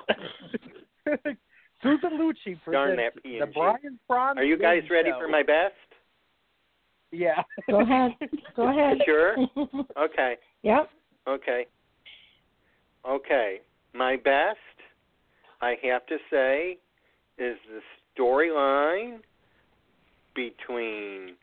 Susan 1.83 2.11
Lucci 2.19 2.57
Darn 2.71 2.95
presents 2.95 3.15
that 3.15 3.23
P&G. 3.23 3.39
the 3.39 3.47
Brian 3.47 3.99
Frons. 4.09 4.37
Are 4.37 4.43
you 4.43 4.57
guys 4.57 4.83
ready 4.89 5.09
Show. 5.09 5.19
for 5.19 5.27
my 5.27 5.43
best? 5.43 5.73
Yeah. 7.11 7.41
Go 7.69 7.81
ahead. 7.81 8.11
Go 8.55 8.69
ahead. 8.69 8.97
Sure. 9.05 9.35
Okay. 9.97 10.35
yep. 10.63 10.89
Okay. 11.27 11.65
Okay. 13.07 13.59
My 13.93 14.15
best, 14.15 14.57
I 15.61 15.75
have 15.83 16.05
to 16.07 16.17
say, 16.29 16.77
is 17.37 17.57
the 17.69 17.81
storyline 18.15 19.19
between 20.35 21.35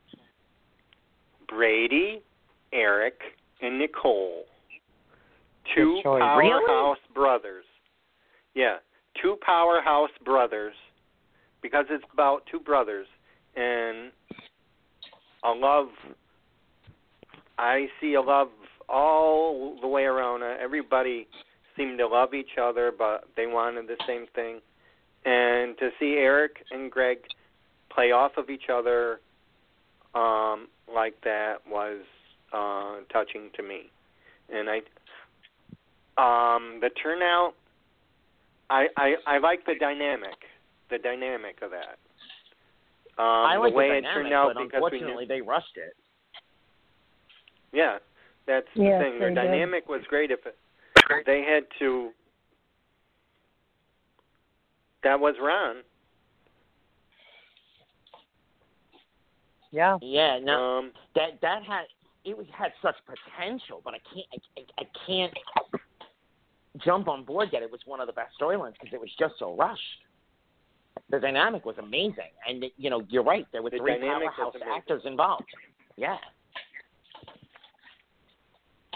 Brady, 1.49 2.23
Eric, 2.73 3.21
and 3.61 3.79
Nicole. 3.79 4.45
Two 5.77 6.01
powerhouse 6.03 6.99
brothers. 7.15 7.65
Yeah, 8.55 8.77
two 9.21 9.37
powerhouse 9.45 10.11
brothers 10.25 10.75
because 11.63 11.85
it's 11.91 12.05
about 12.13 12.43
two 12.51 12.61
brothers 12.61 13.07
and 13.57 14.11
a 15.49 15.53
love 15.53 15.89
I 17.59 17.87
see 18.01 18.15
a 18.15 18.21
love 18.21 18.49
all 18.89 19.77
the 19.81 19.89
way 19.89 20.05
around. 20.05 20.43
Uh, 20.43 20.55
Everybody 20.61 21.27
seemed 21.77 21.99
to 21.99 22.07
love 22.07 22.35
each 22.35 22.57
other, 22.61 22.93
but 22.97 23.25
they 23.37 23.47
wanted 23.47 23.89
the 23.89 23.97
same 24.07 24.27
thing. 24.35 24.61
And 25.25 25.77
to 25.79 25.91
see 25.99 26.15
Eric 26.19 26.65
and 26.71 26.91
Greg 26.91 27.19
play 27.91 28.13
off 28.13 28.33
of 28.37 28.49
each 28.49 28.71
other 28.73 29.21
um, 30.15 30.69
like 30.93 31.21
that 31.25 31.57
was 31.69 31.99
uh, 32.53 32.97
touching 33.13 33.51
to 33.57 33.63
me. 33.63 33.91
And 34.53 34.69
I, 34.71 34.79
um, 36.17 36.79
the 36.81 36.91
turnout, 36.91 37.55
I, 38.71 38.87
I 38.97 39.15
I 39.27 39.39
like 39.39 39.67
the 39.67 39.75
dynamic, 39.79 40.37
the 40.91 40.99
dynamic 40.99 41.57
of 41.63 41.71
that. 41.71 41.99
Um, 43.19 43.25
I 43.25 43.57
like 43.57 43.73
the 43.73 43.77
way 43.77 43.89
the 43.91 43.97
it 43.99 44.05
turned 44.15 44.33
out 44.33 44.55
because 44.55 44.59
we 44.59 44.65
knew 44.69 44.75
unfortunately 44.75 45.27
they 45.27 45.41
rushed 45.41 45.77
it. 45.77 45.95
yeah, 47.73 47.99
that's 48.47 48.67
Yes, 48.75 49.01
the 49.01 49.05
thing. 49.05 49.13
they 49.15 49.19
Their 49.19 49.29
did. 49.31 49.35
dynamic 49.35 49.89
was 49.89 50.03
great. 50.09 50.31
If 50.31 50.41
it, 50.47 50.57
they 51.27 51.43
had 51.43 51.65
to, 51.81 52.11
that 55.03 55.19
was 55.19 55.35
Ron. 55.43 55.77
Yeah. 59.71 59.99
Yeah, 60.01 60.39
no, 60.43 60.79
Um, 60.79 60.93
that 61.15 61.41
that 61.43 61.63
had 61.63 61.85
it 62.25 62.37
was 62.37 62.47
had 62.57 62.73
such 62.83 62.95
potential, 63.07 63.81
but 63.85 63.95
I 63.95 63.99
can't 64.15 64.27
I, 64.33 64.61
I, 64.61 64.83
I 64.85 64.87
can't 65.07 65.35
jump 66.85 67.09
on 67.09 67.25
board 67.25 67.49
yet. 67.53 67.63
It 67.63 67.71
was 67.71 67.81
one 67.85 68.01
of 68.01 68.07
the 68.07 68.13
best 68.13 68.33
storylines 68.41 68.73
because 68.75 68.93
it 68.95 69.01
was 69.01 69.11
just 69.19 69.35
so 69.39 69.57
rushed. 69.57 69.83
The 71.11 71.19
dynamic 71.19 71.65
was 71.65 71.77
amazing, 71.79 72.33
and 72.47 72.65
you 72.77 72.91
know 72.91 73.03
you're 73.09 73.25
right. 73.25 73.47
There 73.53 73.63
were 73.63 73.71
The 73.71 73.79
three 73.79 73.99
powerhouse 73.99 74.55
actors 74.75 75.03
involved. 75.05 75.45
Yeah, 75.97 76.17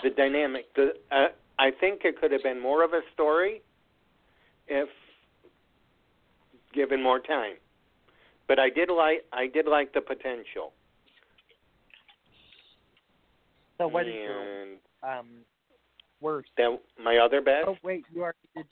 the 0.02 0.10
dynamic. 0.10 0.74
The 0.74 0.94
uh, 1.10 1.28
I 1.58 1.70
think 1.80 2.02
it 2.04 2.20
could 2.20 2.32
have 2.32 2.42
been 2.42 2.60
more 2.60 2.84
of 2.84 2.92
a 2.92 3.00
story 3.14 3.62
if 4.68 4.88
given 6.72 7.02
more 7.02 7.20
time. 7.20 7.54
But 8.48 8.58
I 8.58 8.68
did 8.70 8.90
like 8.90 9.24
I 9.32 9.46
did 9.46 9.66
like 9.66 9.92
the 9.92 10.00
potential. 10.00 10.72
So 13.78 13.88
what 13.88 14.06
is 14.06 14.14
your 14.14 14.66
um 15.02 15.28
worst? 16.20 16.50
that 16.56 16.78
my 17.02 17.18
other 17.18 17.40
best? 17.40 17.66
Oh 17.68 17.76
wait, 17.82 18.04
you 18.12 18.22
already 18.22 18.38
did. 18.54 18.66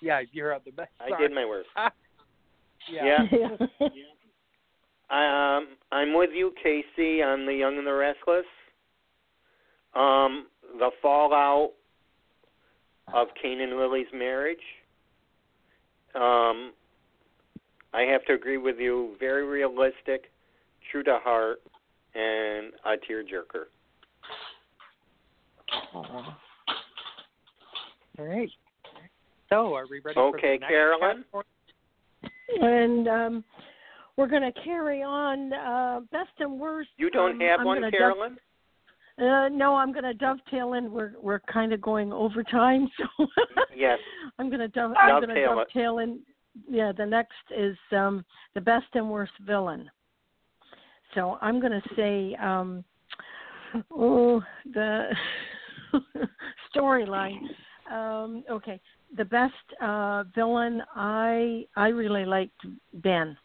Yeah, 0.00 0.20
you're 0.32 0.52
at 0.52 0.64
the 0.64 0.72
best. 0.72 0.90
I 1.00 1.18
did 1.18 1.32
my 1.32 1.44
worst. 1.44 1.68
Yeah. 2.90 3.22
Yeah. 3.30 3.56
Um, 5.08 5.68
I'm 5.92 6.14
with 6.14 6.30
you, 6.34 6.52
Casey, 6.60 7.22
on 7.22 7.46
the 7.46 7.54
Young 7.54 7.78
and 7.78 7.86
the 7.86 7.92
Restless. 7.92 8.44
Um, 9.94 10.48
the 10.78 10.90
fallout 11.00 11.70
of 13.14 13.28
Cane 13.40 13.60
and 13.60 13.76
Lily's 13.76 14.08
marriage. 14.12 14.58
Um, 16.16 16.72
I 17.94 18.02
have 18.02 18.24
to 18.24 18.34
agree 18.34 18.58
with 18.58 18.78
you. 18.78 19.14
Very 19.20 19.44
realistic, 19.46 20.32
true 20.90 21.04
to 21.04 21.18
heart, 21.22 21.60
and 22.14 22.72
a 22.84 22.96
tearjerker. 23.08 23.66
All 25.94 26.34
right. 28.18 28.50
So, 29.50 29.74
are 29.74 29.86
we 29.88 30.00
ready 30.00 30.14
for 30.14 30.36
Okay, 30.36 30.56
the 30.56 30.60
next 30.60 30.70
Carolyn? 30.70 31.16
category? 31.18 31.44
And 32.48 33.08
um, 33.08 33.44
we're 34.16 34.28
going 34.28 34.42
to 34.42 34.60
carry 34.62 35.02
on 35.02 35.52
uh, 35.52 36.00
best 36.12 36.30
and 36.38 36.58
worst. 36.58 36.90
You 36.96 37.10
don't 37.10 37.40
have 37.40 37.64
one, 37.64 37.76
gonna 37.78 37.90
dove- 37.90 37.98
Carolyn? 37.98 38.38
uh, 39.18 39.48
no, 39.48 39.76
I'm 39.76 39.92
going 39.92 40.04
to 40.04 40.14
dovetail 40.14 40.74
in. 40.74 40.90
We're 40.92 41.14
we're 41.20 41.40
kind 41.40 41.72
of 41.72 41.80
going 41.80 42.12
overtime, 42.12 42.88
so 43.18 43.26
Yes. 43.74 43.98
I'm 44.38 44.48
going 44.48 44.60
to 44.60 44.68
dove, 44.68 44.92
I'm 44.98 45.20
going 45.20 45.34
to 45.34 45.46
dovetail 45.46 45.98
in. 45.98 46.20
Yeah, 46.68 46.92
the 46.96 47.04
next 47.04 47.34
is 47.54 47.76
um, 47.92 48.24
the 48.54 48.60
best 48.60 48.86
and 48.94 49.10
worst 49.10 49.32
villain. 49.42 49.90
So 51.14 51.38
I'm 51.42 51.60
going 51.60 51.72
to 51.72 51.94
say, 51.94 52.34
um, 52.42 52.82
oh, 53.90 54.42
the 54.72 55.08
storyline. 56.74 57.40
Um, 57.92 58.42
okay, 58.50 58.80
the 59.16 59.24
best 59.24 59.54
uh, 59.80 60.24
villain. 60.34 60.82
I 60.94 61.66
I 61.76 61.88
really 61.88 62.24
liked 62.24 62.60
Ben 62.94 63.36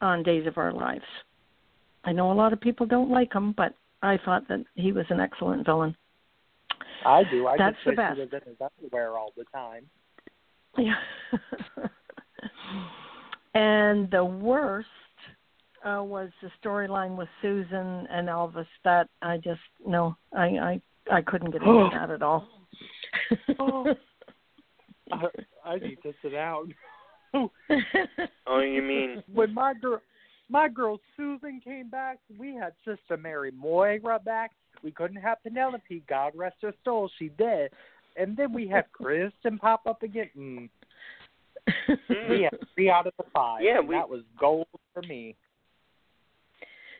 on 0.00 0.22
Days 0.22 0.46
of 0.46 0.58
Our 0.58 0.72
Lives. 0.72 1.04
I 2.04 2.12
know 2.12 2.30
a 2.30 2.34
lot 2.34 2.52
of 2.52 2.60
people 2.60 2.86
don't 2.86 3.10
like 3.10 3.32
him, 3.32 3.52
but 3.56 3.74
I 4.02 4.18
thought 4.24 4.46
that 4.48 4.64
he 4.74 4.92
was 4.92 5.06
an 5.10 5.20
excellent 5.20 5.66
villain. 5.66 5.96
I 7.04 7.24
do. 7.30 7.46
I 7.46 7.56
That's 7.56 7.76
just 7.76 7.84
the 7.84 7.90
wish 7.90 7.96
best. 7.96 8.14
he 8.16 8.20
was 8.22 8.32
in 8.32 8.50
his 8.50 8.56
underwear 8.60 9.16
all 9.18 9.32
the 9.36 9.44
time. 9.52 9.84
Yeah. 10.78 10.94
and 13.54 14.10
the 14.10 14.24
worst 14.24 14.88
uh, 15.84 16.02
was 16.02 16.30
the 16.42 16.50
storyline 16.62 17.16
with 17.16 17.28
Susan 17.42 18.06
and 18.10 18.28
Elvis. 18.28 18.66
That 18.84 19.08
I 19.22 19.38
just 19.38 19.60
no, 19.86 20.16
I 20.34 20.44
I 20.44 20.80
I 21.10 21.22
couldn't 21.22 21.50
get 21.50 21.62
into 21.62 21.88
that 21.92 22.10
at 22.10 22.22
all. 22.22 22.48
I, 25.12 25.26
I 25.64 25.78
need 25.78 25.98
to 26.02 26.12
sit 26.22 26.32
down. 26.32 26.74
Oh, 27.34 28.60
you 28.60 28.82
mean 28.82 29.22
when 29.32 29.52
my 29.52 29.74
girl, 29.74 30.00
my 30.48 30.68
girl 30.68 30.98
Susan 31.16 31.60
came 31.62 31.90
back, 31.90 32.18
we 32.38 32.54
had 32.54 32.72
Sister 32.84 33.16
Mary 33.16 33.50
Moira 33.50 34.18
back. 34.18 34.52
We 34.82 34.90
couldn't 34.90 35.20
have 35.20 35.42
Penelope. 35.42 36.02
God 36.08 36.32
rest 36.34 36.56
her 36.62 36.72
soul, 36.84 37.10
she 37.18 37.28
did. 37.30 37.72
And 38.16 38.36
then 38.36 38.52
we 38.52 38.66
had 38.68 38.90
Kristen 38.92 39.58
pop 39.58 39.86
up 39.86 40.02
again. 40.02 40.30
Mm. 40.36 40.68
We 42.30 42.42
had 42.42 42.58
three 42.74 42.88
out 42.88 43.06
of 43.06 43.12
the 43.18 43.24
five. 43.34 43.62
Yeah, 43.62 43.80
we- 43.80 43.94
that 43.94 44.08
was 44.08 44.22
gold 44.38 44.66
for 44.94 45.02
me. 45.02 45.34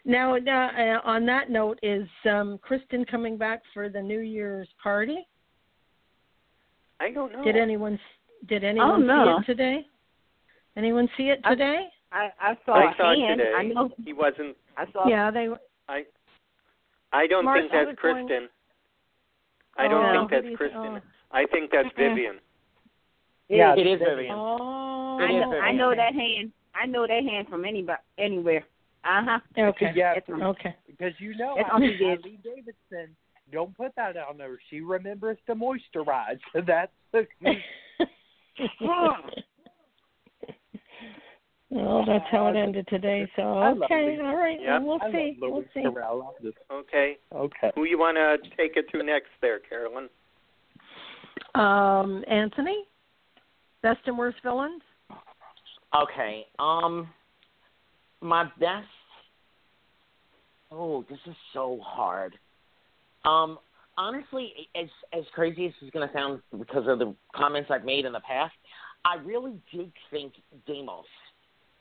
now, 0.05 0.37
now 0.37 0.69
uh, 0.69 1.09
on 1.09 1.24
that 1.27 1.51
note, 1.51 1.78
is 1.83 2.09
um, 2.28 2.59
Kristen 2.61 3.05
coming 3.05 3.37
back 3.37 3.62
for 3.73 3.89
the 3.89 4.03
New 4.03 4.20
Year's 4.20 4.69
party? 4.83 5.27
I 7.01 7.10
don't 7.12 7.32
know. 7.32 7.44
Did 7.44 7.56
anyone 7.56 7.98
did 8.48 8.64
anyone 8.64 9.01
see 9.02 9.06
no. 9.06 9.39
it 9.39 9.44
today? 9.47 9.86
Anyone 10.77 11.09
see 11.16 11.24
it 11.31 11.40
today? 11.48 11.86
I 12.12 12.28
I 12.40 12.56
saw 12.64 12.73
I 12.74 12.90
a 12.93 12.97
saw 12.97 13.12
it 13.12 13.18
hand. 13.18 13.39
today. 13.39 13.52
I 13.56 13.62
know. 13.64 13.90
He 14.05 14.12
wasn't. 14.12 14.56
I 14.77 14.85
saw. 14.93 15.06
yeah, 15.09 15.31
they. 15.31 15.48
were. 15.48 15.59
I 15.89 16.05
I 17.12 17.27
don't 17.27 17.44
Mark, 17.44 17.60
think 17.60 17.73
I 17.73 17.77
that's 17.85 17.89
was 17.89 17.97
going- 18.02 18.27
Kristen. 18.28 18.48
I 19.78 19.89
don't 19.89 20.05
Oh, 20.05 20.18
think 20.20 20.31
that's 20.31 20.47
you- 20.47 20.56
Kristen. 20.56 20.81
oh. 20.81 21.01
I 21.32 21.44
think 21.47 21.70
that's 21.70 21.89
Vivian. 21.97 22.36
Yeah, 23.48 23.74
it 23.74 23.86
is 23.86 23.98
Vivian. 24.01 24.16
Vivian. 24.16 24.35
Oh, 24.35 24.56
Oh, 25.18 25.18
I 25.23 25.28
know, 25.32 25.52
It 25.52 25.56
is 25.56 25.62
I 25.64 25.73
know 25.73 25.94
that 25.94 26.14
hand. 26.14 26.52
I 26.74 26.86
know 26.86 27.06
that 27.06 27.23
hand 27.24 27.48
from 27.48 27.64
anybody, 27.64 28.01
anywhere. 28.18 28.64
Uh 29.05 29.23
huh. 29.24 29.40
Okay. 29.59 29.93
Yeah, 29.94 30.14
It's 30.14 30.28
Okay. 30.28 30.74
because 30.86 31.12
you 31.20 31.35
know 31.36 31.55
It's 31.56 31.68
how 31.68 31.77
on 31.77 31.81
the 31.82 31.97
Davidson. 31.97 33.16
Don't 33.52 33.77
put 33.77 33.94
that 33.97 34.16
on 34.16 34.39
her. 34.40 34.59
She 34.70 34.81
remembers 34.81 35.39
to 35.47 35.55
moisturize. 35.55 36.39
That's 36.66 36.93
the 37.12 37.27
well, 41.70 42.05
that's 42.06 42.24
how 42.31 42.47
it 42.47 42.56
ended 42.56 42.86
today. 42.89 43.31
So 43.36 43.43
okay, 43.43 44.18
all 44.23 44.36
right. 44.36 44.59
Yep. 44.60 44.82
We'll 44.82 44.98
I 45.02 45.12
see. 45.12 45.36
We'll 45.40 45.64
see. 45.74 45.81
Carell. 45.81 46.23
I'm 46.27 46.43
just- 46.43 46.56
Okay. 46.73 47.18
Okay. 47.35 47.70
Who 47.74 47.85
you 47.85 47.98
want 47.98 48.16
to 48.16 48.39
take 48.56 48.77
it 48.77 48.89
to 48.93 49.02
next 49.02 49.28
there, 49.43 49.59
Carolyn? 49.59 50.09
Um, 51.55 52.24
Anthony, 52.28 52.85
best 53.82 54.01
and 54.06 54.16
worst 54.16 54.39
villains. 54.43 54.82
Okay. 55.94 56.47
Um, 56.59 57.09
my 58.20 58.44
best. 58.59 58.89
Oh, 60.70 61.05
this 61.09 61.18
is 61.27 61.36
so 61.52 61.78
hard. 61.82 62.39
Um, 63.27 63.59
honestly, 63.98 64.53
as 64.74 64.89
as 65.12 65.24
crazy 65.35 65.66
as 65.66 65.73
is 65.82 65.90
going 65.90 66.07
to 66.07 66.15
sound 66.15 66.40
because 66.59 66.86
of 66.86 66.98
the 66.98 67.15
comments 67.35 67.70
I've 67.70 67.85
made 67.85 68.05
in 68.05 68.12
the 68.12 68.20
past, 68.20 68.55
I 69.05 69.16
really 69.16 69.55
did 69.73 69.93
think 70.11 70.32
Deimos 70.66 71.05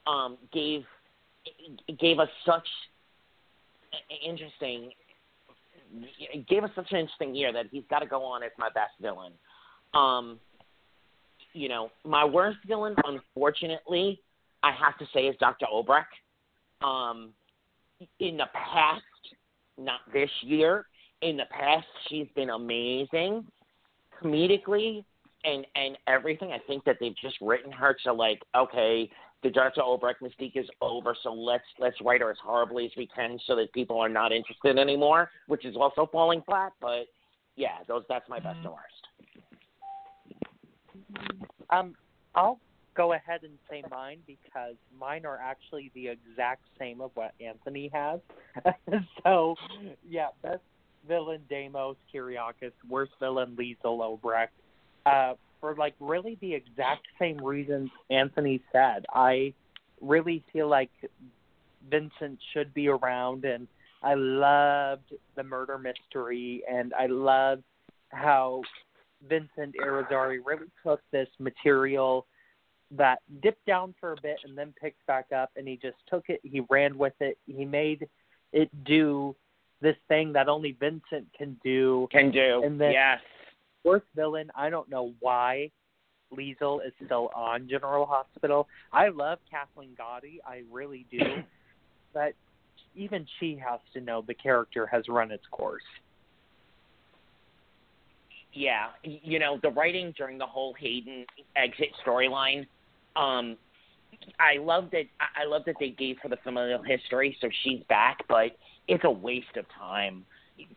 um, 0.08 0.38
gave 0.52 0.84
gave 2.00 2.20
us 2.20 2.30
such 2.46 2.68
interesting 4.26 4.92
gave 6.50 6.64
us 6.64 6.72
such 6.76 6.92
an 6.92 6.98
interesting 6.98 7.36
year 7.36 7.54
that 7.54 7.68
he's 7.72 7.84
got 7.90 8.00
to 8.00 8.08
go 8.08 8.24
on 8.24 8.44
as 8.44 8.52
my 8.58 8.70
best 8.70 8.92
villain. 9.02 9.32
Um, 9.94 10.40
you 11.54 11.70
know, 11.70 11.90
my 12.04 12.26
worst 12.26 12.58
villain, 12.68 12.96
unfortunately, 13.06 14.20
I 14.62 14.72
have 14.72 14.98
to 14.98 15.06
say 15.14 15.28
is 15.28 15.36
Dr. 15.40 15.68
Obrecht. 15.74 16.04
Um, 16.82 17.30
in 18.20 18.36
the 18.36 18.48
past, 18.54 19.04
not 19.78 20.02
this 20.12 20.30
year, 20.42 20.86
in 21.26 21.38
the 21.38 21.46
past, 21.50 21.88
she's 22.08 22.28
been 22.36 22.52
amazing, 22.52 23.46
comedically 24.22 25.04
and 25.44 25.66
and 25.76 25.98
everything. 26.08 26.52
I 26.52 26.60
think 26.68 26.84
that 26.86 26.98
they've 27.00 27.16
just 27.20 27.36
written 27.42 27.72
her 27.72 27.98
to 28.04 28.14
like, 28.14 28.42
okay, 28.56 29.10
the 29.42 29.50
Dr. 29.50 29.82
Obrecht 29.82 30.22
mystique 30.22 30.56
is 30.56 30.68
over, 30.82 31.16
so 31.24 31.34
let's 31.34 31.64
let's 31.80 31.98
write 32.02 32.22
her 32.22 32.30
as 32.30 32.38
horribly 32.44 32.86
as 32.86 32.92
we 32.96 33.08
can, 33.08 33.40
so 33.48 33.56
that 33.56 33.74
people 33.74 34.00
are 34.00 34.10
not 34.10 34.32
interested 34.32 34.78
anymore, 34.78 35.30
which 35.48 35.66
is 35.66 35.76
also 35.76 36.08
falling 36.12 36.44
flat. 36.46 36.74
But 36.80 37.06
yeah, 37.56 37.78
those 37.88 38.04
that's 38.08 38.30
my 38.30 38.40
best 38.40 38.60
and 38.64 38.70
worst. 38.70 39.08
Um, 41.72 41.96
I'll 42.36 42.60
go 42.96 43.14
ahead 43.14 43.42
and 43.44 43.54
say 43.70 43.84
mine 43.90 44.20
because 44.28 44.76
mine 44.98 45.26
are 45.26 45.40
actually 45.40 45.92
the 45.96 46.08
exact 46.08 46.62
same 46.80 47.02
of 47.02 47.12
what 47.16 47.34
Anthony 47.42 47.90
has. 47.94 48.20
so, 49.24 49.56
yeah, 50.08 50.28
best 50.42 50.62
villain 51.08 51.42
Deimos 51.50 51.96
Kyriakis, 52.14 52.72
worst 52.90 53.14
villain 53.20 53.56
Liesel 53.58 54.20
Obrecht. 54.20 54.50
Uh, 55.06 55.34
for 55.62 55.76
like 55.76 55.96
really 56.00 56.38
the 56.42 56.54
exact 56.54 57.08
same 57.20 57.38
reasons 57.38 57.90
Anthony 58.10 58.62
said. 58.72 59.06
I 59.14 59.54
really 60.02 60.44
feel 60.52 60.68
like 60.68 60.92
Vincent 61.90 62.40
should 62.54 62.74
be 62.74 62.88
around, 62.88 63.46
and 63.46 63.68
I 64.04 64.16
loved 64.16 65.14
the 65.36 65.44
murder 65.44 65.78
mystery, 65.78 66.64
and 66.70 66.94
I 66.94 67.08
loved 67.08 67.64
how 68.10 68.62
Vincent 69.28 69.76
Irizarry 69.84 70.40
really 70.46 70.68
took 70.84 71.02
this 71.12 71.30
material 71.40 72.26
that 72.92 73.20
dipped 73.42 73.66
down 73.66 73.96
for 74.00 74.14
a 74.14 74.22
bit 74.22 74.38
and 74.44 74.58
then 74.58 74.74
picked 74.80 75.04
back 75.08 75.32
up, 75.32 75.52
and 75.56 75.68
he 75.68 75.78
just 75.78 75.98
took 76.08 76.26
it, 76.30 76.40
he 76.44 76.62
ran 76.70 76.98
with 76.98 77.14
it, 77.20 77.38
he 77.48 77.66
made 77.66 78.08
it 78.54 78.70
do 78.86 79.36
this 79.86 79.96
thing 80.08 80.34
that 80.34 80.50
only 80.50 80.72
Vincent 80.80 81.28
can 81.38 81.58
do. 81.64 82.08
Can 82.12 82.32
do. 82.32 82.64
And 82.66 82.82
then- 82.82 82.92
yes. 82.92 83.22
Worst 83.84 84.08
villain, 84.16 84.52
I 84.56 84.72
don't 84.72 84.90
know 84.90 85.14
why 85.20 85.70
Liesel 86.34 86.84
is 86.84 86.92
still 87.06 87.30
on 87.36 87.70
General 87.70 88.08
Hospital. 88.08 88.68
I 88.92 89.10
love 89.10 89.38
Kathleen 89.48 89.96
Gati, 89.96 90.40
I 90.44 90.64
really 90.72 91.06
do, 91.12 91.20
but 92.16 92.34
even 92.96 93.28
she 93.40 93.62
has 93.64 93.80
to 93.94 94.02
know 94.02 94.24
the 94.26 94.34
character 94.34 94.88
has 94.88 95.08
run 95.08 95.30
its 95.30 95.46
course. 95.52 95.84
yeah, 98.54 98.88
you 99.04 99.38
know, 99.38 99.60
the 99.62 99.70
writing 99.70 100.14
during 100.18 100.38
the 100.38 100.46
whole 100.46 100.74
Hayden 100.80 101.26
exit 101.58 101.90
storyline, 102.04 102.66
um, 103.16 103.58
I 104.40 104.58
love 104.60 104.90
that. 104.92 105.06
I 105.20 105.46
love 105.46 105.64
that 105.66 105.76
they 105.80 105.90
gave 105.90 106.18
her 106.24 106.30
the 106.30 106.38
familial 106.38 106.82
history, 106.84 107.38
so 107.42 107.50
she's 107.64 107.82
back. 107.90 108.20
But 108.28 108.58
it's 108.88 109.04
a 109.04 109.12
waste 109.12 109.58
of 109.58 109.66
time. 109.78 110.26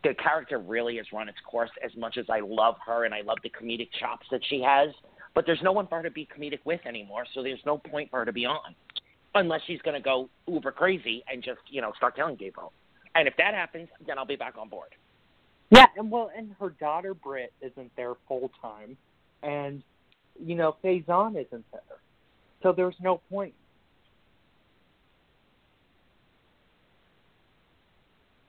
The 0.03 0.13
character 0.15 0.59
really 0.59 0.97
has 0.97 1.05
run 1.13 1.29
its 1.29 1.37
course. 1.49 1.69
As 1.83 1.91
much 1.95 2.17
as 2.17 2.25
I 2.29 2.41
love 2.41 2.75
her 2.85 3.05
and 3.05 3.13
I 3.13 3.21
love 3.21 3.37
the 3.43 3.49
comedic 3.49 3.89
chops 3.99 4.27
that 4.31 4.41
she 4.49 4.61
has, 4.61 4.89
but 5.33 5.45
there's 5.45 5.61
no 5.61 5.71
one 5.71 5.87
for 5.87 5.97
her 5.97 6.03
to 6.03 6.11
be 6.11 6.27
comedic 6.27 6.59
with 6.65 6.81
anymore. 6.85 7.25
So 7.33 7.43
there's 7.43 7.61
no 7.65 7.77
point 7.77 8.09
for 8.09 8.19
her 8.19 8.25
to 8.25 8.33
be 8.33 8.45
on, 8.45 8.75
unless 9.35 9.61
she's 9.67 9.81
going 9.81 9.95
to 9.95 10.03
go 10.03 10.29
uber 10.47 10.71
crazy 10.71 11.23
and 11.31 11.43
just 11.43 11.59
you 11.69 11.81
know 11.81 11.91
start 11.97 12.15
telling 12.15 12.37
people. 12.37 12.73
And 13.15 13.27
if 13.27 13.35
that 13.37 13.53
happens, 13.53 13.89
then 14.05 14.17
I'll 14.17 14.25
be 14.25 14.35
back 14.35 14.55
on 14.57 14.69
board. 14.69 14.89
Yeah, 15.71 15.85
and 15.97 16.09
well, 16.09 16.31
and 16.35 16.55
her 16.59 16.69
daughter 16.69 17.13
Britt 17.13 17.53
isn't 17.61 17.91
there 17.95 18.13
full 18.27 18.51
time, 18.61 18.97
and 19.43 19.83
you 20.43 20.55
know 20.55 20.75
Faison 20.83 21.31
isn't 21.31 21.65
there, 21.71 21.99
so 22.61 22.73
there's 22.73 22.95
no 23.01 23.21
point. 23.29 23.53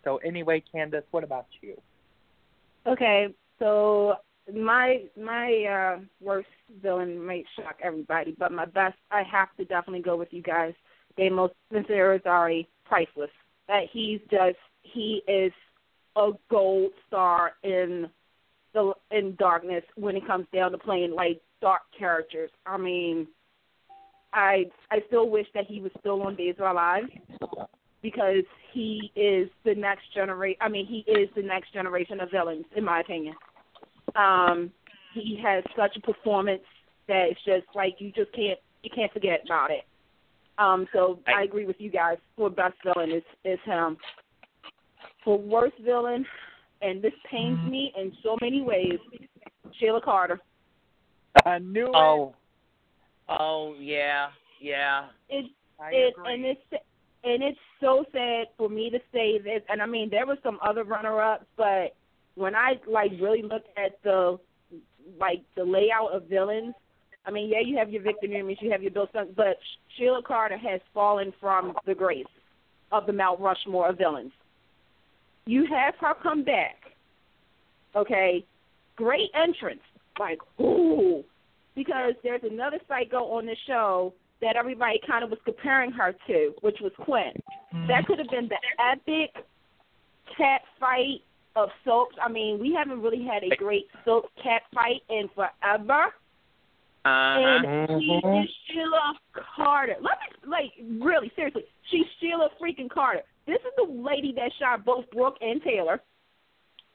So 0.05 0.17
anyway, 0.19 0.63
Candace, 0.73 1.05
what 1.11 1.25
about 1.25 1.47
you? 1.61 1.81
Okay, 2.87 3.29
so 3.59 4.15
my 4.53 5.03
my 5.21 5.65
uh 5.65 6.01
worst 6.21 6.49
villain 6.83 7.25
might 7.25 7.45
shock 7.57 7.77
everybody, 7.83 8.35
but 8.39 8.53
my 8.53 8.65
best 8.65 8.97
I 9.11 9.23
have 9.23 9.55
to 9.59 9.65
definitely 9.65 10.03
go 10.03 10.17
with 10.17 10.29
you 10.33 10.43
guys. 10.43 10.73
Deimos 11.17 11.51
Vincent 11.71 11.93
Irizarry, 11.95 12.67
priceless. 12.85 13.31
That 13.69 13.85
he's 13.93 14.21
just 14.31 14.57
he 14.83 15.23
is 15.29 15.53
a 16.17 16.31
gold 16.51 16.93
star 17.07 17.53
in 17.63 18.09
the 18.73 18.95
in 19.11 19.37
darkness 19.39 19.85
when 19.97 20.17
it 20.17 20.27
comes 20.27 20.47
down 20.53 20.73
to 20.73 20.79
playing 20.79 21.13
like 21.13 21.41
dark 21.61 21.83
characters. 21.97 22.51
I 22.67 22.79
mean, 22.79 23.27
I 24.33 24.65
I 24.91 24.99
still 25.09 25.29
wish 25.29 25.47
that 25.55 25.67
he 25.67 25.81
was 25.81 25.93
still 26.01 26.23
on 26.23 26.37
Days 26.37 26.55
of 26.59 26.65
Our 26.65 26.75
Lives 26.75 27.11
because 28.03 28.45
he 28.73 29.11
is 29.15 29.49
the 29.65 29.75
next 29.75 30.13
generation. 30.15 30.59
I 30.61 30.69
mean, 30.69 30.87
he 30.87 30.99
is 31.11 31.29
the 31.37 31.43
next 31.43 31.73
generation 31.73 32.21
of 32.21 32.31
villains, 32.31 32.65
in 32.77 32.85
my 32.85 33.01
opinion. 33.01 33.35
Um, 34.17 34.71
he 35.15 35.41
has 35.43 35.65
such 35.77 35.97
a 35.97 36.01
performance 36.01 36.63
that 37.09 37.27
it's 37.31 37.45
just 37.45 37.67
like 37.75 37.97
you 37.99 38.13
just 38.13 38.33
can't 38.33 38.59
you 38.83 38.91
can't 38.95 39.13
forget 39.13 39.43
about 39.45 39.71
it. 39.71 39.85
Um, 40.59 40.87
so 40.93 41.19
I, 41.27 41.41
I- 41.41 41.43
agree 41.43 41.67
with 41.67 41.77
you 41.79 41.91
guys. 41.91 42.19
For 42.37 42.51
best 42.51 42.75
villain 42.85 43.11
is 43.11 43.23
is 43.45 43.59
him. 43.65 43.97
For 45.25 45.39
worst 45.39 45.77
villain, 45.85 46.25
and 46.81 47.03
this 47.03 47.13
pains 47.31 47.59
me 47.71 47.93
in 47.99 48.13
so 48.23 48.37
many 48.41 48.63
ways, 48.63 48.99
Sheila 49.79 50.01
Carter. 50.01 50.41
I 51.45 51.59
knew 51.59 51.87
it. 51.87 52.40
Oh, 53.31 53.75
yeah, 53.79 54.29
yeah. 54.61 55.07
It 55.29 55.47
I 55.81 55.91
it 55.93 56.15
agree. 56.19 56.35
and 56.35 56.45
it's 56.45 56.85
and 57.23 57.43
it's 57.43 57.59
so 57.81 58.05
sad 58.13 58.49
for 58.57 58.69
me 58.69 58.91
to 58.91 58.99
say 59.13 59.39
this 59.39 59.63
and 59.69 59.81
I 59.81 59.87
mean 59.87 60.11
there 60.11 60.27
were 60.27 60.39
some 60.43 60.59
other 60.67 60.85
runner 60.85 61.21
ups 61.21 61.47
but 61.57 61.95
when 62.35 62.55
I 62.55 62.75
like 62.87 63.13
really 63.21 63.43
look 63.43 63.63
at 63.77 64.03
the 64.03 64.39
like 65.19 65.43
the 65.57 65.65
layout 65.65 66.13
of 66.13 66.29
villains, 66.29 66.75
I 67.25 67.31
mean 67.31 67.49
yeah 67.51 67.61
you 67.65 67.79
have 67.79 67.91
your 67.91 68.03
Victor 68.03 68.27
Newmans, 68.27 68.61
you 68.61 68.71
have 68.71 68.83
your 68.83 68.91
Bill 68.91 69.09
but 69.13 69.59
Sheila 69.97 70.23
Carter 70.27 70.59
has 70.59 70.81
fallen 70.93 71.33
from 71.41 71.75
the 71.87 71.95
grace 71.95 72.27
of 72.93 73.07
the 73.07 73.13
Mount 73.13 73.41
Rushmore 73.41 73.89
of 73.89 73.99
villains. 73.99 74.33
You 75.47 75.67
have 75.67 75.95
her 76.01 76.15
come 76.23 76.45
back. 76.45 76.77
Okay. 77.97 78.45
Great 78.97 79.31
entrance. 79.35 79.81
Like, 80.19 80.39
ooh. 80.61 81.25
Because 81.81 82.13
there's 82.23 82.43
another 82.43 82.79
psycho 82.89 83.25
on 83.25 83.47
the 83.47 83.57
show 83.67 84.13
that 84.43 84.55
everybody 84.55 85.01
kind 85.07 85.25
of 85.25 85.31
was 85.31 85.39
comparing 85.47 85.91
her 85.93 86.15
to, 86.27 86.53
which 86.61 86.77
was 86.83 86.93
Quinn. 86.99 87.33
That 87.89 88.05
could 88.07 88.19
have 88.19 88.29
been 88.29 88.51
the 88.51 88.59
epic 88.93 89.33
cat 90.37 90.61
fight 90.79 91.23
of 91.57 91.71
soaps. 91.83 92.17
I 92.23 92.29
mean, 92.31 92.59
we 92.61 92.75
haven't 92.77 93.01
really 93.01 93.25
had 93.25 93.43
a 93.51 93.57
great 93.57 93.87
soap 94.05 94.27
cat 94.43 94.61
fight 94.75 95.01
in 95.09 95.31
forever. 95.35 96.13
Uh-huh. 97.07 97.41
And 97.41 98.03
she 98.03 98.29
is 98.29 98.51
Sheila 98.67 99.15
Carter. 99.57 99.97
Let 100.03 100.19
me, 100.21 100.51
like, 100.51 101.03
really, 101.03 101.33
seriously, 101.35 101.65
she's 101.91 102.05
Sheila 102.21 102.51
freaking 102.61 102.91
Carter. 102.91 103.23
This 103.47 103.61
is 103.61 103.73
the 103.79 103.91
lady 103.91 104.35
that 104.37 104.53
shot 104.61 104.85
both 104.85 105.11
Brooke 105.13 105.39
and 105.41 105.63
Taylor, 105.63 106.03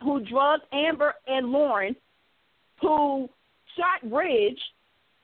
who 0.04 0.20
drugged 0.20 0.66
Amber 0.72 1.16
and 1.26 1.48
Lauren, 1.48 1.96
who 2.82 3.30
shot 3.76 4.12
Ridge, 4.12 4.60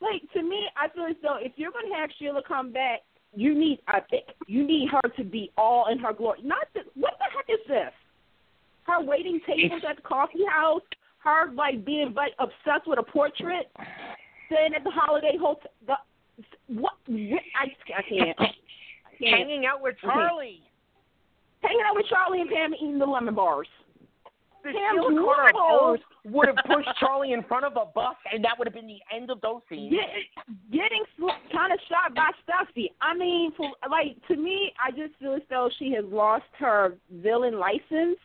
like 0.02 0.22
to 0.34 0.42
me, 0.42 0.68
I 0.76 0.90
feel 0.90 1.06
as 1.06 1.16
though 1.22 1.38
if 1.40 1.54
you're 1.56 1.72
gonna 1.72 1.96
have 1.96 2.10
Sheila 2.18 2.42
come 2.48 2.72
back, 2.72 3.02
you 3.36 3.58
need 3.58 3.80
Epic. 3.94 4.36
You 4.48 4.66
need 4.66 4.90
her 4.90 5.10
to 5.16 5.24
be 5.24 5.52
all 5.58 5.88
in 5.92 6.00
her 6.00 6.14
glory. 6.14 6.40
Not 6.44 6.68
the, 6.74 6.82
what 6.96 7.14
the 7.20 7.26
heck 7.36 7.46
is 7.50 7.66
this? 7.68 7.94
Her 8.84 9.02
waiting 9.02 9.40
tables 9.48 9.82
at 9.88 9.98
the 9.98 10.02
coffee 10.02 10.46
house. 10.50 10.82
Her 11.20 11.52
like 11.54 11.86
being 11.86 12.14
like 12.16 12.34
obsessed 12.40 12.88
with 12.88 13.00
a 13.00 13.04
portrait. 13.04 13.72
Staying 14.48 14.74
at 14.76 14.84
the 14.84 14.92
Holiday 14.92 15.38
Hotel. 15.40 15.72
The, 15.88 15.94
what? 16.68 16.94
I, 17.08 17.68
I 17.96 18.02
can't. 18.10 18.40
I 18.40 18.44
can't. 18.44 18.56
Hanging 19.20 19.66
out 19.66 19.82
with 19.82 19.96
Charlie. 20.02 20.62
Hanging 21.62 21.84
out 21.88 21.96
with 21.96 22.08
Charlie 22.08 22.42
and 22.42 22.50
Pam 22.50 22.74
eating 22.74 22.98
the 22.98 23.06
lemon 23.06 23.36
bars. 23.36 23.68
The 24.64 24.72
Pam's 24.72 25.02
Sheila 25.02 25.22
Carter 25.22 25.54
noodles. 25.54 26.00
pose 26.24 26.34
would 26.34 26.48
have 26.48 26.58
pushed 26.66 26.90
Charlie 27.00 27.34
in 27.34 27.44
front 27.44 27.66
of 27.66 27.74
a 27.74 27.86
bus, 27.86 28.16
and 28.32 28.44
that 28.44 28.58
would 28.58 28.68
have 28.68 28.74
been 28.74 28.88
the 28.88 29.02
end 29.14 29.32
of 29.32 29.42
those 29.42 29.62
scenes. 29.70 29.92
Get, 29.92 30.46
getting 30.72 31.04
kind 31.52 31.74
of 31.74 31.80
shot 31.90 32.14
by 32.16 32.30
Stuffy. 32.44 32.92
I 33.02 33.16
mean, 33.16 33.52
for 33.58 33.72
like 33.90 34.16
to 34.28 34.36
me, 34.36 34.74
I 34.84 34.92
just 34.92 35.18
feel 35.20 35.34
as 35.34 35.42
though 35.50 35.70
she 35.80 35.92
has 35.94 36.06
lost 36.06 36.46
her 36.60 36.96
villain 37.12 37.58
license, 37.58 38.18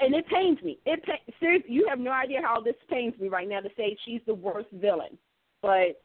and 0.00 0.14
it 0.14 0.26
pains 0.28 0.58
me. 0.62 0.78
It 0.86 1.04
seriously, 1.40 1.72
you 1.72 1.86
have 1.88 1.98
no 1.98 2.12
idea 2.12 2.40
how 2.42 2.60
this 2.60 2.76
pains 2.88 3.14
me 3.20 3.28
right 3.28 3.48
now 3.48 3.60
to 3.60 3.70
say 3.76 3.96
she's 4.04 4.20
the 4.26 4.34
worst 4.34 4.68
villain. 4.72 5.18
But 5.60 6.00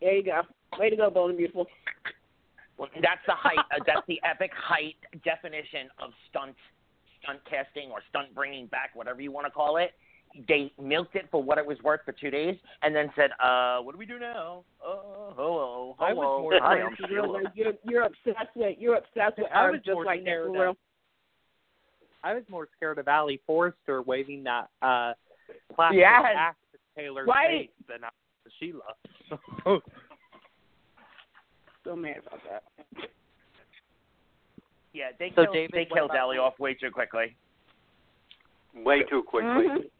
there 0.00 0.14
you 0.14 0.24
go. 0.24 0.42
Way 0.78 0.90
to 0.90 0.96
go, 0.96 1.10
Bold 1.10 1.30
and 1.30 1.38
Beautiful. 1.38 1.66
Well, 2.76 2.88
that's 2.94 3.20
the 3.26 3.34
height. 3.34 3.58
Uh, 3.58 3.82
that's 3.86 4.06
the 4.06 4.20
epic 4.24 4.52
height 4.54 4.96
definition 5.24 5.88
of 6.00 6.10
stunt, 6.30 6.54
stunt 7.28 7.40
casting 7.48 7.90
or 7.90 7.98
stunt 8.08 8.34
bringing 8.34 8.66
back, 8.66 8.90
whatever 8.94 9.20
you 9.20 9.32
want 9.32 9.46
to 9.46 9.50
call 9.50 9.76
it. 9.76 9.92
They 10.46 10.70
milked 10.80 11.16
it 11.16 11.26
for 11.30 11.42
what 11.42 11.56
it 11.56 11.64
was 11.66 11.78
worth 11.82 12.00
for 12.04 12.12
two 12.12 12.30
days, 12.30 12.54
and 12.82 12.94
then 12.94 13.10
said, 13.16 13.30
"Uh, 13.42 13.78
what 13.80 13.92
do 13.92 13.98
we 13.98 14.04
do 14.04 14.18
now? 14.18 14.62
Oh, 14.84 15.32
hello, 15.34 15.96
I 15.98 16.12
was 16.12 16.24
hello. 16.24 16.42
more 16.42 16.58
Hi, 16.60 16.80
I'm 16.82 16.94
scared 16.94 17.10
You're, 17.10 17.24
Sheila." 17.24 17.32
like, 17.32 17.52
you're, 17.54 17.72
you're 17.84 18.02
obsessed 18.02 18.54
with 18.54 18.76
you're 18.78 18.96
obsessed 18.96 19.38
with 19.38 19.46
I 19.54 19.70
was 19.70 19.80
just 19.84 19.96
like 20.04 20.20
that 20.20 20.24
scared 20.24 20.56
of- 20.68 20.76
I 22.22 22.34
was 22.34 22.42
more 22.50 22.68
scared 22.76 22.98
of 22.98 23.08
Aly 23.08 23.40
Forrester 23.46 24.02
waving 24.02 24.44
that 24.44 24.68
uh 24.82 25.14
plastic 25.74 26.00
Yes. 26.00 26.22
axe 26.36 26.58
at 26.74 26.80
Taylor's 27.00 27.26
Right. 27.26 27.70
face 27.70 27.70
than 27.88 28.04
I 28.04 28.10
was 28.44 28.52
Sheila. 28.60 29.80
So 31.84 31.96
mad 31.96 32.16
about 32.26 32.40
that. 32.50 32.64
Yeah, 34.98 35.10
they 35.16 35.28
So, 35.30 35.44
killed, 35.44 35.54
David, 35.54 35.70
they 35.72 35.84
killed 35.84 36.10
Ellie 36.10 36.36
you? 36.36 36.42
off 36.42 36.58
way 36.58 36.74
too 36.74 36.90
quickly. 36.90 37.36
Way 38.74 39.04
too 39.04 39.22
quickly. 39.22 39.68
Mhm. 39.68 39.90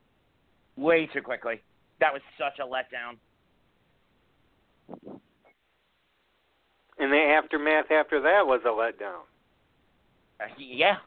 Way 0.77 1.07
too 1.07 1.23
quickly. 1.23 1.63
That 2.01 2.13
was 2.13 2.21
such 2.37 2.59
a 2.59 2.67
letdown. 2.67 3.17
And 6.99 7.13
the 7.13 7.23
aftermath 7.23 7.93
after 7.93 8.21
that 8.23 8.45
was 8.45 8.61
a 8.65 8.71
letdown. 8.71 9.23
Uh, 10.41 10.49
yeah. 10.57 10.99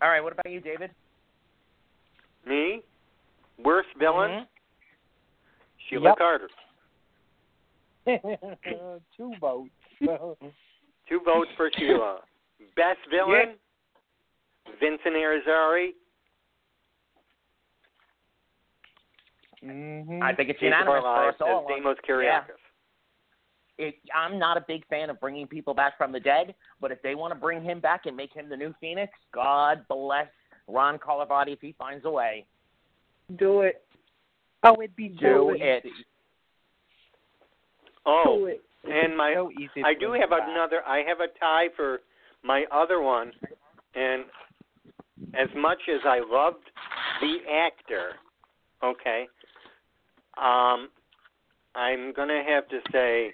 All 0.00 0.08
right, 0.08 0.22
what 0.22 0.32
about 0.32 0.48
you, 0.48 0.60
David? 0.60 0.94
Me? 2.44 2.84
Worst 3.58 3.92
villain? 3.96 4.30
Mhm. 4.30 4.48
Sheila 5.88 6.10
Yep. 6.10 6.18
Carter. 6.18 6.50
Two 9.16 9.34
votes. 9.40 9.72
Two 11.08 11.20
votes 11.24 11.50
for 11.56 11.70
Sheila. 11.76 12.20
Best 12.76 12.98
villain? 13.10 13.56
Vincent 14.80 15.14
Irizarry. 15.14 15.90
mm-hmm. 19.64 20.22
I 20.22 20.34
think 20.34 20.50
it's 20.50 20.58
Jason 20.60 20.72
unanimous 20.78 21.02
for 21.02 21.06
Barlives 21.06 21.28
us 21.30 21.34
all. 21.40 21.66
as 21.70 21.76
Deimos 21.76 21.96
Kyriakis. 22.08 22.42
it, 23.78 23.94
I'm 24.14 24.38
not 24.38 24.56
a 24.56 24.64
big 24.66 24.86
fan 24.88 25.10
of 25.10 25.20
bringing 25.20 25.46
people 25.46 25.74
back 25.74 25.96
from 25.98 26.12
the 26.12 26.20
dead, 26.20 26.54
but 26.80 26.90
if 26.92 27.00
they 27.02 27.14
want 27.14 27.32
to 27.32 27.38
bring 27.38 27.62
him 27.62 27.80
back 27.80 28.06
and 28.06 28.16
make 28.16 28.32
him 28.32 28.48
the 28.48 28.56
new 28.56 28.74
Phoenix, 28.80 29.12
God 29.32 29.84
bless 29.88 30.28
Ron 30.68 30.98
Carlivati 30.98 31.52
if 31.52 31.60
he 31.60 31.74
finds 31.78 32.04
a 32.04 32.10
way. 32.10 32.46
Do 33.38 33.60
it. 33.62 33.82
Oh, 34.62 34.74
it'd 34.82 34.96
be 34.96 35.08
Do 35.08 35.16
so 35.20 35.50
it. 35.50 35.84
easy. 35.84 35.94
Oh, 38.06 38.38
Do 38.38 38.46
it. 38.46 38.62
And 38.86 39.16
my 39.16 39.32
so 39.34 39.50
easy. 39.52 39.82
I 39.84 39.94
do 39.94 40.12
have 40.12 40.30
back. 40.30 40.40
another. 40.48 40.82
I 40.86 40.98
have 41.06 41.20
a 41.20 41.28
tie 41.38 41.68
for 41.76 42.00
my 42.42 42.64
other 42.70 43.00
one, 43.00 43.32
and 43.94 44.24
as 45.34 45.48
much 45.56 45.78
as 45.92 46.00
I 46.04 46.20
loved 46.20 46.64
the 47.20 47.36
actor, 47.50 48.10
okay, 48.82 49.26
um, 50.36 50.88
I'm 51.74 52.12
gonna 52.12 52.42
have 52.46 52.68
to 52.68 52.80
say 52.92 53.32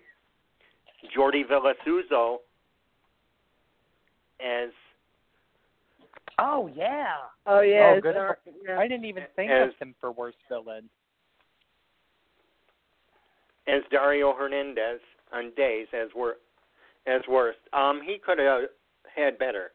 Jordi 1.16 1.42
Vilasuso 1.50 2.36
as 4.40 4.70
Oh 6.38 6.70
yeah. 6.74 7.06
Oh 7.46 7.60
yeah. 7.60 7.94
Oh, 7.96 8.00
good. 8.00 8.14
dark, 8.14 8.38
yeah. 8.66 8.78
I 8.78 8.86
didn't 8.88 9.04
even 9.04 9.24
think 9.36 9.50
As- 9.50 9.70
of 9.70 9.74
him 9.78 9.94
for 10.00 10.12
worst 10.12 10.38
villain. 10.48 10.88
as 13.68 13.82
Dario 13.90 14.32
Hernandez 14.32 15.00
on 15.32 15.52
Days 15.56 15.86
as 15.92 16.08
wor 16.14 16.36
as 17.06 17.22
worst. 17.28 17.58
Um, 17.72 18.00
he 18.04 18.18
could 18.24 18.38
have 18.38 18.62
had 19.14 19.38
better. 19.38 19.72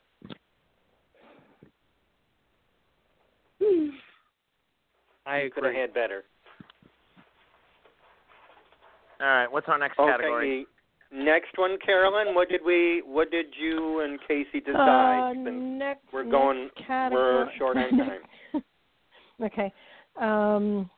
I 5.26 5.42
He 5.44 5.50
could 5.50 5.64
have 5.64 5.74
had 5.74 5.94
better. 5.94 6.24
All 9.22 9.28
right, 9.28 9.52
what's 9.52 9.68
our 9.70 9.80
next 9.80 9.96
category? 9.96 10.68
Next 11.12 11.58
one, 11.58 11.78
Carolyn. 11.84 12.36
What 12.36 12.50
did 12.50 12.62
we? 12.66 13.02
What 13.06 13.32
did 13.32 13.46
you 13.58 14.02
and 14.02 14.20
Casey 14.28 14.60
decide? 14.60 15.32
Uh, 15.32 15.34
next, 15.52 16.02
we're 16.12 16.24
going- 16.30 16.66
next 16.66 16.88
category. 16.88 17.46
we're 17.46 17.52
short 17.58 17.78
on 17.78 17.90
time. 17.98 18.20
okay. 19.44 19.72
Um, 20.20 20.90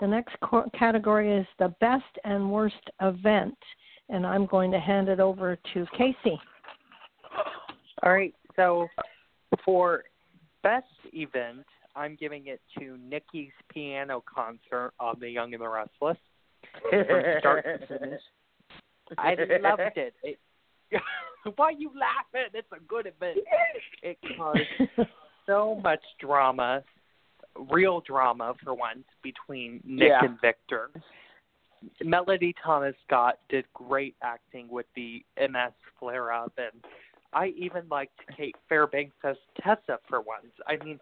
the 0.00 0.08
next 0.08 0.34
co- 0.42 0.68
category 0.76 1.32
is 1.36 1.46
the 1.58 1.74
best 1.80 2.04
and 2.24 2.50
worst 2.50 2.90
event, 3.00 3.56
and 4.08 4.26
I'm 4.26 4.46
going 4.46 4.70
to 4.70 4.80
hand 4.80 5.08
it 5.08 5.20
over 5.20 5.56
to 5.74 5.86
Casey. 5.96 6.38
All 8.02 8.12
right. 8.12 8.34
So 8.56 8.88
for 9.64 10.04
best 10.62 10.86
event, 11.12 11.64
I'm 11.96 12.16
giving 12.18 12.46
it 12.46 12.60
to 12.78 12.96
Nikki's 12.98 13.52
piano 13.72 14.22
concert 14.32 14.92
on 14.98 15.16
The 15.20 15.28
Young 15.30 15.54
and 15.54 15.62
the 15.62 15.68
Restless. 15.68 16.18
From 16.90 17.04
start 17.40 17.64
to 17.64 17.98
finish. 17.98 18.20
I 19.18 19.34
loved 19.60 19.96
it. 19.96 20.14
it 20.22 20.38
why 21.56 21.70
you 21.70 21.90
laughing? 21.90 22.50
It's 22.54 22.68
a 22.72 22.80
good 22.88 23.06
event. 23.06 23.38
It 24.02 24.18
caused 24.36 24.60
so 25.46 25.80
much 25.82 26.00
drama, 26.20 26.82
real 27.70 28.00
drama 28.00 28.54
for 28.62 28.74
once, 28.74 29.04
between 29.22 29.80
Nick 29.84 30.08
Yeah. 30.08 30.24
and 30.24 30.40
Victor. 30.40 30.90
Melody 32.02 32.54
Thomas 32.62 32.94
Scott 33.06 33.38
did 33.48 33.64
great 33.74 34.16
acting 34.22 34.68
with 34.68 34.86
the 34.94 35.24
MS 35.38 35.72
flare 35.98 36.32
up, 36.32 36.52
and 36.58 36.84
I 37.32 37.48
even 37.56 37.82
liked 37.90 38.18
Cait 38.36 38.54
Fairbanks 38.68 39.16
as 39.24 39.36
Tessa 39.62 39.98
for 40.08 40.20
once. 40.20 40.52
I 40.66 40.82
mean, 40.84 41.00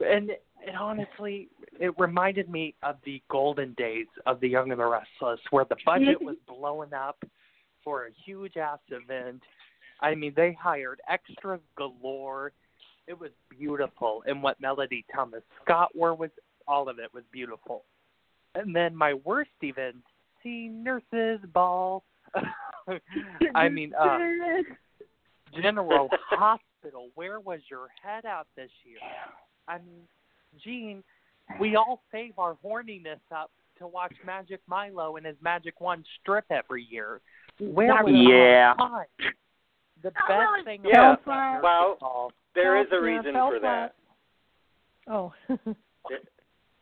and 0.00 0.30
it 0.30 0.74
honestly, 0.78 1.48
it 1.78 1.92
reminded 1.98 2.48
me 2.48 2.74
of 2.82 2.96
the 3.04 3.22
golden 3.28 3.74
days 3.74 4.06
of 4.26 4.40
The 4.40 4.48
Young 4.48 4.70
and 4.70 4.80
the 4.80 4.86
Restless, 4.86 5.40
where 5.50 5.64
the 5.64 5.76
budget 5.84 6.20
was 6.20 6.36
blowing 6.48 6.92
up 6.92 7.22
for 7.84 8.06
a 8.06 8.10
huge 8.24 8.56
ass 8.56 8.78
event. 8.90 9.42
I 10.00 10.14
mean, 10.14 10.32
they 10.36 10.56
hired 10.60 11.00
extras 11.08 11.60
galore. 11.76 12.52
It 13.06 13.18
was 13.18 13.30
beautiful, 13.50 14.22
and 14.26 14.42
what 14.42 14.60
Melody 14.60 15.04
Thomas 15.14 15.42
Scott 15.62 15.90
wore 15.94 16.14
was 16.14 16.30
all 16.68 16.88
of 16.88 16.98
it 16.98 17.12
was 17.12 17.24
beautiful. 17.32 17.84
And 18.54 18.74
then 18.74 18.94
my 18.94 19.14
worst 19.14 19.50
event, 19.62 19.96
see 20.42 20.68
Nurses 20.68 21.40
Ball. 21.52 22.02
I 23.54 23.68
mean, 23.68 23.92
uh, 23.98 24.18
General 25.62 26.08
Hospital. 26.30 27.08
Where 27.14 27.40
was 27.40 27.60
your 27.70 27.88
head 28.02 28.24
at 28.24 28.46
this 28.56 28.70
year? 28.84 28.98
I 29.68 29.78
mean, 29.78 30.02
Gene, 30.62 31.02
we 31.60 31.76
all 31.76 32.02
save 32.10 32.38
our 32.38 32.56
horniness 32.64 33.20
up 33.34 33.50
to 33.78 33.86
watch 33.86 34.14
Magic 34.26 34.60
Milo 34.66 35.16
and 35.16 35.24
his 35.26 35.36
Magic 35.42 35.80
One 35.80 36.04
strip 36.20 36.44
every 36.50 36.84
year. 36.90 37.20
Where 37.58 38.02
was 38.02 38.12
Yeah. 38.12 38.74
our 38.78 39.06
time? 39.06 39.34
The 40.02 40.10
Not 40.10 40.28
best 40.28 40.40
really. 40.52 40.64
thing 40.64 40.84
Yeah. 40.84 41.12
about 41.12 41.24
that 41.26 41.62
Well, 41.62 41.98
Nurses 42.00 42.34
There 42.54 42.76
is 42.80 42.86
a 42.92 43.00
reason 43.00 43.32
felt 43.32 43.54
for 43.54 43.60
that. 43.60 43.94
Oh. 45.06 45.32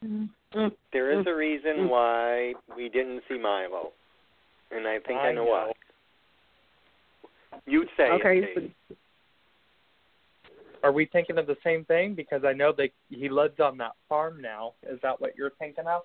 Mm. 0.55 0.73
There 0.93 1.19
is 1.19 1.27
a 1.29 1.35
reason 1.35 1.89
why 1.89 2.55
we 2.77 2.89
didn't 2.89 3.23
see 3.29 3.39
Milo, 3.39 3.93
and 4.73 4.87
I 4.87 4.99
think 5.07 5.21
I, 5.21 5.29
I 5.29 5.33
know, 5.33 5.45
know. 5.45 5.51
why. 5.51 5.73
You'd 7.67 7.89
say 7.97 8.05
Okay, 8.05 8.39
it, 8.39 8.55
Kate. 8.89 8.97
Are 10.83 10.93
we 10.93 11.07
thinking 11.07 11.39
of 11.39 11.47
the 11.47 11.57
same 11.63 11.85
thing? 11.85 12.15
Because 12.15 12.43
I 12.45 12.53
know 12.53 12.73
that 12.79 12.89
he 13.11 13.29
lives 13.29 13.61
on 13.61 13.77
that 13.79 13.93
farm 14.09 14.41
now. 14.41 14.73
Is 14.83 14.99
that 15.03 15.21
what 15.21 15.37
you're 15.37 15.53
thinking 15.59 15.87
of? 15.87 16.03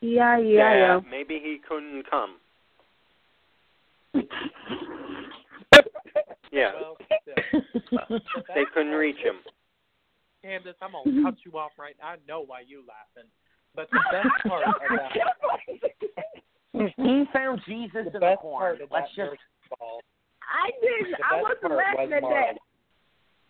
Yeah, 0.00 0.38
yeah, 0.38 0.74
yeah. 0.74 1.00
maybe 1.10 1.40
he 1.42 1.58
couldn't 1.68 2.04
come. 2.10 2.36
Yeah, 6.52 6.72
Well, 6.74 6.98
they 8.54 8.64
couldn't 8.74 8.92
reach 8.92 9.16
him. 9.16 9.36
Candace, 10.42 10.74
I'm 10.82 10.92
gonna 10.92 11.22
cut 11.22 11.38
you 11.46 11.58
off 11.58 11.72
right. 11.78 11.94
now. 11.98 12.08
I 12.08 12.16
know 12.28 12.44
why 12.44 12.60
you 12.60 12.84
laughing, 12.84 13.30
but 13.74 13.88
the 13.90 14.00
best 14.12 14.28
part 14.48 14.64
of 14.66 14.74
that, 14.90 15.12
he 16.96 17.24
found 17.32 17.60
Jesus 17.66 18.06
the 18.10 18.14
in 18.14 18.20
the 18.20 18.36
corn. 18.40 18.78
Let's 18.90 19.08
just 19.16 19.30
ball, 19.78 20.00
I 20.42 20.70
didn't. 20.80 21.14
I 21.30 21.40
wasn't 21.42 21.72
laughing 21.76 22.10
was 22.10 22.12
at 22.16 22.22
Marla. 22.22 22.30
that. 22.30 22.58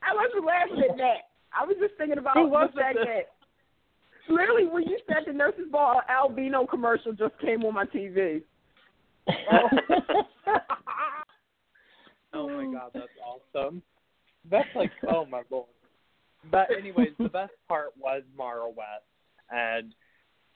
I 0.03 0.15
wasn't 0.15 0.45
laughing 0.45 0.83
at 0.91 0.97
that. 0.99 1.17
I 1.53 1.65
was 1.65 1.77
just 1.81 1.95
thinking 1.99 2.19
about 2.19 2.35
Who 2.37 2.45
the 2.45 2.49
wasn't 2.49 2.77
fact 2.77 2.99
the- 2.99 3.05
that 3.07 4.33
literally 4.33 4.67
when 4.67 4.85
you 4.85 4.99
said 5.09 5.25
the 5.27 5.33
nurses 5.33 5.67
ball 5.71 6.01
albino 6.09 6.67
commercial 6.67 7.13
just 7.13 7.39
came 7.41 7.65
on 7.65 7.75
my 7.75 7.85
TV. 7.87 8.43
Oh 12.35 12.49
my 12.49 12.65
god, 12.79 12.91
that's 12.95 13.09
awesome. 13.55 13.83
That's 14.51 14.69
like, 14.75 14.91
oh 15.09 15.27
my 15.27 15.43
lord. 15.51 15.67
But 16.51 16.69
anyways, 16.77 17.11
the 17.19 17.29
best 17.29 17.53
part 17.69 17.89
was 18.01 18.23
Maura 18.37 18.69
West 18.69 19.05
and 19.51 19.95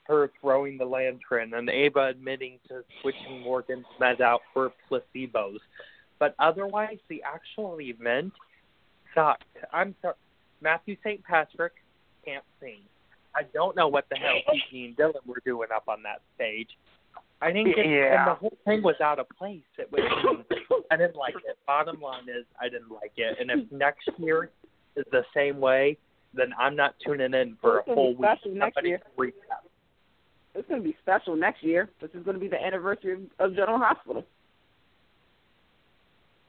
her 0.06 0.30
throwing 0.40 0.78
the 0.78 0.84
lantern 0.84 1.54
and 1.54 1.68
Ava 1.68 2.06
admitting 2.06 2.58
to 2.68 2.82
switching 3.00 3.42
Morgan's 3.42 3.86
meds 4.00 4.20
out 4.20 4.40
for 4.52 4.72
placebos. 4.90 5.58
But 6.18 6.34
otherwise, 6.38 6.98
the 7.08 7.22
actual 7.22 7.80
event 7.80 8.32
sucked. 9.14 9.44
I'm 9.72 9.94
sorry. 10.00 10.14
Matthew 10.62 10.96
St. 11.04 11.22
Patrick 11.24 11.74
can't 12.24 12.44
sing. 12.60 12.80
I 13.34 13.42
don't 13.52 13.76
know 13.76 13.88
what 13.88 14.06
the 14.10 14.16
hell 14.16 14.40
Kiki 14.50 14.86
and 14.86 14.96
Dillon 14.96 15.20
were 15.26 15.42
doing 15.44 15.68
up 15.74 15.84
on 15.88 16.02
that 16.04 16.22
stage. 16.34 16.68
I 17.42 17.52
didn't 17.52 17.76
get, 17.76 17.84
and 17.84 18.26
the 18.26 18.34
whole 18.34 18.56
thing 18.64 18.82
was 18.82 18.94
out 19.02 19.18
of 19.18 19.28
place. 19.36 19.60
It 19.78 19.92
was 19.92 20.00
I 20.90 20.96
didn't 20.96 21.16
like 21.16 21.34
it. 21.34 21.58
Bottom 21.66 22.00
line 22.00 22.24
is, 22.28 22.46
I 22.60 22.70
didn't 22.70 22.90
like 22.90 23.12
it. 23.16 23.36
And 23.38 23.50
if 23.50 23.70
next 23.70 24.08
year 24.16 24.50
is 24.96 25.04
the 25.12 25.22
same 25.34 25.60
way, 25.60 25.98
then 26.32 26.54
I'm 26.58 26.74
not 26.74 26.94
tuning 27.04 27.34
in 27.34 27.58
for 27.60 27.80
a 27.80 27.84
full 27.84 28.16
week. 28.16 28.18
special 28.18 28.54
next 28.54 28.74
Somebody 28.74 28.88
year. 28.88 29.00
recap. 29.18 29.65
It's 30.56 30.66
going 30.68 30.82
to 30.82 30.88
be 30.88 30.96
special 31.02 31.36
next 31.36 31.62
year. 31.62 31.90
This 32.00 32.10
is 32.14 32.24
going 32.24 32.34
to 32.34 32.40
be 32.40 32.48
the 32.48 32.60
anniversary 32.62 33.12
of, 33.12 33.20
of 33.38 33.54
General 33.54 33.78
Hospital. 33.78 34.24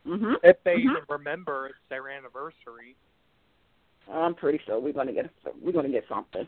Mhm. 0.08 0.36
If 0.44 0.64
they 0.64 0.76
Mhm. 0.78 0.92
even 0.92 1.04
remember 1.10 1.68
it's 1.68 1.78
their 1.90 2.08
anniversary. 2.10 2.96
I'm 4.10 4.34
pretty 4.36 4.60
sure 4.60 4.80
we're 4.80 4.94
going 4.94 5.08
to 5.08 5.14
get 5.14 5.30
we're 5.62 5.74
going 5.74 5.86
to 5.86 5.92
get 5.92 6.08
something. 6.08 6.48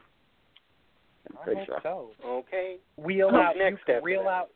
I'm 1.30 1.38
I 1.38 1.44
pretty 1.44 1.60
hope 1.60 1.66
sure. 1.68 1.80
so. 1.84 2.12
Okay. 2.26 2.78
Wheel 2.96 3.30
Who's 3.30 3.40
out, 3.40 3.56
you 3.58 3.64
next 3.64 3.84
can 3.84 3.96
after 3.96 4.06
reel 4.06 4.24
that? 4.24 4.30
out 4.30 4.50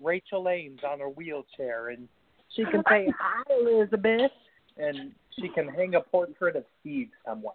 Rachel 0.00 0.48
Ames 0.50 0.80
on 0.84 1.00
her 1.00 1.08
wheelchair, 1.08 1.88
and 1.88 2.06
she 2.50 2.64
can 2.66 2.82
say 2.88 3.08
hi, 3.18 3.42
Elizabeth, 3.54 4.32
and 4.76 5.14
she 5.38 5.48
can 5.48 5.68
hang 5.68 5.94
a 5.94 6.00
portrait 6.02 6.56
of 6.56 6.64
Steve 6.80 7.08
somewhere. 7.24 7.54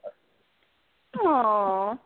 Aww. 1.18 2.00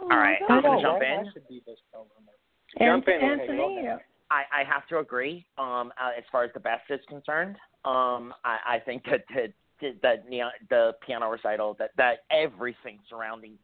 All 0.00 0.08
right, 0.08 0.38
I 0.48 0.52
I'm 0.52 0.62
gonna 0.62 0.80
jump 0.80 1.02
in. 1.02 1.26
I 1.26 1.32
should 1.32 1.48
be 1.48 1.62
this 1.66 1.78
showrunner. 1.94 2.86
Jump 2.86 3.08
in. 3.08 3.14
Anthony, 3.14 3.42
Okay, 3.42 3.56
go 3.56 3.78
ahead. 3.78 4.00
I, 4.30 4.42
I 4.60 4.64
have 4.64 4.86
to 4.88 4.98
agree. 4.98 5.46
Um, 5.56 5.92
uh, 6.00 6.10
as 6.16 6.24
far 6.30 6.44
as 6.44 6.50
the 6.52 6.60
best 6.60 6.82
is 6.90 7.00
concerned, 7.08 7.56
um, 7.84 8.34
I, 8.44 8.76
I 8.76 8.78
think 8.84 9.04
that 9.04 9.24
the 9.34 9.52
the 9.80 9.96
the, 10.02 10.14
neo- 10.28 10.50
the 10.68 10.92
piano 11.04 11.30
recital 11.30 11.76
that 11.78 11.90
that 11.96 12.18
everything 12.30 12.98
surrounding 13.08 13.54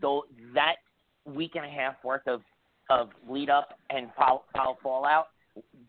though 0.00 0.24
that 0.54 0.76
week 1.24 1.52
and 1.54 1.64
a 1.64 1.68
half 1.68 1.94
worth 2.04 2.26
of 2.26 2.40
of 2.90 3.10
lead 3.28 3.50
up 3.50 3.78
and 3.90 4.08
foul, 4.16 4.44
foul 4.54 4.78
fallout, 4.82 5.28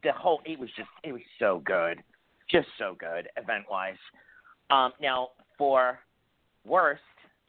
the 0.04 0.12
whole 0.12 0.42
it 0.46 0.60
was 0.60 0.70
just 0.76 0.90
it 1.04 1.12
was 1.12 1.22
so 1.40 1.62
good, 1.66 2.02
just 2.50 2.68
so 2.78 2.96
good 3.00 3.28
event 3.38 3.66
wise. 3.70 3.96
Um, 4.70 4.92
now 5.02 5.30
for 5.58 6.00
worst, 6.66 7.02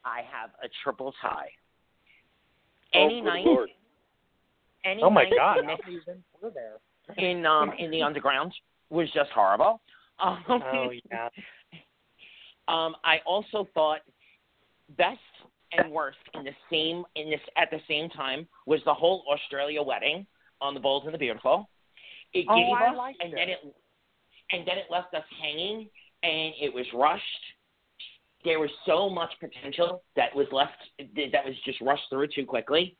I 0.05 0.21
have 0.31 0.51
a 0.63 0.67
triple 0.83 1.13
tie. 1.21 1.49
Any 2.97 3.21
oh, 3.21 3.25
night, 3.25 3.45
Lord. 3.45 3.69
any 4.85 5.03
Oh 5.03 5.09
my 5.09 5.23
night 5.23 5.33
God! 5.37 5.57
in 5.59 5.65
How 5.65 5.75
this 5.75 5.85
many 5.85 5.97
events 5.97 6.23
were 6.41 6.51
there? 6.51 6.77
in 7.17 7.45
um 7.45 7.71
in 7.77 7.89
the 7.91 8.01
underground 8.01 8.53
was 8.89 9.09
just 9.13 9.29
horrible. 9.31 9.81
Um, 10.19 10.43
Oh 10.49 10.89
yeah. 11.11 11.29
um, 12.67 12.95
I 13.03 13.17
also 13.23 13.67
thought 13.75 13.99
best 14.97 15.19
and 15.73 15.91
worst 15.91 16.17
in 16.33 16.43
the 16.43 16.55
same 16.71 17.03
in 17.15 17.29
this 17.29 17.39
at 17.55 17.69
the 17.69 17.77
same 17.87 18.09
time 18.09 18.47
was 18.65 18.79
the 18.85 18.93
whole 18.95 19.23
Australia 19.31 19.83
wedding 19.83 20.25
on 20.59 20.73
the 20.73 20.79
Bold 20.79 21.05
and 21.05 21.13
the 21.13 21.19
Beautiful. 21.19 21.69
It 22.33 22.47
Oh, 22.49 22.55
gave 22.55 22.73
I 22.73 22.87
us 22.87 23.15
and 23.19 23.31
it. 23.31 23.35
then 23.35 23.49
it 23.49 23.75
and 24.51 24.67
then 24.67 24.79
it 24.79 24.85
left 24.89 25.13
us 25.13 25.23
hanging 25.39 25.87
and 26.23 26.53
it 26.59 26.73
was 26.73 26.85
rushed. 26.95 27.23
There 28.47 28.61
was 28.61 28.69
so 28.85 29.09
much 29.09 29.33
potential 29.41 30.03
that 30.15 30.33
was 30.33 30.47
left 30.53 30.77
that 30.99 31.45
was 31.45 31.53
just 31.65 31.81
rushed 31.81 32.03
through 32.09 32.27
too 32.33 32.45
quickly. 32.45 32.95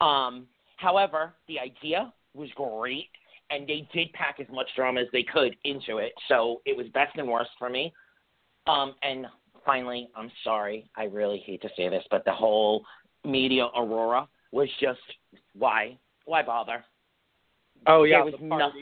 Um, 0.00 0.46
however, 0.78 1.34
the 1.48 1.58
idea 1.60 2.14
was 2.32 2.48
great 2.56 3.10
and 3.50 3.68
they 3.68 3.86
did 3.92 4.10
pack 4.14 4.36
as 4.40 4.46
much 4.50 4.66
drama 4.74 5.02
as 5.02 5.06
they 5.12 5.22
could 5.22 5.54
into 5.64 5.98
it. 5.98 6.14
So 6.28 6.62
it 6.64 6.74
was 6.74 6.86
best 6.94 7.14
and 7.18 7.28
worst 7.28 7.50
for 7.58 7.68
me. 7.68 7.92
Um, 8.66 8.94
and 9.02 9.26
finally, 9.66 10.08
I'm 10.16 10.32
sorry, 10.42 10.88
I 10.96 11.04
really 11.04 11.42
hate 11.44 11.60
to 11.60 11.68
say 11.76 11.90
this, 11.90 12.04
but 12.10 12.24
the 12.24 12.32
whole 12.32 12.82
media 13.22 13.66
aurora 13.76 14.26
was 14.50 14.68
just 14.80 15.00
why 15.52 15.98
why 16.24 16.42
bother? 16.42 16.82
Oh 17.86 18.04
yeah, 18.04 18.16
There 18.16 18.24
was 18.24 18.34
the 18.40 18.46
no- 18.46 18.72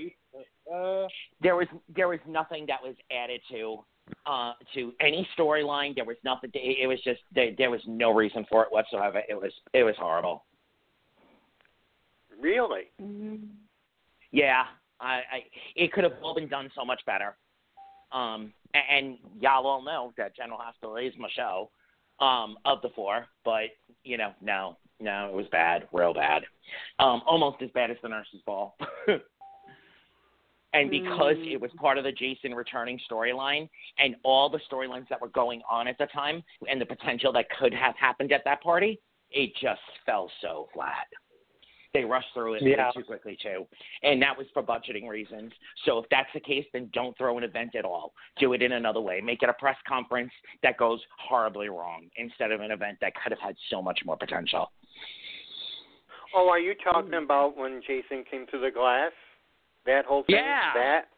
Uh, 0.72 1.08
There 1.40 1.56
was 1.56 1.66
there 1.88 2.06
was 2.06 2.20
nothing 2.24 2.66
that 2.66 2.80
was 2.80 2.94
added 3.10 3.40
to 3.50 3.84
uh 4.26 4.52
to 4.74 4.92
any 5.00 5.26
storyline. 5.38 5.94
There 5.94 6.04
was 6.04 6.16
nothing. 6.24 6.50
It 6.54 6.78
it 6.82 6.86
was 6.86 7.00
just 7.02 7.20
there, 7.34 7.52
there 7.56 7.70
was 7.70 7.80
no 7.86 8.12
reason 8.12 8.46
for 8.48 8.62
it 8.62 8.72
whatsoever. 8.72 9.22
It 9.28 9.34
was 9.34 9.52
it 9.72 9.82
was 9.82 9.94
horrible. 9.98 10.44
Really? 12.40 12.90
Yeah, 14.32 14.64
I, 15.00 15.06
I 15.14 15.44
it 15.76 15.92
could 15.92 16.04
have 16.04 16.14
all 16.22 16.34
been 16.34 16.48
done 16.48 16.70
so 16.74 16.84
much 16.84 17.00
better. 17.06 17.36
Um, 18.12 18.52
a- 18.74 18.92
and, 18.92 19.18
y'all 19.40 19.66
all 19.66 19.82
know 19.82 20.12
that 20.16 20.36
General 20.36 20.58
Hospital 20.58 20.96
is 20.96 21.12
my 21.18 21.28
show 21.34 21.70
um, 22.20 22.56
of 22.64 22.80
the 22.82 22.90
four, 22.90 23.26
but 23.44 23.70
you 24.04 24.16
know, 24.16 24.32
no, 24.40 24.76
no, 25.00 25.28
it 25.28 25.34
was 25.34 25.46
bad, 25.50 25.88
real 25.92 26.14
bad, 26.14 26.42
um, 26.98 27.22
almost 27.26 27.60
as 27.62 27.70
bad 27.70 27.90
as 27.90 27.96
the 28.02 28.08
Nurses 28.08 28.40
Ball. 28.46 28.76
and 30.74 30.90
because 30.90 31.36
mm. 31.36 31.52
it 31.52 31.60
was 31.60 31.70
part 31.76 31.96
of 31.96 32.04
the 32.04 32.12
Jason 32.12 32.54
returning 32.54 33.00
storyline, 33.10 33.68
and 33.98 34.16
all 34.24 34.50
the 34.50 34.60
storylines 34.70 35.08
that 35.08 35.20
were 35.20 35.28
going 35.28 35.62
on 35.70 35.88
at 35.88 35.96
the 35.98 36.06
time, 36.06 36.42
and 36.68 36.80
the 36.80 36.86
potential 36.86 37.32
that 37.32 37.46
could 37.58 37.72
have 37.72 37.94
happened 37.96 38.32
at 38.32 38.42
that 38.44 38.62
party, 38.62 39.00
it 39.30 39.50
just 39.62 39.80
fell 40.04 40.30
so 40.42 40.68
flat. 40.74 41.06
They 41.92 42.04
rushed 42.04 42.34
through 42.34 42.54
it 42.54 42.62
Yeah. 42.62 42.90
too 42.90 43.04
quickly 43.04 43.36
too, 43.36 43.68
and 44.02 44.20
that 44.20 44.36
was 44.36 44.48
for 44.52 44.64
budgeting 44.64 45.08
reasons. 45.08 45.52
So 45.84 45.98
if 45.98 46.08
that's 46.10 46.32
the 46.32 46.40
case, 46.40 46.66
then 46.72 46.90
don't 46.92 47.16
throw 47.16 47.38
an 47.38 47.44
event 47.44 47.76
at 47.76 47.84
all. 47.84 48.12
Do 48.36 48.52
it 48.52 48.62
in 48.62 48.72
another 48.72 49.00
way. 49.00 49.20
Make 49.20 49.44
it 49.44 49.48
a 49.48 49.54
press 49.54 49.76
conference 49.86 50.32
that 50.64 50.76
goes 50.76 51.00
horribly 51.20 51.68
wrong 51.68 52.10
instead 52.16 52.50
of 52.50 52.60
an 52.60 52.72
event 52.72 52.98
that 53.00 53.14
could 53.14 53.30
have 53.30 53.40
had 53.40 53.56
so 53.70 53.80
much 53.80 54.04
more 54.04 54.16
potential. 54.16 54.72
Oh, 56.34 56.48
are 56.48 56.58
you 56.58 56.74
talking 56.74 57.14
about 57.14 57.56
when 57.56 57.80
Jason 57.86 58.24
came 58.28 58.46
through 58.48 58.62
the 58.62 58.72
glass? 58.72 59.12
That 59.86 60.04
whole 60.06 60.22
thing? 60.24 60.36
Yeah. 60.36 60.72
That 60.74 61.08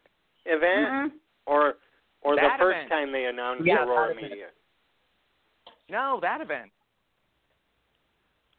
event? 0.45 1.13
Mhm. 1.13 1.19
Or 1.47 1.75
or 2.23 2.35
the 2.35 2.43
first 2.59 2.77
event. 2.77 2.89
time 2.91 3.13
they 3.13 3.27
announced 3.27 3.65
Yeah, 3.65 3.85
Aurora 3.85 4.15
that. 4.15 4.21
Media? 4.23 4.49
No, 5.89 6.19
that 6.21 6.41
event. 6.41 6.73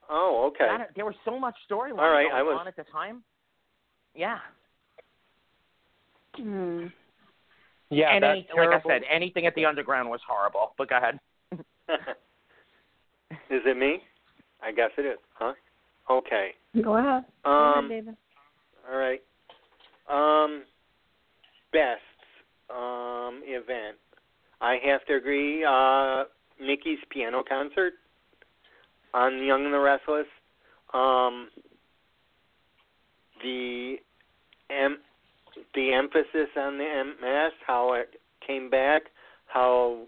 Oh, 0.09 0.45
okay. 0.47 0.65
That, 0.77 0.95
there 0.95 1.03
was 1.05 1.15
so 1.25 1.37
much 1.37 1.55
storyline 1.69 1.99
All 1.99 2.09
right, 2.09 2.23
going 2.29 2.33
I 2.35 2.43
was- 2.43 2.57
on 2.59 2.67
at 2.67 2.77
the 2.77 2.85
time. 2.85 3.23
Yeah, 4.15 4.39
Hmm. 6.35 6.87
yeah, 7.89 8.09
and 8.13 8.23
that 8.23 8.31
any, 8.31 8.47
like 8.55 8.69
I 8.69 8.81
said, 8.87 9.03
anything 9.09 9.45
at 9.47 9.53
the 9.55 9.65
underground 9.65 10.09
was 10.09 10.21
horrible. 10.27 10.73
But 10.77 10.89
go 10.89 10.97
ahead. 10.97 11.19
is 13.49 13.61
it 13.65 13.77
me? 13.77 14.03
I 14.61 14.71
guess 14.71 14.91
it 14.97 15.05
is, 15.05 15.19
huh? 15.33 15.53
Okay. 16.09 16.55
Go 16.81 16.97
ahead. 16.97 17.25
Go 17.43 17.51
Um 17.51 17.85
ahead, 17.85 17.89
David. 17.89 18.17
all 18.89 18.97
right. 18.97 19.21
Um 20.09 20.63
best 21.71 22.01
um 22.69 23.41
event. 23.45 23.97
I 24.61 24.77
have 24.85 25.05
to 25.07 25.15
agree, 25.15 25.63
uh 25.63 26.23
Nikki's 26.59 26.99
piano 27.09 27.43
concert 27.47 27.93
on 29.13 29.43
Young 29.43 29.65
and 29.65 29.73
the 29.73 29.79
Restless. 29.79 30.27
Um 30.93 31.49
the 33.43 33.97
em- 34.69 34.99
the 35.75 35.93
emphasis 35.93 36.49
on 36.55 36.77
the 36.77 37.03
MS, 37.19 37.53
how 37.65 37.93
it 37.93 38.19
came 38.45 38.69
back, 38.69 39.03
how 39.47 40.03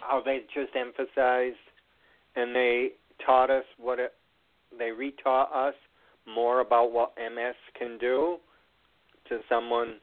how 0.00 0.22
they 0.24 0.40
just 0.54 0.74
emphasized 0.74 1.56
and 2.36 2.54
they 2.54 2.90
taught 3.24 3.50
us 3.50 3.64
what 3.78 3.98
it, 3.98 4.14
they 4.78 4.90
retaught 4.90 5.52
us 5.52 5.74
more 6.34 6.60
about 6.60 6.92
what 6.92 7.12
MS 7.16 7.54
can 7.78 7.98
do 7.98 8.38
to 9.28 9.38
someone 9.48 9.96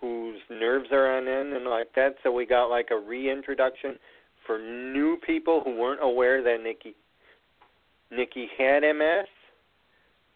whose 0.00 0.38
nerves 0.50 0.88
are 0.92 1.16
on 1.16 1.26
end 1.26 1.54
and 1.54 1.66
like 1.66 1.92
that. 1.96 2.14
So 2.22 2.30
we 2.30 2.46
got 2.46 2.66
like 2.66 2.88
a 2.90 2.98
reintroduction 2.98 3.96
for 4.46 4.58
new 4.58 5.18
people 5.26 5.62
who 5.64 5.76
weren't 5.76 6.02
aware 6.02 6.42
that 6.42 6.62
Nikki 6.62 6.94
Nikki 8.10 8.48
had 8.56 8.82
MS. 8.82 9.26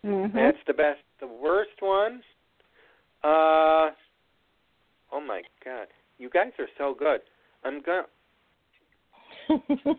Mm-hmm. 0.04 0.36
That's 0.36 0.58
the 0.66 0.74
best. 0.74 1.00
The 1.20 1.26
worst 1.26 1.80
one. 1.80 2.22
Uh. 3.22 3.90
Oh 5.14 5.20
my 5.20 5.42
God, 5.64 5.86
you 6.18 6.30
guys 6.30 6.52
are 6.58 6.68
so 6.78 6.94
good. 6.98 7.20
I'm 7.64 7.80
gonna. 7.82 8.06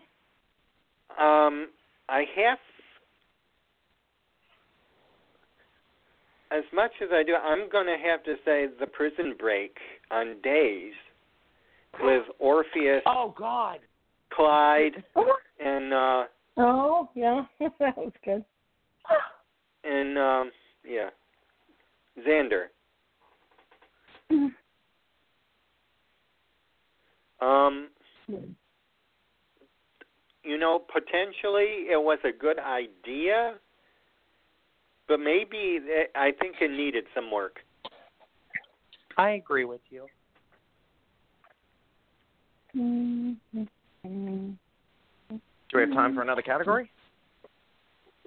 Um, 1.18 1.68
I 2.08 2.24
have. 2.36 2.58
As 6.54 6.62
much 6.72 6.92
as 7.02 7.08
I 7.12 7.22
do, 7.24 7.34
I'm 7.34 7.68
going 7.68 7.86
to 7.86 7.96
have 8.08 8.22
to 8.24 8.34
say 8.44 8.66
the 8.78 8.86
Prison 8.86 9.34
Break 9.38 9.76
on 10.10 10.40
Days 10.42 10.92
with 12.00 12.22
Orpheus, 12.38 13.02
Oh 13.06 13.34
God. 13.36 13.78
Clyde, 14.32 15.02
and 15.64 15.92
uh 15.92 16.24
oh, 16.56 17.08
yeah, 17.14 17.42
that 17.78 17.96
was 17.96 18.12
good. 18.24 18.44
and 19.84 20.18
um 20.18 20.50
yeah, 20.84 21.10
Xander. 22.26 22.66
Um, 27.40 27.88
you 30.42 30.56
know, 30.58 30.78
potentially 30.78 31.86
it 31.90 32.00
was 32.02 32.18
a 32.24 32.32
good 32.32 32.58
idea, 32.58 33.54
but 35.08 35.20
maybe 35.20 35.80
I 36.14 36.32
think 36.40 36.56
it 36.60 36.70
needed 36.70 37.04
some 37.14 37.30
work. 37.30 37.58
I 39.16 39.30
agree 39.30 39.64
with 39.64 39.80
you. 39.90 40.06
Do 42.74 43.36
we 45.74 45.80
have 45.80 45.92
time 45.92 46.14
for 46.14 46.22
another 46.22 46.42
category? 46.42 46.90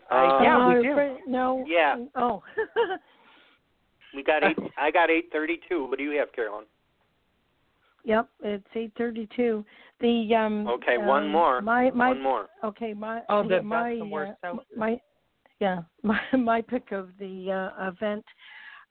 Uh, 0.09 0.39
yeah, 0.41 0.57
no, 0.57 0.77
we 0.77 0.83
do. 0.83 1.17
No. 1.27 1.65
Yeah. 1.67 1.97
Oh. 2.15 2.41
we 4.15 4.23
got 4.23 4.43
eight. 4.43 4.57
I 4.77 4.89
got 4.89 5.09
eight 5.09 5.29
thirty-two. 5.33 5.85
What 5.85 5.97
do 5.97 6.03
you 6.05 6.17
have, 6.17 6.31
Carolyn? 6.31 6.65
Yep, 8.05 8.29
it's 8.41 8.65
eight 8.75 8.93
thirty-two. 8.97 9.65
The 9.99 10.35
um. 10.35 10.67
Okay, 10.67 10.97
one 10.97 11.23
um, 11.23 11.31
more. 11.31 11.61
My 11.61 11.91
my. 11.91 12.09
One 12.09 12.23
more. 12.23 12.47
Okay, 12.63 12.93
my. 12.93 13.21
Oh, 13.27 13.45
the 13.45 13.61
my 13.61 13.91
best 13.91 14.01
and 14.01 14.11
worst 14.11 14.31
uh, 14.43 14.53
my. 14.77 14.99
Yeah, 15.59 15.81
my 16.03 16.19
my 16.37 16.61
pick 16.61 16.91
of 16.91 17.09
the 17.19 17.51
uh, 17.77 17.87
event, 17.89 18.25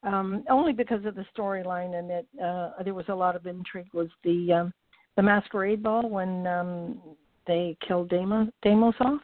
um, 0.03 0.45
only 0.51 0.73
because 0.73 1.05
of 1.05 1.15
the 1.15 1.25
storyline 1.37 1.99
and 1.99 2.11
it. 2.11 2.27
Uh, 2.43 2.83
there 2.83 2.95
was 2.95 3.09
a 3.09 3.15
lot 3.15 3.37
of 3.37 3.47
intrigue. 3.47 3.93
Was 3.93 4.09
the 4.25 4.53
um, 4.53 4.73
the 5.17 5.23
masquerade 5.23 5.83
ball 5.83 6.09
when 6.09 6.47
um, 6.47 7.01
they 7.47 7.77
killed 7.87 8.09
Deimos 8.11 8.49
Deimos 8.63 8.95
off? 9.01 9.21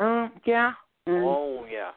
Um, 0.00 0.32
yeah. 0.44 0.72
Oh 1.06 1.64
yeah. 1.70 1.90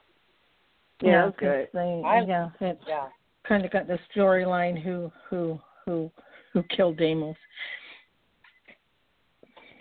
Yeah, 1.02 1.26
that's 1.26 1.40
'cause 1.40 1.50
good. 1.50 1.70
They, 1.74 2.02
I- 2.06 2.22
yeah, 2.22 2.50
it 2.60 2.80
Yeah. 2.88 3.08
kind 3.48 3.64
of 3.66 3.72
got 3.72 3.88
the 3.88 4.00
storyline 4.16 4.82
who 4.82 5.12
who 5.30 5.60
who 5.86 6.12
who 6.54 6.64
killed 6.64 6.98
Deimos. 6.98 7.36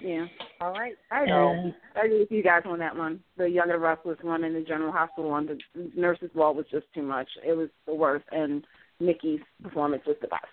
Yeah. 0.01 0.27
All 0.61 0.73
right. 0.73 0.95
I 1.11 1.25
know. 1.25 1.51
And- 1.51 1.75
I 1.95 2.05
agree 2.07 2.21
with 2.21 2.31
you 2.31 2.43
guys 2.43 2.63
on 2.67 2.79
that 2.81 2.97
one. 2.97 3.21
The 3.37 3.49
younger 3.49 3.79
wrestlers 3.79 4.19
one 4.23 4.45
and 4.45 4.55
the 4.55 4.61
general 4.61 4.93
hospital 4.93 5.31
one. 5.31 5.47
The 5.47 5.91
nurses 5.97 6.31
ball 6.35 6.55
was 6.55 6.67
just 6.71 6.87
too 6.95 7.03
much. 7.03 7.29
It 7.47 7.53
was 7.55 7.69
the 7.87 7.95
worst, 7.95 8.25
and 8.33 8.65
Nikki's 9.01 9.41
performance 9.63 10.03
was 10.07 10.17
the 10.21 10.29
best. 10.29 10.45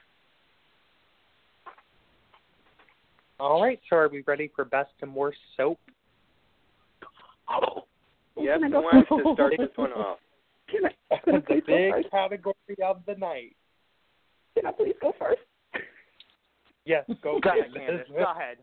All 3.39 3.61
right. 3.61 3.79
So 3.89 3.97
are 3.97 4.09
we 4.09 4.23
ready 4.25 4.49
for 4.55 4.63
best 4.65 4.91
and 5.01 5.13
worst 5.13 5.39
soap? 5.57 5.79
Oh, 7.49 7.83
yes, 8.37 8.59
Can 8.61 8.63
I 8.63 8.67
who 8.67 8.71
go 8.73 8.81
wants 8.81 9.09
to 9.09 9.33
start 9.33 9.53
this 9.57 9.69
one 9.75 9.91
off? 9.91 10.19
Can 10.69 10.85
I, 10.85 11.17
can 11.25 11.35
I 11.35 11.39
the 11.39 11.61
big 11.65 11.91
first? 11.91 12.11
category 12.11 12.53
of 12.83 13.01
the 13.05 13.15
night. 13.15 13.55
Can 14.55 14.65
I 14.67 14.71
please 14.71 14.95
go 15.01 15.13
first? 15.19 15.41
Yes, 16.85 17.05
go 17.21 17.39
Go 17.39 17.49
ahead. 17.49 17.73
Candace. 17.75 18.07
Go 18.09 18.23
ahead. 18.23 18.57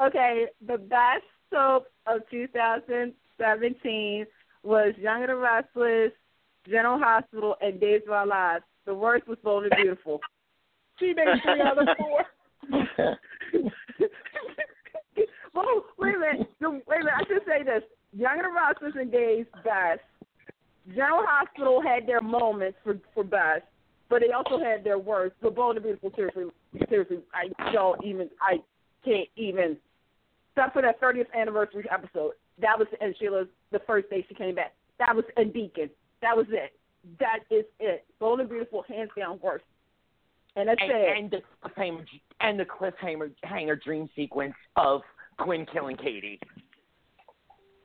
Okay, 0.00 0.46
the 0.66 0.78
best 0.78 1.24
soap 1.50 1.86
of 2.06 2.20
2017 2.30 4.26
was 4.62 4.94
Young 4.98 5.22
and 5.22 5.30
the 5.30 5.36
Restless, 5.36 6.12
General 6.68 6.98
Hospital, 6.98 7.56
and 7.60 7.80
Days 7.80 8.02
of 8.06 8.12
Our 8.12 8.26
Lives. 8.26 8.64
The 8.84 8.94
worst 8.94 9.26
was 9.26 9.38
Bold 9.42 9.64
and 9.64 9.72
Beautiful. 9.76 10.20
She 10.98 11.12
made 11.12 11.26
three 11.42 11.60
out 11.60 11.76
of 11.76 11.88
four. 11.98 12.24
oh, 15.54 15.84
wait 15.98 16.14
a 16.14 16.18
minute. 16.18 16.48
The, 16.58 16.70
wait 16.70 17.02
a 17.02 17.04
minute. 17.04 17.12
I 17.14 17.24
should 17.28 17.42
say 17.46 17.62
this. 17.62 17.82
Young 18.16 18.38
and 18.38 18.46
the 18.46 18.50
Restless 18.50 18.94
and 18.98 19.12
Days 19.12 19.44
best. 19.62 20.00
General 20.94 21.26
Hospital 21.26 21.82
had 21.82 22.06
their 22.06 22.22
moments 22.22 22.78
for 22.82 22.98
for 23.12 23.24
best, 23.24 23.64
but 24.08 24.20
they 24.20 24.32
also 24.32 24.58
had 24.58 24.84
their 24.84 24.98
worst. 24.98 25.34
But 25.42 25.54
Bold 25.54 25.76
and 25.76 25.84
Beautiful, 25.84 26.12
seriously, 26.16 26.44
seriously, 26.88 27.18
I 27.34 27.72
don't 27.72 28.02
even. 28.02 28.30
I 28.40 28.56
can't 29.04 29.28
even. 29.36 29.76
Except 30.56 30.72
for 30.72 30.80
that 30.82 30.98
30th 31.02 31.26
anniversary 31.38 31.84
episode. 31.90 32.32
That 32.60 32.78
was 32.78 32.88
and 33.02 33.14
Sheila's 33.20 33.48
the 33.72 33.80
first 33.86 34.08
day 34.08 34.24
she 34.26 34.34
came 34.34 34.54
back. 34.54 34.72
That 34.98 35.14
was 35.14 35.24
and 35.36 35.52
Deacon. 35.52 35.90
That 36.22 36.34
was 36.34 36.46
it. 36.48 36.72
That 37.20 37.40
is 37.50 37.64
it. 37.78 38.06
Bold 38.18 38.40
and 38.40 38.48
Beautiful, 38.48 38.82
hands 38.88 39.10
down, 39.16 39.38
worst. 39.42 39.64
And 40.56 40.68
that's 40.68 40.80
And, 40.80 40.90
it. 40.90 41.18
and 41.18 41.30
the 41.30 41.42
cliffhanger 41.68 42.06
and 42.40 42.58
the 42.58 42.64
cliffhanger 42.64 43.30
hanger 43.42 43.76
dream 43.76 44.08
sequence 44.16 44.54
of 44.76 45.02
Quinn 45.38 45.66
killing 45.70 45.96
Katie. 45.98 46.40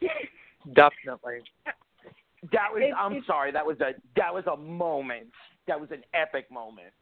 Definitely. 0.74 1.42
That 2.54 2.72
was. 2.72 2.82
It- 2.84 2.94
I'm 2.98 3.14
it- 3.14 3.24
sorry. 3.28 3.52
That 3.52 3.66
was 3.66 3.82
a. 3.82 3.94
That 4.16 4.34
was 4.34 4.46
a 4.52 4.56
moment. 4.56 5.28
That 5.68 5.80
was 5.80 5.92
an 5.92 6.04
epic 6.14 6.50
moment. 6.50 6.94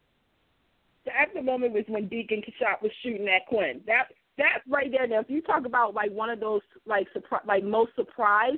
the 1.05 1.11
active 1.15 1.45
moment 1.45 1.73
was 1.73 1.83
when 1.87 2.07
Deacon 2.07 2.41
shot 2.59 2.81
was 2.81 2.91
shooting 3.03 3.27
at 3.27 3.45
Quinn. 3.47 3.81
That 3.85 4.07
that 4.39 4.61
right 4.67 4.91
there. 4.91 5.07
Now, 5.07 5.19
if 5.19 5.29
you 5.29 5.41
talk 5.41 5.65
about 5.65 5.93
like 5.93 6.11
one 6.11 6.29
of 6.29 6.39
those 6.39 6.61
like 6.85 7.07
surpri- 7.15 7.45
like 7.45 7.63
most 7.63 7.91
surprise 7.95 8.57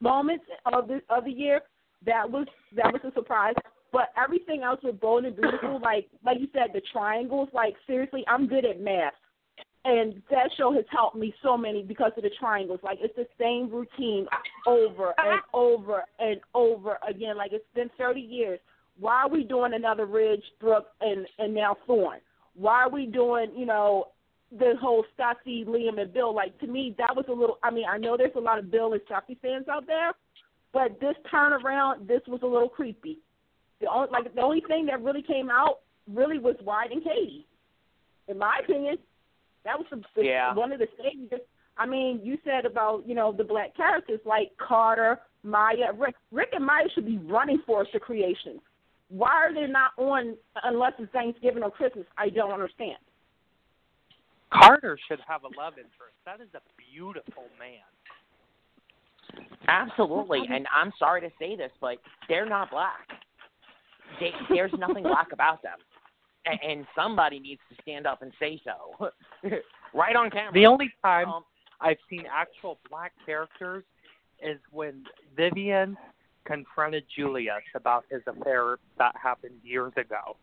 moments 0.00 0.44
of 0.72 0.88
the 0.88 1.00
of 1.10 1.24
the 1.24 1.30
year, 1.30 1.60
that 2.06 2.30
was 2.30 2.46
that 2.74 2.92
was 2.92 3.02
a 3.04 3.12
surprise. 3.12 3.54
But 3.92 4.08
everything 4.16 4.62
else 4.62 4.80
with 4.82 5.00
Bold 5.00 5.24
and 5.24 5.36
Beautiful, 5.36 5.80
like 5.82 6.08
like 6.24 6.38
you 6.40 6.48
said, 6.52 6.70
the 6.72 6.82
triangles. 6.92 7.48
Like 7.52 7.74
seriously, 7.86 8.24
I'm 8.28 8.46
good 8.46 8.64
at 8.64 8.80
math, 8.80 9.14
and 9.84 10.22
that 10.30 10.50
show 10.56 10.72
has 10.72 10.84
helped 10.90 11.16
me 11.16 11.34
so 11.42 11.56
many 11.56 11.82
because 11.82 12.12
of 12.16 12.22
the 12.22 12.30
triangles. 12.40 12.80
Like 12.82 12.98
it's 13.00 13.16
the 13.16 13.26
same 13.38 13.70
routine 13.70 14.26
over 14.66 15.12
and 15.18 15.40
over 15.52 16.04
and 16.18 16.40
over 16.54 16.98
again. 17.08 17.36
Like 17.36 17.52
it's 17.52 17.64
been 17.74 17.90
30 17.98 18.20
years. 18.20 18.60
Why 18.98 19.22
are 19.22 19.28
we 19.28 19.44
doing 19.44 19.74
another 19.74 20.06
Ridge, 20.06 20.44
Brooke, 20.60 20.86
and 21.00 21.26
and 21.38 21.54
now 21.54 21.76
Thorne? 21.86 22.20
Why 22.54 22.82
are 22.82 22.90
we 22.90 23.06
doing 23.06 23.52
you 23.56 23.66
know 23.66 24.08
the 24.50 24.74
whole 24.80 25.04
Steffy, 25.18 25.66
Liam, 25.66 26.00
and 26.00 26.12
Bill? 26.12 26.34
Like 26.34 26.58
to 26.60 26.66
me, 26.66 26.94
that 26.98 27.14
was 27.14 27.24
a 27.28 27.32
little. 27.32 27.58
I 27.62 27.70
mean, 27.70 27.84
I 27.90 27.98
know 27.98 28.16
there's 28.16 28.36
a 28.36 28.40
lot 28.40 28.58
of 28.58 28.70
Bill 28.70 28.92
and 28.92 29.02
Chucky 29.08 29.38
fans 29.42 29.66
out 29.68 29.86
there, 29.86 30.12
but 30.72 31.00
this 31.00 31.14
turnaround, 31.32 32.06
this 32.06 32.20
was 32.28 32.40
a 32.42 32.46
little 32.46 32.68
creepy. 32.68 33.18
The 33.80 33.88
only 33.88 34.08
like 34.10 34.34
the 34.34 34.40
only 34.40 34.62
thing 34.68 34.86
that 34.86 35.02
really 35.02 35.22
came 35.22 35.50
out 35.50 35.80
really 36.12 36.38
was 36.38 36.56
Wyatt 36.62 36.92
and 36.92 37.02
Katie, 37.02 37.46
in 38.28 38.38
my 38.38 38.60
opinion. 38.62 38.96
That 39.64 39.78
was 39.78 39.86
the, 39.90 40.00
the, 40.14 40.24
Yeah. 40.24 40.54
one 40.54 40.70
of 40.72 40.78
the 40.78 40.86
saviors. 40.96 41.40
I 41.76 41.86
mean, 41.86 42.20
you 42.22 42.38
said 42.44 42.64
about 42.64 43.06
you 43.06 43.14
know 43.14 43.32
the 43.32 43.44
black 43.44 43.76
characters 43.76 44.20
like 44.24 44.52
Carter, 44.58 45.18
Maya, 45.42 45.92
Rick. 45.98 46.14
Rick 46.30 46.50
and 46.52 46.64
Maya 46.64 46.84
should 46.94 47.06
be 47.06 47.18
running 47.18 47.58
Forrester 47.66 47.98
Creations. 47.98 48.60
Why 49.08 49.30
are 49.32 49.54
they 49.54 49.66
not 49.70 49.90
on 49.98 50.36
unless 50.64 50.92
it's 50.98 51.12
Thanksgiving 51.12 51.62
or 51.62 51.70
Christmas? 51.70 52.06
I 52.16 52.28
don't 52.28 52.52
understand. 52.52 52.96
Carter 54.52 54.98
should 55.08 55.20
have 55.26 55.42
a 55.44 55.48
love 55.58 55.74
interest. 55.74 56.16
That 56.24 56.40
is 56.40 56.48
a 56.54 56.60
beautiful 56.92 57.44
man. 57.58 57.82
Absolutely. 59.68 60.42
And 60.48 60.66
I'm 60.74 60.92
sorry 60.98 61.20
to 61.22 61.30
say 61.38 61.56
this, 61.56 61.72
but 61.80 61.96
they're 62.28 62.46
not 62.48 62.70
black. 62.70 63.08
They, 64.20 64.30
there's 64.48 64.72
nothing 64.78 65.02
black 65.02 65.32
about 65.32 65.62
them. 65.62 65.78
And, 66.44 66.58
and 66.62 66.86
somebody 66.94 67.40
needs 67.40 67.60
to 67.70 67.82
stand 67.82 68.06
up 68.06 68.22
and 68.22 68.32
say 68.38 68.60
so. 68.64 69.10
right 69.94 70.14
on 70.14 70.30
camera. 70.30 70.52
The 70.52 70.66
only 70.66 70.92
time 71.02 71.28
Um, 71.28 71.44
I've 71.80 71.98
seen 72.08 72.24
actual 72.32 72.78
black 72.88 73.12
characters 73.24 73.84
is 74.40 74.58
when 74.70 75.04
Vivian 75.36 75.96
confronted 76.44 77.04
Julius 77.14 77.62
about 77.74 78.04
his 78.10 78.22
affair 78.26 78.78
that 78.98 79.14
happened 79.20 79.54
years 79.64 79.92
ago. 79.96 80.36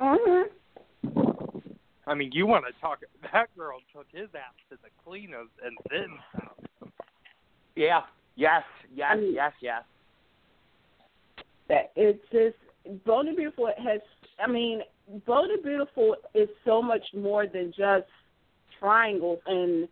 Mm-hmm. 0.00 0.48
I 2.10 2.14
mean, 2.14 2.30
you 2.32 2.44
want 2.46 2.64
to 2.66 2.72
talk? 2.80 2.98
that 3.32 3.56
girl 3.56 3.78
took 3.94 4.06
his 4.12 4.28
ass 4.34 4.54
to 4.70 4.76
the 4.82 4.88
cleaners 5.04 5.48
and 5.64 5.76
then. 5.88 6.90
Yeah. 7.76 8.00
Yes. 8.34 8.62
Yes. 8.94 9.10
I 9.12 9.16
mean- 9.16 9.34
yes. 9.34 9.52
Yes. 9.60 9.82
that 11.68 11.92
it's 11.94 12.18
just 12.32 12.56
Bold 13.06 13.26
and 13.26 13.36
Beautiful 13.36 13.70
has 13.78 14.00
I 14.44 14.50
mean, 14.50 14.80
Bold 15.24 15.50
and 15.50 15.62
Beautiful 15.62 16.16
is 16.34 16.48
so 16.64 16.82
much 16.82 17.04
more 17.14 17.46
than 17.46 17.72
just 17.76 18.08
triangles 18.80 19.38
and 19.46 19.88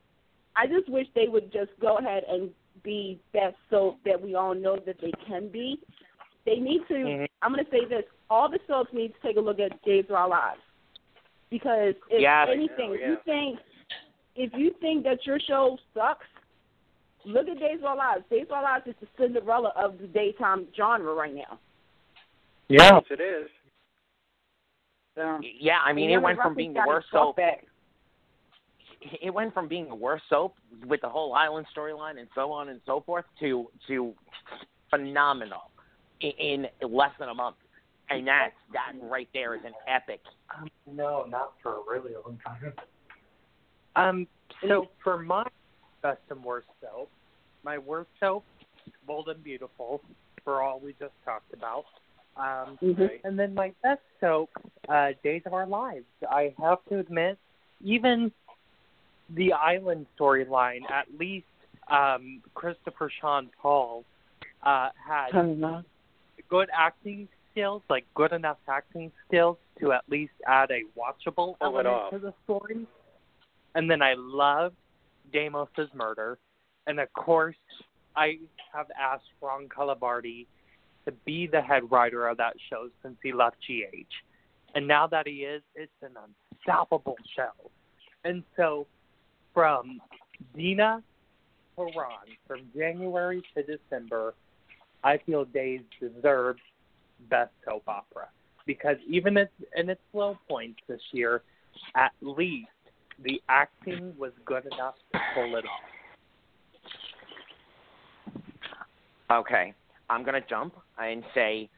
I 0.57 0.67
just 0.67 0.89
wish 0.89 1.07
they 1.15 1.29
would 1.29 1.53
just 1.53 1.71
go 1.81 1.99
ahead 1.99 2.25
and 2.29 2.51
be 2.83 3.21
that 3.33 3.55
soap 3.71 3.99
that 4.05 4.21
we 4.21 4.35
all 4.35 4.55
know 4.55 4.77
that 4.87 4.97
they 5.01 5.13
can 5.27 5.49
be. 5.49 5.79
They 6.45 6.57
need 6.57 6.81
to 6.89 6.95
Mhm. 6.95 7.27
I'm 7.43 7.53
gonna 7.53 7.71
say 7.71 7.85
this, 7.85 8.05
all 8.29 8.49
the 8.49 8.59
soaps 8.67 8.93
need 8.93 9.15
to 9.15 9.21
take 9.21 9.37
a 9.37 9.41
look 9.41 9.61
at 9.61 9.81
Days 9.85 10.07
of 10.09 10.17
Our 10.17 10.29
Lives. 10.29 10.61
Because 11.51 11.95
if 12.11 12.21
Yes. 12.21 12.49
anything, 12.51 12.95
if 12.95 13.01
yeah. 13.01 13.09
you 13.09 13.17
think 13.25 13.61
if 14.37 14.53
you 14.55 14.73
think 14.81 15.03
that 15.05 15.27
your 15.27 15.41
show 15.41 15.77
sucks, 15.95 16.27
look 17.25 17.49
at 17.49 17.59
Days 17.59 17.79
of 17.81 17.87
Our 17.87 17.97
Lives. 17.97 18.25
Days 18.31 18.47
of 18.47 18.53
Our 18.53 18.63
Lives 18.63 18.87
is 18.87 18.95
the 19.01 19.09
Cinderella 19.19 19.73
of 19.75 19.99
the 19.99 20.07
daytime 20.07 20.69
genre 20.77 21.13
right 21.15 21.35
now. 21.35 21.59
Yeah. 22.69 22.95
Yes, 22.95 23.05
it 23.11 23.21
is. 23.21 23.49
So, 25.17 25.41
Yeah. 25.43 25.81
I 25.85 25.93
mean, 25.93 26.11
it 26.11 26.23
went 26.23 26.39
from 26.41 26.55
being 26.55 26.73
the 26.73 26.85
worst 26.87 27.09
soap. 27.11 27.37
Back. 27.37 27.65
It 29.01 29.33
went 29.33 29.55
from 29.55 29.69
being 29.69 29.89
the 29.89 29.95
worst 29.95 30.25
soap 30.29 30.57
with 30.87 31.01
the 31.01 31.09
whole 31.09 31.35
island 31.35 31.67
storyline 31.77 32.19
and 32.19 32.29
so 32.35 32.53
on 32.53 32.69
and 32.69 32.81
so 32.85 33.01
forth 33.01 33.25
to 33.41 33.71
to 33.87 34.15
phenomenal 34.91 35.71
in, 36.21 36.67
in 36.81 36.93
less 36.93 37.13
than 37.19 37.29
a 37.29 37.35
month. 37.35 37.57
And 38.11 38.27
that 38.27 38.51
that 38.73 38.93
right 39.03 39.29
there 39.35 39.55
is 39.55 39.61
an 39.65 39.75
epic. 39.87 40.21
Um, 40.57 40.69
no, 40.87 41.25
not 41.29 41.53
for 41.63 41.75
a 41.75 41.81
really 41.89 42.13
long 42.15 42.39
time. 42.45 42.73
Um, 43.97 44.27
so 44.67 44.87
for 45.03 45.19
my 45.19 45.45
best 46.03 46.21
and 46.31 46.43
worst 46.43 46.69
soap, 46.81 47.11
my 47.65 47.77
worst 47.79 48.11
soap, 48.21 48.45
Bold 49.07 49.29
and 49.29 49.43
Beautiful, 49.43 50.01
for 50.45 50.63
all 50.63 50.81
we 50.81 50.95
just 50.99 51.13
talked 51.25 51.53
about. 51.53 51.85
Um, 52.37 52.79
Mhm. 52.81 53.21
And 53.25 53.39
then 53.39 53.53
my 53.55 53.75
best 53.83 54.03
soap, 54.21 54.51
uh, 54.89 55.13
Days 55.23 55.43
of 55.45 55.53
Our 55.53 55.67
Lives. 55.67 56.07
I 56.31 56.55
have 56.59 56.85
to 56.89 56.99
admit, 57.01 57.37
even 57.83 58.33
the 59.31 59.53
island 59.53 60.07
storyline, 60.17 60.89
at 60.91 61.07
least 61.19 61.47
um, 61.89 62.43
Christopher 62.55 63.11
Sean 63.11 63.51
Paul 63.61 64.05
uh, 64.63 64.91
had 64.97 65.33
good 66.49 66.71
acting 66.73 67.29
skills, 67.59 67.83
like 67.91 68.07
good 68.15 68.33
enough 68.33 68.59
acting 68.69 69.11
skills 69.27 69.57
to 69.81 69.93
at 69.93 70.03
least 70.09 70.33
add 70.47 70.71
a 70.71 70.83
watchable 70.99 71.59
Pull 71.59 71.79
element 71.79 72.11
to 72.13 72.19
the 72.19 72.35
story. 72.45 72.87
And 73.75 73.91
then 73.91 74.03
I 74.03 74.15
loved 74.17 74.77
Deimos's 75.33 75.91
murder, 75.95 76.39
and 76.87 77.01
of 77.01 77.13
course 77.13 77.57
I 78.17 78.39
have 78.73 78.87
asked 78.99 79.25
Ron 79.43 79.69
Carlivati 79.69 80.47
to 81.05 81.13
be 81.25 81.47
the 81.47 81.61
head 81.61 81.91
writer 81.91 82.29
of 82.29 82.37
that 82.39 82.55
show 82.71 82.89
since 83.03 83.17
he 83.23 83.33
left 83.33 83.57
GH, 83.67 84.13
and 84.75 84.87
now 84.87 85.07
that 85.07 85.27
he 85.27 85.45
is, 85.45 85.63
it's 85.75 85.93
an 86.03 86.15
unstoppable 86.57 87.17
show. 87.37 87.71
And 88.25 88.43
so, 88.57 88.87
from 89.55 90.01
Dena 90.55 91.03
to 91.77 91.83
Ron, 91.83 92.27
from 92.47 92.61
January 92.77 93.43
to 93.55 93.63
December, 93.63 94.35
I 95.05 95.19
feel 95.19 95.45
Days 95.45 95.81
deserves 96.01 96.61
best 97.29 97.51
soap 97.65 97.85
opera 97.89 98.29
because 98.67 98.97
even 99.09 99.37
at, 99.37 99.51
in 99.77 99.89
its 99.89 100.01
low 100.13 100.39
points 100.49 100.79
this 100.89 101.01
year, 101.13 101.43
at 101.97 102.13
least 102.21 102.69
the 103.25 103.41
acting 103.49 104.15
was 104.19 104.33
good 104.45 104.65
enough 104.67 104.95
to 105.13 105.21
pull 105.35 105.57
it 105.57 105.65
off. 105.65 105.81
Okay, 109.31 109.75
I'm 110.09 110.25
gonna 110.25 110.41
jump 110.49 110.75
and 110.99 111.25
say, 111.35 111.69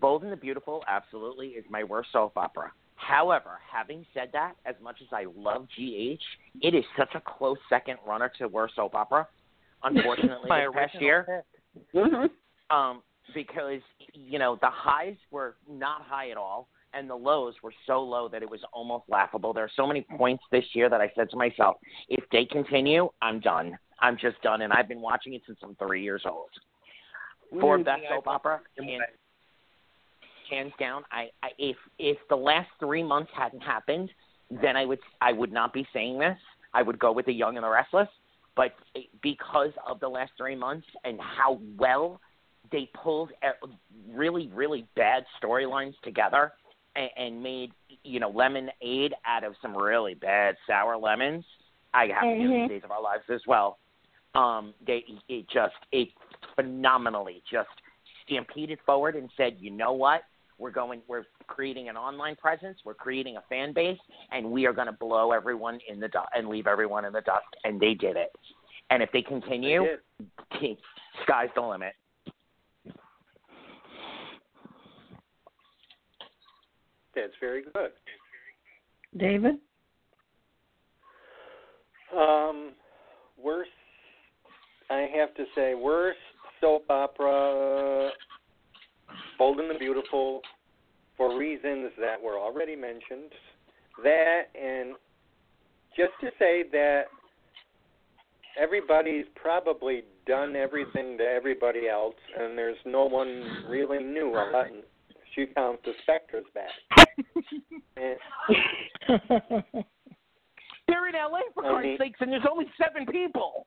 Bold 0.00 0.22
and 0.22 0.32
the 0.32 0.36
Beautiful 0.36 0.84
absolutely 0.88 1.48
is 1.48 1.64
my 1.70 1.84
worst 1.84 2.10
soap 2.12 2.36
opera. 2.36 2.72
However, 2.96 3.58
having 3.70 4.04
said 4.14 4.30
that, 4.32 4.54
as 4.64 4.74
much 4.82 4.96
as 5.00 5.08
I 5.12 5.26
love 5.36 5.66
GH, 5.76 6.22
it 6.60 6.74
is 6.74 6.84
such 6.98 7.14
a 7.14 7.20
close 7.20 7.58
second 7.68 7.98
runner 8.06 8.30
to 8.38 8.48
worst 8.48 8.74
soap 8.74 8.94
opera. 8.94 9.28
Unfortunately, 9.82 10.48
My 10.48 10.66
this 10.66 10.74
past 10.74 11.00
year. 11.00 11.44
Mhm. 11.94 12.30
um, 12.70 13.02
because 13.34 13.80
you 14.12 14.38
know 14.38 14.58
the 14.60 14.70
highs 14.70 15.16
were 15.30 15.56
not 15.68 16.02
high 16.02 16.30
at 16.30 16.36
all, 16.36 16.68
and 16.94 17.08
the 17.08 17.14
lows 17.14 17.54
were 17.62 17.72
so 17.86 18.02
low 18.02 18.28
that 18.28 18.42
it 18.42 18.50
was 18.50 18.60
almost 18.72 19.04
laughable. 19.08 19.52
There 19.52 19.64
are 19.64 19.70
so 19.76 19.86
many 19.86 20.06
points 20.16 20.44
this 20.50 20.64
year 20.72 20.88
that 20.88 21.00
I 21.00 21.10
said 21.14 21.30
to 21.30 21.36
myself, 21.36 21.76
if 22.08 22.24
they 22.30 22.44
continue, 22.44 23.08
I'm 23.22 23.40
done. 23.40 23.78
I'm 24.00 24.16
just 24.16 24.40
done, 24.42 24.62
and 24.62 24.72
I've 24.72 24.88
been 24.88 25.00
watching 25.00 25.34
it 25.34 25.42
since 25.46 25.58
I'm 25.62 25.74
three 25.76 26.02
years 26.02 26.22
old. 26.26 26.50
For 27.60 27.78
Mhm. 27.78 27.84
best 27.84 28.02
soap 28.08 28.26
opera, 28.26 28.60
hands, 28.76 29.04
hands 30.50 30.72
down. 30.78 31.04
I, 31.10 31.30
I 31.42 31.50
if 31.58 31.76
if 31.98 32.18
the 32.28 32.36
last 32.36 32.70
three 32.78 33.02
months 33.02 33.32
hadn't 33.34 33.62
happened, 33.62 34.10
then 34.50 34.76
I 34.76 34.84
would 34.84 35.00
I 35.20 35.32
would 35.32 35.52
not 35.52 35.72
be 35.72 35.86
saying 35.92 36.18
this. 36.18 36.38
I 36.74 36.82
would 36.82 36.98
go 36.98 37.12
with 37.12 37.26
the 37.26 37.32
Young 37.32 37.56
and 37.56 37.64
the 37.64 37.70
Restless. 37.70 38.08
But 38.54 38.72
because 39.22 39.72
of 39.86 40.00
the 40.00 40.08
last 40.08 40.32
three 40.38 40.56
months 40.56 40.86
and 41.04 41.20
how 41.20 41.60
well 41.76 42.20
they 42.72 42.90
pulled 42.94 43.30
uh, 43.42 43.66
really 44.10 44.48
really 44.54 44.86
bad 44.96 45.24
storylines 45.42 45.94
together 46.02 46.52
and, 46.94 47.10
and 47.16 47.42
made 47.42 47.72
you 48.02 48.20
know 48.20 48.30
lemonade 48.30 49.14
out 49.26 49.44
of 49.44 49.54
some 49.62 49.76
really 49.76 50.14
bad 50.14 50.56
sour 50.66 50.96
lemons, 50.96 51.44
I 51.94 52.06
have 52.08 52.22
to 52.22 52.36
give 52.36 52.50
Mhm. 52.50 52.68
the 52.68 52.74
Days 52.74 52.84
of 52.84 52.90
Our 52.90 53.02
Lives 53.02 53.24
as 53.30 53.40
well. 53.46 53.78
Um, 54.34 54.74
they 54.86 55.04
it 55.28 55.46
just 55.48 55.74
it 55.92 56.08
phenomenally 56.54 57.42
just 57.50 57.68
stampeded 58.24 58.78
forward 58.84 59.14
and 59.14 59.30
said, 59.36 59.56
you 59.60 59.70
know 59.70 59.92
what? 59.92 60.22
We're 60.58 60.70
going. 60.70 61.02
We're 61.06 61.26
creating 61.48 61.88
an 61.90 61.96
online 61.98 62.34
presence. 62.36 62.78
We're 62.84 62.94
creating 62.94 63.36
a 63.36 63.42
fan 63.48 63.72
base, 63.74 63.98
and 64.32 64.50
we 64.50 64.66
are 64.66 64.72
going 64.72 64.86
to 64.86 64.92
blow 64.92 65.32
everyone 65.32 65.78
in 65.86 66.00
the 66.00 66.08
dust 66.08 66.28
and 66.34 66.48
leave 66.48 66.66
everyone 66.66 67.04
in 67.04 67.12
the 67.12 67.20
dust. 67.20 67.44
And 67.64 67.78
they 67.78 67.92
did 67.92 68.16
it. 68.16 68.32
And 68.88 69.02
if 69.02 69.10
they 69.12 69.20
continue, 69.20 69.84
They 70.50 70.58
did. 70.60 70.78
sky's 71.24 71.50
the 71.54 71.60
limit. 71.60 71.92
That's 77.16 77.32
very 77.40 77.62
good. 77.62 77.90
David? 79.16 79.54
Um, 82.16 82.72
worst, 83.42 83.70
I 84.90 85.08
have 85.16 85.34
to 85.34 85.44
say, 85.54 85.74
worst 85.74 86.18
soap 86.60 86.84
opera, 86.90 88.10
Bold 89.38 89.58
and 89.60 89.70
the 89.70 89.78
Beautiful, 89.78 90.42
for 91.16 91.36
reasons 91.36 91.90
that 91.98 92.22
were 92.22 92.38
already 92.38 92.76
mentioned. 92.76 93.32
That, 94.04 94.42
and 94.54 94.94
just 95.96 96.12
to 96.20 96.28
say 96.38 96.64
that 96.72 97.04
everybody's 98.60 99.24
probably 99.34 100.04
done 100.26 100.54
everything 100.54 101.16
to 101.16 101.24
everybody 101.24 101.88
else, 101.88 102.14
and 102.38 102.56
there's 102.56 102.76
no 102.84 103.06
one 103.06 103.64
really 103.68 104.02
new 104.02 104.34
unless 104.36 104.70
you 105.36 105.46
count 105.54 105.80
the 105.84 105.92
Spectres 106.02 106.44
back. 106.54 106.70
and, 107.96 108.16
They're 110.88 111.08
in 111.08 111.14
LA 111.14 111.40
for 111.54 111.64
I 111.66 111.70
Christ's 111.70 111.84
mean- 111.86 111.98
sakes, 111.98 112.18
and 112.20 112.32
there's 112.32 112.46
only 112.50 112.66
seven 112.82 113.06
people. 113.06 113.66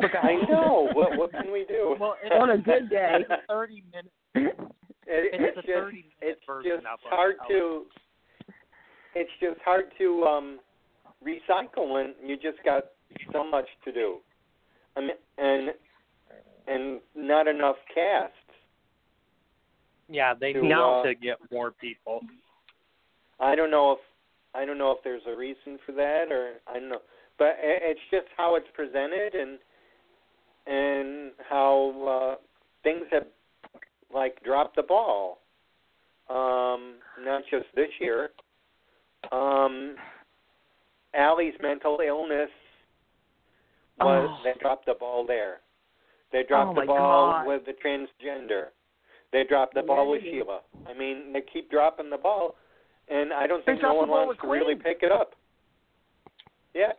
I 0.00 0.34
know. 0.48 0.88
What 0.94 1.16
what 1.16 1.30
can 1.30 1.52
we 1.52 1.64
do? 1.68 1.94
Well, 2.00 2.16
it's 2.22 2.34
On 2.36 2.50
a 2.50 2.58
good 2.58 2.90
day. 2.90 3.18
it's 3.20 3.42
thirty 3.48 3.84
minute. 3.92 4.10
It, 4.34 4.56
It's 5.06 5.36
it's 5.38 5.54
just 5.56 5.66
thirty 5.68 5.96
minute 5.96 6.12
it's 6.22 6.40
just 6.64 6.86
of 6.86 6.98
it. 7.04 7.08
hard 7.10 7.36
to 7.48 7.84
it's 9.14 9.30
just 9.40 9.60
hard 9.64 9.84
to 9.98 10.24
um 10.24 10.58
recycle 11.24 11.92
when 11.92 12.14
you 12.26 12.36
just 12.36 12.58
got 12.64 12.84
so 13.32 13.48
much 13.48 13.66
to 13.84 13.92
do. 13.92 14.16
I 14.96 15.00
mean, 15.00 15.10
and 15.38 15.70
and 16.66 17.00
not 17.14 17.46
enough 17.46 17.76
cast. 17.94 18.32
Yeah, 20.12 20.34
they 20.38 20.52
to, 20.52 20.62
need 20.62 20.72
uh, 20.72 21.02
to 21.04 21.14
get 21.14 21.38
more 21.50 21.70
people. 21.70 22.20
I 23.40 23.54
don't 23.56 23.70
know 23.70 23.92
if 23.92 23.98
I 24.54 24.66
don't 24.66 24.76
know 24.76 24.90
if 24.90 24.98
there's 25.02 25.22
a 25.26 25.34
reason 25.34 25.78
for 25.86 25.92
that 25.92 26.30
or 26.30 26.54
I 26.68 26.78
don't 26.78 26.90
know, 26.90 27.00
but 27.38 27.56
it's 27.62 28.00
just 28.10 28.26
how 28.36 28.56
it's 28.56 28.66
presented 28.74 29.34
and 29.34 29.58
and 30.66 31.32
how 31.48 32.36
uh, 32.38 32.44
things 32.82 33.04
have 33.10 33.24
like 34.14 34.42
dropped 34.44 34.76
the 34.76 34.82
ball. 34.82 35.38
Um, 36.28 36.96
not 37.24 37.42
just 37.50 37.66
this 37.74 37.88
year. 37.98 38.30
Um, 39.32 39.96
Aly's 41.14 41.54
mental 41.62 41.98
illness 42.06 42.50
was 43.98 44.28
Oh. 44.30 44.40
they 44.44 44.52
dropped 44.60 44.86
the 44.86 44.94
ball 44.94 45.24
there. 45.26 45.60
They 46.32 46.42
dropped 46.44 46.76
Oh, 46.76 46.80
the 46.80 46.86
ball 46.86 47.32
God. 47.32 47.46
with 47.46 47.64
the 47.66 47.74
transgender. 47.74 48.68
They 49.32 49.44
dropped 49.44 49.74
the 49.74 49.82
ball 49.82 50.10
with 50.10 50.22
Sheila. 50.22 50.60
I 50.86 50.92
mean, 50.92 51.32
they 51.32 51.40
keep 51.40 51.70
dropping 51.70 52.10
the 52.10 52.18
ball, 52.18 52.56
and 53.08 53.32
I 53.32 53.46
don't 53.46 53.64
think 53.64 53.80
no 53.82 53.94
one 53.94 54.08
wants 54.08 54.28
with 54.28 54.40
to 54.40 54.46
really 54.48 54.74
pick 54.74 54.98
it 55.02 55.10
up. 55.10 55.34
Yeah. 56.74 56.92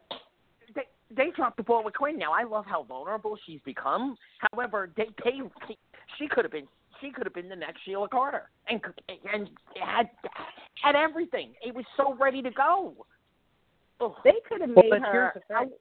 they 0.76 0.84
they 1.16 1.32
dropped 1.36 1.58
the 1.58 1.64
ball 1.64 1.84
with 1.84 1.94
Quinn. 1.94 2.18
Now 2.18 2.34
I 2.34 2.44
love 2.44 2.66
how 2.66 2.84
vulnerable 2.84 3.38
she's 3.46 3.60
become. 3.64 4.18
However, 4.52 4.90
they 4.98 5.08
they 5.24 5.42
she 6.18 6.28
could 6.28 6.44
have 6.44 6.52
been 6.52 6.68
she 7.02 7.12
could 7.12 7.26
have 7.26 7.34
been 7.36 7.50
the 7.50 7.56
next 7.56 7.82
Sheila 7.86 8.10
Carter 8.10 8.50
and 8.68 8.82
and 9.32 9.50
had 9.80 10.10
had 10.82 10.96
everything. 10.96 11.54
It 11.66 11.74
was 11.76 11.86
so 11.98 12.16
ready 12.20 12.42
to 12.42 12.52
go. 12.52 12.96
Ugh. 14.02 14.14
They 14.24 14.36
could 14.50 14.62
have 14.62 14.72
made 14.72 14.90
but 14.90 15.02
her. 15.02 15.12
here's 15.12 15.34
the 15.36 15.40
thing. 15.48 15.72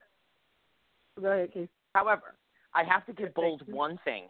I, 1.17 1.21
go 1.21 1.29
ahead, 1.29 1.53
Keith. 1.53 1.69
However, 1.95 2.35
I 2.75 2.85
have 2.85 3.07
to 3.07 3.13
give 3.13 3.35
Bold 3.35 3.63
one 3.67 3.99
thing. 4.05 4.25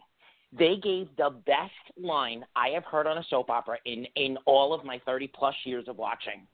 They 0.57 0.75
gave 0.81 1.07
the 1.17 1.31
best 1.45 1.71
line 1.97 2.45
I 2.55 2.69
have 2.69 2.83
heard 2.85 3.07
on 3.07 3.17
a 3.17 3.23
soap 3.29 3.49
opera 3.49 3.77
in 3.85 4.05
in 4.15 4.37
all 4.45 4.73
of 4.73 4.85
my 4.85 5.01
30 5.05 5.31
plus 5.33 5.55
years 5.65 5.87
of 5.87 5.97
watching. 5.97 6.47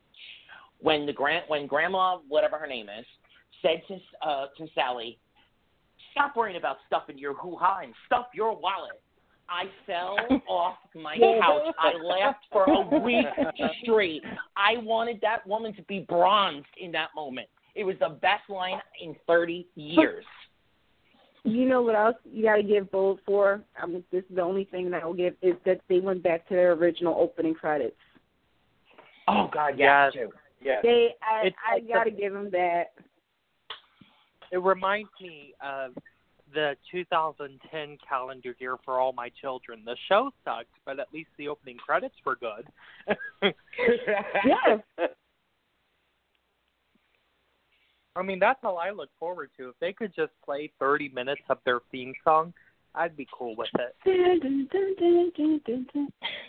When 0.79 1.05
the 1.05 1.13
grand 1.13 1.45
when 1.47 1.67
Grandma 1.67 2.19
whatever 2.27 2.57
her 2.57 2.67
name 2.67 2.87
is 2.87 3.05
said 3.61 3.81
to 3.87 4.27
uh, 4.27 4.47
to 4.57 4.67
Sally, 4.73 5.19
"Stop 6.11 6.35
worrying 6.35 6.57
about 6.57 6.77
stuffing 6.87 7.17
your 7.17 7.33
hoo 7.33 7.57
ha 7.57 7.81
and 7.83 7.93
stuff 8.05 8.27
your 8.33 8.55
wallet." 8.55 9.01
I 9.49 9.65
fell 9.85 10.15
off 10.47 10.77
my 10.95 11.17
couch. 11.17 11.75
I 11.79 11.93
laughed 12.01 12.45
for 12.51 12.65
a 12.65 12.99
week 12.99 13.25
straight. 13.81 14.23
I 14.55 14.77
wanted 14.77 15.19
that 15.21 15.45
woman 15.47 15.73
to 15.75 15.81
be 15.83 16.05
bronzed 16.07 16.67
in 16.79 16.91
that 16.93 17.09
moment. 17.15 17.47
It 17.75 17.83
was 17.83 17.95
the 17.99 18.09
best 18.09 18.49
line 18.49 18.79
in 19.01 19.15
30 19.27 19.67
years. 19.75 20.25
You 21.43 21.67
know 21.67 21.81
what 21.81 21.95
else 21.95 22.15
you 22.29 22.43
got 22.43 22.57
to 22.57 22.63
give 22.63 22.91
Bold 22.91 23.19
for? 23.25 23.61
I 23.81 23.85
mean, 23.85 24.03
this 24.11 24.23
is 24.29 24.35
the 24.35 24.41
only 24.41 24.65
thing 24.65 24.91
that 24.91 25.03
I'll 25.03 25.13
give 25.13 25.35
is 25.41 25.55
that 25.65 25.81
they 25.87 25.99
went 25.99 26.21
back 26.21 26.47
to 26.49 26.53
their 26.53 26.73
original 26.73 27.15
opening 27.17 27.53
credits. 27.53 27.95
Oh 29.27 29.49
God, 29.51 29.77
yeah, 29.77 30.05
Yes. 30.05 30.13
too. 30.13 30.29
Yeah. 30.61 30.81
They, 30.83 31.15
I, 31.21 31.47
It's 31.47 31.55
I 31.69 31.75
like 31.75 31.87
got 31.87 32.03
to 32.05 32.11
give 32.11 32.33
them 32.33 32.49
that. 32.51 32.91
It 34.51 34.61
reminds 34.61 35.09
me 35.21 35.53
of 35.61 35.91
the 36.53 36.75
2010 36.91 37.97
calendar 38.07 38.55
year 38.59 38.77
for 38.83 38.99
all 38.99 39.13
my 39.13 39.29
children. 39.39 39.83
The 39.85 39.95
show 40.07 40.31
sucked, 40.43 40.73
but 40.85 40.99
at 40.99 41.07
least 41.13 41.29
the 41.37 41.47
opening 41.47 41.77
credits 41.77 42.15
were 42.25 42.35
good. 42.35 42.67
Yeah, 44.45 44.77
I 48.19 48.23
mean, 48.23 48.39
that's 48.39 48.59
all 48.63 48.77
I 48.77 48.91
look 48.91 49.09
forward 49.19 49.49
to. 49.57 49.69
If 49.69 49.75
they 49.79 49.93
could 49.93 50.13
just 50.15 50.31
play 50.43 50.71
30 50.79 51.09
minutes 51.09 51.41
of 51.49 51.57
their 51.65 51.79
theme 51.91 52.13
song, 52.23 52.53
I'd 52.95 53.15
be 53.15 53.27
cool 53.31 53.55
with 53.55 53.69
it. 53.75 53.95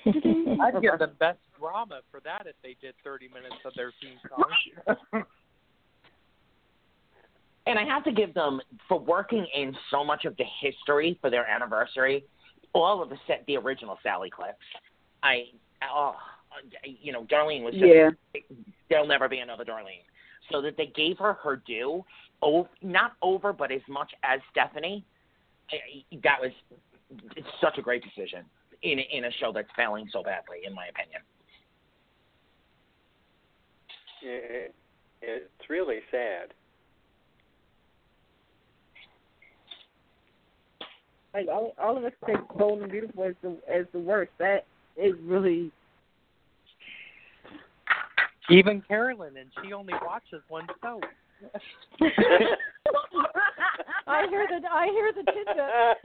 I'd 0.60 0.72
give 0.82 0.98
them 0.98 0.98
the 0.98 1.14
best 1.18 1.38
drama 1.58 2.00
for 2.10 2.20
that 2.20 2.46
if 2.46 2.56
they 2.62 2.76
did 2.80 2.94
30 3.04 3.28
minutes 3.28 3.56
of 3.64 3.72
their 3.74 3.92
theme 4.00 4.18
song. 4.28 5.24
and 7.66 7.78
I 7.78 7.84
have 7.84 8.04
to 8.04 8.12
give 8.12 8.34
them 8.34 8.60
for 8.88 8.98
working 8.98 9.46
in 9.54 9.76
so 9.90 10.02
much 10.02 10.24
of 10.24 10.36
the 10.38 10.44
history 10.60 11.18
for 11.20 11.30
their 11.30 11.46
anniversary, 11.46 12.24
all 12.72 13.02
of 13.02 13.10
the 13.10 13.16
set, 13.26 13.44
the 13.46 13.56
original 13.56 13.98
Sally 14.02 14.30
clips. 14.30 14.56
I, 15.22 15.44
oh, 15.92 16.14
you 16.84 17.12
know, 17.12 17.24
Darlene 17.24 17.62
was 17.62 17.74
just, 17.74 17.84
yeah. 17.84 18.10
there'll 18.88 19.06
never 19.06 19.28
be 19.28 19.38
another 19.38 19.64
Darlene. 19.64 20.02
So 20.50 20.60
that 20.62 20.76
they 20.76 20.86
gave 20.86 21.18
her 21.18 21.34
her 21.34 21.56
due, 21.56 22.04
oh, 22.42 22.68
not 22.82 23.12
over, 23.22 23.52
but 23.52 23.70
as 23.70 23.82
much 23.88 24.10
as 24.22 24.40
Stephanie. 24.50 25.04
I- 25.70 26.04
I- 26.12 26.18
That 26.22 26.40
was 26.40 26.52
it's 27.36 27.48
such 27.60 27.78
a 27.78 27.82
great 27.82 28.02
decision 28.02 28.44
in 28.82 28.98
in 28.98 29.24
a 29.24 29.32
show 29.32 29.52
that's 29.52 29.70
failing 29.76 30.08
so 30.12 30.22
badly, 30.22 30.64
in 30.64 30.74
my 30.74 30.86
opinion. 30.86 31.22
It, 34.22 34.74
it's 35.22 35.68
really 35.70 36.00
sad. 36.10 36.52
Like 41.32 41.48
all, 41.48 41.74
all 41.78 41.96
of 41.96 42.04
us 42.04 42.12
take 42.26 42.36
Bold 42.56 42.82
and 42.82 42.90
Beautiful 42.90 43.24
as 43.24 43.34
the 43.42 43.56
as 43.72 43.86
the 43.92 44.00
worst. 44.00 44.32
That 44.38 44.66
is 44.96 45.14
really 45.22 45.70
Even 48.50 48.82
Carolyn, 48.82 49.36
and 49.36 49.50
she 49.62 49.72
only 49.72 49.94
watches 50.04 50.42
one 50.48 50.66
show. 50.82 51.00
I 54.06 54.26
hear 54.28 54.46
the 54.48 54.60
I 54.70 54.86
hear 54.86 55.12
the 55.12 55.24
tidbit. 55.32 55.96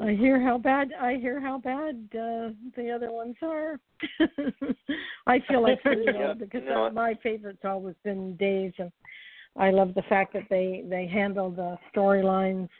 I 0.00 0.12
hear 0.14 0.40
how 0.40 0.58
bad 0.58 0.92
I 0.98 1.16
hear 1.16 1.40
how 1.40 1.58
bad 1.58 2.08
uh, 2.14 2.50
the 2.76 2.90
other 2.94 3.12
ones 3.12 3.36
are. 3.42 3.78
I 5.26 5.40
feel 5.48 5.62
like 5.62 5.82
pretty 5.82 6.04
Yeah, 6.06 6.18
well 6.18 6.34
because 6.34 6.62
no, 6.66 6.86
uh, 6.86 6.90
my 6.90 7.14
favorite's 7.22 7.64
always 7.64 7.96
been 8.04 8.36
Days, 8.36 8.72
and 8.78 8.90
I 9.56 9.70
love 9.70 9.94
the 9.94 10.02
fact 10.02 10.32
that 10.32 10.48
they 10.48 10.84
they 10.88 11.06
handle 11.06 11.50
the 11.50 11.76
storylines, 11.94 12.70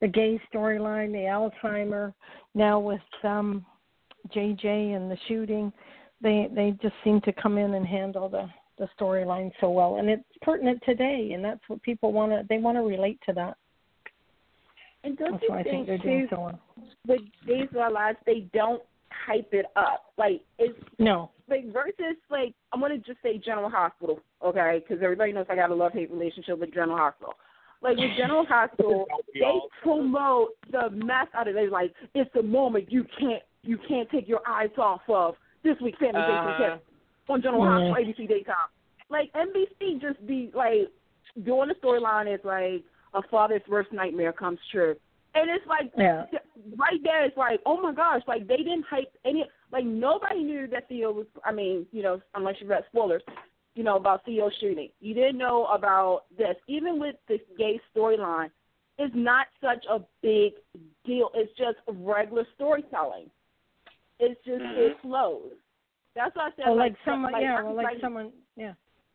the 0.00 0.08
gay 0.08 0.40
storyline, 0.52 1.12
the 1.12 1.50
Alzheimer. 1.64 2.12
Now 2.54 2.78
with 2.78 3.00
um, 3.24 3.66
JJ 4.34 4.96
and 4.96 5.10
the 5.10 5.16
shooting, 5.28 5.72
they 6.22 6.48
they 6.54 6.76
just 6.82 6.94
seem 7.04 7.20
to 7.22 7.32
come 7.32 7.58
in 7.58 7.74
and 7.74 7.86
handle 7.86 8.28
the 8.28 8.48
the 8.78 8.88
storyline 8.98 9.50
so 9.60 9.70
well, 9.70 9.96
and 9.96 10.08
it's 10.08 10.24
pertinent 10.40 10.82
today, 10.84 11.32
and 11.34 11.44
that's 11.44 11.60
what 11.68 11.82
people 11.82 12.12
want 12.12 12.32
to 12.32 12.42
they 12.48 12.58
want 12.58 12.76
to 12.76 12.82
relate 12.82 13.18
to 13.26 13.32
that. 13.34 13.56
and 15.04 15.16
don't 15.18 15.32
That's 15.32 15.42
you 15.44 15.48
why 15.50 15.60
I 15.60 15.62
think 15.62 15.86
think 15.86 15.86
they're 15.86 15.98
doing 15.98 16.28
too, 16.28 16.34
so 16.36 16.40
well. 16.40 16.60
with 17.06 17.20
Days 17.46 17.68
of 17.70 17.76
Our 17.76 17.90
Lives, 17.92 18.18
they 18.26 18.48
don't 18.54 18.82
hype 19.26 19.52
it 19.52 19.66
up. 19.76 20.12
Like 20.16 20.40
it's 20.58 20.78
No, 20.98 21.30
like 21.48 21.72
versus 21.72 22.16
like 22.30 22.54
I'm 22.72 22.80
gonna 22.80 22.98
just 22.98 23.20
say 23.22 23.38
General 23.38 23.70
Hospital, 23.70 24.20
okay? 24.44 24.82
Because 24.86 25.02
everybody 25.02 25.32
knows 25.32 25.46
I 25.48 25.54
got 25.56 25.70
a 25.70 25.74
love 25.74 25.92
hate 25.92 26.10
relationship 26.10 26.58
with 26.58 26.72
General 26.72 26.96
Hospital. 26.98 27.34
Like 27.82 27.96
with 27.96 28.16
General 28.16 28.46
Hospital, 28.48 29.06
they 29.34 29.60
promote 29.82 30.50
the 30.70 30.90
mess 30.90 31.26
out 31.34 31.48
of 31.48 31.56
it. 31.56 31.70
Like 31.70 31.92
it's 32.14 32.30
the 32.34 32.42
moment 32.42 32.90
you 32.90 33.04
can't 33.18 33.42
you 33.62 33.78
can't 33.88 34.10
take 34.10 34.28
your 34.28 34.40
eyes 34.46 34.70
off 34.78 35.02
of 35.08 35.36
this 35.62 35.76
week's 35.80 35.98
Family 35.98 36.20
Uh-huh. 36.20 36.52
Vacation 36.52 36.78
Tip 36.78 36.84
on 37.28 37.42
General. 37.42 37.64
Hospital 37.64 37.94
ABC 37.94 38.28
Daytime. 38.28 38.70
Like 39.08 39.32
NBC 39.32 40.00
just 40.00 40.24
be 40.26 40.50
like 40.54 40.90
doing 41.44 41.68
the 41.68 41.74
storyline 41.74 42.32
is 42.32 42.40
like 42.44 42.82
a 43.14 43.22
father's 43.30 43.62
worst 43.68 43.92
nightmare 43.92 44.32
comes 44.32 44.58
true. 44.70 44.96
And 45.34 45.50
it's 45.50 45.66
like 45.66 45.92
yeah. 45.96 46.24
right 46.76 47.00
there 47.02 47.24
it's 47.24 47.36
like, 47.36 47.60
oh 47.64 47.80
my 47.80 47.92
gosh, 47.92 48.22
like 48.26 48.46
they 48.46 48.58
didn't 48.58 48.84
hype 48.88 49.12
any 49.24 49.44
like 49.70 49.84
nobody 49.84 50.42
knew 50.42 50.66
that 50.68 50.88
Theo 50.88 51.12
was 51.12 51.26
I 51.44 51.52
mean, 51.52 51.86
you 51.92 52.02
know, 52.02 52.20
unless 52.34 52.56
you 52.60 52.66
read 52.66 52.84
spoilers, 52.90 53.22
you 53.74 53.84
know, 53.84 53.96
about 53.96 54.24
Theo 54.24 54.50
shooting. 54.60 54.90
You 55.00 55.14
didn't 55.14 55.38
know 55.38 55.66
about 55.66 56.24
this. 56.36 56.56
Even 56.66 56.98
with 56.98 57.16
this 57.28 57.40
gay 57.56 57.80
storyline, 57.94 58.50
it's 58.98 59.14
not 59.14 59.46
such 59.62 59.84
a 59.90 60.00
big 60.22 60.52
deal. 61.04 61.30
It's 61.34 61.52
just 61.56 61.78
regular 61.86 62.46
storytelling. 62.54 63.30
It's 64.22 64.40
just 64.44 64.62
mm-hmm. 64.62 64.80
it 64.80 64.96
flows. 65.02 65.50
That's 66.14 66.34
why 66.36 66.46
I 66.46 66.50
said 66.56 66.64
Well, 66.66 66.76
like, 66.76 66.92
like 66.92 66.98
someone, 67.04 67.32
yeah, 67.40 67.62
well, 67.62 67.74
like 67.74 68.00
someone, 68.00 68.32
yeah, 68.56 68.74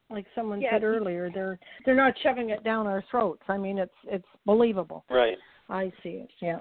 like 0.09 0.25
someone 0.35 0.59
Yeah, 0.59 0.71
said 0.71 0.84
earlier, 0.84 1.29
they're 1.34 1.57
they're 1.85 1.95
not 1.95 2.13
shoving 2.21 2.49
it 2.49 2.63
down 2.63 2.88
our 2.88 3.03
throats. 3.09 3.43
I 3.47 3.57
mean, 3.57 3.77
it's 3.77 3.91
it's 4.05 4.27
believable. 4.45 5.05
right. 5.09 5.38
I 5.69 5.91
see 6.03 6.09
it. 6.09 6.29
Yeah, 6.41 6.59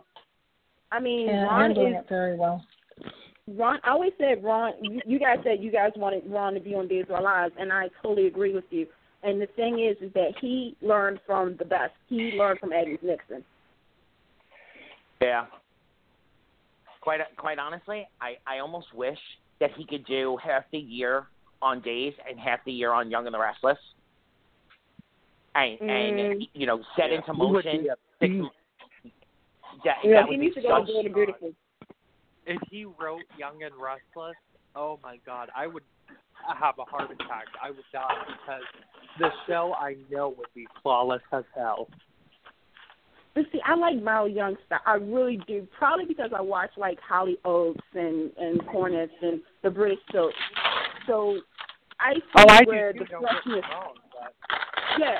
I 0.92 1.00
mean, 1.00 1.28
and 1.28 1.42
Ron 1.42 1.60
handling 1.70 1.94
is 1.94 2.00
it 2.00 2.08
very 2.08 2.36
well. 2.36 2.64
Ron, 3.48 3.78
I 3.84 3.90
always 3.90 4.12
said 4.18 4.44
Ron. 4.44 4.72
You, 4.80 5.00
you 5.06 5.18
guys 5.18 5.38
said 5.42 5.58
you 5.60 5.72
guys 5.72 5.90
wanted 5.96 6.22
Ron 6.26 6.54
to 6.54 6.60
be 6.60 6.74
on 6.74 6.86
Days 6.86 7.06
of 7.08 7.16
Our 7.16 7.22
Lives, 7.22 7.54
and 7.58 7.72
I 7.72 7.88
totally 8.02 8.28
agree 8.28 8.54
with 8.54 8.64
you. 8.70 8.86
And 9.22 9.40
the 9.40 9.46
thing 9.56 9.80
is, 9.80 9.96
is 10.00 10.12
that 10.14 10.34
he 10.40 10.76
learned 10.82 11.18
from 11.26 11.56
the 11.58 11.64
best. 11.64 11.92
He 12.08 12.32
learned 12.36 12.60
from 12.60 12.72
Agnes 12.72 12.98
Nixon. 13.02 13.44
Yeah. 15.20 15.46
Quite 17.06 17.20
quite 17.36 17.60
honestly, 17.60 18.04
I 18.20 18.34
I 18.48 18.58
almost 18.58 18.92
wish 18.92 19.18
that 19.60 19.70
he 19.76 19.84
could 19.86 20.04
do 20.06 20.36
half 20.42 20.64
the 20.72 20.78
year 20.78 21.28
on 21.62 21.80
Days 21.80 22.12
and 22.28 22.36
half 22.36 22.58
the 22.64 22.72
year 22.72 22.92
on 22.92 23.12
Young 23.12 23.26
and 23.26 23.32
the 23.32 23.38
Restless. 23.38 23.78
And 25.54 25.80
and 25.82 26.18
Mm. 26.42 26.48
you 26.52 26.66
know 26.66 26.82
set 26.96 27.10
Yeah. 27.10 27.18
into 27.18 27.32
motion. 27.32 27.82
be 27.82 27.88
a 27.90 27.96
six 28.18 28.32
beast. 28.32 29.14
that, 29.84 29.98
Yeah, 30.02 30.14
that 30.14 30.24
he 30.24 30.30
would 30.32 30.40
needs 30.40 30.54
be 30.56 30.62
to 30.62 30.66
go 30.66 30.78
such, 30.80 30.86
to 30.88 30.92
Bold 30.94 31.06
and 31.06 31.14
Beautiful. 31.14 31.54
If 32.44 32.60
he 32.70 32.86
wrote 32.86 33.22
Young 33.38 33.62
and 33.62 33.76
Restless, 33.76 34.36
oh 34.74 34.98
my 35.00 35.18
God, 35.18 35.48
I 35.54 35.68
would 35.68 35.84
have 36.58 36.76
a 36.80 36.84
heart 36.84 37.12
attack. 37.12 37.46
I 37.62 37.70
would 37.70 37.84
die 37.92 38.24
because 38.26 38.64
the 39.20 39.30
show 39.46 39.74
I 39.74 39.94
know 40.10 40.30
would 40.30 40.52
be 40.56 40.66
flawless 40.82 41.22
as 41.30 41.44
hell. 41.54 41.88
But 43.36 43.44
see, 43.52 43.60
I 43.66 43.74
like 43.76 44.02
Mal 44.02 44.26
Young 44.26 44.56
stuff. 44.64 44.80
I 44.86 44.94
really 44.94 45.38
do. 45.46 45.68
Probably 45.78 46.06
because 46.06 46.30
I 46.34 46.40
watch 46.40 46.70
like 46.78 46.98
Hollyoaks 47.06 47.76
and 47.94 48.32
and 48.38 48.62
Hornets 48.62 49.12
and 49.20 49.42
the 49.62 49.68
British 49.68 49.98
soap. 50.10 50.32
So 51.06 51.36
I 52.00 52.14
see 52.14 52.20
Oh, 52.38 52.44
I 52.48 52.64
do 52.64 52.70
where 52.70 52.92
too. 52.94 53.00
the 53.00 53.04
Don't 53.04 53.22
get 53.22 53.30
freshness. 53.44 53.64
Yeah. 54.98 55.18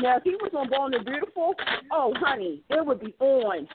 Now, 0.00 0.16
if 0.18 0.22
he 0.22 0.36
was 0.36 0.52
on 0.56 0.70
Born 0.70 0.94
and 0.94 1.04
Beautiful, 1.04 1.54
oh 1.92 2.14
honey, 2.18 2.62
it 2.70 2.86
would 2.86 3.00
be 3.00 3.12
on. 3.18 3.66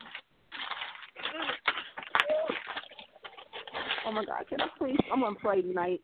Oh 4.07 4.11
my 4.13 4.23
God, 4.23 4.45
can 4.47 4.61
I 4.61 4.67
please? 4.77 4.97
I'm 5.13 5.19
gonna 5.19 5.35
pray 5.35 5.61
tonight. 5.61 5.99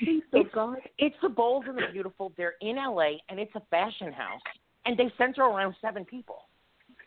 She's 0.00 0.22
oh, 0.32 0.38
so 0.38 0.40
It's- 0.40 0.54
good. 0.54 0.90
It's 0.98 1.16
the 1.22 1.28
Bold 1.28 1.66
and 1.66 1.76
the 1.76 1.92
Beautiful. 1.92 2.32
They're 2.38 2.54
in 2.62 2.76
LA 2.76 3.18
and 3.28 3.38
it's 3.38 3.54
a 3.54 3.62
fashion 3.70 4.10
house 4.10 4.40
and 4.86 4.96
they 4.98 5.12
center 5.18 5.42
around 5.42 5.74
seven 5.80 6.04
people. 6.04 6.36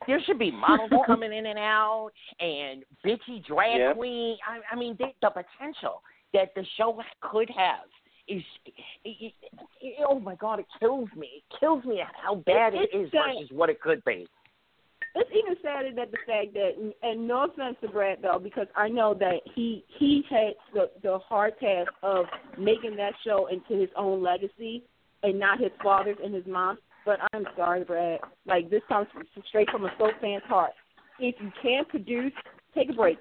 There 0.05 0.19
should 0.25 0.39
be 0.39 0.51
models 0.51 0.91
coming 1.05 1.33
in 1.33 1.45
and 1.47 1.59
out 1.59 2.11
and 2.39 2.83
bitchy 3.05 3.43
drag 3.45 3.77
Yep. 3.79 3.95
queen. 3.97 4.37
I, 4.47 4.73
I 4.75 4.77
mean, 4.77 4.95
they, 4.99 5.13
the 5.21 5.29
potential 5.29 6.01
that 6.33 6.53
the 6.55 6.63
show 6.77 7.01
could 7.21 7.49
have 7.49 7.85
is, 8.27 8.43
it, 8.65 8.73
it, 9.05 9.33
it, 9.81 10.05
oh 10.07 10.19
my 10.19 10.35
God, 10.35 10.59
it 10.59 10.65
kills 10.79 11.09
me. 11.15 11.43
It 11.51 11.59
kills 11.59 11.83
me 11.85 12.01
how 12.21 12.35
bad 12.35 12.73
it 12.73 12.89
It's 12.93 13.11
sad. 13.11 13.35
versus 13.35 13.49
what 13.51 13.69
it 13.69 13.81
could 13.81 14.03
be. 14.05 14.27
It's 15.15 15.29
even 15.33 15.55
sadder 15.63 15.89
that 15.95 16.11
the 16.11 16.17
fact 16.27 16.53
that, 16.53 16.91
and 17.01 17.27
no 17.27 17.45
offense 17.45 17.77
to 17.81 17.87
Brad 17.87 18.21
Bell, 18.21 18.37
because 18.37 18.67
I 18.75 18.87
know 18.87 19.15
that 19.15 19.39
he 19.55 19.83
he 19.97 20.23
had 20.29 20.53
the 20.75 20.91
the 21.01 21.17
hard 21.19 21.53
task 21.59 21.91
of 22.03 22.25
making 22.59 22.95
that 22.97 23.13
show 23.23 23.47
into 23.47 23.79
his 23.81 23.89
own 23.95 24.21
legacy 24.21 24.83
and 25.23 25.39
not 25.39 25.59
his 25.59 25.71
father's 25.81 26.17
and 26.23 26.35
his 26.35 26.45
mom's. 26.45 26.77
But 27.07 27.19
I'm 27.31 27.45
sorry, 27.55 27.85
Brad. 27.85 28.19
Like 28.45 28.69
this 28.69 28.81
comes 28.89 29.07
from, 29.13 29.23
straight 29.47 29.69
from 29.71 29.85
a 29.85 29.89
soap 29.97 30.11
fan's 30.19 30.43
heart. 30.43 30.71
If 31.19 31.35
you 31.39 31.49
can't 31.63 31.87
produce, 31.87 32.33
take 32.75 32.89
a 32.89 32.93
break. 32.93 33.17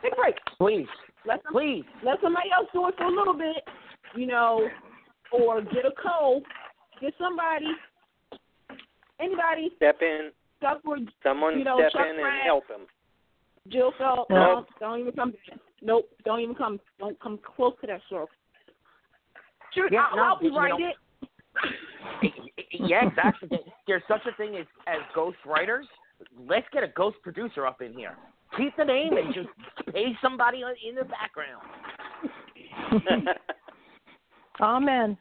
Take 0.00 0.12
a 0.12 0.16
break. 0.16 0.36
Please, 0.58 0.86
Let 1.26 1.42
some, 1.42 1.52
please. 1.52 1.82
let 2.04 2.20
somebody 2.22 2.50
else 2.56 2.68
do 2.72 2.86
it 2.86 2.94
for 2.96 3.02
a 3.06 3.10
little 3.10 3.34
bit, 3.34 3.56
you 4.14 4.28
know, 4.28 4.68
or 5.32 5.60
get 5.60 5.84
a 5.84 5.90
co, 6.00 6.40
get 7.00 7.12
somebody, 7.18 7.66
anybody, 9.20 9.70
Step 9.76 9.96
in. 10.00 10.30
stuck 10.58 10.80
with 10.84 11.00
Someone 11.24 11.58
You 11.58 11.64
know, 11.64 11.78
step 11.80 11.90
Chuck 11.92 12.06
in 12.14 12.24
and 12.24 12.42
help 12.46 12.68
him. 12.68 12.86
Jill 13.66 13.92
Phelps. 13.98 14.30
Nope. 14.30 14.38
No, 14.38 14.66
don't 14.78 15.00
even 15.00 15.12
come. 15.14 15.34
Nope, 15.82 16.08
don't 16.24 16.40
even 16.40 16.54
come. 16.54 16.78
Don't 17.00 17.18
come 17.20 17.40
close 17.56 17.74
to 17.80 17.88
that 17.88 18.00
show. 18.08 18.28
Sure, 19.74 19.88
Yeah, 19.90 20.06
I'll 20.12 20.16
no, 20.16 20.22
help 20.24 20.42
you 20.44 20.50
you 20.52 20.56
write 20.56 20.70
know- 20.78 20.92
it. 22.70 22.80
yeah, 22.88 23.10
that's 23.16 23.36
the 23.40 23.48
thing. 23.48 23.60
There's 23.86 24.02
such 24.08 24.22
a 24.26 24.36
thing 24.36 24.56
as 24.56 24.66
as 24.86 25.00
ghost 25.14 25.38
writers. 25.46 25.86
Let's 26.48 26.66
get 26.72 26.82
a 26.82 26.88
ghost 26.88 27.16
producer 27.22 27.66
up 27.66 27.80
in 27.80 27.92
here. 27.92 28.16
Keep 28.56 28.76
the 28.76 28.84
name 28.84 29.16
and 29.16 29.34
just 29.34 29.48
pay 29.92 30.16
somebody 30.22 30.62
in 30.88 30.94
the 30.94 31.04
background. 31.04 31.62
Amen. 34.60 35.16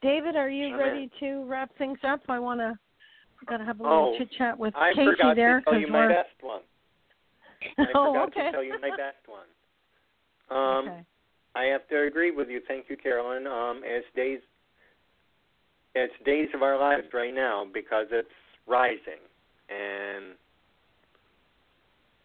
David, 0.00 0.34
are 0.34 0.50
you 0.50 0.74
Amen. 0.74 0.78
ready 0.78 1.10
to 1.20 1.44
wrap 1.44 1.70
things 1.78 1.98
up? 2.06 2.20
I 2.28 2.38
want 2.38 2.60
to. 2.60 2.78
Got 3.46 3.56
to 3.58 3.64
have 3.64 3.80
a 3.80 3.82
little 3.82 4.14
Oh, 4.14 4.18
chit 4.18 4.28
chat 4.38 4.56
with 4.56 4.74
I 4.76 4.92
Casey 4.94 5.10
forgot 5.10 5.36
there 5.36 5.58
to 5.60 5.64
tell 5.64 5.80
you 5.80 5.88
my 5.88 6.06
we're. 6.06 6.08
best 6.08 6.28
one. 6.40 6.60
I 7.78 7.84
oh, 7.94 8.12
forgot 8.12 8.28
okay. 8.28 8.46
to 8.46 8.52
tell 8.52 8.64
you 8.64 8.80
my 8.80 8.90
best 8.90 9.26
one. 9.26 10.56
Um, 10.56 10.88
okay. 10.88 11.04
I 11.54 11.64
have 11.64 11.86
to 11.88 12.04
agree 12.06 12.30
with 12.30 12.48
you. 12.48 12.60
Thank 12.68 12.86
you, 12.88 12.96
Carolyn. 12.96 13.46
Um, 13.46 13.82
it's 13.84 14.06
days, 14.14 14.40
it's 15.94 16.14
days 16.24 16.48
of 16.54 16.62
our 16.62 16.78
lives 16.78 17.06
right 17.12 17.34
now 17.34 17.66
because 17.72 18.06
it's 18.10 18.28
rising 18.66 19.20
and 19.68 20.34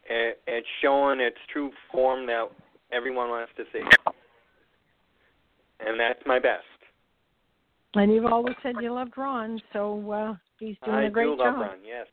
it, 0.10 0.40
it's 0.48 0.68
showing 0.82 1.20
its 1.20 1.38
true 1.52 1.72
form 1.92 2.26
that 2.28 2.46
everyone 2.92 3.30
wants 3.30 3.52
to 3.58 3.64
see, 3.74 3.84
and 5.80 6.00
that's 6.00 6.20
my 6.26 6.40
best. 6.40 6.64
And 7.96 8.14
you've 8.14 8.26
always 8.26 8.56
said 8.64 8.76
you 8.82 8.94
loved 8.94 9.18
Ron, 9.18 9.62
so 9.74 10.12
uh, 10.12 10.36
he's 10.60 10.76
doing 10.86 10.98
I 10.98 11.04
a 11.06 11.10
great 11.10 11.26
job. 11.26 11.40
I 11.40 11.44
do 11.44 11.44
love 11.44 11.56
job. 11.56 11.62
Ron. 11.62 11.78
Yes, 11.86 12.08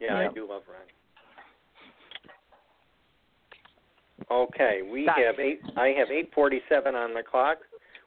yeah, 0.00 0.22
Yep. 0.22 0.30
I 0.30 0.34
do 0.34 0.48
love 0.48 0.62
Ron. 0.68 0.78
Okay, 4.30 4.80
we 4.90 5.06
Got 5.06 5.18
have 5.18 5.38
eight. 5.38 5.60
I 5.76 5.88
have 5.98 6.10
eight 6.10 6.30
forty-seven 6.34 6.94
on 6.94 7.14
the 7.14 7.22
clock. 7.22 7.58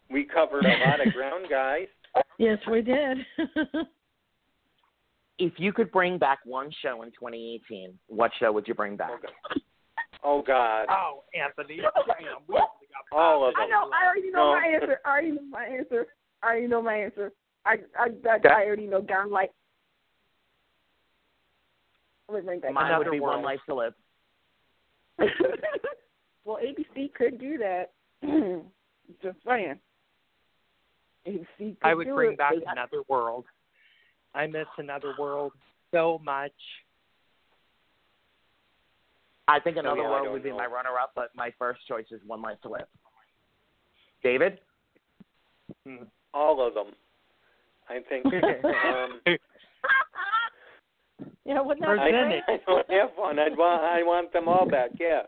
We 0.09 0.25
covered 0.25 0.65
a 0.65 0.89
lot 0.89 1.05
of 1.05 1.13
ground, 1.15 1.45
guys. 1.49 1.87
Yes, 2.37 2.57
we 2.69 2.81
did. 2.81 3.17
If 5.41 5.53
you 5.57 5.73
could 5.73 5.91
bring 5.91 6.19
back 6.19 6.37
one 6.45 6.69
show 6.83 7.01
in 7.01 7.09
2018, 7.09 7.97
what 8.05 8.29
show 8.39 8.51
would 8.51 8.67
you 8.67 8.75
bring 8.75 8.95
back? 8.95 9.09
Oh 10.23 10.43
God, 10.43 10.85
Oh, 10.87 11.21
oh 11.21 11.23
Anthony. 11.33 11.77
Damn, 11.77 12.43
we 12.47 12.53
only 12.53 12.61
got 13.11 13.17
all 13.17 13.47
of 13.49 13.55
I 13.57 13.65
know. 13.65 13.89
I 13.91 14.05
already 14.05 14.29
know 14.29 14.53
No. 14.53 14.59
my 14.59 14.67
answer. 14.67 14.99
I 15.03 15.09
already 15.09 15.31
know 15.31 15.41
my 15.49 15.63
answer. 15.65 16.07
I 16.43 16.47
already 16.47 16.67
know 16.67 16.81
my 16.83 16.95
answer. 16.95 17.31
I 17.65 17.77
I 17.97 18.09
I, 18.29 18.35
Okay. 18.35 18.49
I 18.49 18.65
already 18.65 18.85
know. 18.85 19.01
Down 19.01 19.31
like. 19.31 19.51
Let 22.29 22.41
me 22.41 22.45
bring 22.45 22.59
back. 22.59 22.73
Mine 22.73 22.97
would 22.99 23.07
Another 23.07 23.11
be 23.11 23.19
One 23.19 23.41
Life 23.41 23.61
to 23.67 23.73
Live. 23.73 23.93
well, 26.45 26.59
ABC 26.63 27.15
could 27.15 27.39
do 27.39 27.57
that. 27.57 27.93
Just 29.23 29.37
saying. 29.43 29.79
ABC 31.27 31.47
could 31.57 31.77
I 31.83 31.93
would 31.93 32.07
do 32.07 32.15
bring 32.15 32.31
it. 32.33 32.37
back 32.37 32.53
They 32.55 32.61
got- 32.61 32.73
Another 32.73 33.03
World. 33.07 33.45
I 34.33 34.47
miss 34.47 34.67
Another 34.77 35.13
World 35.19 35.51
so 35.91 36.19
much. 36.23 36.51
I 39.47 39.59
think 39.59 39.77
Another 39.77 40.01
yeah, 40.01 40.09
World 40.09 40.23
don't 40.25 40.33
would 40.33 40.43
be 40.43 40.49
know. 40.49 40.57
my 40.57 40.65
runner-up, 40.67 41.11
but 41.15 41.29
my 41.35 41.51
first 41.59 41.85
choice 41.87 42.05
is 42.11 42.21
One 42.25 42.41
Life 42.41 42.57
to 42.63 42.69
Live. 42.69 42.87
David? 44.23 44.59
All 46.33 46.65
of 46.65 46.73
them. 46.73 46.93
I 47.89 47.99
think. 48.07 48.25
um, 48.33 49.19
yeah, 51.45 51.59
wouldn't 51.59 51.85
that 51.85 51.99
I. 51.99 52.41
I 52.53 52.57
don't 52.65 52.89
have 52.91 53.09
one. 53.17 53.37
I'd 53.39 53.57
want. 53.57 53.83
I 53.83 54.03
want 54.03 54.31
them 54.31 54.47
all 54.47 54.65
back. 54.69 54.91
Yeah. 54.99 55.23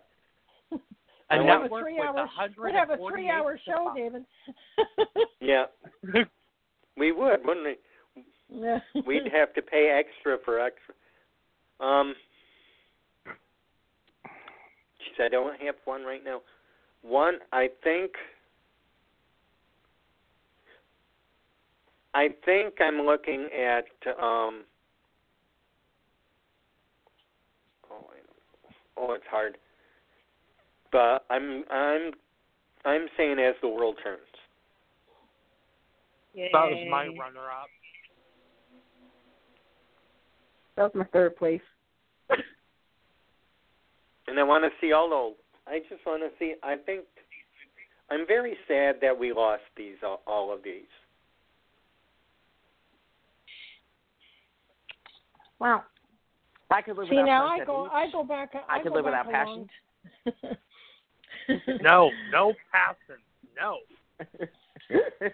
I 1.33 1.37
A 1.37 1.43
want- 1.43 1.71
We'd 1.71 1.97
have 1.97 2.15
a 2.15 2.17
network 2.17 2.35
with 2.37 2.55
three-hour, 2.55 2.65
we'd 2.65 2.75
have 2.75 2.89
a 2.91 2.97
three-hour 2.97 3.59
show, 3.65 3.91
David. 3.95 4.25
Yeah. 5.41 5.65
We 6.95 7.11
would, 7.11 7.43
wouldn't 7.45 7.65
we? 7.65 7.75
Yeah. 8.49 8.79
We'd 9.07 9.31
have 9.33 9.53
to 9.55 9.61
pay 9.61 9.89
extra 9.89 10.37
for 10.45 10.59
extra. 10.59 10.93
Um. 11.79 12.13
Geez, 14.99 15.19
I 15.19 15.27
don't 15.27 15.59
have 15.61 15.75
one 15.85 16.03
right 16.03 16.23
now. 16.23 16.41
One, 17.01 17.39
I 17.51 17.69
think. 17.83 18.11
I 22.13 22.29
think 22.45 22.75
I'm 22.79 23.01
looking 23.01 23.49
at. 23.57 23.85
um 24.21 24.63
Oh, 27.91 28.05
oh, 28.97 29.13
it's 29.13 29.25
hard. 29.29 29.57
But 30.93 31.25
I'm 31.31 31.65
I'm 31.71 32.11
I'm 32.85 33.07
saying 33.17 33.39
as 33.39 33.55
the 33.61 33.67
world 33.67 33.97
turns. 34.03 34.21
That 36.35 36.51
was 36.53 36.87
my 36.89 37.07
runner 37.07 37.49
up. 37.49 37.67
That 40.77 40.83
was 40.83 40.91
my 40.95 41.05
third 41.05 41.35
place. 41.35 41.61
and 44.27 44.39
I 44.39 44.43
want 44.43 44.63
to 44.63 44.69
see 44.79 44.93
all 44.93 45.09
those. 45.09 45.33
I 45.67 45.79
just 45.89 46.05
want 46.05 46.21
to 46.21 46.29
see. 46.37 46.53
I 46.63 46.75
think 46.75 47.05
I'm 48.11 48.27
very 48.27 48.55
sad 48.67 48.97
that 49.01 49.17
we 49.17 49.33
lost 49.33 49.63
these 49.75 49.95
all, 50.05 50.21
all 50.27 50.53
of 50.53 50.63
these. 50.63 50.83
Wow. 55.59 55.83
I 56.69 56.81
could 56.81 56.97
live 56.97 57.07
See 57.09 57.15
without 57.15 57.25
now, 57.25 57.47
I 57.47 57.63
go, 57.65 57.87
I 57.91 58.11
go 58.11 58.23
back. 58.23 58.53
I, 58.67 58.79
I 58.79 58.83
could 58.83 58.89
go 58.89 58.95
live 58.95 59.05
back 59.05 59.27
without 59.27 59.45
a 59.45 59.49
long- 59.49 59.69
No, 61.81 62.09
no 62.31 62.53
passing. 62.71 63.21
No. 63.55 63.77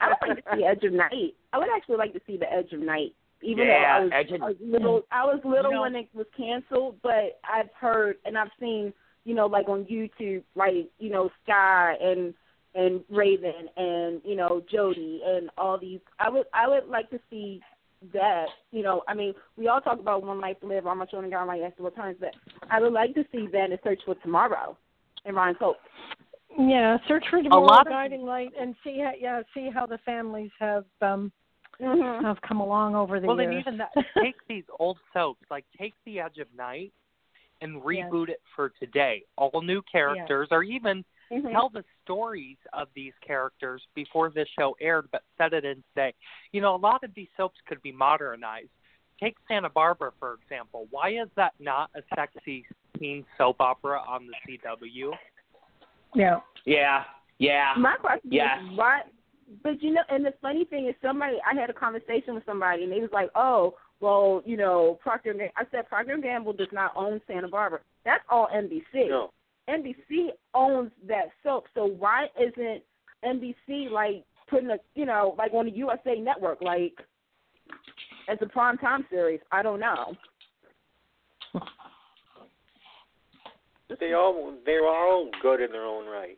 I 0.02 0.08
would 0.10 0.30
like 0.30 0.46
to 0.46 0.56
see 0.56 0.64
Edge 0.66 0.84
of 0.84 0.94
Night. 0.94 1.36
I 1.54 1.58
would 1.58 1.68
actually 1.76 1.98
like 1.98 2.14
to 2.14 2.22
see 2.28 2.38
the 2.38 2.52
Edge 2.52 2.72
of 2.74 2.80
Night. 2.80 3.14
Even 3.42 3.68
Yeah, 3.68 3.80
though 3.80 3.96
I 3.96 4.04
was, 4.04 4.12
Edge 4.14 4.32
of- 4.32 4.42
I 4.42 4.46
was 4.46 4.56
little, 4.62 5.00
mm. 5.00 5.04
I 5.12 5.26
was 5.26 5.40
little 5.46 5.72
You 5.72 5.78
know- 5.78 5.82
when 5.82 5.96
it 5.96 6.10
was 6.14 6.28
canceled, 6.36 6.98
but 7.02 7.40
I've 7.50 7.72
heard 7.74 8.18
and 8.26 8.38
I've 8.38 8.52
seen, 8.60 8.94
you 9.26 9.34
know, 9.34 9.48
like 9.48 9.70
on 9.70 9.86
YouTube, 9.86 10.44
like 10.56 10.90
you 11.00 11.10
know, 11.10 11.30
Sky 11.44 11.96
and 12.02 12.34
and 12.76 13.04
Raven 13.10 13.68
and 13.78 14.22
you 14.24 14.36
know 14.36 14.62
Jody 14.72 15.22
and 15.26 15.50
all 15.58 15.78
these. 15.78 16.00
I 16.20 16.30
would 16.30 16.46
I 16.54 16.68
would 16.68 16.88
like 16.88 17.10
to 17.12 17.20
see 17.30 17.62
that. 18.14 18.46
You 18.72 18.84
know, 18.84 19.04
I 19.08 19.14
mean, 19.14 19.34
we 19.58 19.68
all 19.68 19.82
talk 19.82 20.00
about 20.00 20.24
One 20.24 20.40
Life 20.42 20.60
to 20.62 20.68
Live, 20.68 20.84
how 20.84 20.94
much 20.94 21.14
only 21.14 21.30
God 21.30 21.46
like 21.46 21.62
after 21.62 21.84
returns, 21.84 22.18
but 22.20 22.36
I 22.70 22.80
would 22.80 22.94
like 22.94 23.14
to 23.16 23.26
see 23.32 23.48
that 23.52 23.72
and 23.72 23.80
Search 23.84 24.02
for 24.06 24.16
Tomorrow 24.16 24.78
and 25.26 25.36
Ryan 25.36 25.56
Hope. 25.60 25.78
Yeah, 26.58 26.98
search 27.08 27.24
for 27.30 27.38
A 27.40 27.44
tomorrow 27.44 27.64
lot 27.64 27.88
of- 27.88 27.92
guiding 27.92 28.24
light 28.24 28.52
and 28.60 28.76
see 28.84 29.00
how 29.00 29.12
yeah 29.20 29.42
see 29.54 29.70
how 29.74 29.86
the 29.86 29.98
families 30.00 30.52
have 30.60 30.86
um 31.02 31.32
Mm-hmm. 31.82 32.26
have 32.26 32.42
come 32.42 32.60
along 32.60 32.96
over 32.96 33.22
the 33.22 33.28
well, 33.28 33.40
years. 33.40 33.52
then 33.52 33.60
even 33.62 33.78
that, 33.78 33.92
take 34.22 34.36
these 34.50 34.66
old 34.80 34.98
soaps, 35.14 35.46
like 35.50 35.64
take 35.80 35.94
The 36.06 36.20
Edge 36.20 36.38
of 36.40 36.48
Night 36.54 36.92
and 37.62 37.82
reboot 37.82 38.28
it 38.28 38.42
for 38.54 38.74
today. 38.78 39.24
All 39.38 39.62
new 39.62 39.82
characters, 39.90 40.50
or 40.52 40.64
even 40.64 41.06
Mm-hmm. 41.32 41.52
tell 41.52 41.70
the 41.70 41.84
stories 42.04 42.58
of 42.74 42.88
these 42.96 43.14
characters 43.26 43.84
before 43.94 44.32
this 44.32 44.48
show 44.58 44.76
aired, 44.82 45.08
but 45.12 45.22
set 45.38 45.54
it 45.54 45.64
in 45.64 45.84
today. 45.94 46.12
You 46.54 46.60
know, 46.60 46.74
a 46.74 46.76
lot 46.76 47.04
of 47.04 47.14
these 47.14 47.28
soaps 47.38 47.60
could 47.68 47.80
be 47.84 47.92
modernized. 47.92 48.70
Take 49.22 49.36
Santa 49.48 49.70
Barbara, 49.70 50.12
for 50.20 50.38
example. 50.42 50.88
Why 50.92 51.10
is 51.12 51.28
that 51.36 51.54
not 51.60 51.90
a 51.96 52.02
sexy 52.16 52.66
teen 52.98 53.26
soap 53.38 53.58
opera 53.60 54.02
on 54.08 54.28
the 54.28 54.58
CW? 54.58 55.12
yeah. 56.16 56.40
yeah. 56.66 57.04
Yeah. 57.38 57.74
My 57.78 57.96
question 57.96 58.32
Yes. 58.32 58.60
is 58.72 58.78
why 58.78 59.02
but 59.64 59.82
you 59.82 59.92
know 59.94 60.02
and 60.10 60.24
the 60.24 60.34
funny 60.42 60.66
thing 60.66 60.88
is 60.88 60.96
somebody 61.02 61.38
I 61.50 61.60
had 61.60 61.70
a 61.70 61.74
conversation 61.74 62.36
with 62.36 62.46
somebody 62.46 62.84
and 62.84 62.92
they 62.92 63.00
was 63.00 63.10
like, 63.12 63.30
Oh, 63.36 63.76
well, 64.00 64.42
you 64.46 64.58
know, 64.58 64.98
Procter 65.02 65.32
and 65.32 65.40
Gamble 65.40 65.54
I 65.58 65.64
said 65.72 65.88
Procter 65.90 66.14
and 66.14 66.24
Gamble 66.24 66.54
does 66.54 66.68
not 66.72 66.92
own 66.96 67.20
Santa 67.28 67.48
Barbara. 67.48 67.80
That's 68.06 68.24
all 68.30 68.48
NBC. 68.54 69.10
No. 69.10 69.32
NBC 69.70 70.30
owns 70.54 70.92
that 71.08 71.26
soap, 71.44 71.66
so 71.76 71.86
why 71.86 72.28
isn't 72.40 72.82
NBC 73.24 73.92
like 73.92 74.24
putting 74.50 74.70
a 74.72 74.78
you 74.96 75.06
know, 75.06 75.36
like 75.38 75.54
on 75.54 75.66
the 75.66 75.72
USA 75.72 76.20
network, 76.20 76.62
like 76.62 76.94
as 78.30 78.38
a 78.42 78.46
prime 78.46 78.78
time 78.78 79.06
series? 79.10 79.40
I 79.52 79.64
don't 79.64 79.80
know. 79.80 80.14
They 84.00 84.14
all 84.14 84.54
they're 84.66 84.88
all 84.88 85.30
good 85.42 85.62
in 85.62 85.72
their 85.72 85.86
own 85.86 86.06
right. 86.06 86.38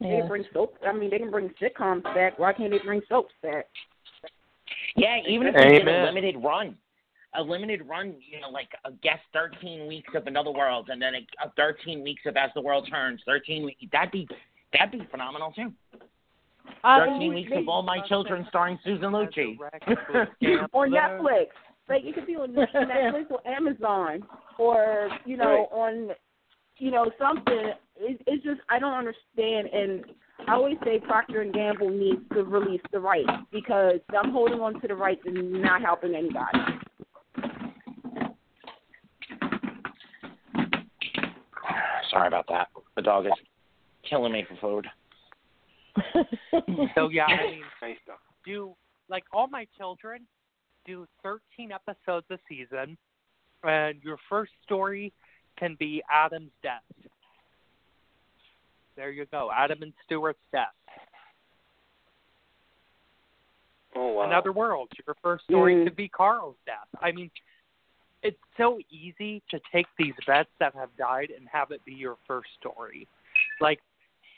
They 0.00 0.08
Yeah. 0.08 0.20
can 0.20 0.28
bring 0.28 0.44
soap 0.52 0.76
I 0.86 0.92
mean 0.92 1.10
they 1.10 1.18
can 1.18 1.30
bring 1.30 1.50
sitcoms 1.60 2.04
back. 2.04 2.38
Why 2.38 2.52
can't 2.52 2.70
they 2.70 2.78
bring 2.78 3.02
soaps 3.08 3.34
back? 3.42 3.66
Yeah, 4.94 5.18
even 5.26 5.48
if 5.48 5.54
they 5.54 5.78
did 5.78 5.88
a 5.88 6.04
limited 6.04 6.36
run, 6.42 6.76
a 7.34 7.42
limited 7.42 7.86
run, 7.88 8.14
you 8.20 8.40
know, 8.40 8.50
like 8.50 8.68
a 8.84 8.92
guest 8.92 9.22
13 9.32 9.86
weeks 9.86 10.10
of 10.14 10.26
Another 10.26 10.50
World, 10.50 10.90
and 10.90 11.00
then 11.00 11.14
a, 11.14 11.46
a 11.46 11.50
13 11.56 12.02
weeks 12.02 12.22
of 12.26 12.36
As 12.36 12.50
the 12.54 12.60
World 12.60 12.88
Turns, 12.90 13.20
13 13.26 13.64
weeks. 13.64 13.82
That'd 13.90 14.12
be 14.12 14.28
that'd 14.72 14.92
be 14.92 15.06
phenomenal 15.10 15.52
too. 15.52 15.72
Uh, 16.84 17.06
13 17.06 17.34
weeks 17.34 17.52
of 17.54 17.68
All 17.68 17.82
My 17.82 17.98
Children 18.08 18.44
starring 18.48 18.78
Susan 18.84 19.12
Lucci. 19.12 19.56
on 20.72 20.90
Netflix. 20.90 21.46
Like 21.88 22.02
it 22.04 22.14
could 22.14 22.26
be 22.26 22.34
on 22.34 22.52
Netflix 22.52 23.30
or 23.30 23.46
Amazon 23.46 24.22
or 24.58 25.08
you 25.24 25.36
know 25.36 25.68
on 25.70 26.10
you 26.78 26.90
know 26.90 27.10
something. 27.18 27.72
It, 27.96 28.20
it's 28.26 28.42
just 28.42 28.60
I 28.68 28.78
don't 28.78 28.94
understand, 28.94 29.68
and 29.68 30.04
I 30.48 30.54
always 30.54 30.76
say 30.84 30.98
Procter 30.98 31.42
and 31.42 31.54
Gamble 31.54 31.90
needs 31.90 32.22
to 32.32 32.42
release 32.42 32.80
the 32.92 32.98
rights 32.98 33.30
because 33.52 34.00
them 34.10 34.32
holding 34.32 34.60
on 34.60 34.80
to 34.80 34.88
the 34.88 34.94
rights 34.94 35.22
and 35.24 35.62
not 35.62 35.82
helping 35.82 36.14
anybody. 36.14 36.58
Sorry 42.10 42.26
about 42.26 42.46
that. 42.48 42.68
The 42.96 43.02
dog 43.02 43.26
is 43.26 43.32
killing 44.08 44.32
me 44.32 44.44
for 44.48 44.56
food. 44.60 44.86
So 46.94 47.08
yeah, 47.08 47.26
I 47.26 47.50
mean, 47.50 47.64
do 48.46 48.74
like 49.08 49.24
all 49.32 49.48
my 49.48 49.66
children 49.76 50.26
do 50.86 51.06
13 51.22 51.70
episodes 51.72 52.26
a 52.30 52.38
season, 52.48 52.96
and 53.62 54.02
your 54.02 54.16
first 54.28 54.52
story 54.64 55.12
can 55.58 55.76
be 55.78 56.02
Adam's 56.10 56.50
death. 56.62 56.82
There 58.96 59.10
you 59.10 59.26
go, 59.26 59.50
Adam 59.56 59.82
and 59.82 59.92
Stuart's 60.04 60.38
death. 60.52 60.68
Oh 63.94 64.12
wow. 64.14 64.22
Another 64.22 64.52
world. 64.52 64.88
Your 65.06 65.14
first 65.22 65.44
story 65.44 65.74
Mhm. 65.74 65.84
could 65.84 65.96
be 65.96 66.08
Carl's 66.08 66.56
death. 66.66 66.88
I 67.00 67.12
mean, 67.12 67.30
it's 68.22 68.40
so 68.56 68.78
easy 68.90 69.42
to 69.50 69.60
take 69.70 69.86
these 69.98 70.14
vets 70.26 70.50
that 70.58 70.74
have 70.74 70.94
died 70.96 71.30
and 71.30 71.48
have 71.48 71.70
it 71.72 71.84
be 71.84 71.92
your 71.92 72.16
first 72.26 72.48
story. 72.54 73.06
Like, 73.60 73.80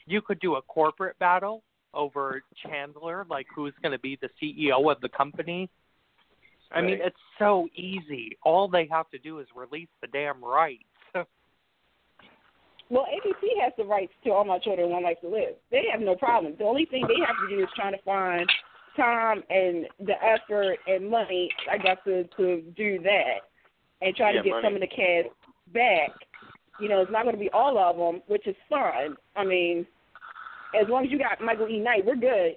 you 0.07 0.21
could 0.21 0.41
do 0.41 0.57
a 0.57 0.63
corporate 0.63 1.19
battle 1.19 1.63
over 1.93 2.43
Chandler, 2.67 3.27
like 3.31 3.47
who's 3.55 3.73
going 3.83 3.93
to 3.93 3.99
be 3.99 4.19
the 4.21 4.29
CEO 4.43 4.91
of 4.91 5.01
the 5.01 5.09
company. 5.09 5.71
I 6.73 6.81
mean, 6.81 6.99
it's 7.01 7.17
so 7.39 7.69
easy. 7.77 8.37
All 8.45 8.67
they 8.69 8.89
have 8.91 9.09
to 9.11 9.19
do 9.19 9.39
is 9.39 9.47
release 9.55 9.89
the 10.01 10.09
damn 10.09 10.45
rights. 10.45 10.83
Well, 12.91 13.07
ABC 13.07 13.63
has 13.63 13.73
the 13.79 13.85
rights 13.85 14.13
to 14.25 14.31
All 14.31 14.45
My 14.45 14.59
Children 14.59 14.91
One 14.91 15.03
Life 15.03 15.17
to 15.23 15.29
Live. 15.29 15.55
They 15.71 15.85
have 15.91 16.03
no 16.03 16.15
problem. 16.15 16.55
The 16.59 16.65
only 16.65 16.85
thing 16.85 17.07
they 17.09 17.19
have 17.27 17.35
to 17.49 17.57
do 17.57 17.63
is 17.63 17.69
trying 17.75 17.93
to 17.95 18.03
find 18.03 18.47
time 18.95 19.43
and 19.49 19.87
the 20.01 20.13
effort 20.23 20.77
and 20.87 21.09
money, 21.09 21.49
I 21.71 21.79
guess, 21.79 21.97
to 22.05 22.25
to 22.37 22.63
do 22.77 23.01
that 23.03 23.39
and 24.03 24.15
try 24.15 24.33
Yeah, 24.33 24.43
to 24.43 24.45
get 24.45 24.51
money. 24.51 24.67
some 24.67 24.75
of 24.75 24.81
the 24.81 24.87
cast 24.87 25.29
back. 25.73 26.11
You 26.79 26.89
know, 26.91 27.01
it's 27.01 27.11
not 27.11 27.23
going 27.23 27.35
to 27.35 27.41
be 27.41 27.51
all 27.51 27.79
of 27.79 27.97
them, 27.97 28.23
which 28.27 28.47
is 28.47 28.57
fine. 28.69 29.17
I 29.35 29.45
mean, 29.45 29.87
as 30.81 30.89
long 30.89 31.05
as 31.05 31.11
you 31.11 31.19
got 31.19 31.41
Michael 31.41 31.69
E. 31.69 31.79
Knight, 31.79 32.05
we're 32.05 32.17
good. 32.17 32.57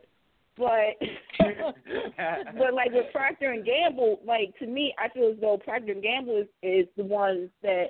But 0.58 0.98
but 1.38 2.74
like 2.74 2.92
with 2.92 3.12
Procter 3.12 3.52
and 3.52 3.66
Gamble, 3.66 4.20
like 4.26 4.58
to 4.60 4.66
me, 4.66 4.94
I 4.98 5.10
feel 5.10 5.32
as 5.34 5.40
though 5.40 5.58
Procter 5.64 5.92
and 5.92 6.02
Gamble 6.02 6.38
is 6.42 6.48
is 6.64 6.88
the 6.98 7.04
ones 7.04 7.50
that 7.62 7.88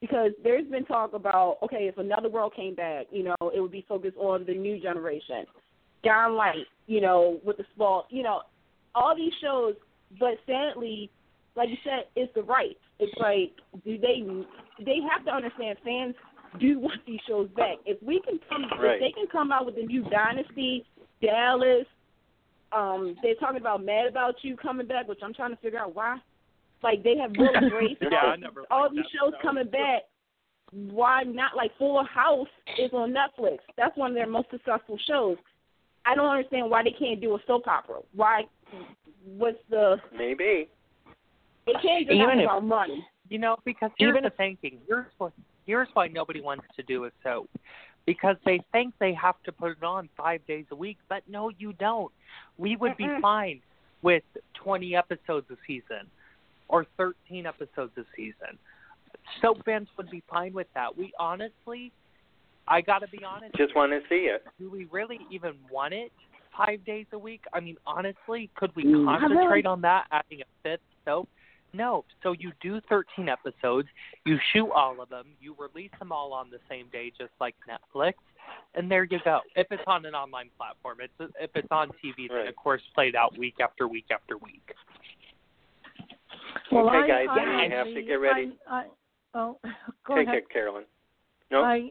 because 0.00 0.32
there's 0.42 0.66
been 0.66 0.84
talk 0.84 1.12
about 1.12 1.58
okay, 1.62 1.88
if 1.88 1.98
another 1.98 2.28
world 2.28 2.54
came 2.56 2.74
back, 2.74 3.06
you 3.10 3.22
know, 3.22 3.36
it 3.54 3.60
would 3.60 3.72
be 3.72 3.84
focused 3.88 4.16
on 4.16 4.44
the 4.46 4.54
new 4.54 4.80
generation. 4.80 5.46
John 6.04 6.34
Light, 6.34 6.66
you 6.86 7.00
know, 7.00 7.40
with 7.44 7.56
the 7.56 7.64
small, 7.74 8.06
you 8.10 8.22
know, 8.22 8.42
all 8.94 9.14
these 9.16 9.32
shows. 9.42 9.74
But 10.18 10.38
sadly, 10.46 11.10
like 11.54 11.68
you 11.68 11.76
said, 11.84 12.04
it's 12.16 12.32
the 12.34 12.42
rights. 12.42 12.78
It's 12.98 13.12
like, 13.20 13.52
do 13.84 13.98
they? 13.98 14.22
They 14.84 14.98
have 15.12 15.24
to 15.26 15.32
understand 15.32 15.78
fans 15.84 16.14
do 16.58 16.78
want 16.78 17.00
these 17.06 17.20
shows 17.26 17.48
back. 17.56 17.76
If 17.86 18.02
we 18.02 18.20
can 18.20 18.38
come, 18.48 18.64
Right. 18.80 18.94
if 18.94 19.00
they 19.00 19.12
can 19.12 19.26
come 19.30 19.52
out 19.52 19.66
with 19.66 19.76
the 19.76 19.82
new 19.82 20.02
Dynasty, 20.10 20.84
Dallas. 21.22 21.86
Um, 22.70 23.16
they're 23.22 23.34
talking 23.36 23.56
about 23.60 23.82
Mad 23.82 24.06
About 24.06 24.34
You 24.44 24.54
coming 24.56 24.86
back, 24.86 25.08
which 25.08 25.20
I'm 25.22 25.32
trying 25.32 25.50
to 25.50 25.56
figure 25.56 25.78
out 25.78 25.94
why. 25.94 26.18
Like 26.82 27.02
they 27.02 27.16
have 27.16 27.32
Will 27.36 27.48
and 27.54 27.70
Grace, 27.72 27.96
Yeah, 28.00 28.18
I 28.18 28.36
never 28.36 28.64
all 28.70 28.88
these 28.90 29.00
that 29.04 29.18
shows 29.18 29.32
show. 29.40 29.42
coming 29.48 29.68
back. 29.68 30.02
Why 30.72 31.22
not? 31.22 31.56
Like 31.56 31.70
Full 31.78 32.04
House 32.04 32.46
is 32.78 32.92
on 32.92 33.12
Netflix. 33.14 33.58
That's 33.76 33.96
one 33.96 34.10
of 34.10 34.14
their 34.14 34.26
most 34.28 34.50
successful 34.50 34.98
shows. 35.06 35.38
I 36.04 36.14
don't 36.14 36.28
understand 36.28 36.70
why 36.70 36.82
they 36.82 36.90
can't 36.96 37.20
do 37.20 37.34
a 37.34 37.38
soap 37.46 37.66
opera. 37.66 38.00
Why? 38.14 38.42
What's 39.24 39.58
the? 39.70 39.96
Maybe. 40.16 40.68
It 41.66 41.76
can't 41.82 42.06
just 42.06 42.12
Even 42.16 42.36
be 42.38 42.44
if- 42.44 42.50
about 42.50 42.64
money. 42.64 43.04
You 43.30 43.38
know, 43.38 43.56
because 43.64 43.90
here's 43.98 44.10
Even 44.10 44.24
the 44.24 44.30
thinking. 44.30 44.78
Here's 44.86 45.06
what 45.18 45.32
here's 45.68 45.88
why 45.92 46.08
nobody 46.08 46.40
wants 46.40 46.64
to 46.74 46.82
do 46.82 47.04
a 47.04 47.10
soap. 47.22 47.48
Because 48.06 48.36
they 48.46 48.58
think 48.72 48.94
they 48.98 49.12
have 49.12 49.34
to 49.44 49.52
put 49.52 49.72
it 49.72 49.82
on 49.84 50.08
five 50.16 50.44
days 50.46 50.64
a 50.72 50.74
week, 50.74 50.96
but 51.10 51.22
no, 51.28 51.50
you 51.58 51.74
don't. 51.74 52.10
We 52.56 52.74
would 52.76 52.96
be 52.96 53.06
fine 53.20 53.60
with 54.02 54.22
20 54.64 54.96
episodes 54.96 55.46
a 55.50 55.56
season 55.66 56.10
or 56.68 56.86
13 56.96 57.44
episodes 57.44 57.92
a 57.98 58.02
season. 58.16 58.58
Soap 59.42 59.58
fans 59.66 59.88
would 59.98 60.10
be 60.10 60.22
fine 60.28 60.54
with 60.54 60.68
that. 60.74 60.96
We 60.96 61.12
honestly, 61.18 61.92
I 62.66 62.80
got 62.80 63.00
to 63.00 63.08
be 63.08 63.22
honest, 63.22 63.54
Just 63.56 63.76
want 63.76 63.92
to 63.92 64.00
see 64.08 64.26
it. 64.26 64.42
do 64.58 64.70
we 64.70 64.86
really 64.90 65.18
even 65.30 65.52
want 65.70 65.92
it 65.92 66.10
five 66.56 66.82
days 66.86 67.06
a 67.12 67.18
week? 67.18 67.42
I 67.52 67.60
mean, 67.60 67.76
honestly, 67.86 68.50
could 68.56 68.74
we 68.74 68.84
Mm, 68.84 69.04
concentrate 69.04 69.66
on 69.66 69.82
that, 69.82 70.06
adding 70.10 70.40
a 70.40 70.44
fifth 70.62 70.80
soap? 71.04 71.28
No. 71.78 72.04
So 72.24 72.32
you 72.32 72.50
do 72.60 72.80
13 72.88 73.28
episodes, 73.28 73.88
you 74.26 74.36
shoot 74.52 74.68
all 74.70 75.00
of 75.00 75.08
them, 75.08 75.26
you 75.40 75.54
release 75.56 75.92
them 76.00 76.10
all 76.10 76.32
on 76.32 76.50
the 76.50 76.58
same 76.68 76.86
day, 76.90 77.12
just 77.16 77.30
like 77.40 77.54
Netflix, 77.70 78.14
and 78.74 78.90
there 78.90 79.04
you 79.04 79.18
go. 79.24 79.38
If 79.54 79.68
it's 79.70 79.82
on 79.86 80.04
an 80.04 80.14
online 80.14 80.50
platform, 80.58 80.98
it's 81.00 81.32
if 81.40 81.50
it's 81.54 81.68
on 81.70 81.90
TV, 82.04 82.28
then 82.28 82.48
of 82.48 82.56
course 82.56 82.82
played 82.94 83.14
out 83.14 83.38
week 83.38 83.54
after 83.62 83.86
week 83.86 84.06
after 84.10 84.36
week. 84.38 84.74
Well, 86.72 86.88
okay, 86.88 86.98
I, 86.98 87.26
guys, 87.26 87.26
I, 87.30 87.66
we 87.66 87.72
have 87.72 87.86
to 87.86 88.02
get 88.02 88.14
ready. 88.14 88.52
I, 88.68 88.74
I, 88.74 88.84
oh, 89.34 89.58
go 90.06 90.16
Take 90.16 90.26
ahead. 90.26 90.38
it, 90.38 90.50
Carolyn. 90.50 90.84
No, 91.52 91.62
I 91.62 91.90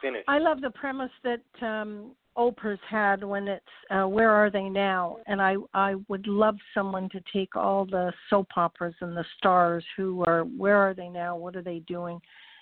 finish. 0.00 0.22
I 0.28 0.38
love 0.38 0.60
the 0.60 0.70
premise 0.70 1.10
that 1.24 1.66
um, 1.66 2.12
Oprah's 2.36 2.80
had 2.88 3.22
when 3.22 3.48
it's 3.48 3.64
uh, 3.90 4.04
"Where 4.04 4.30
Are 4.30 4.50
They 4.50 4.68
Now?" 4.68 5.18
and 5.26 5.40
I 5.40 5.56
I 5.72 5.94
would 6.08 6.26
love 6.26 6.56
someone 6.74 7.08
to 7.10 7.20
take 7.32 7.54
all 7.56 7.84
the 7.84 8.12
soap 8.30 8.48
operas 8.56 8.94
and 9.00 9.16
the 9.16 9.24
stars 9.38 9.84
who 9.96 10.24
are 10.24 10.42
"Where 10.44 10.76
Are 10.76 10.94
They 10.94 11.08
Now? 11.08 11.36
What 11.36 11.56
are 11.56 11.62
they 11.62 11.80
doing?" 11.80 12.20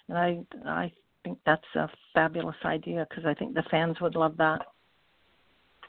and 0.08 0.18
I 0.18 0.38
I 0.66 0.92
think 1.24 1.38
that's 1.46 1.62
a 1.76 1.88
fabulous 2.14 2.56
idea 2.64 3.06
because 3.08 3.24
I 3.24 3.34
think 3.34 3.54
the 3.54 3.64
fans 3.70 4.00
would 4.00 4.14
love 4.14 4.36
that. 4.38 4.62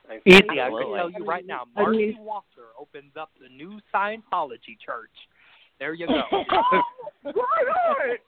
I 0.09 0.19
Easy, 0.25 0.41
I 0.49 0.69
can 0.69 0.95
tell 0.95 1.09
you 1.09 1.25
right 1.25 1.45
now. 1.45 1.63
I 1.75 1.81
Marcy 1.83 1.97
mean- 1.97 2.17
Walker 2.19 2.69
opens 2.79 3.13
up 3.19 3.31
the 3.41 3.49
new 3.49 3.79
Scientology 3.93 4.77
church. 4.85 5.11
There 5.79 5.93
you 5.93 6.07
go. 6.07 6.21
Right, 7.25 8.19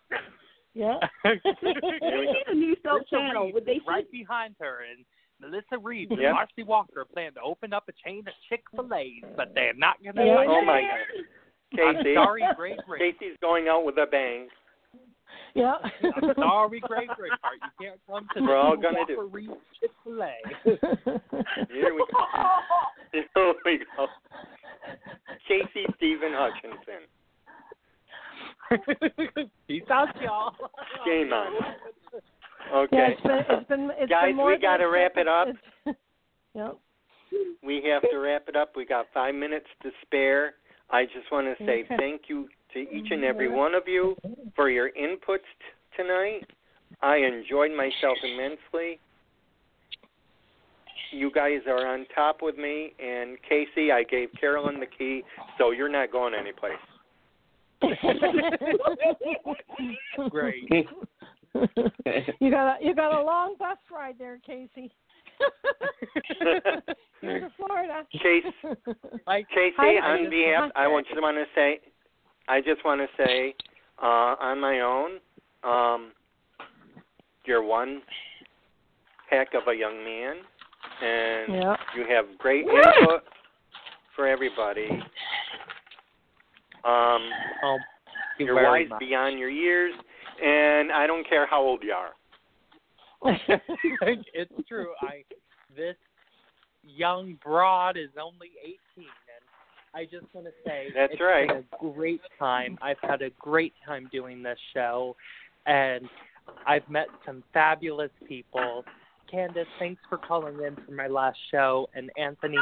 Yeah. 0.73 0.99
They 1.23 1.31
need 1.31 2.43
a 2.47 2.53
new 2.53 2.75
soap 2.83 3.07
channel. 3.09 3.51
Would 3.53 3.65
they 3.65 3.79
right 3.87 4.05
should 4.05 4.11
behind 4.11 4.55
her, 4.59 4.79
and 4.89 5.05
Melissa 5.41 5.77
Reeves 5.81 6.11
and 6.11 6.21
Yep. 6.21 6.33
Marcy 6.33 6.63
Walker 6.63 7.05
plan 7.05 7.33
to 7.33 7.41
open 7.41 7.73
up 7.73 7.83
a 7.89 7.93
chain 8.07 8.19
of 8.19 8.33
Chick 8.49 8.63
Fil 8.71 8.93
A's, 8.93 9.23
but 9.35 9.51
they're 9.53 9.73
not 9.73 10.01
going 10.03 10.15
to. 10.15 10.23
Yeah. 10.25 10.45
Oh 10.47 10.63
my 10.63 10.81
God. 10.81 11.81
I'm 11.81 11.95
sorry, 12.15 12.43
Great 12.55 12.77
Rick. 12.87 13.19
Casey's 13.19 13.37
going 13.41 13.67
out 13.67 13.83
with 13.85 13.97
a 13.97 14.05
bang. 14.09 14.47
Yeah. 15.53 15.75
I'm 16.15 16.31
sorry, 16.37 16.79
Great 16.81 17.09
Rick. 17.19 17.31
Heart. 17.41 17.59
You 17.79 17.87
can't 17.87 17.99
come 18.09 18.27
to 18.35 18.41
We're 18.41 18.55
all 18.55 18.77
gonna 18.77 18.99
Walker 18.99 19.15
do. 19.15 19.29
Reed 19.31 19.49
Chick 19.81 19.91
Fil 20.03 20.23
A. 20.23 20.35
Here 21.69 21.93
we 21.93 22.05
go. 22.11 22.61
Here 23.11 23.53
we 23.65 23.79
go. 23.97 24.07
Casey 25.47 25.85
Stephen 25.97 26.31
Hutchinson. 26.33 27.07
Peace 29.67 29.83
out, 29.91 30.09
y'all. 30.21 30.53
Game 31.05 31.31
on. 31.33 31.53
Yeah, 31.53 32.77
Okay. 32.77 33.15
it's 33.17 33.21
been 33.21 33.43
it's 33.49 33.67
been 33.69 33.91
it's 33.97 34.09
guys, 34.09 34.21
some 34.21 34.24
more 34.24 34.24
we 34.37 34.57
got 34.61 34.77
to 34.77 34.85
wrap 34.85 35.13
it 35.17 35.27
up. 35.27 35.47
yep. 36.53 36.77
We 37.63 37.83
have 37.91 38.03
to 38.09 38.17
wrap 38.17 38.43
it 38.47 38.55
up. 38.55 38.73
We 38.75 38.85
got 38.85 39.07
five 39.13 39.35
minutes 39.35 39.65
to 39.83 39.89
spare. 40.03 40.53
I 40.89 41.05
just 41.05 41.31
want 41.31 41.47
to 41.47 41.55
say 41.65 41.83
Okay. 41.83 41.95
thank 41.97 42.23
you 42.27 42.47
to 42.73 42.79
each 42.79 43.11
and 43.11 43.23
every 43.23 43.49
one 43.49 43.73
of 43.73 43.83
you 43.87 44.15
for 44.55 44.69
your 44.69 44.89
inputs 44.91 45.39
t- 45.59 45.97
tonight. 45.97 46.45
I 47.01 47.17
enjoyed 47.17 47.71
myself 47.71 48.17
immensely. 48.23 48.99
You 51.11 51.31
guys 51.31 51.61
are 51.67 51.87
on 51.87 52.05
top 52.13 52.41
with 52.41 52.57
me, 52.57 52.93
and 52.99 53.37
Casey, 53.47 53.91
I 53.91 54.03
gave 54.03 54.29
Carolyn 54.39 54.79
the 54.79 54.85
key, 54.85 55.23
so 55.57 55.71
you're 55.71 55.89
not 55.89 56.11
going 56.11 56.33
anyplace. 56.33 56.73
Great. 60.29 60.69
you 62.39 62.51
got 62.51 62.75
a 62.81 62.85
you 62.85 62.93
got 62.95 63.19
a 63.19 63.23
long 63.23 63.55
bus 63.57 63.77
ride 63.91 64.15
there, 64.19 64.39
Casey. 64.45 64.91
Here 67.21 67.39
to 67.39 67.49
Florida. 67.57 68.03
Case, 68.11 68.43
I, 69.27 69.41
Casey, 69.43 69.73
Hi, 69.77 69.95
on 70.13 70.23
hi. 70.25 70.29
behalf, 70.29 70.71
I 70.75 70.87
want 70.87 71.07
just 71.07 71.21
want 71.21 71.37
to 71.37 71.45
say, 71.55 71.79
I 72.47 72.61
just 72.61 72.83
want 72.85 73.01
to 73.01 73.07
say, 73.23 73.55
uh, 74.01 74.35
on 74.39 74.59
my 74.59 74.79
own, 74.81 75.19
um, 75.63 76.11
you're 77.45 77.63
one 77.63 78.01
heck 79.29 79.49
of 79.53 79.67
a 79.67 79.75
young 79.75 80.03
man, 80.03 80.35
and 81.01 81.53
Yeah. 81.55 81.75
you 81.97 82.05
have 82.13 82.25
great 82.37 82.65
input 82.65 83.23
for 84.15 84.27
everybody. 84.27 84.87
Um, 86.83 87.29
oh, 87.63 87.77
you 88.37 88.45
you're 88.45 88.55
very 88.55 88.83
wise 88.83 88.89
much. 88.89 88.99
beyond 88.99 89.39
your 89.39 89.49
years, 89.49 89.93
and 90.43 90.91
I 90.91 91.07
don't 91.07 91.27
care 91.27 91.45
how 91.47 91.61
old 91.61 91.83
you 91.83 91.93
are. 91.93 92.11
it's 94.33 94.67
true. 94.67 94.89
I 95.01 95.23
this 95.75 95.95
young 96.83 97.37
broad 97.43 97.97
is 97.97 98.09
only 98.21 98.51
18, 98.63 98.77
and 98.97 99.05
I 99.93 100.05
just 100.05 100.33
want 100.33 100.47
to 100.47 100.53
say 100.65 100.87
That's 100.93 101.13
it's 101.13 101.21
right. 101.21 101.47
been 101.47 101.57
a 101.57 101.93
great 101.93 102.21
time. 102.37 102.77
I've 102.81 102.99
had 103.01 103.21
a 103.21 103.29
great 103.39 103.73
time 103.85 104.09
doing 104.11 104.43
this 104.43 104.59
show, 104.73 105.15
and 105.65 106.07
I've 106.67 106.87
met 106.89 107.07
some 107.25 107.43
fabulous 107.53 108.11
people. 108.27 108.83
Candace, 109.29 109.67
thanks 109.79 110.01
for 110.07 110.17
calling 110.17 110.55
in 110.61 110.75
for 110.85 110.91
my 110.91 111.07
last 111.07 111.37
show, 111.51 111.89
and 111.95 112.11
Anthony, 112.17 112.59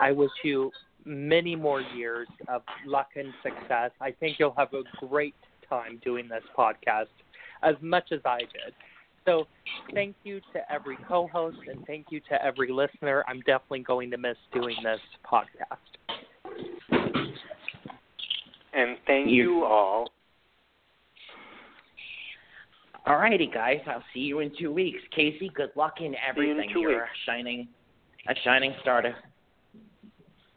I 0.00 0.12
wish 0.12 0.30
you 0.44 0.70
many 1.04 1.56
more 1.56 1.80
years 1.80 2.28
of 2.48 2.62
luck 2.86 3.08
and 3.16 3.32
success. 3.42 3.90
I 4.00 4.12
think 4.12 4.38
you'll 4.38 4.54
have 4.56 4.72
a 4.72 4.82
great 5.06 5.34
time 5.74 6.00
doing 6.04 6.28
this 6.28 6.42
podcast, 6.56 7.06
as 7.62 7.74
much 7.80 8.12
as 8.12 8.20
I 8.24 8.38
did. 8.40 8.74
So, 9.24 9.46
thank 9.94 10.14
you 10.24 10.40
to 10.52 10.72
every 10.72 10.98
co 11.08 11.26
host 11.32 11.56
and 11.68 11.84
thank 11.86 12.06
you 12.10 12.20
to 12.28 12.44
every 12.44 12.70
listener. 12.70 13.24
I'm 13.26 13.40
definitely 13.40 13.80
going 13.80 14.10
to 14.10 14.18
miss 14.18 14.36
doing 14.52 14.76
this 14.82 15.00
podcast. 15.24 15.78
And 18.74 18.98
thank 19.06 19.28
You- 19.30 19.58
you 19.58 19.64
all. 19.64 20.10
All 23.06 23.16
righty, 23.16 23.46
guys. 23.46 23.80
I'll 23.86 24.02
see 24.14 24.20
you 24.20 24.40
in 24.40 24.50
two 24.58 24.72
weeks. 24.72 24.98
Casey, 25.14 25.50
good 25.54 25.70
luck 25.76 25.94
in 26.00 26.04
you 26.06 26.10
in 26.12 26.16
everything. 26.28 26.70
two 26.72 26.80
You're 26.80 27.02
weeks. 27.02 27.10
a 27.26 27.30
shining, 27.30 27.68
a 28.28 28.34
shining 28.44 28.74
star. 28.80 29.02
To, 29.02 29.14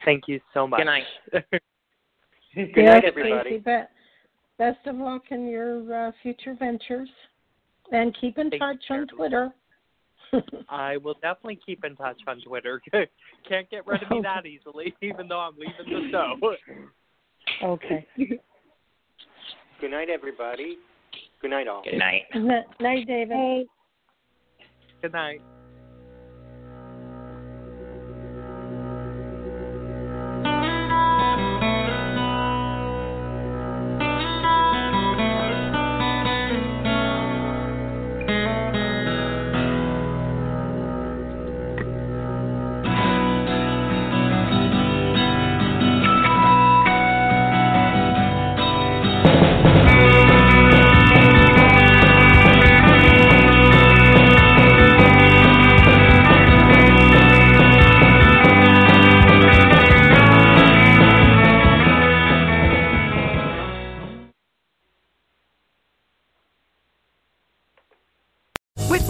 Thank 0.05 0.27
you 0.27 0.39
so 0.53 0.65
much. 0.65 0.79
Good 0.79 0.85
night. 0.85 1.03
Good 2.55 2.69
yes, 2.75 3.03
night, 3.03 3.05
everybody. 3.05 3.63
Casey, 4.57 4.65
be- 4.65 4.71
best 4.71 4.87
of 4.87 4.95
luck 4.97 5.23
in 5.31 5.47
your 5.47 6.07
uh, 6.07 6.11
future 6.21 6.55
ventures, 6.57 7.09
and 7.91 8.15
keep 8.19 8.37
in 8.37 8.49
Thank 8.49 8.61
touch 8.61 8.83
on 8.89 9.07
Twitter. 9.07 9.49
I 10.69 10.97
will 10.97 11.15
definitely 11.15 11.59
keep 11.65 11.83
in 11.85 11.95
touch 11.95 12.19
on 12.27 12.41
Twitter. 12.41 12.81
Can't 13.49 13.69
get 13.69 13.87
rid 13.87 14.03
of 14.03 14.09
me 14.09 14.21
that 14.23 14.45
easily, 14.45 14.93
even 15.01 15.27
though 15.27 15.39
I'm 15.39 15.53
leaving 15.53 15.73
the 15.85 16.09
show. 16.11 16.35
okay. 17.63 18.05
Good 19.79 19.91
night, 19.91 20.09
everybody. 20.09 20.77
Good 21.41 21.51
night, 21.51 21.67
all. 21.67 21.83
good 21.83 21.99
night. 21.99 22.23
Night, 22.35 22.65
night, 22.79 23.07
David. 23.07 23.67
Good 25.01 25.13
night. 25.13 25.41